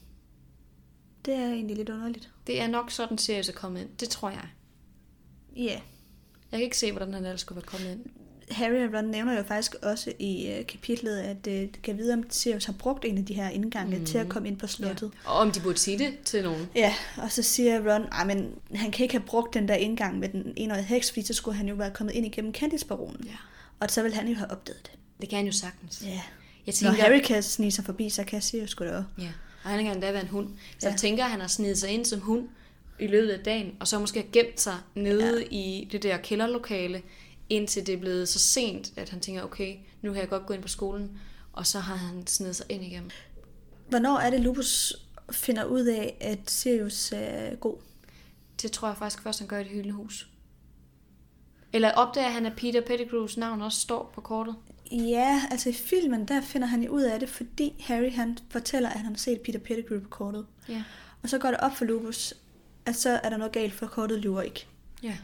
Det 1.24 1.34
er 1.34 1.46
egentlig 1.52 1.76
lidt 1.76 1.88
underligt. 1.88 2.30
Det 2.46 2.60
er 2.60 2.66
nok 2.66 2.90
sådan, 2.90 3.18
Sirius 3.18 3.48
er 3.48 3.52
kommet 3.52 3.80
ind. 3.80 3.88
Det 4.00 4.08
tror 4.08 4.30
jeg. 4.30 4.48
Ja. 5.56 5.80
Jeg 6.50 6.58
kan 6.58 6.62
ikke 6.62 6.78
se, 6.78 6.92
hvordan 6.92 7.14
han 7.14 7.24
ellers 7.24 7.40
skulle 7.40 7.56
være 7.56 7.66
kommet 7.66 7.90
ind. 7.92 8.06
Harry 8.52 8.88
og 8.88 8.94
Ron 8.94 9.04
nævner 9.04 9.36
jo 9.36 9.42
faktisk 9.42 9.74
også 9.82 10.12
i 10.18 10.56
uh, 10.58 10.66
kapitlet, 10.66 11.18
at 11.18 11.44
det 11.44 11.82
kan 11.82 11.98
vide, 11.98 12.12
om 12.12 12.24
Sirius 12.30 12.64
har 12.64 12.72
brugt 12.72 13.04
en 13.04 13.18
af 13.18 13.24
de 13.24 13.34
her 13.34 13.48
indgange 13.48 13.98
mm. 13.98 14.06
til 14.06 14.18
at 14.18 14.28
komme 14.28 14.48
ind 14.48 14.56
på 14.56 14.66
slottet. 14.66 15.10
Ja. 15.24 15.30
Og 15.30 15.36
om 15.36 15.50
de 15.50 15.60
burde 15.60 15.78
sige 15.78 15.98
det 15.98 16.14
til 16.24 16.42
nogen. 16.42 16.68
Ja, 16.74 16.94
og 17.16 17.32
så 17.32 17.42
siger 17.42 17.94
Ron, 17.94 18.06
at 18.20 18.26
men 18.26 18.54
han 18.74 18.90
kan 18.90 19.02
ikke 19.02 19.14
have 19.14 19.26
brugt 19.26 19.54
den 19.54 19.68
der 19.68 19.74
indgang 19.74 20.18
med 20.18 20.28
den 20.28 20.52
enårige 20.56 20.84
heks, 20.84 21.10
fordi 21.10 21.26
så 21.26 21.34
skulle 21.34 21.56
han 21.56 21.68
jo 21.68 21.74
være 21.74 21.90
kommet 21.90 22.14
ind 22.14 22.26
igennem 22.26 22.54
Candice-baronen. 22.54 23.24
Ja. 23.24 23.36
Og 23.80 23.90
så 23.90 24.02
ville 24.02 24.16
han 24.16 24.28
jo 24.28 24.34
have 24.34 24.50
opdaget 24.50 24.80
det. 24.82 24.92
Det 25.20 25.28
kan 25.28 25.36
han 25.36 25.46
jo 25.46 25.52
sagtens. 25.52 26.02
Ja. 26.06 26.08
Jeg 26.08 26.20
Når 26.66 26.72
tænker, 26.72 27.02
Harry 27.02 27.20
kan 27.20 27.42
snige 27.42 27.72
sig 27.72 27.84
forbi, 27.84 28.10
så 28.10 28.24
kan 28.24 28.42
Sirius 28.42 28.70
sgu 28.70 28.84
da 28.84 28.96
også. 28.96 29.08
Ja, 29.18 29.28
og 29.64 29.70
han 29.70 29.84
kan 29.84 29.94
endda 29.94 30.12
være 30.12 30.22
en 30.22 30.28
hund. 30.28 30.48
Så. 30.48 30.86
Ja. 30.86 30.90
jeg 30.90 31.00
tænker, 31.00 31.24
at 31.24 31.30
han 31.30 31.40
har 31.40 31.48
snedet 31.48 31.78
sig 31.78 31.90
ind 31.90 32.04
som 32.04 32.20
hund 32.20 32.48
i 33.00 33.06
løbet 33.06 33.30
af 33.30 33.38
dagen, 33.38 33.72
og 33.80 33.88
så 33.88 33.98
måske 33.98 34.20
har 34.20 34.26
gemt 34.32 34.60
sig 34.60 34.74
nede 34.94 35.38
ja. 35.40 35.46
i 35.50 35.88
det 35.92 36.02
der 36.02 36.16
kælderlokale, 36.16 37.02
indtil 37.52 37.86
det 37.86 37.92
er 37.92 37.98
blevet 37.98 38.28
så 38.28 38.38
sent, 38.38 38.92
at 38.96 39.08
han 39.08 39.20
tænker, 39.20 39.42
okay, 39.42 39.76
nu 40.02 40.12
kan 40.12 40.20
jeg 40.20 40.28
godt 40.28 40.46
gå 40.46 40.54
ind 40.54 40.62
på 40.62 40.68
skolen, 40.68 41.20
og 41.52 41.66
så 41.66 41.80
har 41.80 41.96
han 41.96 42.26
snedet 42.26 42.56
sig 42.56 42.66
ind 42.68 42.84
igennem. 42.84 43.10
Hvornår 43.88 44.18
er 44.18 44.30
det, 44.30 44.40
Lupus 44.40 44.92
finder 45.32 45.64
ud 45.64 45.84
af, 45.84 46.16
at 46.20 46.50
Sirius 46.50 47.12
er 47.12 47.54
god? 47.54 47.76
Det 48.62 48.72
tror 48.72 48.88
jeg 48.88 48.96
faktisk 48.96 49.22
først, 49.22 49.38
han 49.38 49.48
gør 49.48 49.58
i 49.58 49.62
det 49.62 49.72
hyldende 49.72 49.94
hus. 49.94 50.28
Eller 51.72 51.92
opdager 51.92 52.28
han, 52.28 52.46
at 52.46 52.52
Peter 52.56 52.80
Pettigrews 52.80 53.36
navn 53.36 53.62
også 53.62 53.80
står 53.80 54.10
på 54.14 54.20
kortet? 54.20 54.56
Ja, 54.92 55.42
altså 55.50 55.68
i 55.68 55.72
filmen, 55.72 56.28
der 56.28 56.40
finder 56.40 56.68
han 56.68 56.82
jo 56.82 56.90
ud 56.90 57.02
af 57.02 57.20
det, 57.20 57.28
fordi 57.28 57.74
Harry 57.80 58.12
han 58.12 58.38
fortæller, 58.50 58.88
at 58.88 58.96
han 58.96 59.06
har 59.06 59.18
set 59.18 59.40
Peter 59.40 59.58
Pettigrew 59.58 60.00
på 60.00 60.08
kortet. 60.08 60.46
Ja. 60.68 60.82
Og 61.22 61.28
så 61.28 61.38
går 61.38 61.48
det 61.48 61.60
op 61.60 61.76
for 61.76 61.84
Lupus, 61.84 62.34
at 62.86 62.96
så 62.96 63.10
er 63.10 63.30
der 63.30 63.36
noget 63.36 63.52
galt, 63.52 63.72
for 63.72 63.86
kortet 63.86 64.18
lyver 64.18 64.42
ikke. 64.42 64.66
Ja. 65.02 65.16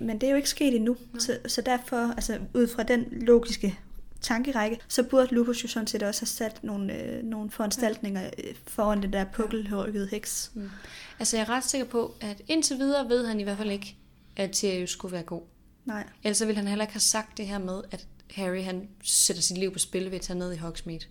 Men 0.00 0.20
det 0.20 0.26
er 0.26 0.30
jo 0.30 0.36
ikke 0.36 0.48
sket 0.48 0.76
endnu, 0.76 0.96
så, 1.18 1.38
så 1.46 1.60
derfor, 1.60 1.96
altså 1.96 2.38
ud 2.54 2.66
fra 2.68 2.82
den 2.82 3.04
logiske 3.10 3.78
tankerække, 4.20 4.78
så 4.88 5.02
burde 5.02 5.34
Lupus 5.34 5.62
jo 5.62 5.68
sådan 5.68 5.86
set 5.86 6.02
også 6.02 6.20
have 6.20 6.26
sat 6.26 6.64
nogle, 6.64 7.02
øh, 7.02 7.24
nogle 7.24 7.50
foranstaltninger 7.50 8.30
øh, 8.38 8.54
foran 8.66 9.02
det 9.02 9.12
der 9.12 9.24
pukkelhårede 9.24 10.08
heks. 10.10 10.50
Mm. 10.54 10.70
Altså, 11.18 11.36
jeg 11.36 11.42
er 11.42 11.48
ret 11.50 11.64
sikker 11.64 11.86
på, 11.86 12.14
at 12.20 12.42
indtil 12.48 12.78
videre 12.78 13.08
ved 13.08 13.26
han 13.26 13.40
i 13.40 13.42
hvert 13.42 13.56
fald 13.58 13.70
ikke, 13.70 13.96
at 14.36 14.56
Sirius 14.56 14.90
skulle 14.90 15.12
være 15.12 15.22
god. 15.22 15.42
Nej. 15.84 16.06
Ellers 16.24 16.40
ville 16.46 16.56
han 16.56 16.68
heller 16.68 16.82
ikke 16.84 16.94
have 16.94 17.00
sagt 17.00 17.36
det 17.38 17.46
her 17.46 17.58
med, 17.58 17.82
at 17.90 18.06
Harry 18.30 18.62
han 18.62 18.88
sætter 19.02 19.42
sit 19.42 19.58
liv 19.58 19.72
på 19.72 19.78
spil 19.78 20.04
ved 20.04 20.14
at 20.18 20.20
tage 20.20 20.38
ned 20.38 20.52
i 20.52 20.56
Hogsmeade. 20.56 21.04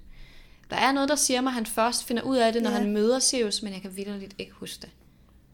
Der 0.69 0.75
er 0.75 0.91
noget, 0.91 1.09
der 1.09 1.15
siger 1.15 1.41
mig, 1.41 1.49
at 1.49 1.53
han 1.53 1.65
først 1.65 2.03
finder 2.03 2.23
ud 2.23 2.37
af 2.37 2.53
det, 2.53 2.63
når 2.63 2.69
Ja. 2.69 2.77
han 2.77 2.91
møder 2.91 3.19
Sirius, 3.19 3.61
men 3.61 3.73
jeg 3.73 3.81
kan 3.81 3.97
vitterligt 3.97 4.35
ikke 4.37 4.51
huske 4.51 4.81
det. 4.81 4.89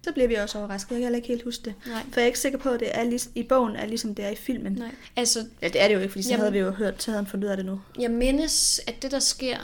Så 0.06 0.12
bliver 0.12 0.28
vi 0.28 0.34
også 0.34 0.58
overrasket. 0.60 0.92
Jeg 0.92 0.96
kan 0.98 1.04
heller 1.04 1.16
ikke 1.16 1.28
helt 1.28 1.44
huske 1.44 1.64
det. 1.66 1.74
Nej. 1.88 2.02
For 2.12 2.20
jeg 2.20 2.22
er 2.22 2.26
ikke 2.28 2.40
sikker 2.40 2.60
på, 2.60 2.70
at 2.70 2.80
det 2.80 2.88
er 2.92 3.04
lig- 3.04 3.30
i 3.36 3.44
bogen 3.44 3.76
er 3.76 3.86
ligesom 3.86 4.16
det 4.16 4.26
er 4.26 4.30
i 4.30 4.36
filmen. 4.36 4.74
Nej. 4.74 4.92
Altså, 5.16 5.46
Ja, 5.62 5.68
det 5.68 5.82
er 5.82 5.88
det 5.88 5.96
jo 5.96 6.00
ikke, 6.00 6.12
fordi 6.12 6.24
så 6.24 6.30
Jamen- 6.30 6.40
havde 6.40 6.52
vi 6.54 6.60
jo 6.60 6.72
hørt, 6.72 7.04
så 7.04 7.12
havde 7.12 7.24
han 7.24 7.32
fundet 7.32 7.46
ud 7.46 7.52
af 7.52 7.58
det 7.58 7.66
nu. 7.66 7.82
jeg 8.00 8.12
mindes, 8.12 8.82
at 8.88 9.02
det, 9.02 9.12
der 9.12 9.20
sker, 9.20 9.58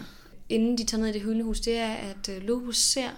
inden 0.49 0.77
de 0.77 0.83
tager 0.83 1.01
ned 1.01 1.09
i 1.09 1.13
det 1.13 1.21
hyldehus, 1.21 1.59
det 1.59 1.77
er, 1.77 1.91
at 1.93 2.29
øh, 2.29 2.41
Lupus 2.43 2.77
ser 2.77 3.09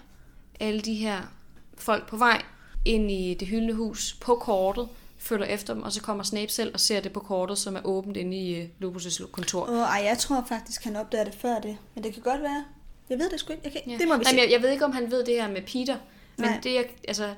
alle 0.60 0.82
de 0.82 0.94
her 0.94 1.34
folk 1.78 2.08
på 2.10 2.18
vej 2.18 2.42
ind 2.86 3.12
i 3.12 3.34
det 3.40 3.48
hyldende 3.48 3.74
hus 3.74 4.18
på 4.22 4.36
kortet, 4.36 4.88
følger 5.18 5.46
efter 5.46 5.74
dem, 5.74 5.84
og 5.84 5.92
så 5.92 6.02
kommer 6.02 6.24
Snape 6.24 6.52
selv 6.52 6.72
og 6.74 6.80
ser 6.80 7.00
det 7.00 7.12
på 7.14 7.20
kortet, 7.20 7.58
som 7.58 7.76
er 7.76 7.82
åbent 7.84 8.18
inde 8.18 8.38
i 8.38 8.56
øh, 8.56 8.68
Lupus' 8.84 9.26
kontor. 9.32 9.62
Og 9.66 9.78
ej, 9.80 10.02
jeg 10.06 10.18
tror 10.18 10.46
faktisk, 10.50 10.84
han 10.84 10.96
opdager 10.96 11.24
det 11.24 11.34
før 11.36 11.60
det. 11.60 11.78
Men 11.96 12.04
det 12.04 12.14
kan 12.14 12.22
godt 12.24 12.42
være. 12.42 12.64
Jeg 13.10 13.20
ved 13.20 13.30
det 13.30 13.40
sgu 13.40 13.54
ikke. 13.54 13.62
Jeg 13.64 13.72
kan... 13.72 13.82
Ja. 13.88 13.98
Det 13.98 14.08
må 14.08 14.18
vi 14.18 14.24
se. 14.26 14.36
men 14.36 14.44
jeg, 14.44 14.52
jeg 14.52 14.62
ved 14.62 14.70
ikke, 14.72 14.86
om 14.86 14.92
han 14.92 15.12
ved 15.12 15.24
det 15.26 15.34
her 15.34 15.48
med 15.52 15.62
Peter, 15.62 15.98
men 16.38 16.50
Nej. 16.50 16.60
det, 16.64 16.74
jeg, 16.74 16.90
altså, 17.08 17.36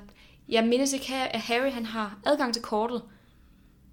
jeg 0.48 0.66
mindes 0.66 0.92
ikke, 0.92 1.14
at 1.14 1.40
Harry 1.40 1.70
han 1.70 1.86
har 1.86 2.18
adgang 2.26 2.52
til 2.54 2.62
kortet, 2.62 3.02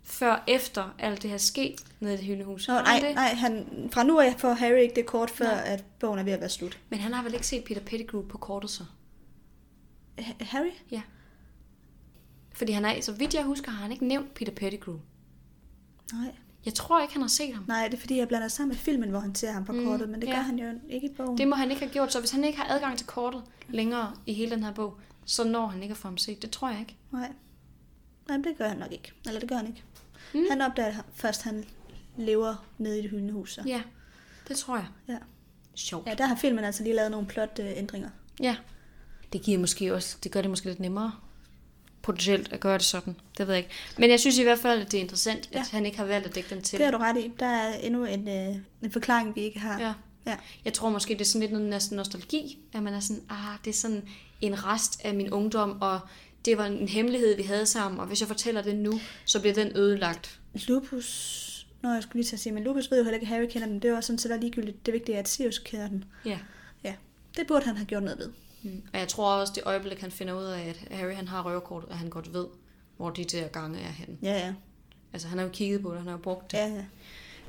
før 0.04 0.44
efter 0.48 0.96
alt 1.00 1.22
det 1.22 1.30
her 1.30 1.38
sket 1.38 1.84
nede 2.00 2.14
i 2.14 2.18
det 2.18 2.26
hyldehus. 2.26 2.68
Nå, 2.68 2.74
nej, 2.74 3.00
det? 3.02 3.16
nej 3.16 3.34
han, 3.34 3.68
fra 3.94 4.04
nu 4.04 4.20
af 4.20 4.36
får 4.38 4.54
Harry 4.54 4.80
ikke 4.82 4.96
det 4.96 5.06
kort, 5.06 5.30
før 5.30 5.46
Nej. 5.46 5.64
at 5.66 5.84
bogen 6.00 6.20
er 6.20 6.24
ved 6.24 6.34
at 6.34 6.40
være 6.40 6.50
slut. 6.50 6.80
Men 6.90 7.00
han 7.00 7.14
har 7.14 7.24
vel 7.24 7.34
ikke 7.34 7.48
set 7.48 7.64
Peter 7.64 7.82
Pettigrew 7.82 8.28
på 8.28 8.38
kortet 8.38 8.70
så? 8.70 8.84
Ha- 10.20 10.34
Harry? 10.46 10.72
Ja. 10.92 11.02
Fordi 12.54 12.72
han 12.72 12.86
er, 12.86 13.02
så 13.02 13.12
vidt 13.12 13.34
jeg 13.34 13.44
husker, 13.44 13.72
har 13.72 13.82
han 13.82 13.92
ikke 13.92 14.08
nævnt 14.08 14.34
Peter 14.34 14.52
Pettigrew. 14.52 14.98
Nej. 16.14 16.32
Jeg 16.66 16.74
tror 16.74 17.02
ikke, 17.02 17.14
han 17.14 17.22
har 17.22 17.30
set 17.30 17.54
ham. 17.56 17.64
Nej, 17.68 17.88
det 17.88 17.94
er 17.94 18.00
fordi, 18.02 18.18
jeg 18.18 18.28
blander 18.28 18.48
sammen 18.48 18.70
med 18.70 18.78
filmen, 18.78 19.10
hvor 19.10 19.20
han 19.20 19.36
ser 19.36 19.52
ham 19.52 19.66
på 19.66 19.72
Mm, 19.72 19.86
kortet, 19.86 20.10
men 20.10 20.22
det 20.22 20.28
ja. 20.28 20.34
gør 20.36 20.42
han 20.42 20.60
jo 20.60 20.66
ikke 20.90 21.08
i 21.08 21.14
bogen. 21.18 21.38
Det 21.38 21.48
må 21.48 21.56
han 21.56 21.72
ikke 21.72 21.82
have 21.82 21.92
gjort, 21.94 22.14
så 22.14 22.20
hvis 22.20 22.32
han 22.32 22.44
ikke 22.44 22.58
har 22.58 22.76
adgang 22.76 22.98
til 22.98 23.08
kortet 23.08 23.44
længere 23.70 24.14
i 24.26 24.34
hele 24.34 24.52
den 24.52 24.64
her 24.64 24.72
bog, 24.74 24.98
så 25.26 25.44
når 25.44 25.68
han 25.68 25.82
ikke 25.84 25.92
at 25.94 25.98
få 25.98 26.08
ham 26.08 26.18
set. 26.18 26.42
Det 26.42 26.52
tror 26.52 26.70
jeg 26.70 26.80
ikke. 26.80 26.96
Nej. 27.12 27.32
Nej, 28.28 28.38
det 28.38 28.58
gør 28.58 28.68
han 28.68 28.78
nok 28.78 28.92
ikke. 28.92 29.12
Eller 29.28 29.40
det 29.40 29.50
gør 29.50 29.56
han 29.56 29.68
ikke. 29.68 29.84
Mm. 30.34 30.44
Han 30.50 30.62
opdager 30.62 30.94
først, 31.14 31.40
at 31.40 31.46
han 31.46 31.64
lever 32.18 32.66
nede 32.78 33.00
i 33.00 33.02
det 33.02 33.10
hyldende 33.10 33.34
hus. 33.34 33.54
Så. 33.54 33.62
Ja, 33.66 33.82
det 34.48 34.58
tror 34.58 34.76
jeg. 34.76 34.88
Ja. 35.08 35.18
Sjovt. 35.76 36.08
ja, 36.08 36.14
der 36.14 36.26
har 36.26 36.36
filmen 36.36 36.64
altså 36.64 36.84
lige 36.84 36.96
lavet 36.96 37.12
nogle 37.12 37.28
plot 37.28 37.60
øh, 37.60 37.72
ændringer. 37.76 38.10
Ja. 38.40 38.56
Det 39.34 39.42
giver 39.42 39.60
måske 39.60 39.94
også, 39.96 40.18
det 40.24 40.32
gør 40.32 40.42
det 40.42 40.50
måske 40.50 40.66
lidt 40.68 40.80
nemmere 40.80 41.12
potentielt 42.04 42.54
at 42.54 42.60
gøre 42.60 42.78
det 42.78 42.86
sådan. 42.86 43.16
Det 43.38 43.48
ved 43.48 43.54
jeg 43.54 43.64
ikke. 43.64 43.76
Men 43.98 44.10
jeg 44.10 44.20
synes 44.20 44.38
i 44.38 44.44
hvert 44.44 44.60
fald, 44.60 44.82
at 44.82 44.92
det 44.92 44.98
er 44.98 45.02
interessant, 45.02 45.50
at 45.52 45.56
Ja. 45.56 45.64
han 45.72 45.86
ikke 45.86 45.98
har 45.98 46.06
valgt 46.06 46.28
at 46.28 46.36
dække 46.36 46.56
den 46.56 46.62
til. 46.64 46.78
Det 46.80 46.86
har 46.86 46.92
du 46.92 46.98
ret 46.98 47.18
i. 47.18 47.32
Der 47.40 47.46
er 47.46 47.74
endnu 47.74 48.06
en, 48.06 48.28
øh, 48.28 48.56
en 48.84 48.92
forklaring, 48.92 49.36
vi 49.36 49.42
ikke 49.42 49.60
har. 49.60 49.80
Ja. 49.80 49.94
ja. 50.26 50.38
Jeg 50.66 50.74
tror 50.74 50.90
måske, 50.90 51.14
det 51.14 51.22
er 51.22 51.26
sådan 51.26 51.42
lidt 51.42 51.52
noget 51.52 51.70
næsten 51.70 51.96
nostalgi, 51.98 52.58
at 52.74 52.84
man 52.84 52.94
er 52.94 53.00
sådan, 53.00 53.24
ah, 53.30 53.58
det 53.66 53.70
er 53.70 53.76
sådan 53.78 54.04
en 54.42 54.66
rest 54.66 55.02
af 55.06 55.14
min 55.16 55.32
ungdom, 55.32 55.78
og 55.82 56.00
det 56.46 56.58
var 56.58 56.66
en 56.66 56.88
hemmelighed, 56.88 57.36
vi 57.36 57.44
havde 57.44 57.66
sammen, 57.66 58.00
og 58.00 58.06
hvis 58.08 58.20
jeg 58.20 58.28
fortæller 58.28 58.62
det 58.62 58.76
nu, 58.76 59.00
så 59.26 59.40
bliver 59.40 59.54
den 59.54 59.78
ødelagt. 59.78 60.40
Lupus... 60.68 61.50
Nå, 61.82 61.90
jeg 61.90 62.04
skulle 62.04 62.16
lige 62.22 62.30
til 62.30 62.36
at 62.36 62.40
sige, 62.40 62.54
men 62.54 62.64
Lupus 62.64 62.92
ved 62.92 62.98
jo 62.98 63.04
heller 63.04 63.14
ikke, 63.20 63.24
at 63.24 63.28
Harry 63.28 63.48
kender 63.50 63.68
den. 63.68 63.80
Det 63.80 63.92
var 63.92 64.02
sådan 64.02 64.20
set 64.20 64.32
også 64.32 64.42
ligegyldigt. 64.42 64.86
Det 64.86 64.94
vigtige 64.94 65.16
er, 65.16 65.20
at 65.20 65.28
Sirius 65.30 65.58
kender 65.60 65.88
den. 65.88 66.06
Ja. 66.26 66.40
Ja, 66.84 66.94
det 67.38 67.48
burde 67.48 67.66
han 67.66 67.76
have 67.78 67.86
gjort 67.86 68.04
noget 68.04 68.20
ved. 68.20 68.30
Mm. 68.64 68.84
Og 68.94 69.00
jeg 69.00 69.08
tror 69.08 69.34
også, 69.34 69.54
det 69.56 69.64
øjeblik, 69.66 70.00
han 70.02 70.12
finder 70.12 70.34
ud 70.34 70.44
af, 70.44 70.68
at 70.70 70.98
Harry 70.98 71.14
han 71.14 71.28
har 71.28 71.44
røverkortet, 71.44 71.90
at 71.90 71.98
han 71.98 72.10
godt 72.10 72.34
ved, 72.34 72.48
hvor 72.98 73.10
de 73.10 73.24
der 73.24 73.48
gange 73.48 73.80
er 73.80 73.92
henne. 73.92 74.18
Ja, 74.22 74.34
ja. 74.34 74.54
Altså, 75.14 75.28
han 75.28 75.38
har 75.38 75.46
jo 75.46 75.52
kigget 75.52 75.82
på 75.82 75.90
det, 75.90 75.98
han 75.98 76.08
har 76.08 76.14
jo 76.14 76.22
brugt 76.22 76.52
det. 76.52 76.58
Ja, 76.58 76.68
ja. 76.68 76.84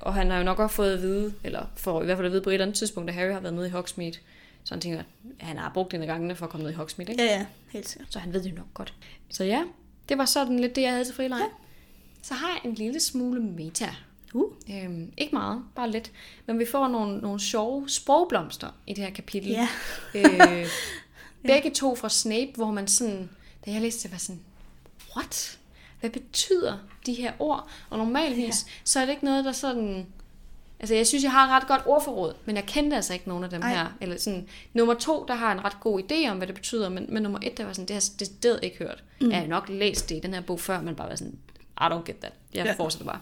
Og 0.01 0.15
han 0.15 0.31
har 0.31 0.39
jo 0.39 0.45
nok 0.45 0.59
også 0.59 0.77
fået 0.77 0.95
at 0.95 1.03
vide, 1.03 1.35
eller 1.45 1.67
får 1.77 2.03
i 2.03 2.05
hvert 2.05 2.19
fald 2.19 2.27
at 2.27 2.33
vide 2.33 2.43
på 2.43 2.51
et 2.51 2.55
eller 2.55 2.65
andet 2.65 2.79
tidspunkt, 2.79 3.11
at 3.11 3.15
Harry 3.17 3.33
har 3.33 3.41
været 3.41 3.55
nede 3.55 3.67
i 3.67 3.71
Hogsmeade. 3.71 4.17
Så 4.65 4.75
han 4.75 4.81
tænker, 4.81 4.99
at 4.99 5.07
han 5.41 5.59
har 5.59 5.71
brugt 5.75 5.95
en 5.95 6.01
af 6.01 6.07
gangene 6.07 6.37
for 6.37 6.45
at 6.45 6.51
komme 6.51 6.65
ned 6.65 6.73
i 6.73 6.77
Hogsmeade, 6.77 7.13
ikke? 7.13 7.25
Ja, 7.25 7.39
ja, 7.39 7.47
helt 7.69 7.89
sikkert. 7.89 8.13
Så 8.13 8.19
han 8.19 8.33
ved 8.33 8.43
det 8.43 8.51
jo 8.51 8.57
nok 8.57 8.75
godt. 8.75 8.95
Så 9.31 9.45
ja, 9.45 9.65
det 10.09 10.19
var 10.19 10.25
sådan 10.25 10.61
lidt 10.61 10.77
det, 10.77 10.83
jeg 10.83 10.91
havde 10.91 11.05
til 11.05 11.15
frileg. 11.15 11.39
Ja. 11.39 11.47
Så 12.23 12.35
har 12.35 12.49
jeg 12.49 12.71
en 12.71 12.75
lille 12.75 13.01
smule 13.01 13.41
meta. 13.41 13.95
Uh. 14.35 14.53
Øhm, 14.71 15.13
ikke 15.17 15.35
meget, 15.35 15.63
bare 15.77 15.91
lidt. 15.91 16.13
Men 16.47 16.59
vi 16.59 16.67
får 16.67 16.89
nogle, 16.89 17.19
nogle 17.19 17.41
sjove 17.41 17.89
sprogblomster 17.89 18.69
i 18.87 18.95
det 18.95 19.05
her 19.05 19.11
kapitel. 19.11 19.51
Ja. 19.51 19.69
øh, 20.15 20.67
begge 21.47 21.71
to 21.71 21.95
fra 21.95 22.09
Snape, 22.09 22.51
hvor 22.55 22.71
man 22.71 22.89
sådan, 22.89 23.31
da 23.67 23.71
jeg 23.71 23.81
læste 23.81 24.03
det, 24.03 24.13
var 24.13 24.19
sådan, 24.19 24.41
what? 25.17 25.59
Hvad 26.01 26.11
betyder 26.11 26.79
de 27.07 27.15
her 27.15 27.33
ord? 27.39 27.69
Og 27.91 27.99
normalvis, 27.99 28.65
ja. 28.67 28.71
så 28.85 29.01
er 29.01 29.05
det 29.05 29.13
ikke 29.13 29.25
noget, 29.25 29.45
der 29.45 29.53
sådan... 29.53 30.07
Altså, 30.81 30.95
jeg 30.95 31.07
synes, 31.07 31.25
jeg 31.25 31.33
har 31.33 31.47
et 31.47 31.51
ret 31.63 31.69
godt 31.69 31.83
ordforråd, 31.87 32.35
men 32.45 32.57
jeg 32.57 32.65
kendte 32.67 32.97
altså 32.97 33.13
ikke 33.13 33.29
nogen 33.29 33.45
af 33.45 33.51
dem 33.51 33.63
Ej. 33.63 33.75
Her. 33.75 33.87
Eller 34.01 34.19
sådan, 34.19 34.49
nummer 34.73 34.95
to, 34.95 35.25
der 35.29 35.35
har 35.35 35.53
en 35.53 35.65
ret 35.65 35.81
god 35.81 36.03
idé 36.03 36.29
om, 36.31 36.37
hvad 36.37 36.47
det 36.47 36.55
betyder, 36.55 36.89
men, 36.89 37.07
men 37.09 37.23
nummer 37.23 37.39
et, 37.43 37.59
der 37.59 37.65
var 37.65 37.73
sådan, 37.73 37.87
det 37.89 37.95
har 37.95 38.03
jeg 38.43 38.53
det 38.55 38.59
ikke 38.63 38.77
hørt. 38.79 39.05
Mm. 39.21 39.31
Jeg 39.31 39.39
har 39.39 39.47
nok 39.47 39.69
læst 39.69 40.09
det 40.09 40.17
i 40.17 40.21
den 40.21 40.35
her 40.35 40.41
bog 40.41 40.61
før, 40.61 40.81
men 40.81 40.95
bare 40.97 41.09
var 41.09 41.17
sådan, 41.17 41.39
I 41.81 41.85
don't 41.85 42.05
get 42.05 42.17
that. 42.17 42.33
Jeg 42.55 42.65
Ja. 42.67 42.73
fortsætter 42.73 43.07
bare. 43.07 43.21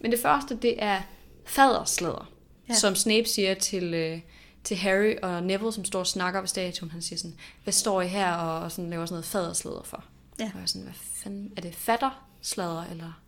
Men 0.00 0.12
det 0.12 0.20
første, 0.20 0.56
det 0.56 0.82
er 0.82 1.00
faderslæder, 1.46 2.30
ja. 2.68 2.74
som 2.74 2.94
Snape 2.94 3.28
siger 3.28 3.54
til, 3.54 3.94
øh, 3.94 4.20
til 4.64 4.76
Harry 4.76 5.14
og 5.22 5.42
Neville, 5.42 5.72
som 5.72 5.84
står 5.84 5.98
og 6.00 6.06
snakker 6.06 6.40
ved 6.40 6.48
statuen. 6.48 6.90
Han 6.90 7.02
siger 7.02 7.18
sådan, 7.18 7.36
hvad 7.62 7.72
står 7.72 8.02
I 8.02 8.08
her 8.08 8.32
og, 8.34 8.60
og 8.60 8.72
sådan 8.72 8.90
laver 8.90 9.06
sådan 9.06 9.14
noget 9.14 9.24
faderslæder 9.24 9.82
for? 9.84 10.04
Ja. 10.38 10.44
Og 10.44 10.50
jeg 10.54 10.62
er 10.62 10.66
sådan, 10.66 10.82
hvad 10.82 10.94
fanden, 10.94 11.52
er 11.56 11.60
det 11.60 11.74
fatterslader, 11.74 12.84
eller 12.84 13.20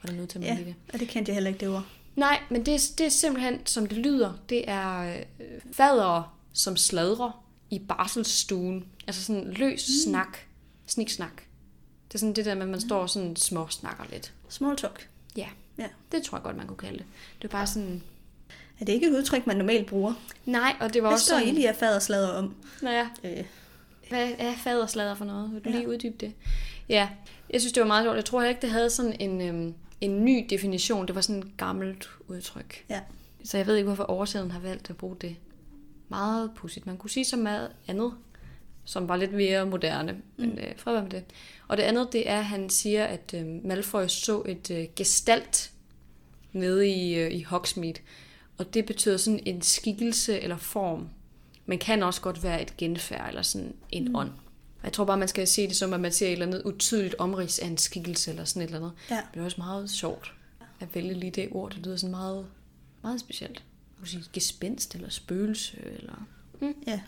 hvordan 0.00 0.16
nu 0.20 0.26
til 0.26 0.40
Ja, 0.40 0.56
det? 0.66 0.74
og 0.92 1.00
det 1.00 1.08
kendte 1.08 1.30
jeg 1.30 1.34
heller 1.34 1.48
ikke, 1.50 1.60
det 1.60 1.68
ord. 1.68 1.84
Nej, 2.16 2.40
men 2.50 2.66
det, 2.66 2.74
er- 2.74 2.92
det 2.98 3.06
er 3.06 3.10
simpelthen, 3.10 3.66
som 3.66 3.86
det 3.86 3.98
lyder, 3.98 4.32
det 4.48 4.64
er 4.70 5.16
øh, 5.16 5.22
fader, 5.72 6.36
som 6.52 6.76
sladrer 6.76 7.44
i 7.70 7.78
barselsstuen. 7.78 8.84
Altså 9.06 9.24
sådan 9.24 9.44
løs 9.52 9.88
mm. 9.88 10.10
snak, 10.10 10.38
sniksnak. 10.86 11.42
Det 12.08 12.14
er 12.14 12.18
sådan 12.18 12.34
det 12.34 12.44
der 12.44 12.54
med, 12.54 12.62
at 12.62 12.68
man 12.68 12.80
står 12.80 13.00
og 13.02 13.10
sådan 13.10 13.36
små 13.36 13.68
snakker 13.68 14.04
lidt. 14.10 14.32
Small 14.48 14.76
talk. 14.76 15.08
Ja. 15.36 15.48
Ja. 15.78 15.86
Det 16.12 16.22
tror 16.22 16.38
jeg 16.38 16.42
godt, 16.42 16.56
man 16.56 16.66
kunne 16.66 16.76
kalde 16.76 16.98
det. 16.98 17.06
Det 17.42 17.52
var 17.52 17.58
bare 17.58 17.66
sådan... 17.66 18.02
Er 18.80 18.84
det 18.84 18.92
ikke 18.92 19.06
et 19.06 19.12
udtryk, 19.12 19.46
man 19.46 19.56
normalt 19.56 19.86
bruger? 19.86 20.12
Nej, 20.44 20.76
og 20.80 20.94
det 20.94 21.02
var 21.02 21.08
Hvad 21.08 21.14
også 21.14 21.26
står 21.26 21.36
sådan... 21.36 21.48
I 21.48 21.52
lige 21.52 21.68
af 21.68 21.76
faderslader 21.76 22.28
om? 22.28 22.54
Nå 22.82 22.90
ja, 22.90 23.08
Øh, 23.24 23.44
hvad 24.08 24.30
er 24.38 24.52
faderslader 24.64 25.14
for 25.14 25.24
noget? 25.24 25.52
Vil 25.54 25.64
du 25.64 25.68
Ja. 25.70 25.76
lige 25.76 25.88
uddybe 25.88 26.16
det? 26.20 26.32
Ja, 26.88 27.08
jeg 27.50 27.60
synes, 27.60 27.72
det 27.72 27.80
var 27.80 27.86
meget 27.86 28.04
sjovt. 28.04 28.16
Jeg 28.16 28.24
tror 28.24 28.40
heller 28.40 28.48
ikke, 28.50 28.62
det 28.62 28.70
havde 28.70 28.90
sådan 28.90 29.16
en, 29.20 29.40
øhm, 29.40 29.74
en 30.00 30.24
ny 30.24 30.46
definition. 30.50 31.06
Det 31.06 31.14
var 31.14 31.20
sådan 31.20 31.42
et 31.42 31.56
gammelt 31.56 32.08
udtryk. 32.28 32.84
ja. 32.90 33.00
Så 33.44 33.56
jeg 33.56 33.66
ved 33.66 33.76
ikke, 33.76 33.86
hvorfor 33.86 34.04
oversætteren 34.04 34.50
har 34.50 34.60
valgt 34.60 34.90
at 34.90 34.96
bruge 34.96 35.16
det. 35.20 35.36
Meget 36.08 36.50
pudsigt. 36.56 36.86
Man 36.86 36.96
kunne 36.96 37.10
sige 37.10 37.24
så 37.24 37.36
meget 37.36 37.70
andet, 37.88 38.12
som 38.84 39.08
var 39.08 39.16
lidt 39.16 39.32
mere 39.32 39.66
moderne. 39.66 40.16
Men 40.36 40.58
øh, 40.58 40.72
fred 40.76 41.02
med 41.02 41.10
det. 41.10 41.24
Og 41.68 41.76
det 41.76 41.82
andet, 41.82 42.12
det 42.12 42.30
er, 42.30 42.38
at 42.38 42.44
han 42.44 42.70
siger, 42.70 43.04
at 43.04 43.34
øh, 43.36 43.46
Malfoy 43.64 44.06
så 44.06 44.42
et 44.46 44.70
øh, 44.70 44.84
gestalt 44.96 45.70
nede 46.52 46.88
i, 46.88 47.14
øh, 47.18 47.32
i 47.32 47.42
Hogsmeade. 47.42 47.98
Og 48.58 48.74
det 48.74 48.86
betyder 48.86 49.16
sådan 49.16 49.40
en 49.46 49.62
skikkelse 49.62 50.40
eller 50.40 50.56
form. 50.56 51.08
Men 51.66 51.78
kan 51.78 52.02
også 52.02 52.20
godt 52.20 52.42
være 52.42 52.62
et 52.62 52.76
genfærd 52.76 53.28
eller 53.28 53.42
sådan 53.42 53.74
en 53.90 54.04
mm. 54.08 54.16
ånd. 54.16 54.30
Jeg 54.82 54.92
tror 54.92 55.04
bare, 55.04 55.16
man 55.16 55.28
skal 55.28 55.46
se 55.46 55.68
det 55.68 55.76
som, 55.76 55.92
at 55.92 56.00
man 56.00 56.12
ser 56.12 56.26
et 56.26 56.32
eller 56.32 56.46
andet 56.46 56.62
utydeligt 56.62 57.14
omrids 57.18 57.58
af 57.58 57.66
en 57.66 57.78
skikkelse 57.78 58.30
eller 58.30 58.44
sådan 58.44 58.62
et 58.62 58.66
eller 58.66 58.78
andet. 58.78 58.92
Ja. 59.10 59.20
Det 59.34 59.40
er 59.40 59.44
også 59.44 59.60
meget 59.60 59.90
sjovt 59.90 60.32
at 60.80 60.94
vælge 60.94 61.14
lige 61.14 61.30
det 61.30 61.48
ord. 61.50 61.72
Det 61.72 61.86
lyder 61.86 61.96
sådan 61.96 62.10
meget, 62.10 62.46
meget 63.02 63.20
specielt. 63.20 63.64
Man 63.98 64.06
sige 64.06 64.24
gespenst 64.32 64.94
eller 64.94 65.10
spøgelse 65.10 65.76
eller... 65.98 66.26
ja. 66.86 67.00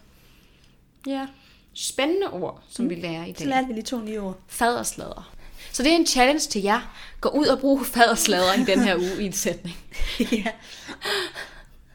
Ja. 1.06 1.26
Spændende 1.72 2.30
ord, 2.30 2.62
som 2.68 2.84
mm. 2.84 2.90
vi 2.90 2.94
lærer 2.94 3.24
i 3.24 3.32
Så 3.32 3.38
dag. 3.38 3.48
lærte 3.48 3.66
vi 3.66 3.72
lige 3.72 3.84
to 3.84 4.00
nye 4.00 4.20
ord. 4.20 4.40
Faderslader. 4.46 5.34
Så 5.72 5.82
det 5.82 5.92
er 5.92 5.96
en 5.96 6.06
challenge 6.06 6.40
til 6.40 6.62
jer. 6.62 6.96
Gå 7.20 7.28
ud 7.28 7.46
og 7.46 7.58
brug 7.60 7.86
faderslader 7.86 8.54
i 8.54 8.64
den 8.64 8.80
her 8.80 8.96
uge 8.96 9.22
i 9.22 9.26
en 9.26 9.32
sætning. 9.32 9.76
ja. 10.32 10.44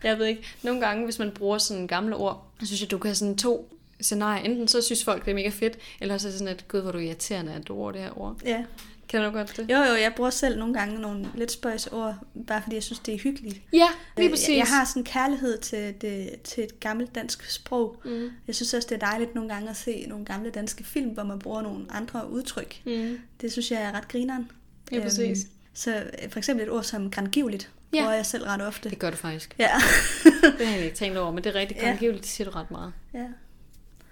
Jeg 0.04 0.18
ved 0.20 0.26
ikke, 0.26 0.44
nogle 0.64 0.82
gange, 0.86 1.04
hvis 1.06 1.20
man 1.20 1.32
bruger 1.32 1.58
sådan 1.58 1.88
gamle 1.88 2.16
ord, 2.16 2.48
så 2.60 2.66
synes 2.66 2.82
jeg, 2.82 2.92
du 2.92 2.98
kan 2.98 3.10
have 3.10 3.16
sådan 3.16 3.38
to 3.38 3.78
scenarier. 4.02 4.44
Enten 4.44 4.68
så 4.68 4.82
synes 4.82 5.04
folk, 5.04 5.26
det 5.26 5.32
er 5.32 5.36
mega 5.36 5.50
fedt, 5.50 5.78
eller 6.02 6.18
så 6.18 6.28
er 6.28 6.32
det 6.32 6.40
sådan, 6.40 6.54
at 6.54 6.68
gud, 6.68 6.82
hvor 6.82 6.92
du 6.92 6.98
irriterende, 6.98 7.54
at 7.54 7.68
du 7.68 7.74
bruger 7.74 7.92
det 7.92 8.02
her 8.02 8.22
ord. 8.22 8.36
ja. 8.46 8.64
Kan 9.10 9.24
du 9.24 9.30
godt 9.30 9.58
det? 9.58 9.70
Jo, 9.70 9.78
jo, 9.78 9.94
jeg 9.96 10.14
bruger 10.16 10.30
selv 10.30 10.60
nogle 10.60 10.74
gange 10.74 11.00
nogle 11.02 11.30
lidt 11.36 11.52
spøjs 11.52 11.88
ord, 11.88 12.16
bare 12.48 12.62
fordi 12.62 12.76
jeg 12.76 12.84
synes, 12.84 13.00
det 13.00 13.14
er 13.14 13.18
hyggeligt. 13.18 13.62
Ja, 13.74 13.88
lige 14.18 14.26
Øh, 14.28 14.32
præcis. 14.32 14.50
Jeg, 14.50 14.58
jeg 14.58 14.66
har 14.66 14.86
sådan 14.86 15.00
en 15.00 15.06
kærlighed 15.06 15.58
til, 15.58 15.94
det, 16.02 16.30
til 16.44 16.64
et 16.64 16.80
gammelt 16.80 17.16
dansk 17.16 17.50
sprog. 17.52 18.02
Mm. 18.06 18.30
Jeg 18.48 18.56
synes 18.56 18.74
også, 18.74 18.88
det 18.90 18.96
er 19.04 19.06
dejligt 19.08 19.36
nogle 19.36 19.54
gange 19.54 19.70
at 19.70 19.76
se 19.78 20.06
nogle 20.08 20.26
gamle 20.26 20.50
danske 20.50 20.84
film, 20.84 21.10
hvor 21.10 21.24
man 21.24 21.40
bruger 21.40 21.62
nogle 21.62 21.86
andre 21.90 22.30
udtryk. 22.30 22.82
Mm. 22.86 23.18
Det 23.42 23.52
synes 23.52 23.72
jeg 23.72 23.82
er 23.82 23.92
ret 23.92 24.08
grineren. 24.08 24.52
Ja, 24.92 25.02
præcis. 25.02 25.48
så 25.74 25.96
øh, 26.24 26.30
for 26.30 26.38
eksempel 26.38 26.66
et 26.66 26.72
ord 26.72 26.84
som 26.84 27.12
grangivligt, 27.12 27.70
Ja. 27.94 28.00
bruger 28.02 28.14
jeg 28.14 28.26
selv 28.26 28.44
ret 28.44 28.62
ofte. 28.62 28.90
Det 28.90 29.00
gør 29.00 29.10
du 29.10 29.16
faktisk. 29.18 29.56
Ja. 29.60 29.70
Det 30.60 30.68
har 30.68 30.76
jeg 30.76 30.84
ikke 30.86 30.96
tænkt 30.98 31.18
over, 31.18 31.32
men 31.32 31.44
det 31.44 31.56
er 31.56 31.60
rigtigt. 31.60 31.82
Ja. 31.82 31.90
Kongiveligt, 31.90 32.24
det 32.24 32.32
siger 32.32 32.50
du 32.50 32.58
ret 32.58 32.72
meget. 32.72 32.94
ja. 33.14 33.26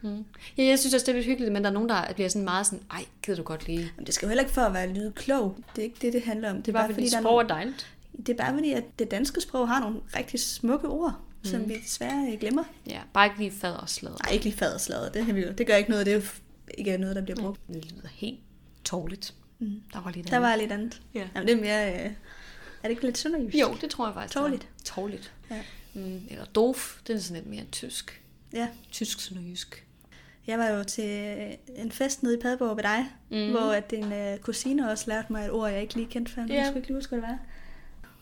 Mm. 0.02 0.26
Ja, 0.58 0.64
jeg 0.64 0.80
synes 0.80 0.94
også, 0.94 1.06
det 1.06 1.12
er 1.12 1.16
lidt 1.16 1.26
hyggeligt, 1.26 1.52
men 1.54 1.64
der 1.64 1.70
er 1.70 1.74
nogen, 1.74 1.90
der 1.90 2.14
bliver 2.14 2.30
sådan 2.30 2.44
meget 2.44 2.66
sådan, 2.66 2.82
ej, 2.92 3.06
gider 3.24 3.38
du 3.38 3.44
godt 3.44 3.68
lige. 3.68 3.92
Men 3.98 4.06
det 4.06 4.14
skal 4.14 4.26
jo 4.26 4.30
heller 4.30 4.44
ikke 4.44 4.54
for 4.54 4.62
at 4.62 4.74
være 4.74 4.94
lyde 4.94 5.12
klog. 5.12 5.58
Det 5.76 5.82
er 5.82 5.84
ikke 5.84 5.98
det, 6.02 6.14
det 6.14 6.22
handler 6.24 6.50
om. 6.50 6.58
Det 6.62 6.68
er 6.68 6.80
bare 6.80 6.94
fordi, 6.94 7.10
der 7.10 7.18
er 7.18 7.22
sprog 7.22 7.40
er 7.40 7.48
dejligt. 7.48 7.88
det 8.18 8.30
er 8.30 8.38
bare 8.38 8.54
fordi, 8.54 8.72
at 8.72 8.84
det 9.00 9.12
danske 9.12 9.42
sprog 9.42 9.68
har 9.68 9.80
nogle 9.80 10.00
rigtig 10.16 10.40
smukke 10.40 10.88
ord, 10.88 11.14
mm. 11.44 11.50
som 11.50 11.70
vi 11.70 11.76
desværre 11.84 12.32
øh, 12.34 12.40
glemmer. 12.40 12.64
Ja, 12.88 13.00
bare 13.14 13.26
ikke 13.26 13.38
lige 13.38 13.52
fader 13.52 13.78
og 13.78 13.90
slader. 13.90 14.18
Nej, 14.26 14.34
ikke 14.34 14.46
lige 14.46 14.58
faderslader. 14.58 15.12
Det, 15.12 15.36
vi 15.36 15.52
det 15.52 15.68
gør 15.68 15.76
ikke 15.76 15.90
noget. 15.90 16.06
Det 16.06 16.14
er 16.14 16.18
jo 16.18 16.24
ikke 16.78 16.98
noget, 16.98 17.16
der 17.16 17.22
bliver 17.22 17.42
brugt. 17.42 17.60
Det 17.68 17.92
lyder 17.92 18.08
helt 18.08 18.40
tårligt. 18.84 19.34
Mm. 19.60 19.82
Der 19.94 20.02
var 20.02 20.12
lige 20.12 20.24
Der 20.24 20.38
var 20.38 20.56
lidt 20.56 20.72
andet. 20.72 21.02
Ja. 21.14 21.28
Jamen, 21.36 21.48
det 21.48 21.58
er 21.58 21.62
mere... 21.62 21.94
Øh, 21.94 22.12
er 22.84 22.88
det 22.88 22.90
ikke 22.90 23.04
lidt 23.04 23.18
sønderjysk? 23.18 23.56
Jo, 23.56 23.78
det 23.82 23.90
tror 23.90 24.06
jeg 24.06 24.14
faktisk. 24.14 24.34
Tårligt. 24.34 24.68
Tårligt. 24.86 25.34
Ja. 25.52 25.62
Mm, 25.94 26.22
eller 26.30 26.46
dof, 26.46 27.00
det 27.08 27.16
er 27.16 27.20
sådan 27.20 27.44
lidt 27.44 27.50
mere 27.50 27.66
tysk. 27.72 28.22
Ja. 28.54 28.68
Tysk 28.92 29.20
sønderjysk. 29.20 29.86
Jeg 30.48 30.60
var 30.60 30.68
jo 30.68 30.84
til 30.84 31.10
øh, 31.40 31.84
en 31.84 31.92
fest 31.92 32.24
nede 32.24 32.38
i 32.38 32.42
Padborg 32.42 32.76
ved 32.78 32.84
dig, 32.84 33.06
Mhm. 33.30 33.40
mm. 33.40 33.52
hvor 33.52 33.72
at 33.72 33.92
din 33.92 34.14
øh, 34.14 34.38
kusine 34.38 34.92
også 34.92 35.04
lærte 35.08 35.28
mig 35.34 35.46
et 35.46 35.52
ord, 35.52 35.70
jeg 35.72 35.82
ikke 35.82 35.96
lige 35.96 36.08
kendte 36.08 36.32
før. 36.32 36.42
Ja. 36.50 36.54
Jeg 36.54 36.66
skulle 36.66 36.78
ikke 36.80 36.88
lige 36.88 36.98
huske, 36.98 37.10
hvad 37.10 37.20
det 37.22 37.28
var. 37.28 37.38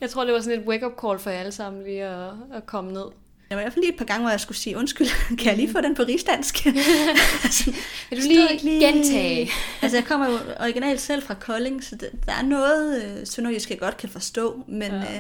Jeg 0.02 0.10
tror, 0.10 0.24
det 0.26 0.34
var 0.34 0.40
sådan 0.42 0.60
et 0.60 0.68
wake-up 0.68 0.94
call 1.02 1.20
for 1.20 1.30
jer 1.30 1.40
alle 1.40 1.52
sammen 1.52 1.84
lige 1.84 2.04
at, 2.06 2.30
at 2.54 2.66
komme 2.66 2.92
ned. 2.92 3.06
Der 3.50 3.56
var 3.56 3.62
i 3.62 3.64
hvert 3.64 3.74
fald 3.74 3.84
lige 3.84 3.94
et 3.94 3.98
par 3.98 4.06
gange, 4.06 4.22
hvor 4.24 4.30
jeg 4.30 4.40
skulle 4.40 4.58
sige, 4.58 4.78
undskyld, 4.78 5.08
kan 5.40 5.48
jeg 5.48 5.56
lige 5.58 5.72
få 5.72 5.82
den 5.82 5.96
på 5.96 6.04
rigsdansk? 6.04 6.66
Altså, 6.66 7.72
Vil 8.10 8.18
du 8.24 8.28
lige, 8.28 8.60
lige- 8.64 8.88
gentage? 8.88 9.50
altså, 9.82 9.98
jeg 9.98 10.06
kommer 10.06 10.28
jo 10.30 10.38
originalt 10.60 11.02
selv 11.02 11.22
fra 11.24 11.34
Kolding, 11.34 11.84
så 11.84 11.96
det, 11.96 12.10
der 12.26 12.32
er 12.34 12.42
noget 12.44 13.04
øh, 13.04 13.28
sønderjysk, 13.28 13.70
jeg 13.70 13.80
godt 13.80 13.98
kan 13.98 14.10
forstå, 14.10 14.64
men, 14.68 14.92
ja. 14.92 14.98
øh, 14.98 15.20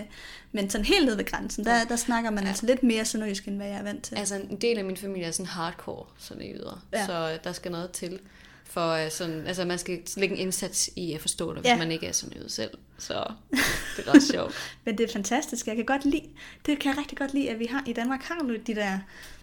men 0.51 0.69
sådan 0.69 0.85
helt 0.85 1.05
ned 1.05 1.15
ved 1.15 1.25
grænsen, 1.25 1.65
der, 1.65 1.83
der 1.85 1.95
snakker 1.95 2.29
man 2.29 2.43
ja. 2.43 2.49
altså 2.49 2.65
lidt 2.65 2.83
mere 2.83 3.05
sønderjysk, 3.05 3.47
end 3.47 3.55
hvad 3.55 3.67
jeg 3.67 3.77
er 3.77 3.83
vant 3.83 4.03
til. 4.03 4.15
Altså, 4.15 4.35
en 4.49 4.57
del 4.61 4.77
af 4.77 4.85
min 4.85 4.97
familie 4.97 5.25
er 5.27 5.31
sådan 5.31 5.45
hardcore, 5.45 6.05
sådan 6.17 6.43
i 6.43 6.53
yder. 6.53 6.85
Ja. 6.93 7.05
Så 7.05 7.31
øh, 7.33 7.39
der 7.43 7.51
skal 7.51 7.71
noget 7.71 7.91
til. 7.91 8.19
For 8.63 8.89
øh, 8.91 9.11
sådan, 9.11 9.47
altså, 9.47 9.65
man 9.65 9.77
skal 9.79 9.99
lægge 10.17 10.35
en 10.35 10.41
indsats 10.41 10.89
i 10.95 11.13
at 11.13 11.21
forstå 11.21 11.53
det, 11.53 11.61
hvis 11.61 11.69
Ja. 11.69 11.77
man 11.77 11.91
ikke 11.91 12.07
er 12.07 12.11
sådan 12.11 12.37
yder 12.37 12.49
selv. 12.49 12.71
Så 12.97 13.13
det 13.97 14.07
er 14.07 14.13
ret 14.13 14.23
sjovt. 14.23 14.53
Men 14.85 14.97
det 14.97 15.09
er 15.09 15.13
fantastisk. 15.13 15.67
Jeg 15.67 15.75
kan 15.75 15.85
godt 15.85 16.05
lide, 16.05 16.23
det 16.65 16.79
kan 16.79 16.89
jeg 16.91 16.97
rigtig 16.99 17.17
godt 17.17 17.33
lide, 17.33 17.49
at 17.49 17.59
vi 17.59 17.65
har 17.65 17.83
i 17.87 17.93
Danmark 17.93 18.23
har 18.23 18.43
nu 18.43 18.55
de 18.67 18.75
der 18.75 18.99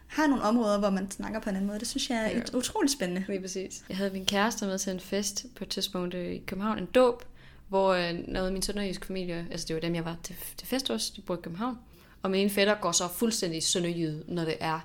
har 0.07 0.27
nogle 0.27 0.43
områder, 0.43 0.79
hvor 0.79 0.91
man 0.91 1.11
snakker 1.11 1.41
på 1.41 1.51
en 1.51 1.57
anden 1.57 1.67
måde. 1.67 1.79
Det 1.79 1.89
synes 1.89 2.11
jeg 2.11 2.19
er 2.19 2.29
Ja. 2.31 2.43
utroligt 2.59 2.93
spændende. 2.93 3.25
Lige 3.29 3.41
præcis. 3.41 3.83
Jeg 3.89 3.97
havde 3.97 4.11
min 4.11 4.27
kæreste 4.27 4.67
med 4.67 4.79
til 4.79 4.93
en 4.93 5.01
fest 5.01 5.47
på 5.57 5.65
et 5.65 5.71
tidspunkt 5.71 6.15
øh, 6.15 6.33
i 6.33 6.39
København, 6.47 6.79
en 6.79 6.87
dåb, 6.87 7.25
hvor 7.69 7.93
øh, 7.93 8.15
noget 8.29 8.47
af 8.47 8.53
min 8.53 8.63
sønderjyske 8.63 9.07
familie, 9.07 9.47
altså 9.51 9.67
det 9.69 9.75
var 9.75 9.81
dem, 9.81 9.95
jeg 9.95 10.05
var 10.05 10.17
til, 10.23 10.37
til 10.57 10.69
fest 10.69 10.89
hos, 10.89 11.11
de 11.11 11.21
bor 11.21 11.35
i 11.35 11.41
København, 11.43 11.79
og 12.23 12.31
min 12.31 12.41
ene 12.41 12.51
fætter 12.51 12.75
går 12.75 12.93
så 12.93 13.09
fuldstændig 13.09 13.63
sønderjyde, 13.63 14.25
når 14.29 14.45
det 14.45 14.57
er, 14.61 14.81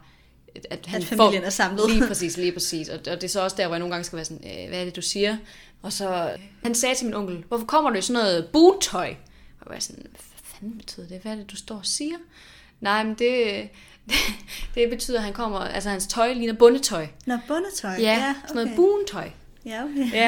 at, 0.71 0.85
han 0.85 1.01
At 1.01 1.07
familien 1.07 1.43
er 1.43 1.49
samlet. 1.49 1.91
Lige 1.91 2.07
præcis, 2.11 2.37
lige 2.37 2.51
præcis. 2.51 2.89
Og, 2.89 2.95
og 2.95 3.05
det 3.05 3.23
er 3.23 3.27
så 3.27 3.43
også 3.43 3.57
der, 3.57 3.67
hvor 3.67 3.75
jeg 3.75 3.79
nogle 3.79 3.93
gange 3.93 4.03
skal 4.03 4.15
være 4.15 4.25
sådan, 4.25 4.63
øh, 4.63 4.69
hvad 4.69 4.79
er 4.79 4.85
det, 4.85 4.95
du 4.95 5.01
siger? 5.01 5.37
Og 5.81 5.93
så, 5.93 6.31
øh, 6.33 6.39
han 6.63 6.75
sagde 6.75 6.95
til 6.95 7.05
min 7.05 7.13
onkel, 7.13 7.43
hvorfor 7.47 7.65
kommer 7.65 7.89
du 7.89 7.97
i 7.97 8.01
sådan 8.01 8.21
noget 8.21 8.49
boottøj? 8.53 9.07
Og 9.59 9.65
jeg 9.65 9.73
var 9.73 9.79
sådan, 9.79 10.05
hvad 10.11 10.21
fanden 10.43 10.77
betyder 10.77 11.07
det? 11.07 11.19
Hvad 11.21 11.31
er 11.31 11.35
det, 11.35 11.51
du 11.51 11.55
står 11.55 11.75
og 11.75 11.85
siger? 11.85 12.15
Nej, 12.79 13.03
men 13.03 13.13
det, 13.13 13.69
det, 14.09 14.15
det 14.75 14.89
betyder, 14.89 15.17
at 15.17 15.23
han 15.23 15.33
kommer, 15.33 15.59
altså 15.59 15.89
hans 15.89 16.07
tøj 16.07 16.33
ligner 16.33 16.53
bundetøj. 16.53 17.07
Nå, 17.25 17.37
bundetøj. 17.47 17.91
Ja, 17.91 17.97
ja 17.97 18.29
okay. 18.29 18.47
sådan 18.47 18.55
noget 18.55 18.75
buntøj. 18.75 19.29
Ja, 19.65 19.83
okay. 19.83 20.11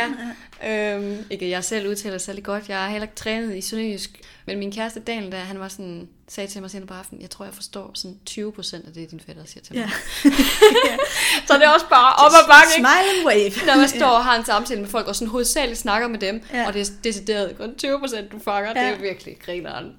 Ja. 0.64 0.96
øhm, 0.96 1.18
ikke 1.30 1.50
jeg 1.50 1.64
selv 1.64 1.88
udtaler 1.90 2.18
særlig 2.18 2.44
godt. 2.44 2.70
Jeg 2.70 2.78
har 2.80 2.90
heller 2.90 3.04
ikke 3.04 3.16
trænet 3.16 3.56
i 3.56 3.62
sønderjysk. 3.62 4.20
Men 4.46 4.60
min 4.60 4.72
kæreste 4.72 5.00
Daniel, 5.00 5.32
der, 5.32 5.38
han 5.38 5.60
var 5.60 5.68
sådan, 5.68 6.08
sagde 6.28 6.48
til 6.52 6.62
mig 6.62 6.72
senere 6.72 6.88
på 6.88 6.94
aftenen, 6.94 7.22
jeg 7.22 7.30
tror, 7.30 7.46
jeg 7.46 7.54
forstår 7.54 7.92
sådan 7.94 8.18
20 8.26 8.52
procent 8.52 8.88
af 8.88 8.94
det, 8.94 9.12
din 9.12 9.20
fætter 9.26 9.46
siger 9.46 9.64
til 9.64 9.76
mig. 9.76 9.90
ja. 10.26 10.30
Så 11.48 11.54
det 11.54 11.64
er 11.64 11.70
også 11.70 11.88
bare 11.90 12.14
op 12.16 12.32
og 12.44 12.48
bakke? 12.50 12.72
Smile 12.76 13.10
and 13.18 13.28
wave. 13.28 13.66
Når 13.68 13.80
man 13.80 13.90
står 13.90 14.08
og 14.08 14.24
har 14.24 14.36
en 14.40 14.46
samtale 14.46 14.82
med 14.82 14.90
folk, 14.90 15.08
og 15.08 15.16
sådan 15.16 15.28
hovedsageligt 15.28 15.80
snakker 15.80 16.08
med 16.08 16.20
dem, 16.20 16.44
Ja. 16.54 16.68
og 16.68 16.74
det 16.74 16.82
er 16.82 16.92
decideret 17.04 17.58
kun 17.58 17.76
20 17.76 18.00
procent, 18.00 18.32
du 18.32 18.40
fanger, 18.40 18.74
ja. 18.76 18.88
det 18.88 18.96
er 18.98 19.02
virkelig 19.02 19.38
grineren. 19.46 19.96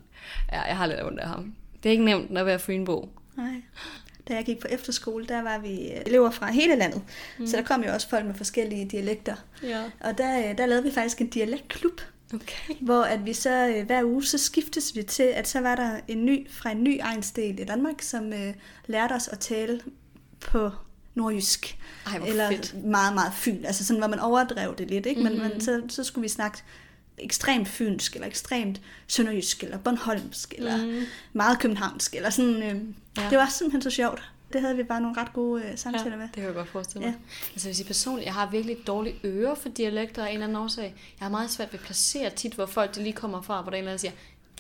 Ja, 0.53 0.61
jeg 0.63 0.77
har 0.77 0.87
lidt 0.87 1.03
ondt 1.03 1.21
af 1.21 1.29
ham. 1.29 1.55
Det 1.83 1.89
er 1.89 1.93
ikke 1.93 2.05
nemt 2.05 2.39
at 2.39 2.47
være 2.47 2.59
Fynbo. 2.59 3.09
Nej. 3.37 3.47
Da 4.29 4.35
jeg 4.35 4.45
gik 4.45 4.59
på 4.59 4.69
efterskole, 4.71 5.27
der 5.27 5.43
var 5.43 5.59
vi 5.59 5.89
øh, 5.91 6.01
elever 6.07 6.31
fra 6.31 6.51
hele 6.53 6.77
landet. 6.77 7.03
Mm. 7.39 7.47
Så 7.47 7.57
der 7.57 7.63
kom 7.63 7.85
jo 7.85 7.93
også 7.93 8.09
folk 8.09 8.27
med 8.27 8.35
forskellige 8.35 8.85
dialekter. 8.85 9.35
Ja. 9.63 9.83
Og 10.01 10.19
der, 10.19 10.39
øh, 10.51 10.59
der 10.59 10.67
lavede 10.67 10.85
vi 10.85 10.91
faktisk 10.91 11.21
en 11.21 11.29
dialektklub, 11.31 12.01
Okay. 12.35 12.75
hvor 12.81 13.03
at 13.03 13.25
vi 13.27 13.33
så 13.33 13.69
øh, 13.77 13.87
hver 13.87 14.05
uge, 14.05 14.25
så 14.25 14.39
skiftes 14.39 14.97
vi 14.97 15.03
til, 15.03 15.23
at 15.23 15.49
så 15.49 15.61
var 15.61 15.75
der 15.77 16.01
en 16.09 16.25
ny 16.27 16.51
fra 16.51 16.71
en 16.71 16.85
ny 16.85 17.01
egensdel 17.03 17.61
i 17.61 17.65
Danmark, 17.65 18.03
som 18.03 18.33
øh, 18.33 18.55
lærte 18.87 19.13
os 19.13 19.29
at 19.29 19.39
tale 19.39 19.81
på 20.41 20.71
nordjysk. 21.15 21.79
Ej, 22.07 22.21
eller 22.27 22.49
fedt. 22.51 22.85
meget, 22.85 23.15
meget 23.15 23.33
fyn. 23.35 23.65
Altså 23.65 23.85
sådan, 23.85 24.01
hvor 24.01 24.09
man 24.09 24.19
overdrev 24.21 24.75
det 24.79 24.91
lidt, 24.91 25.07
ikke? 25.07 25.23
Men, 25.23 25.33
Mhm. 25.33 25.43
men 25.43 25.61
så, 25.61 25.83
så 25.89 26.05
skulle 26.05 26.23
vi 26.23 26.29
snakke 26.29 26.59
ekstremt 27.19 27.69
fynsk, 27.69 28.15
eller 28.15 28.27
ekstremt 28.29 28.81
sønderjysk, 29.09 29.63
eller 29.65 29.79
bornholmsk, 29.79 30.55
eller 30.59 30.85
Mm. 30.85 31.03
meget 31.33 31.59
københavnsk, 31.61 32.15
eller 32.15 32.31
sådan. 32.31 32.63
Øh, 32.63 32.81
Ja. 33.17 33.31
Det 33.31 33.39
var 33.39 33.47
simpelthen 33.49 33.83
så 33.83 33.91
sjovt. 33.91 34.23
Det 34.53 34.61
havde 34.61 34.77
vi 34.77 34.83
bare 34.83 35.01
nogle 35.01 35.21
ret 35.21 35.33
gode 35.33 35.63
øh, 35.63 35.79
samtaler 35.79 36.11
Ja, 36.11 36.17
med. 36.17 36.25
det 36.25 36.33
kan 36.35 36.45
jeg 36.45 36.55
godt 36.55 36.69
forestille 36.69 37.07
mig. 37.07 37.15
Ja. 37.15 37.19
Altså 37.53 37.69
jeg 37.69 37.71
vil 37.71 37.77
sige 37.77 37.87
personligt, 37.87 38.27
jeg 38.27 38.35
har 38.35 38.51
virkelig 38.51 38.77
dårlige 38.87 39.17
ører 39.25 39.55
for 39.55 39.69
dialekter 39.69 40.25
af 40.25 40.29
en 40.29 40.33
eller 40.35 40.45
anden 40.47 40.57
årsag. 40.63 40.85
Jeg 41.21 41.25
har 41.25 41.31
meget 41.31 41.51
svært 41.51 41.73
ved 41.73 41.79
at 41.81 41.85
placere 41.87 42.31
tit, 42.31 42.53
hvor 42.55 42.67
folk 42.67 42.95
de 42.95 43.03
lige 43.03 43.13
kommer 43.13 43.43
fra, 43.43 43.63
hvor 43.63 43.71
der 43.71 43.77
er 43.77 43.79
en 43.79 43.89
eller 43.89 43.93
anden 43.93 43.99
siger, 43.99 44.13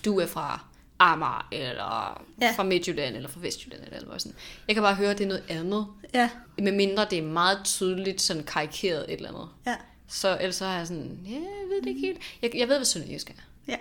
du 0.04 0.18
er 0.20 0.26
fra 0.26 0.64
Amager, 0.98 1.48
eller. 1.52 2.22
Ja. 2.40 2.52
fra 2.56 2.62
Midtjylland, 2.62 3.16
eller 3.16 3.28
fra 3.28 3.40
Vestjylland, 3.40 3.82
eller 3.92 4.06
noget 4.06 4.22
sådan. 4.22 4.36
Jeg 4.68 4.76
kan 4.76 4.82
bare 4.82 4.94
høre, 4.94 5.10
at 5.10 5.18
det 5.18 5.24
er 5.24 5.28
noget 5.28 5.44
andet. 5.48 5.86
Ja, 6.14 6.30
Med 6.58 6.72
mindre 6.72 7.06
det 7.10 7.18
er 7.18 7.22
meget 7.22 7.58
tydeligt 7.64 8.22
sådan 8.22 8.42
karikeret 8.42 9.04
et 9.08 9.12
eller 9.16 9.28
andet. 9.28 9.48
ja, 9.66 9.74
Så 10.14 10.38
ellers 10.40 10.56
så 10.56 10.64
har 10.64 10.76
jeg 10.78 10.86
sådan, 10.86 11.18
ja, 11.26 11.34
jeg 11.34 11.68
ved 11.68 11.82
det 11.82 11.88
ikke 11.88 12.00
helt. 12.00 12.18
Jeg, 12.42 12.50
jeg 12.54 12.68
ved, 12.68 12.76
hvad 12.76 12.84
sønderjysk 12.84 13.30
er. 13.30 13.34
ja. 13.68 13.76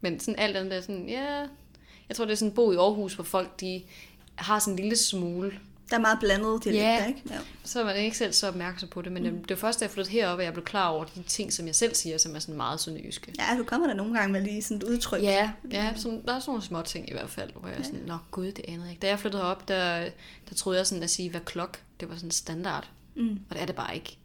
Men 0.00 0.20
sådan 0.20 0.38
alt 0.38 0.56
andet 0.56 0.76
er 0.76 0.80
sådan, 0.80 1.08
ja... 1.08 1.46
Jeg 2.08 2.16
tror, 2.16 2.24
det 2.24 2.32
er 2.32 2.36
sådan 2.36 2.54
bo 2.54 2.72
i 2.72 2.76
Aarhus, 2.76 3.14
hvor 3.14 3.24
folk 3.24 3.60
de 3.60 3.82
har 4.34 4.58
sådan 4.58 4.72
en 4.72 4.78
lille 4.78 4.96
smule 4.96 5.52
Der 5.90 5.96
er 5.96 6.00
meget 6.00 6.18
blandet 6.20 6.64
dialekter, 6.64 6.92
Ja. 6.92 7.06
ikke? 7.06 7.22
Ja. 7.30 7.38
Så 7.64 7.80
er 7.80 7.84
man 7.84 7.96
ikke 7.96 8.16
selv 8.16 8.32
så 8.32 8.48
opmærksom 8.48 8.88
på 8.88 9.02
det, 9.02 9.12
men 9.12 9.22
mm. 9.22 9.38
det 9.44 9.50
var 9.50 9.56
først, 9.56 9.80
da 9.80 9.84
jeg 9.84 9.90
flyttede 9.90 10.12
heroppe, 10.12 10.42
at 10.42 10.44
jeg 10.44 10.52
blev 10.52 10.64
klar 10.64 10.88
over 10.88 11.04
de 11.04 11.22
ting, 11.22 11.52
som 11.52 11.66
jeg 11.66 11.74
selv 11.74 11.94
siger, 11.94 12.18
som 12.18 12.34
er 12.34 12.38
sådan 12.38 12.56
meget 12.56 12.80
sønderjyske. 12.80 13.32
ja, 13.38 13.58
du 13.58 13.64
kommer 13.64 13.86
der 13.86 13.94
nogle 13.94 14.18
gange 14.18 14.32
med 14.32 14.40
lige 14.42 14.62
sådan 14.62 14.76
et 14.76 14.82
udtryk. 14.82 15.22
Ja, 15.22 15.50
ja 15.70 15.92
sådan, 15.96 16.22
der 16.26 16.34
er 16.34 16.38
sådan 16.40 16.50
nogle 16.50 16.62
små 16.62 16.82
ting 16.82 17.08
i 17.08 17.12
hvert 17.12 17.30
fald, 17.30 17.50
hvor 17.52 17.68
jeg 17.68 17.78
er 17.78 17.82
sådan, 17.82 18.02
nå 18.06 18.18
gud, 18.30 18.46
det 18.52 18.64
anede 18.68 18.82
jeg 18.82 18.90
ikke. 18.90 19.00
Da 19.02 19.08
jeg 19.08 19.18
flyttede 19.18 19.42
op, 19.42 19.68
der, 19.68 20.08
der 20.48 20.54
troede 20.54 20.78
jeg 20.78 20.86
sådan 20.86 21.02
at 21.02 21.10
sige, 21.10 21.30
hvad 21.30 21.40
klok, 21.40 21.78
det 22.00 22.08
var 22.08 22.14
sådan 22.16 22.30
standard. 22.30 22.88
Mm. 23.14 23.38
Og 23.50 23.54
det 23.56 23.62
er 23.62 23.66
det 23.66 23.74
bare 23.76 23.94
ikke. 23.94 24.18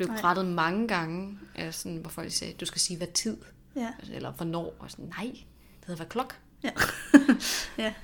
Blev 0.00 0.08
Nej. 0.08 0.20
rettet 0.24 0.46
mange 0.46 0.88
gange, 0.88 1.38
af 1.54 1.74
sådan, 1.74 1.98
hvor 1.98 2.10
folk 2.10 2.32
sagde, 2.32 2.52
du 2.60 2.66
skal 2.66 2.80
sige, 2.80 2.96
hvad 2.96 3.06
tid, 3.06 3.36
Ja. 3.76 3.88
eller 4.12 4.32
hvornår, 4.32 4.74
og 4.78 4.90
sådan, 4.90 5.04
nej, 5.04 5.24
det 5.30 5.86
hedder 5.86 5.96
hvad 5.96 6.06
klok. 6.06 6.36
Ja. 6.64 6.70
ja. 7.84 7.94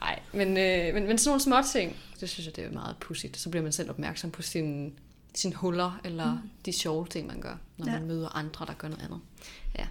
Nej, 0.00 0.20
men, 0.32 0.48
øh, 0.48 0.94
men, 0.94 1.06
men 1.06 1.18
sådan 1.18 1.28
nogle 1.28 1.40
små 1.40 1.56
ting, 1.72 1.96
det 2.20 2.28
synes 2.28 2.46
jeg, 2.46 2.56
det 2.56 2.64
er 2.64 2.70
meget 2.70 2.96
pudsigt. 3.00 3.36
Så 3.36 3.50
bliver 3.50 3.62
man 3.62 3.72
selv 3.72 3.90
opmærksom 3.90 4.30
på 4.30 4.42
sine, 4.42 4.90
sine 5.34 5.54
huller, 5.54 6.00
eller 6.04 6.32
mm. 6.32 6.50
de 6.64 6.72
sjove 6.72 7.06
ting, 7.06 7.26
man 7.26 7.40
gør, 7.40 7.54
når 7.76 7.86
Ja. 7.86 7.92
man 7.92 8.06
møder 8.08 8.28
andre, 8.36 8.66
der 8.66 8.74
gør 8.74 8.88
noget 8.88 9.04
andet. 9.04 9.20
Ja. 9.78 9.86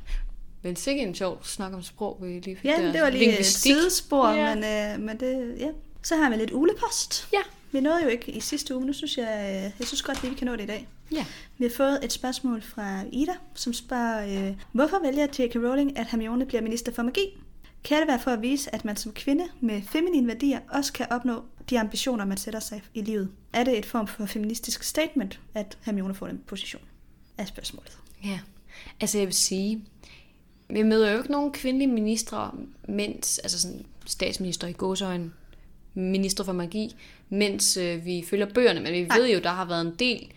Men 0.61 0.75
sikkert 0.75 1.07
en 1.07 1.15
sjov 1.15 1.43
snak 1.43 1.73
om 1.73 1.83
sprog, 1.83 2.17
vi 2.21 2.27
lige 2.27 2.55
fik 2.55 2.65
Ja, 2.65 2.71
der. 2.85 2.91
det 2.91 3.01
var 3.01 3.09
lige 3.09 3.39
et 3.39 3.45
sidespor, 3.45 4.29
Ja. 4.29 4.55
men, 4.55 4.63
øh, 4.63 5.05
men 5.07 5.19
det, 5.19 5.55
ja. 5.59 5.69
Så 6.03 6.15
har 6.15 6.29
vi 6.29 6.35
lidt 6.35 6.51
ulepost. 6.53 7.27
Ja. 7.33 7.41
Vi 7.75 7.79
nåede 7.79 8.03
jo 8.03 8.09
ikke 8.09 8.31
i 8.31 8.39
sidste 8.39 8.75
uge, 8.75 8.85
nu 8.85 8.93
synes 8.93 9.17
jeg, 9.17 9.51
øh, 9.55 9.71
jeg 9.79 9.87
synes 9.87 10.01
godt 10.01 10.21
lige, 10.21 10.31
vi 10.31 10.37
kan 10.37 10.47
nå 10.47 10.55
det 10.55 10.63
i 10.63 10.65
dag. 10.65 10.87
Ja. 11.11 11.25
Vi 11.57 11.65
har 11.65 11.71
fået 11.77 11.99
et 12.03 12.11
spørgsmål 12.11 12.61
fra 12.61 13.03
Ida, 13.11 13.33
som 13.53 13.73
spørger, 13.73 14.47
øh, 14.49 14.55
hvorfor 14.71 14.99
vælger 15.03 15.27
J.K. 15.39 15.55
Rowling, 15.55 15.97
at 15.97 16.07
Hermione 16.07 16.45
bliver 16.45 16.61
minister 16.61 16.91
for 16.91 17.03
magi? 17.03 17.37
Kan 17.83 17.99
det 17.99 18.07
være 18.07 18.19
for 18.19 18.31
at 18.31 18.41
vise, 18.41 18.75
at 18.75 18.85
man 18.85 18.95
som 18.95 19.11
kvinde 19.13 19.43
med 19.61 19.81
feminine 19.81 20.27
værdier 20.27 20.59
også 20.69 20.93
kan 20.93 21.05
opnå 21.09 21.43
de 21.69 21.79
ambitioner, 21.79 22.25
man 22.25 22.37
sætter 22.37 22.59
sig 22.59 22.81
i 22.93 23.01
livet? 23.01 23.31
Er 23.53 23.63
det 23.63 23.77
et 23.77 23.85
form 23.85 24.07
for 24.07 24.25
feministisk 24.25 24.83
statement, 24.83 25.39
at 25.53 25.77
Hermione 25.81 26.15
får 26.15 26.27
den 26.27 26.41
position? 26.47 26.81
Er 27.37 27.45
spørgsmålet. 27.45 27.97
Ja, 28.23 28.39
altså 28.99 29.17
jeg 29.17 29.27
vil 29.27 29.35
sige, 29.35 29.85
vi 30.69 30.83
møder 30.83 31.11
jo 31.11 31.17
ikke 31.17 31.31
nogen 31.31 31.51
kvindelige 31.51 31.91
ministre, 31.91 32.51
mens, 32.87 33.39
altså 33.39 33.61
sådan 33.61 33.85
statsminister 34.05 34.67
i 34.67 34.73
gåsøjne, 34.73 35.31
minister 35.95 36.43
for 36.43 36.53
magi, 36.53 36.95
mens 37.29 37.77
øh, 37.77 38.05
vi 38.05 38.25
følger 38.29 38.45
bøgerne, 38.53 38.79
men 38.79 38.93
vi 38.93 39.03
Nej. 39.03 39.17
ved 39.17 39.29
jo, 39.33 39.39
der 39.39 39.49
har 39.49 39.65
været 39.65 39.81
en 39.81 39.95
del 39.99 40.27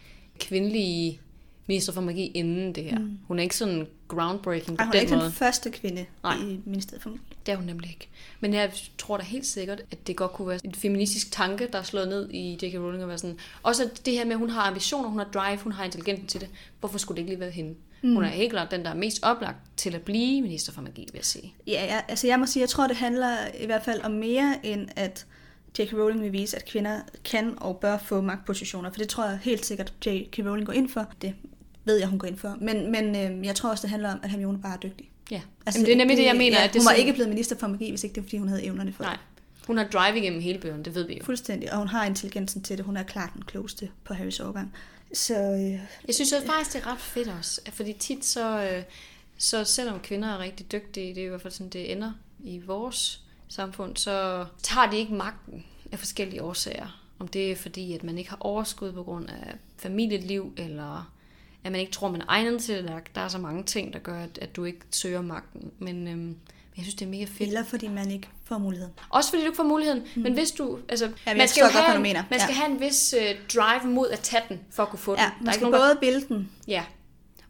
kvindelige 0.41 1.21
minister 1.67 1.93
for 1.93 2.01
magi 2.01 2.27
inden 2.27 2.75
det 2.75 2.85
her. 2.85 2.99
Mm. 2.99 3.19
Hun 3.29 3.39
er 3.39 3.43
ikke 3.43 3.57
sådan 3.57 3.87
groundbreaking 4.09 4.79
på 4.79 4.83
Ej, 4.83 4.87
hun 4.87 4.89
er 4.89 4.93
den 4.93 5.01
ikke 5.03 5.15
måde. 5.15 5.25
den 5.25 5.33
første 5.33 5.71
kvinde 5.71 6.07
Nej. 6.23 6.37
i 6.37 6.61
ministeriet 6.65 7.03
for 7.03 7.11
magi. 7.11 7.23
Det 7.47 7.53
er 7.53 7.57
hun 7.57 7.67
nemlig 7.67 7.91
ikke. 7.91 8.09
Men 8.41 8.55
jeg 8.55 8.73
tror 8.99 9.17
da 9.17 9.23
helt 9.23 9.47
sikkert, 9.47 9.81
at 9.91 10.07
det 10.07 10.17
godt 10.17 10.33
kunne 10.33 10.49
være 10.49 10.59
en 10.65 10.75
feministisk 10.75 11.33
tanke, 11.33 11.69
der 11.73 11.79
er 11.79 11.83
slået 11.83 12.09
ned 12.09 12.31
i 12.31 12.53
J.K. 12.63 12.75
Rowling 12.75 13.03
og 13.03 13.09
være 13.09 13.19
sådan. 13.19 13.37
Også 13.63 13.91
det 14.05 14.13
her 14.13 14.25
med, 14.25 14.33
at 14.33 14.39
hun 14.39 14.51
har 14.51 14.63
ambitioner, 14.63 15.09
hun 15.09 15.19
har 15.19 15.29
drive, 15.35 15.59
hun 15.59 15.73
har 15.73 15.85
intelligensen 15.85 16.27
til 16.27 16.41
det. 16.41 16.49
Hvorfor 16.81 16.99
skulle 16.99 17.17
det 17.17 17.23
ikke 17.23 17.31
lige 17.31 17.41
være 17.41 17.51
hende? 17.51 17.75
Mm. 18.03 18.15
Hun 18.15 18.25
er 18.25 18.29
helt 18.29 18.51
klart 18.51 18.71
den, 18.71 18.85
der 18.85 18.91
er 18.91 18.95
mest 18.95 19.19
oplagt 19.23 19.57
til 19.77 19.95
at 19.95 20.03
blive 20.03 20.43
minister 20.43 20.73
for 20.73 20.83
magi, 20.83 21.01
vil 21.01 21.19
jeg 21.19 21.25
sige. 21.25 21.55
Ja, 21.67 21.87
jeg, 21.89 22.05
altså 22.09 22.27
jeg 22.27 22.39
må 22.39 22.47
sige, 22.47 22.61
jeg 22.61 22.69
tror, 22.69 22.87
det 22.87 22.97
handler 22.97 23.37
i 23.61 23.67
hvert 23.67 23.85
fald 23.85 24.01
om 24.03 24.11
mere 24.11 24.57
end 24.63 24.89
at 24.97 25.27
J.K. 25.79 25.93
Rowling 25.93 26.23
vil 26.23 26.33
vise, 26.33 26.57
at 26.57 26.65
kvinder 26.65 27.01
kan 27.25 27.55
og 27.57 27.77
bør 27.77 27.99
få 27.99 28.21
magtpositioner. 28.21 28.91
For 28.91 28.99
det 28.99 29.09
tror 29.09 29.25
jeg 29.29 29.39
helt 29.43 29.67
sikkert, 29.67 29.93
J.K. 30.07 30.39
Rowling 30.39 30.67
går 30.67 30.73
ind 30.73 30.89
for. 30.89 31.13
Det 31.23 31.35
ved 31.85 31.97
jeg, 31.97 32.09
hun 32.09 32.19
går 32.19 32.27
ind 32.29 32.39
for. 32.39 32.57
Men, 32.61 32.93
men 32.93 33.17
øh, 33.41 33.47
jeg 33.47 33.55
tror 33.55 33.71
også, 33.71 33.83
det 33.83 33.91
handler 33.91 34.13
om, 34.13 34.21
at 34.23 34.31
Hermione 34.31 34.59
bare 34.63 34.73
er 34.75 34.79
dygtig. 34.79 35.11
Ja, 35.31 35.41
altså, 35.67 35.79
Jamen, 35.81 35.87
det 35.87 35.93
er 35.93 35.97
nemlig 35.97 36.17
det, 36.17 36.25
jeg 36.25 36.37
mener. 36.37 36.59
Ja, 36.59 36.65
at 36.65 36.73
det 36.73 36.81
hun 36.83 36.87
var 36.87 36.91
sådan- 36.91 37.01
ikke 37.01 37.13
blevet 37.13 37.29
minister 37.29 37.57
for 37.59 37.67
magi, 37.67 37.91
hvis 37.91 38.05
ikke 38.05 38.15
det 38.15 38.23
var, 38.23 38.27
fordi 38.27 38.37
hun 38.39 38.49
havde 38.49 38.65
evnerne 38.65 38.93
for 38.93 39.03
Nej, 39.05 39.13
det. 39.13 39.67
hun 39.67 39.77
har 39.79 39.85
drive 39.85 40.19
igennem 40.19 40.41
hele 40.41 40.59
bøgerne, 40.59 40.83
det 40.85 40.95
ved 40.95 41.07
vi 41.07 41.17
jo. 41.19 41.25
Fuldstændig. 41.25 41.73
Og 41.73 41.79
hun 41.79 41.89
har 41.89 42.05
intelligensen 42.07 42.63
til 42.63 42.77
det. 42.77 42.85
Hun 42.85 42.97
er 42.97 43.03
klart 43.03 43.31
den 43.35 43.43
klogeste 43.45 43.91
på 44.05 44.15
Harrys 44.15 44.41
årgang. 44.41 44.75
Så 45.15 45.35
øh, 45.35 45.61
Jeg 46.07 46.15
synes 46.15 46.33
også 46.33 46.47
faktisk, 46.47 46.73
det 46.77 46.83
er 46.83 46.93
ret 46.93 47.01
fedt 47.01 47.29
også, 47.39 47.61
fordi 47.73 47.93
tit 47.93 48.25
så, 48.25 48.63
øh, 48.73 48.83
så 49.39 49.65
selvom 49.65 50.01
kvinder 50.01 50.29
er 50.29 50.39
rigtig 50.39 50.73
dygtige, 50.73 51.15
det 51.15 51.21
er 51.23 51.27
i 51.27 51.29
hvert 51.29 51.43
fald 51.43 51.53
sådan, 51.53 51.71
det 51.71 51.93
ender 51.93 52.13
i 52.45 52.59
vores 52.67 53.21
samfund, 53.49 53.97
så 53.97 54.45
tager 54.63 54.91
de 54.91 54.97
ikke 54.97 55.15
magten 55.15 55.65
af 55.93 55.99
forskellige 55.99 56.43
årsager. 56.43 57.01
Om 57.19 57.29
det 57.29 57.53
er 57.53 57.57
fordi, 57.57 57.93
at 57.93 58.05
man 58.05 58.19
ikke 58.19 58.31
har 58.31 58.37
overskud 58.41 58.93
på 58.93 59.03
grund 59.03 59.29
af 59.29 59.55
familieliv, 59.77 60.53
eller 60.57 61.11
at 61.65 61.73
man 61.73 61.81
ikke 61.81 61.93
tror, 61.93 62.11
man 62.11 62.21
er 62.21 62.25
egnet 62.29 62.63
til 62.63 62.77
det. 62.83 62.93
Der, 63.15 63.21
er 63.21 63.29
så 63.29 63.39
mange 63.39 63.63
ting, 63.63 63.93
der 63.93 63.99
gør, 63.99 64.19
at, 64.23 64.39
at 64.43 64.57
du 64.57 64.65
ikke 64.65 64.81
søger 64.91 65.23
magten. 65.23 65.71
Men 65.79 66.09
øhm, 66.09 66.37
jeg 66.77 66.85
synes, 66.85 66.95
det 66.95 67.05
er 67.05 67.11
mega 67.11 67.25
fedt. 67.25 67.41
eller 67.49 67.65
fordi 67.65 67.89
man 67.89 68.11
ikke 68.11 68.29
får 68.45 68.59
muligheden. 68.59 68.93
Også 69.11 69.31
fordi 69.31 69.43
du 69.43 69.47
ikke 69.47 69.57
får 69.57 69.63
muligheden. 69.63 70.03
Mm. 70.17 70.23
Men 70.23 70.33
hvis 70.33 70.51
du... 70.51 70.79
Altså, 70.89 71.11
Ja, 71.27 71.35
man 71.37 71.49
skal 71.49 71.61
jo 71.61 71.67
have, 71.81 71.97
en- 71.97 72.03
mener. 72.03 72.23
Man 72.31 72.41
skal 72.41 72.53
Ja. 72.53 72.61
have 72.61 72.71
en 72.75 72.81
vis 72.81 73.15
øh, 73.19 73.35
drive 73.55 73.93
mod 73.95 74.09
at 74.11 74.21
tage 74.21 74.43
den, 74.49 74.61
for 74.71 74.83
at 74.83 74.89
kunne 74.89 74.99
få 74.99 75.13
den. 75.13 75.21
Ja, 75.21 75.25
Der 75.25 75.31
man 75.41 75.49
er 75.49 75.53
skal 75.53 75.67
ikke 75.67 75.79
nogen, 75.79 75.95
der 75.97 76.01
bilde 76.01 76.29
den. 76.29 76.51
Ja. 76.69 76.85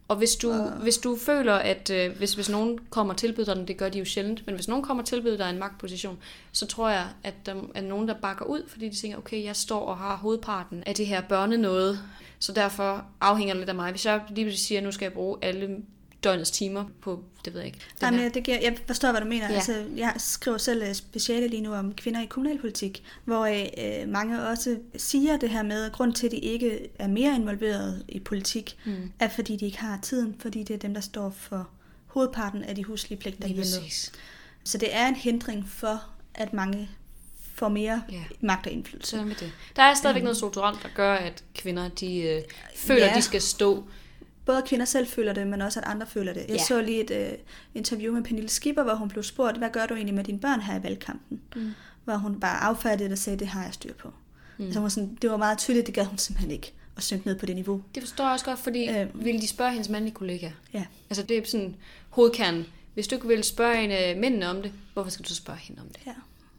Og 0.09 0.15
hvis 0.15 0.35
du, 0.35 0.51
uh. 0.51 0.81
hvis 0.81 0.97
du 0.97 1.15
føler, 1.15 1.53
at 1.53 1.89
øh, 1.89 2.17
hvis, 2.17 2.33
hvis 2.33 2.49
nogen 2.49 2.79
kommer 2.89 3.13
og 3.13 3.17
tilbyder 3.17 3.45
dig 3.45 3.55
den, 3.55 3.67
det 3.67 3.77
gør 3.77 3.89
de 3.89 3.99
jo 3.99 4.05
sjældent, 4.05 4.45
men 4.45 4.55
hvis 4.55 4.67
nogen 4.67 4.83
kommer 4.83 5.03
og 5.03 5.07
tilbyder 5.07 5.37
dig 5.37 5.49
en 5.49 5.59
magtposition, 5.59 6.17
så 6.51 6.67
tror 6.67 6.89
jeg, 6.89 7.07
at 7.23 7.33
der 7.45 7.55
er 7.75 7.81
nogen, 7.81 8.07
der 8.07 8.13
bakker 8.21 8.45
ud, 8.45 8.63
fordi 8.67 8.89
de 8.89 8.95
tænker, 8.95 9.17
okay, 9.17 9.43
jeg 9.43 9.55
står 9.55 9.85
og 9.85 9.97
har 9.97 10.17
hovedparten 10.17 10.83
af 10.85 10.95
det 10.95 11.07
her 11.07 11.21
børnenåde, 11.21 11.99
så 12.39 12.51
derfor 12.51 13.05
afhænger 13.21 13.53
det 13.53 13.61
lidt 13.61 13.69
af 13.69 13.75
mig. 13.75 13.91
Hvis 13.91 14.05
jeg 14.05 14.21
lige 14.29 14.45
pludselig 14.45 14.59
siger, 14.59 14.79
at 14.79 14.85
nu 14.85 14.91
skal 14.91 15.05
jeg 15.05 15.13
bruge 15.13 15.37
alle 15.41 15.77
døgnets 16.23 16.51
timer 16.51 16.85
på, 17.01 17.23
det 17.45 17.53
ved 17.53 17.59
jeg 17.61 17.67
ikke. 17.67 17.79
Jamen, 18.01 18.19
her. 18.19 18.29
det 18.29 18.43
giver, 18.43 18.59
jeg 18.61 18.77
forstår, 18.87 19.11
hvad 19.11 19.21
du 19.21 19.27
mener. 19.27 19.49
Ja. 19.49 19.55
Altså, 19.55 19.85
jeg 19.95 20.13
skriver 20.17 20.57
selv 20.57 20.83
øh, 20.83 20.93
speciale 20.93 21.47
lige 21.47 21.61
nu 21.61 21.73
om 21.73 21.93
kvinder 21.93 22.21
i 22.21 22.25
kommunalpolitik, 22.25 23.03
hvor 23.25 23.45
øh, 23.45 24.09
mange 24.09 24.47
også 24.47 24.77
siger 24.97 25.37
det 25.37 25.49
her 25.49 25.63
med, 25.63 25.85
at 25.85 25.91
grund 25.91 26.13
til, 26.13 26.25
at 26.25 26.31
de 26.31 26.37
ikke 26.37 26.89
er 26.99 27.07
mere 27.07 27.35
involveret 27.35 28.03
i 28.07 28.19
politik, 28.19 28.77
mm. 28.85 29.11
er 29.19 29.27
fordi 29.29 29.55
de 29.55 29.65
ikke 29.65 29.79
har 29.79 29.99
tiden, 30.01 30.35
fordi 30.39 30.63
det 30.63 30.73
er 30.73 30.77
dem, 30.77 30.93
der 30.93 31.01
står 31.01 31.29
for 31.29 31.69
hovedparten 32.07 32.63
af 32.63 32.75
de 32.75 32.83
huslige 32.83 33.19
pligter 33.19 33.47
hjemme. 33.47 33.61
præcis. 33.63 34.11
Så 34.63 34.77
det 34.77 34.95
er 34.95 35.07
en 35.07 35.15
hindring 35.15 35.69
for, 35.69 36.03
at 36.35 36.53
mange 36.53 36.89
får 37.55 37.69
mere 37.69 38.01
Ja. 38.11 38.23
magt 38.41 38.65
og 38.67 38.71
indflydelse. 38.73 39.09
Så 39.17 39.23
med 39.25 39.35
det. 39.35 39.51
Der 39.75 39.83
er 39.83 39.93
stadigvæk 39.93 40.23
noget 40.23 40.37
strukturelt, 40.37 40.83
der 40.83 40.89
gør, 40.95 41.13
at 41.13 41.43
kvinder 41.55 41.87
de, 41.89 42.17
øh, 42.21 42.41
føler, 42.75 43.03
Ja. 43.05 43.09
at 43.09 43.15
de 43.17 43.21
skal 43.21 43.41
stå. 43.41 43.83
Både 44.45 44.61
kvinder 44.67 44.85
selv 44.85 45.07
føler 45.07 45.33
det, 45.33 45.47
men 45.47 45.61
også 45.61 45.79
at 45.79 45.85
andre 45.87 46.07
føler 46.07 46.33
det. 46.33 46.41
Jeg 46.41 46.49
Ja. 46.49 46.63
så 46.63 46.81
lige 46.81 47.01
et 47.03 47.31
øh, 47.31 47.37
interview 47.75 48.13
med 48.13 48.23
Pernille 48.23 48.49
Skipper, 48.49 48.83
hvor 48.83 48.93
hun 48.95 49.09
blev 49.09 49.23
spurgt, 49.23 49.57
hvad 49.57 49.69
gør 49.69 49.85
du 49.85 49.93
egentlig 49.93 50.15
med 50.15 50.23
dine 50.23 50.39
børn 50.39 50.61
her 50.61 50.79
i 50.79 50.83
valgkampen? 50.83 51.41
Mm. 51.55 51.71
Hvor 52.03 52.15
hun 52.15 52.39
bare 52.39 52.57
affærdigede 52.63 53.03
det 53.09 53.11
og 53.11 53.17
sagde, 53.17 53.39
det 53.39 53.47
har 53.47 53.63
jeg 53.63 53.73
styr 53.73 53.93
på. 53.93 54.13
Mm. 54.57 54.71
Så 54.71 54.79
hun 54.79 54.83
var 54.83 54.89
sådan, 54.89 55.17
det 55.21 55.29
var 55.31 55.37
meget 55.37 55.57
tydeligt, 55.57 55.87
det 55.87 55.95
gad 55.95 56.05
hun 56.05 56.17
simpelthen 56.17 56.51
ikke 56.51 56.73
at 56.97 57.03
synke 57.03 57.27
ned 57.27 57.35
på 57.39 57.45
det 57.45 57.55
niveau. 57.55 57.83
Det 57.95 58.03
forstår 58.03 58.23
jeg 58.23 58.33
også 58.33 58.45
godt, 58.45 58.59
fordi 58.59 58.89
øh. 58.89 59.01
Øhm. 59.01 59.09
ville 59.13 59.41
de 59.41 59.47
spørge 59.47 59.71
hendes 59.71 59.89
mandlige 59.89 60.13
kollega? 60.15 60.49
Ja. 60.73 60.85
Altså 61.09 61.23
det 61.23 61.37
er 61.37 61.41
sådan 61.45 61.75
hovedkernen. 62.09 62.65
Hvis 62.93 63.07
du 63.07 63.15
ikke 63.15 63.27
vil 63.27 63.43
spørge 63.43 63.83
en 63.83 63.91
af 63.91 64.17
mændene 64.17 64.49
om 64.49 64.61
det, 64.61 64.71
hvorfor 64.93 65.09
skal 65.11 65.23
du 65.25 65.29
så 65.29 65.35
spørge 65.35 65.59
hende 65.59 65.81
om 65.81 65.87
det? 65.87 65.99
Ja. 66.07 66.13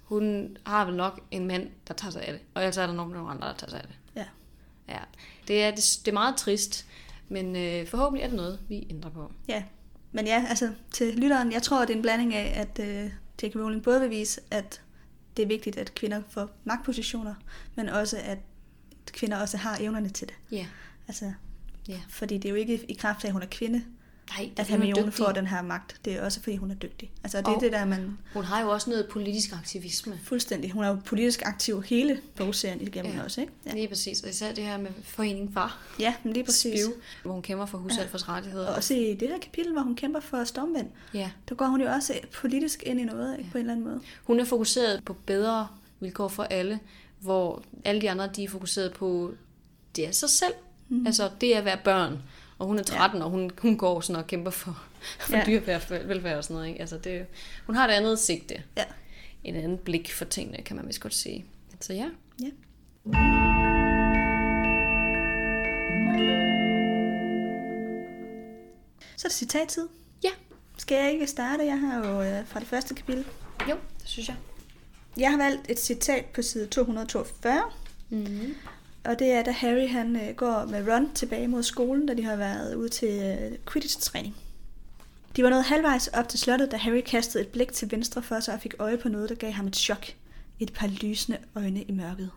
Hun 0.05 0.57
har 0.67 0.85
vel 0.85 0.95
nok 0.95 1.21
en 1.31 1.47
mand, 1.47 1.69
der 1.89 1.95
tager 1.95 2.11
sig 2.13 2.23
af 2.23 2.33
det. 2.33 2.41
Og 2.55 2.63
ellers 2.63 2.77
er 2.77 2.87
der 2.87 2.95
nok 2.95 3.13
nogle 3.13 3.31
andre, 3.31 3.49
der 3.49 3.55
tager 3.55 3.71
sig 3.71 3.81
af 3.81 3.87
det. 3.87 3.97
Ja. 4.17 4.25
Ja. 4.95 4.99
Det 5.49 5.63
er, 5.63 5.71
det, 5.71 5.99
det 6.05 6.09
er 6.09 6.13
meget 6.13 6.37
trist, 6.37 6.87
men 7.31 7.57
øh, 7.57 7.87
forhåbentlig 7.87 8.23
er 8.25 8.29
det 8.29 8.37
noget, 8.37 8.59
vi 8.69 8.87
ændrer 8.91 9.11
på. 9.11 9.33
ja. 9.49 9.63
Men 10.13 10.27
ja, 10.27 10.45
altså 10.49 10.73
til 10.91 11.15
lytteren, 11.15 11.53
jeg 11.53 11.63
tror, 11.63 11.81
det 11.81 11.91
er 11.91 11.97
en 11.97 12.03
blanding 12.03 12.35
af, 12.35 12.61
at 12.61 12.79
øh, 12.89 13.11
J.K. 13.43 13.57
Rowling 13.57 13.83
både 13.83 14.01
vil 14.01 14.11
vise, 14.11 14.41
at 14.51 14.83
det 15.37 15.43
er 15.43 15.47
vigtigt, 15.47 15.77
at 15.77 15.95
kvinder 15.95 16.23
får 16.29 16.51
magtpositioner, 16.65 17.35
men 17.77 17.89
også, 17.89 18.17
at 18.25 18.39
kvinder 19.07 19.37
også 19.41 19.57
har 19.57 19.77
evnerne 19.81 20.09
til 20.09 20.29
det. 20.29 20.35
Ja. 20.53 20.67
Altså, 21.09 21.33
Ja. 21.89 22.01
fordi 22.09 22.35
det 22.39 22.45
er 22.45 22.51
jo 22.51 22.55
ikke 22.57 22.85
i 22.89 22.95
kraft 22.95 23.25
af, 23.25 23.29
at 23.29 23.33
hun 23.33 23.43
er 23.43 23.47
kvinde, 23.51 23.83
Nej, 24.39 24.51
er 24.57 24.61
at 24.63 24.71
er 24.71 24.71
Hermione 24.71 25.13
får 25.13 25.33
den 25.33 25.47
her 25.47 25.63
magt. 25.63 25.97
Det 26.05 26.13
er 26.13 26.25
også, 26.25 26.41
fordi 26.43 26.57
hun 26.57 26.71
er 26.71 26.75
dygtig. 26.75 27.11
Altså, 27.25 27.39
det 27.39 27.47
er 27.47 27.51
Og- 27.51 27.61
det 27.61 27.73
der, 27.73 27.85
man 27.85 28.19
Hun 28.35 28.45
har 28.45 28.61
jo 28.61 28.69
også 28.71 28.91
noget 28.91 29.07
politisk 29.11 29.53
aktivisme. 29.53 30.19
fuldstændig... 30.25 30.71
Hun 30.73 30.85
er 30.85 30.89
jo 30.89 30.99
politisk 31.05 31.43
aktiv 31.47 31.83
hele 31.83 32.21
bogserien 32.37 32.81
igennem 32.81 33.13
Ja. 33.13 33.19
ja. 33.19 33.25
også, 33.25 33.41
ikke? 33.41 33.53
Ja. 33.67 33.75
Lige 33.75 33.89
præcis. 33.89 34.21
Og 34.23 34.31
især 34.31 34.53
det 34.53 34.65
her 34.65 34.79
med 34.79 34.91
foreningen 35.05 35.53
Far. 35.55 35.79
Ja, 35.99 36.15
men 36.25 36.33
lige 36.33 36.45
præcis. 36.45 36.81
Spiv, 36.85 36.95
hvor 37.23 37.33
hun 37.33 37.43
kæmper 37.43 37.67
for 37.67 37.79
husalfers 37.79 38.29
rettigheder. 38.29 38.69
Og 38.69 38.75
også 38.75 38.95
i 38.95 39.15
det 39.21 39.29
her 39.29 39.39
kapitel, 39.39 39.73
hvor 39.73 39.83
hun 39.83 39.97
kæmper 39.97 40.21
for 40.21 40.45
stormvind, 40.45 40.89
Ja. 41.15 41.31
der 41.49 41.55
går 41.55 41.67
hun 41.67 41.81
jo 41.81 41.87
også 41.91 42.15
politisk 42.35 42.83
ind 42.87 43.01
i 43.01 43.05
noget, 43.05 43.39
ikke? 43.39 43.51
på 43.51 43.59
en 43.59 43.61
eller 43.63 43.73
anden 43.73 43.87
måde. 43.87 44.01
Hun 44.25 44.41
er 44.41 44.45
fokuseret 44.45 45.03
på 45.05 45.13
bedre 45.27 45.69
vilkår 46.01 46.29
for 46.29 46.43
alle, 46.43 46.79
hvor 47.21 47.63
alle 47.85 48.01
de 48.01 48.11
andre 48.11 48.27
de 48.37 48.45
er 48.45 48.49
fokuseret 48.49 48.93
på, 48.93 49.33
det 49.97 50.07
er 50.07 50.13
sig 50.13 50.31
selv. 50.31 50.53
Mm. 50.89 51.07
Altså, 51.07 51.31
det 51.41 51.55
er 51.55 51.59
at 51.59 51.65
være 51.65 51.79
børn. 51.85 52.19
Og 52.61 52.67
hun 52.67 52.79
er 52.79 52.83
13, 52.83 53.19
ja. 53.19 53.25
og 53.25 53.31
hun, 53.31 53.51
hun 53.59 53.77
går 53.79 54.01
sådan 54.01 54.23
og 54.23 54.27
kæmper 54.27 54.51
for, 54.51 54.83
for 55.21 55.37
ja. 55.37 55.45
Dyrevelfærd 55.47 56.37
og 56.37 56.45
sådan 56.45 56.55
noget. 56.55 56.69
Ikke? 56.69 56.81
Altså, 56.81 56.99
det, 56.99 57.27
hun 57.67 57.75
har 57.77 57.89
et 57.89 57.93
andet 57.93 58.19
sigte. 58.19 58.63
Ja. 58.77 58.85
Et 59.45 59.57
andet 59.57 59.81
blik 59.81 60.13
for 60.13 60.25
tingene, 60.25 60.63
kan 60.63 60.77
man 60.77 60.87
vist 60.87 61.01
godt 61.01 61.15
sige. 61.15 61.45
Så 61.81 61.93
ja. 61.93 62.09
ja. 62.43 62.49
Så 69.17 69.27
er 69.27 69.29
det 69.29 69.33
citattid. 69.33 69.89
Ja. 70.25 70.31
Skal 70.79 70.97
jeg 71.03 71.13
ikke 71.13 71.27
starte? 71.27 71.65
Jeg 71.65 71.81
har 71.81 71.99
jo 72.09 72.23
øh, 72.23 72.47
fra 72.47 72.61
det 72.61 72.69
første 72.69 72.95
kapitel. 72.95 73.25
Jo, 73.71 73.75
det 74.01 74.09
synes 74.09 74.29
jeg. 74.29 74.37
Jeg 75.17 75.31
har 75.31 75.37
valgt 75.37 75.71
et 75.71 75.79
citat 75.79 76.25
på 76.25 76.43
side 76.43 76.67
242, 76.67 77.63
Mm. 78.13 78.55
Og 79.05 79.19
det 79.19 79.29
er, 79.29 79.43
da 79.43 79.51
Harry 79.51 79.89
han 79.89 80.17
øh, 80.17 80.35
går 80.37 80.65
med 80.65 80.89
Ron 80.89 81.15
tilbage 81.15 81.49
mod 81.49 81.63
skolen, 81.63 82.07
da 82.07 82.15
de 82.15 82.25
har 82.25 82.37
været 82.37 82.75
ude 82.75 82.89
til 82.89 83.09
øh, 83.09 83.59
Quidditch-træning. 83.73 84.37
De 85.37 85.43
var 85.43 85.51
nået 85.51 85.65
halvvejs 85.65 86.09
op 86.09 86.29
til 86.29 86.39
slottet, 86.39 86.71
da 86.71 86.77
Harry 86.77 87.01
kastede 87.07 87.45
et 87.45 87.49
blik 87.49 87.73
til 87.73 87.91
venstre 87.91 88.23
for 88.23 88.41
sig 88.41 88.55
og 88.55 88.61
fik 88.61 88.75
øje 88.79 88.97
på 88.97 89.09
noget, 89.09 89.29
der 89.29 89.35
gav 89.35 89.53
ham 89.53 89.67
et 89.67 89.77
chok. 89.77 90.07
Et 90.61 90.73
par 90.73 90.87
lysende 90.87 91.39
øjne 91.55 91.83
i 91.83 91.93
mørket. 91.93 92.31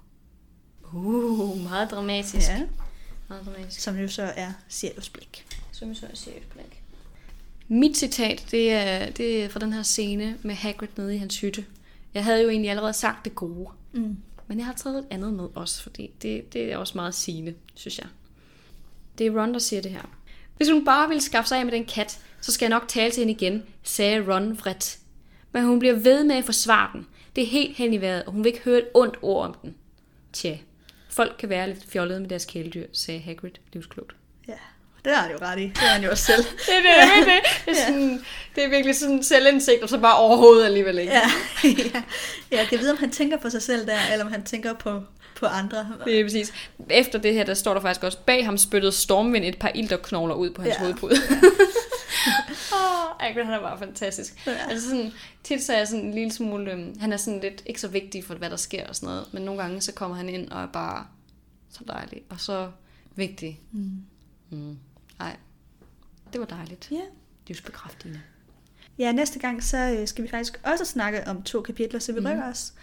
Uh, 0.94 1.64
meget 1.64 1.92
dramatisk. 1.92 2.50
Ja. 2.50 2.62
Meget 3.30 3.46
dramatisk. 3.46 3.80
Som 3.80 3.98
jo 3.98 4.08
så 4.08 4.24
er 4.24 4.52
Sirius 4.68 5.10
blik. 5.10 5.46
Som 5.72 5.88
jeg 5.88 5.98
så 5.98 6.06
er 6.06 6.16
seriøst 6.16 6.50
blik. 6.50 6.84
Mit 7.68 7.98
citat, 7.98 8.46
det 8.52 8.72
er, 8.72 9.10
det 9.10 9.44
er 9.44 9.50
fra 9.50 9.60
den 9.60 9.74
her 9.74 9.84
scene 9.84 10.38
med 10.42 10.56
Hagrid 10.56 10.88
nede 10.98 11.16
i 11.16 11.18
hans 11.18 11.40
hytte. 11.40 11.66
Jeg 12.14 12.24
havde 12.24 12.42
jo 12.42 12.50
egentlig 12.50 12.70
allerede 12.70 12.94
sagt 12.94 13.26
det 13.26 13.36
gode. 13.36 13.70
Mm. 13.92 14.18
Men 14.48 14.58
jeg 14.58 14.66
har 14.66 14.74
taget 14.74 14.98
et 14.98 15.08
andet 15.10 15.34
med 15.34 15.48
også, 15.56 15.84
fordi 15.84 16.12
det, 16.22 16.54
det 16.54 16.72
er 16.72 16.78
også 16.78 16.94
meget 16.96 17.16
sigende, 17.16 17.56
synes 17.76 18.00
jeg. 18.00 18.08
Det 19.18 19.28
er 19.28 19.42
Ron, 19.42 19.54
der 19.54 19.60
siger 19.60 19.82
det 19.82 19.92
her. 19.92 20.18
Hvis 20.58 20.70
hun 20.70 20.86
bare 20.86 21.08
ville 21.08 21.22
skaffe 21.22 21.48
sig 21.48 21.60
af 21.60 21.66
med 21.66 21.74
den 21.74 21.86
kat, 21.86 22.20
så 22.42 22.52
skal 22.52 22.66
jeg 22.66 22.70
nok 22.70 22.88
tale 22.88 23.12
til 23.12 23.22
hende 23.22 23.34
igen, 23.34 23.64
sagde 23.84 24.34
Ron 24.34 24.58
vredt. 24.58 25.00
Men 25.52 25.66
hun 25.66 25.80
bliver 25.80 25.96
ved 25.96 26.24
med 26.24 26.36
at 26.36 26.46
forsvare 26.46 26.90
den. 26.94 27.08
Det 27.36 27.44
er 27.44 27.48
helt 27.48 27.78
hen 27.78 27.94
i 27.94 28.02
vejret, 28.02 28.24
og 28.24 28.32
hun 28.32 28.44
vil 28.44 28.54
ikke 28.54 28.64
høre 28.66 28.78
et 28.78 28.88
ondt 28.94 29.18
ord 29.22 29.48
om 29.48 29.56
den. 29.62 29.76
Tja, 30.34 30.58
folk 31.10 31.36
kan 31.40 31.50
være 31.50 31.68
lidt 31.68 31.86
fjollede 31.86 32.20
med 32.20 32.30
deres 32.30 32.46
kæledyr, 32.46 32.88
sagde 32.92 33.20
Hagrid 33.20 33.52
livsklogt. 33.74 34.16
Ja, 35.06 35.10
det 35.10 35.18
har 35.18 35.22
han 35.28 35.32
jo 35.32 35.38
ret 35.42 35.60
i. 35.60 35.64
Det 35.64 35.78
er 35.84 35.88
han 35.88 36.04
jo 36.04 36.10
også 36.12 36.24
selv. 36.24 36.44
Det 36.68 36.76
er 36.78 36.82
det, 36.82 37.26
det, 37.26 37.34
det. 37.66 37.82
er, 37.82 37.86
sådan, 37.86 38.26
det 38.56 38.64
er 38.64 38.70
virkelig 38.70 38.96
sådan 38.96 39.24
selvindsigt, 39.24 39.84
og 39.84 39.90
så 39.90 39.98
bare 40.00 40.18
overhovedet 40.18 40.66
alligevel 40.66 41.00
ikke. 41.00 41.14
Ja, 41.14 41.22
ja. 41.94 42.04
Jeg 42.52 42.68
kan 42.70 42.80
vide, 42.80 42.92
om 42.92 42.98
han 42.98 43.12
tænker 43.12 43.38
på 43.38 43.50
sig 43.50 43.62
selv 43.62 43.88
der, 43.88 43.98
eller 44.12 44.26
om 44.26 44.32
han 44.32 44.44
tænker 44.44 44.74
på, 44.74 45.02
på 45.40 45.46
andre. 45.46 45.88
Det 46.06 46.20
er 46.20 46.24
præcis. 46.26 46.54
Efter 46.90 47.20
det 47.20 47.34
her, 47.34 47.44
der 47.44 47.54
står 47.54 47.74
der 47.74 47.82
faktisk 47.82 48.04
også, 48.04 48.18
bag 48.26 48.46
ham 48.46 48.58
spyttede 48.58 48.92
Stormvind 48.92 49.46
et 49.46 49.60
par 49.60 49.72
ilterknogler 49.76 50.36
ud 50.36 50.50
på 50.52 50.62
hans 50.62 50.70
Ja. 50.70 50.74
ja. 50.74 50.80
hovedpude. 50.80 51.16
Åh, 52.74 53.20
Hagrid, 53.20 53.44
han 53.44 53.54
er 53.54 53.60
bare 53.62 53.78
fantastisk. 53.80 54.48
Ja. 54.48 54.52
Ja. 54.52 54.58
Altså 54.70 54.90
sådan, 54.90 55.12
tit 55.44 55.64
så 55.64 55.74
er 55.74 55.78
jeg 55.78 55.88
sådan 55.88 56.06
en 56.06 56.14
lille 56.14 56.32
smule, 56.34 56.72
øhm, 56.72 57.00
han 57.00 57.14
er 57.14 57.18
sådan 57.18 57.40
lidt 57.40 57.64
ikke 57.66 57.82
så 57.82 57.88
vigtig 57.88 58.24
for, 58.26 58.34
hvad 58.36 58.50
der 58.50 58.56
sker 58.56 58.88
og 58.88 58.96
sådan 58.96 59.08
noget, 59.10 59.26
men 59.34 59.44
nogle 59.44 59.62
gange 59.62 59.82
så 59.82 59.92
kommer 59.92 60.18
han 60.18 60.30
ind 60.30 60.50
og 60.52 60.62
er 60.64 60.68
bare 60.68 61.06
så 61.72 61.80
dejlig, 61.88 62.22
og 62.30 62.40
så 62.40 62.70
vigtig. 63.16 63.60
Mm. 63.72 63.90
Mm. 64.50 64.78
Ej, 65.20 65.36
det 66.34 66.40
var 66.40 66.46
dejligt. 66.48 66.88
Ja. 66.92 67.02
Livsbekræftende. 67.48 68.22
ja, 69.00 69.12
næste 69.12 69.40
gang 69.40 69.64
så 69.64 69.78
øh, 70.00 70.08
skal 70.08 70.24
vi 70.24 70.30
faktisk 70.30 70.62
også 70.64 70.86
snakke 70.86 71.28
om 71.28 71.44
to 71.44 71.62
kapitler, 71.62 72.00
så 72.00 72.12
vi 72.12 72.20
Mhm. 72.20 72.28
mm. 72.28 72.32
rykker 72.34 72.50
os 72.50 72.74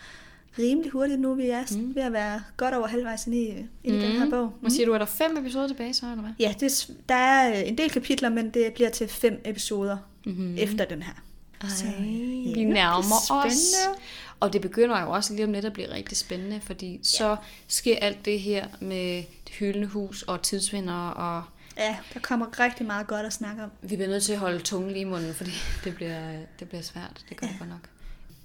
rimelig 0.58 0.90
hurtigt 0.90 1.20
nu. 1.20 1.34
Vi 1.34 1.46
er 1.46 1.64
mm. 1.70 1.76
Mhm. 1.80 1.94
ved 1.94 2.02
at 2.02 2.12
være 2.12 2.42
godt 2.56 2.74
over 2.74 2.86
halvvejs 2.86 3.26
ind 3.26 3.34
i, 3.36 3.48
ind 3.84 3.96
i 3.96 4.00
den 4.00 4.12
her 4.12 4.24
Mm. 4.24 4.30
bog. 4.30 4.52
Hvad 4.60 4.70
siger 4.70 4.86
du, 4.86 4.92
er 4.92 4.98
der 4.98 5.04
fem 5.04 5.36
episoder 5.36 5.66
tilbage 5.68 5.94
så, 5.94 6.06
eller 6.06 6.22
hvad? 6.22 6.32
Ja, 6.38 6.54
det, 6.60 6.62
er 6.88 6.92
der 7.08 7.14
er 7.14 7.60
øh, 7.62 7.68
en 7.68 7.78
del 7.78 7.90
kapitler, 7.90 8.28
men 8.28 8.50
det 8.50 8.72
bliver 8.74 8.90
til 8.90 9.08
fem 9.08 9.40
episoder 9.44 9.96
mm. 10.26 10.56
efter 10.58 10.84
den 10.84 11.02
her. 11.02 11.12
Ej, 11.60 11.68
Så, 11.68 11.84
vi 11.84 12.52
ja, 12.56 12.64
nærmer 12.64 13.02
det 13.02 13.30
er 13.30 13.46
os. 13.46 13.74
Og 14.40 14.52
det 14.52 14.60
begynder 14.60 15.00
jo 15.02 15.10
også 15.10 15.34
lige 15.34 15.44
om 15.44 15.52
lidt 15.52 15.64
at 15.64 15.72
blive 15.72 15.90
rigtig 15.92 16.16
spændende, 16.18 16.60
fordi 16.60 17.00
så 17.02 17.36
sker 17.68 17.96
alt 17.96 18.24
det 18.24 18.40
her 18.40 18.66
med 18.80 19.16
det 19.46 19.54
hyldende 19.58 19.86
hus 19.86 20.22
og 20.22 20.42
tidsvinder, 20.42 21.08
og 21.08 21.42
Ja, 21.80 21.96
der 22.14 22.20
kommer 22.20 22.60
rigtig 22.60 22.86
meget 22.86 23.06
godt 23.06 23.26
at 23.26 23.32
snakke 23.32 23.62
om. 23.62 23.70
vi 23.82 23.96
bliver 23.96 24.08
nødt 24.08 24.22
til 24.22 24.32
at 24.32 24.38
holde 24.38 24.58
tungen 24.60 24.90
lige 24.90 25.00
i 25.00 25.04
munden, 25.04 25.34
fordi 25.34 25.50
det 25.84 25.94
bliver, 25.94 26.38
det 26.58 26.68
bliver 26.68 26.82
svært. 26.82 27.24
Det 27.28 27.36
gør 27.36 27.46
det 27.46 27.56
godt 27.58 27.70
nok. 27.70 27.88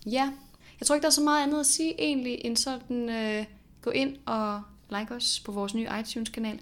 Ja, 0.06 0.32
jeg 0.80 0.88
tror 0.88 0.96
ikke, 0.96 1.04
der 1.04 1.10
er 1.10 1.14
så 1.14 1.22
meget 1.22 1.44
andet 1.44 1.60
at 1.60 1.66
sige 1.66 2.02
egentlig, 2.02 2.38
end 2.46 2.58
sådan 2.58 3.10
øh, 3.10 3.46
gå 3.82 3.90
ind 3.90 4.16
og 4.26 4.62
like 4.90 5.16
os 5.16 5.42
på 5.46 5.52
vores 5.52 5.74
nye 5.74 5.88
iTunes-kanal. 6.00 6.60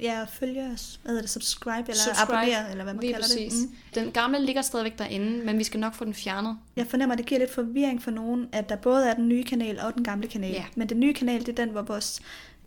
Ja, 0.00 0.22
og 0.22 0.28
følge 0.28 0.70
os. 0.74 1.00
Hvad 1.02 1.10
hedder 1.10 1.22
det? 1.22 1.30
Subscribe 1.30 1.88
eller 1.88 1.94
Subscribe, 1.94 2.32
abonnere, 2.32 2.70
eller 2.70 2.84
hvad 2.84 2.94
man 2.94 3.02
kalder 3.02 3.18
præcis. 3.20 3.52
det. 3.52 3.70
Mm. 3.70 3.76
Den 3.94 4.12
gamle 4.12 4.44
ligger 4.44 4.62
stadigvæk 4.62 4.98
derinde, 4.98 5.44
men 5.44 5.58
vi 5.58 5.64
skal 5.64 5.80
nok 5.80 5.94
få 5.94 6.04
den 6.04 6.14
fjernet. 6.14 6.58
Jeg 6.76 6.86
fornemmer, 6.86 7.12
at 7.12 7.18
det 7.18 7.26
giver 7.26 7.38
lidt 7.38 7.54
forvirring 7.54 8.02
for 8.02 8.10
nogen, 8.10 8.48
at 8.52 8.68
der 8.68 8.76
både 8.76 9.08
er 9.08 9.14
den 9.14 9.28
nye 9.28 9.44
kanal 9.44 9.80
og 9.80 9.94
den 9.94 10.04
gamle 10.04 10.28
kanal. 10.28 10.52
Ja. 10.52 10.64
Men 10.74 10.88
den 10.88 11.00
nye 11.00 11.14
kanal, 11.14 11.40
det 11.40 11.48
er 11.48 11.64
den, 11.64 11.68
hvor 11.68 11.82
vores 11.82 12.20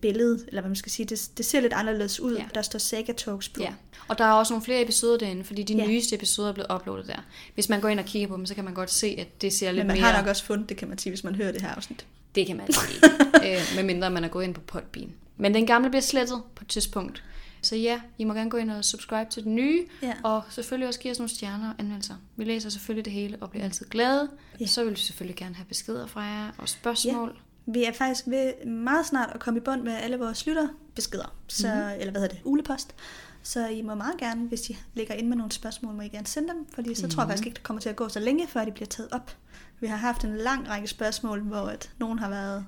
billede, 0.08 0.40
eller 0.48 0.62
hvad 0.62 0.70
man 0.70 0.76
skal 0.76 0.92
sige, 0.92 1.06
det, 1.06 1.30
det 1.38 1.46
ser 1.46 1.60
lidt 1.60 1.74
anderledes 1.74 2.20
ud. 2.20 2.36
Ja. 2.38 2.46
Der 2.56 2.62
står 2.62 2.80
Saga 2.80 3.14
Talks 3.14 3.50
på. 3.50 3.62
Ja, 3.62 3.74
og 4.08 4.18
der 4.18 4.26
er 4.26 4.32
også 4.32 4.54
nogle 4.54 4.66
flere 4.66 4.82
episoder 4.82 5.18
derinde, 5.18 5.44
fordi 5.44 5.64
de 5.64 5.74
Ja. 5.74 5.84
ja. 5.84 5.88
nyeste 5.88 6.16
episoder 6.16 6.50
er 6.50 6.54
blevet 6.54 6.72
uploadet 6.76 7.08
der. 7.08 7.20
Hvis 7.54 7.70
man 7.70 7.82
går 7.82 7.88
ind 7.90 8.00
og 8.00 8.06
kigger 8.06 8.28
på 8.28 8.38
dem, 8.38 8.46
så 8.46 8.56
kan 8.56 8.64
man 8.64 8.74
godt 8.74 8.92
se, 8.92 9.16
at 9.20 9.42
det 9.42 9.54
ser 9.54 9.72
lidt 9.72 9.78
Men 9.78 9.88
man 9.88 9.98
mere... 9.98 10.12
har 10.12 10.22
nok 10.22 10.30
også 10.30 10.44
fundet 10.44 10.70
det, 10.70 10.78
kan 10.78 10.88
man 10.88 10.98
sige, 10.98 11.12
hvis 11.12 11.24
man 11.24 11.36
hører 11.36 11.52
det 11.52 11.62
her 11.62 11.70
afsnit. 11.70 12.06
Det 12.36 12.48
kan 12.48 12.58
man 12.58 12.68
sige. 12.74 13.00
øh, 13.56 13.62
medmindre 13.76 14.10
man 14.10 14.24
er 14.24 14.28
gået 14.28 14.44
ind 14.44 14.54
på 14.54 14.62
Podbean. 14.62 15.14
Men 15.38 15.54
den 15.54 15.66
gamle 15.68 15.90
bliver 15.90 16.02
slettet 16.02 16.42
på 16.56 16.64
et 16.64 16.68
tidspunkt. 16.68 17.24
Så 17.62 17.76
ja, 17.76 18.02
I 18.18 18.24
må 18.24 18.34
gerne 18.34 18.50
gå 18.50 18.58
ind 18.58 18.72
og 18.72 18.86
subscribe 18.86 19.30
til 19.32 19.44
den 19.44 19.56
nye. 19.56 19.86
Ja. 20.02 20.14
Og 20.24 20.44
selvfølgelig 20.50 20.88
også 20.88 21.00
give 21.00 21.12
os 21.12 21.20
nogle 21.20 21.30
stjerner 21.30 21.70
og 21.70 21.76
anmeldelser. 21.80 22.16
Vi 22.36 22.44
læser 22.44 22.70
selvfølgelig 22.70 23.06
det 23.06 23.14
hele 23.14 23.38
og 23.42 23.50
bliver 23.50 23.64
altid 23.64 23.86
glade. 23.86 24.30
Ja. 24.60 24.66
Så 24.66 24.84
vil 24.84 24.92
vi 24.96 25.00
selvfølgelig 25.00 25.36
gerne 25.36 25.56
have 25.56 25.66
beskeder 25.66 26.08
fra 26.08 26.22
jer 26.22 26.52
og 26.58 26.70
spørgsmål. 26.70 27.38
Vi 27.66 27.84
er 27.84 27.94
faktisk 27.94 28.28
ved 28.28 28.66
meget 28.66 29.06
snart 29.06 29.30
at 29.34 29.40
komme 29.40 29.58
i 29.60 29.62
bund 29.64 29.82
med 29.82 29.94
alle 29.94 30.18
vores 30.20 30.48
lytterbeskeder. 30.48 31.36
Så, 31.48 31.68
Mhm. 31.68 31.78
mm-hmm. 31.78 32.00
Eller 32.00 32.12
hvad 32.12 32.22
hedder 32.22 32.36
det? 32.36 32.42
Ulepost. 32.46 32.96
Så 33.44 33.68
I 33.68 33.82
må 33.82 33.96
meget 33.96 34.18
gerne, 34.18 34.48
hvis 34.48 34.70
I 34.70 34.78
ligger 34.94 35.14
ind 35.14 35.28
med 35.28 35.38
nogle 35.38 35.52
spørgsmål, 35.52 35.94
må 35.96 36.02
I 36.02 36.08
gerne 36.08 36.28
sende 36.28 36.50
dem. 36.50 36.66
Fordi 36.74 36.96
så 36.96 37.02
mm-hmm. 37.02 37.10
tror 37.12 37.22
jeg 37.22 37.26
Mhm. 37.26 37.32
faktisk 37.32 37.46
ikke, 37.46 37.56
det 37.56 37.64
kommer 37.64 37.82
til 37.82 37.90
at 37.90 37.96
gå 37.96 38.10
så 38.10 38.20
længe, 38.20 38.48
før 38.48 38.66
de 38.66 38.72
bliver 38.72 38.88
taget 38.88 39.12
op. 39.12 39.38
Vi 39.80 39.88
har 39.88 39.98
haft 39.98 40.24
en 40.24 40.38
lang 40.38 40.70
række 40.70 40.88
spørgsmål, 40.88 41.42
hvor 41.42 41.62
at 41.68 41.92
nogen 42.00 42.20
har 42.20 42.30
været 42.30 42.66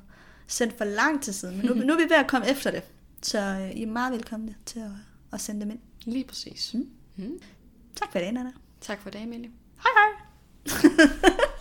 sendt 0.48 0.78
for 0.78 0.86
lang 0.86 1.24
tid 1.24 1.34
siden. 1.34 1.58
Men 1.58 1.66
nu, 1.66 1.74
nu 1.86 1.94
er 1.94 1.98
vi 1.98 2.04
ved 2.04 2.18
at 2.18 2.28
komme 2.28 2.50
efter 2.50 2.72
det. 2.72 2.84
Så 3.22 3.40
øh, 3.40 3.72
I 3.72 3.84
er 3.84 3.88
meget 3.88 4.14
velkomne 4.14 4.56
til 4.66 4.80
at, 4.80 4.92
at 5.34 5.42
sende 5.42 5.62
dem 5.62 5.72
ind. 5.72 5.80
Lige 6.06 6.24
præcis. 6.26 6.74
Mm. 6.74 6.90
Mm. 7.16 7.40
Tak 7.96 8.12
for 8.12 8.20
i 8.20 8.22
dag, 8.22 8.32
Nana. 8.32 8.52
Tak 8.82 9.02
for 9.02 9.10
i 9.10 9.12
dag, 9.12 9.24
Emilie. 9.24 9.50
Hej 9.84 9.92
hej! 9.96 11.08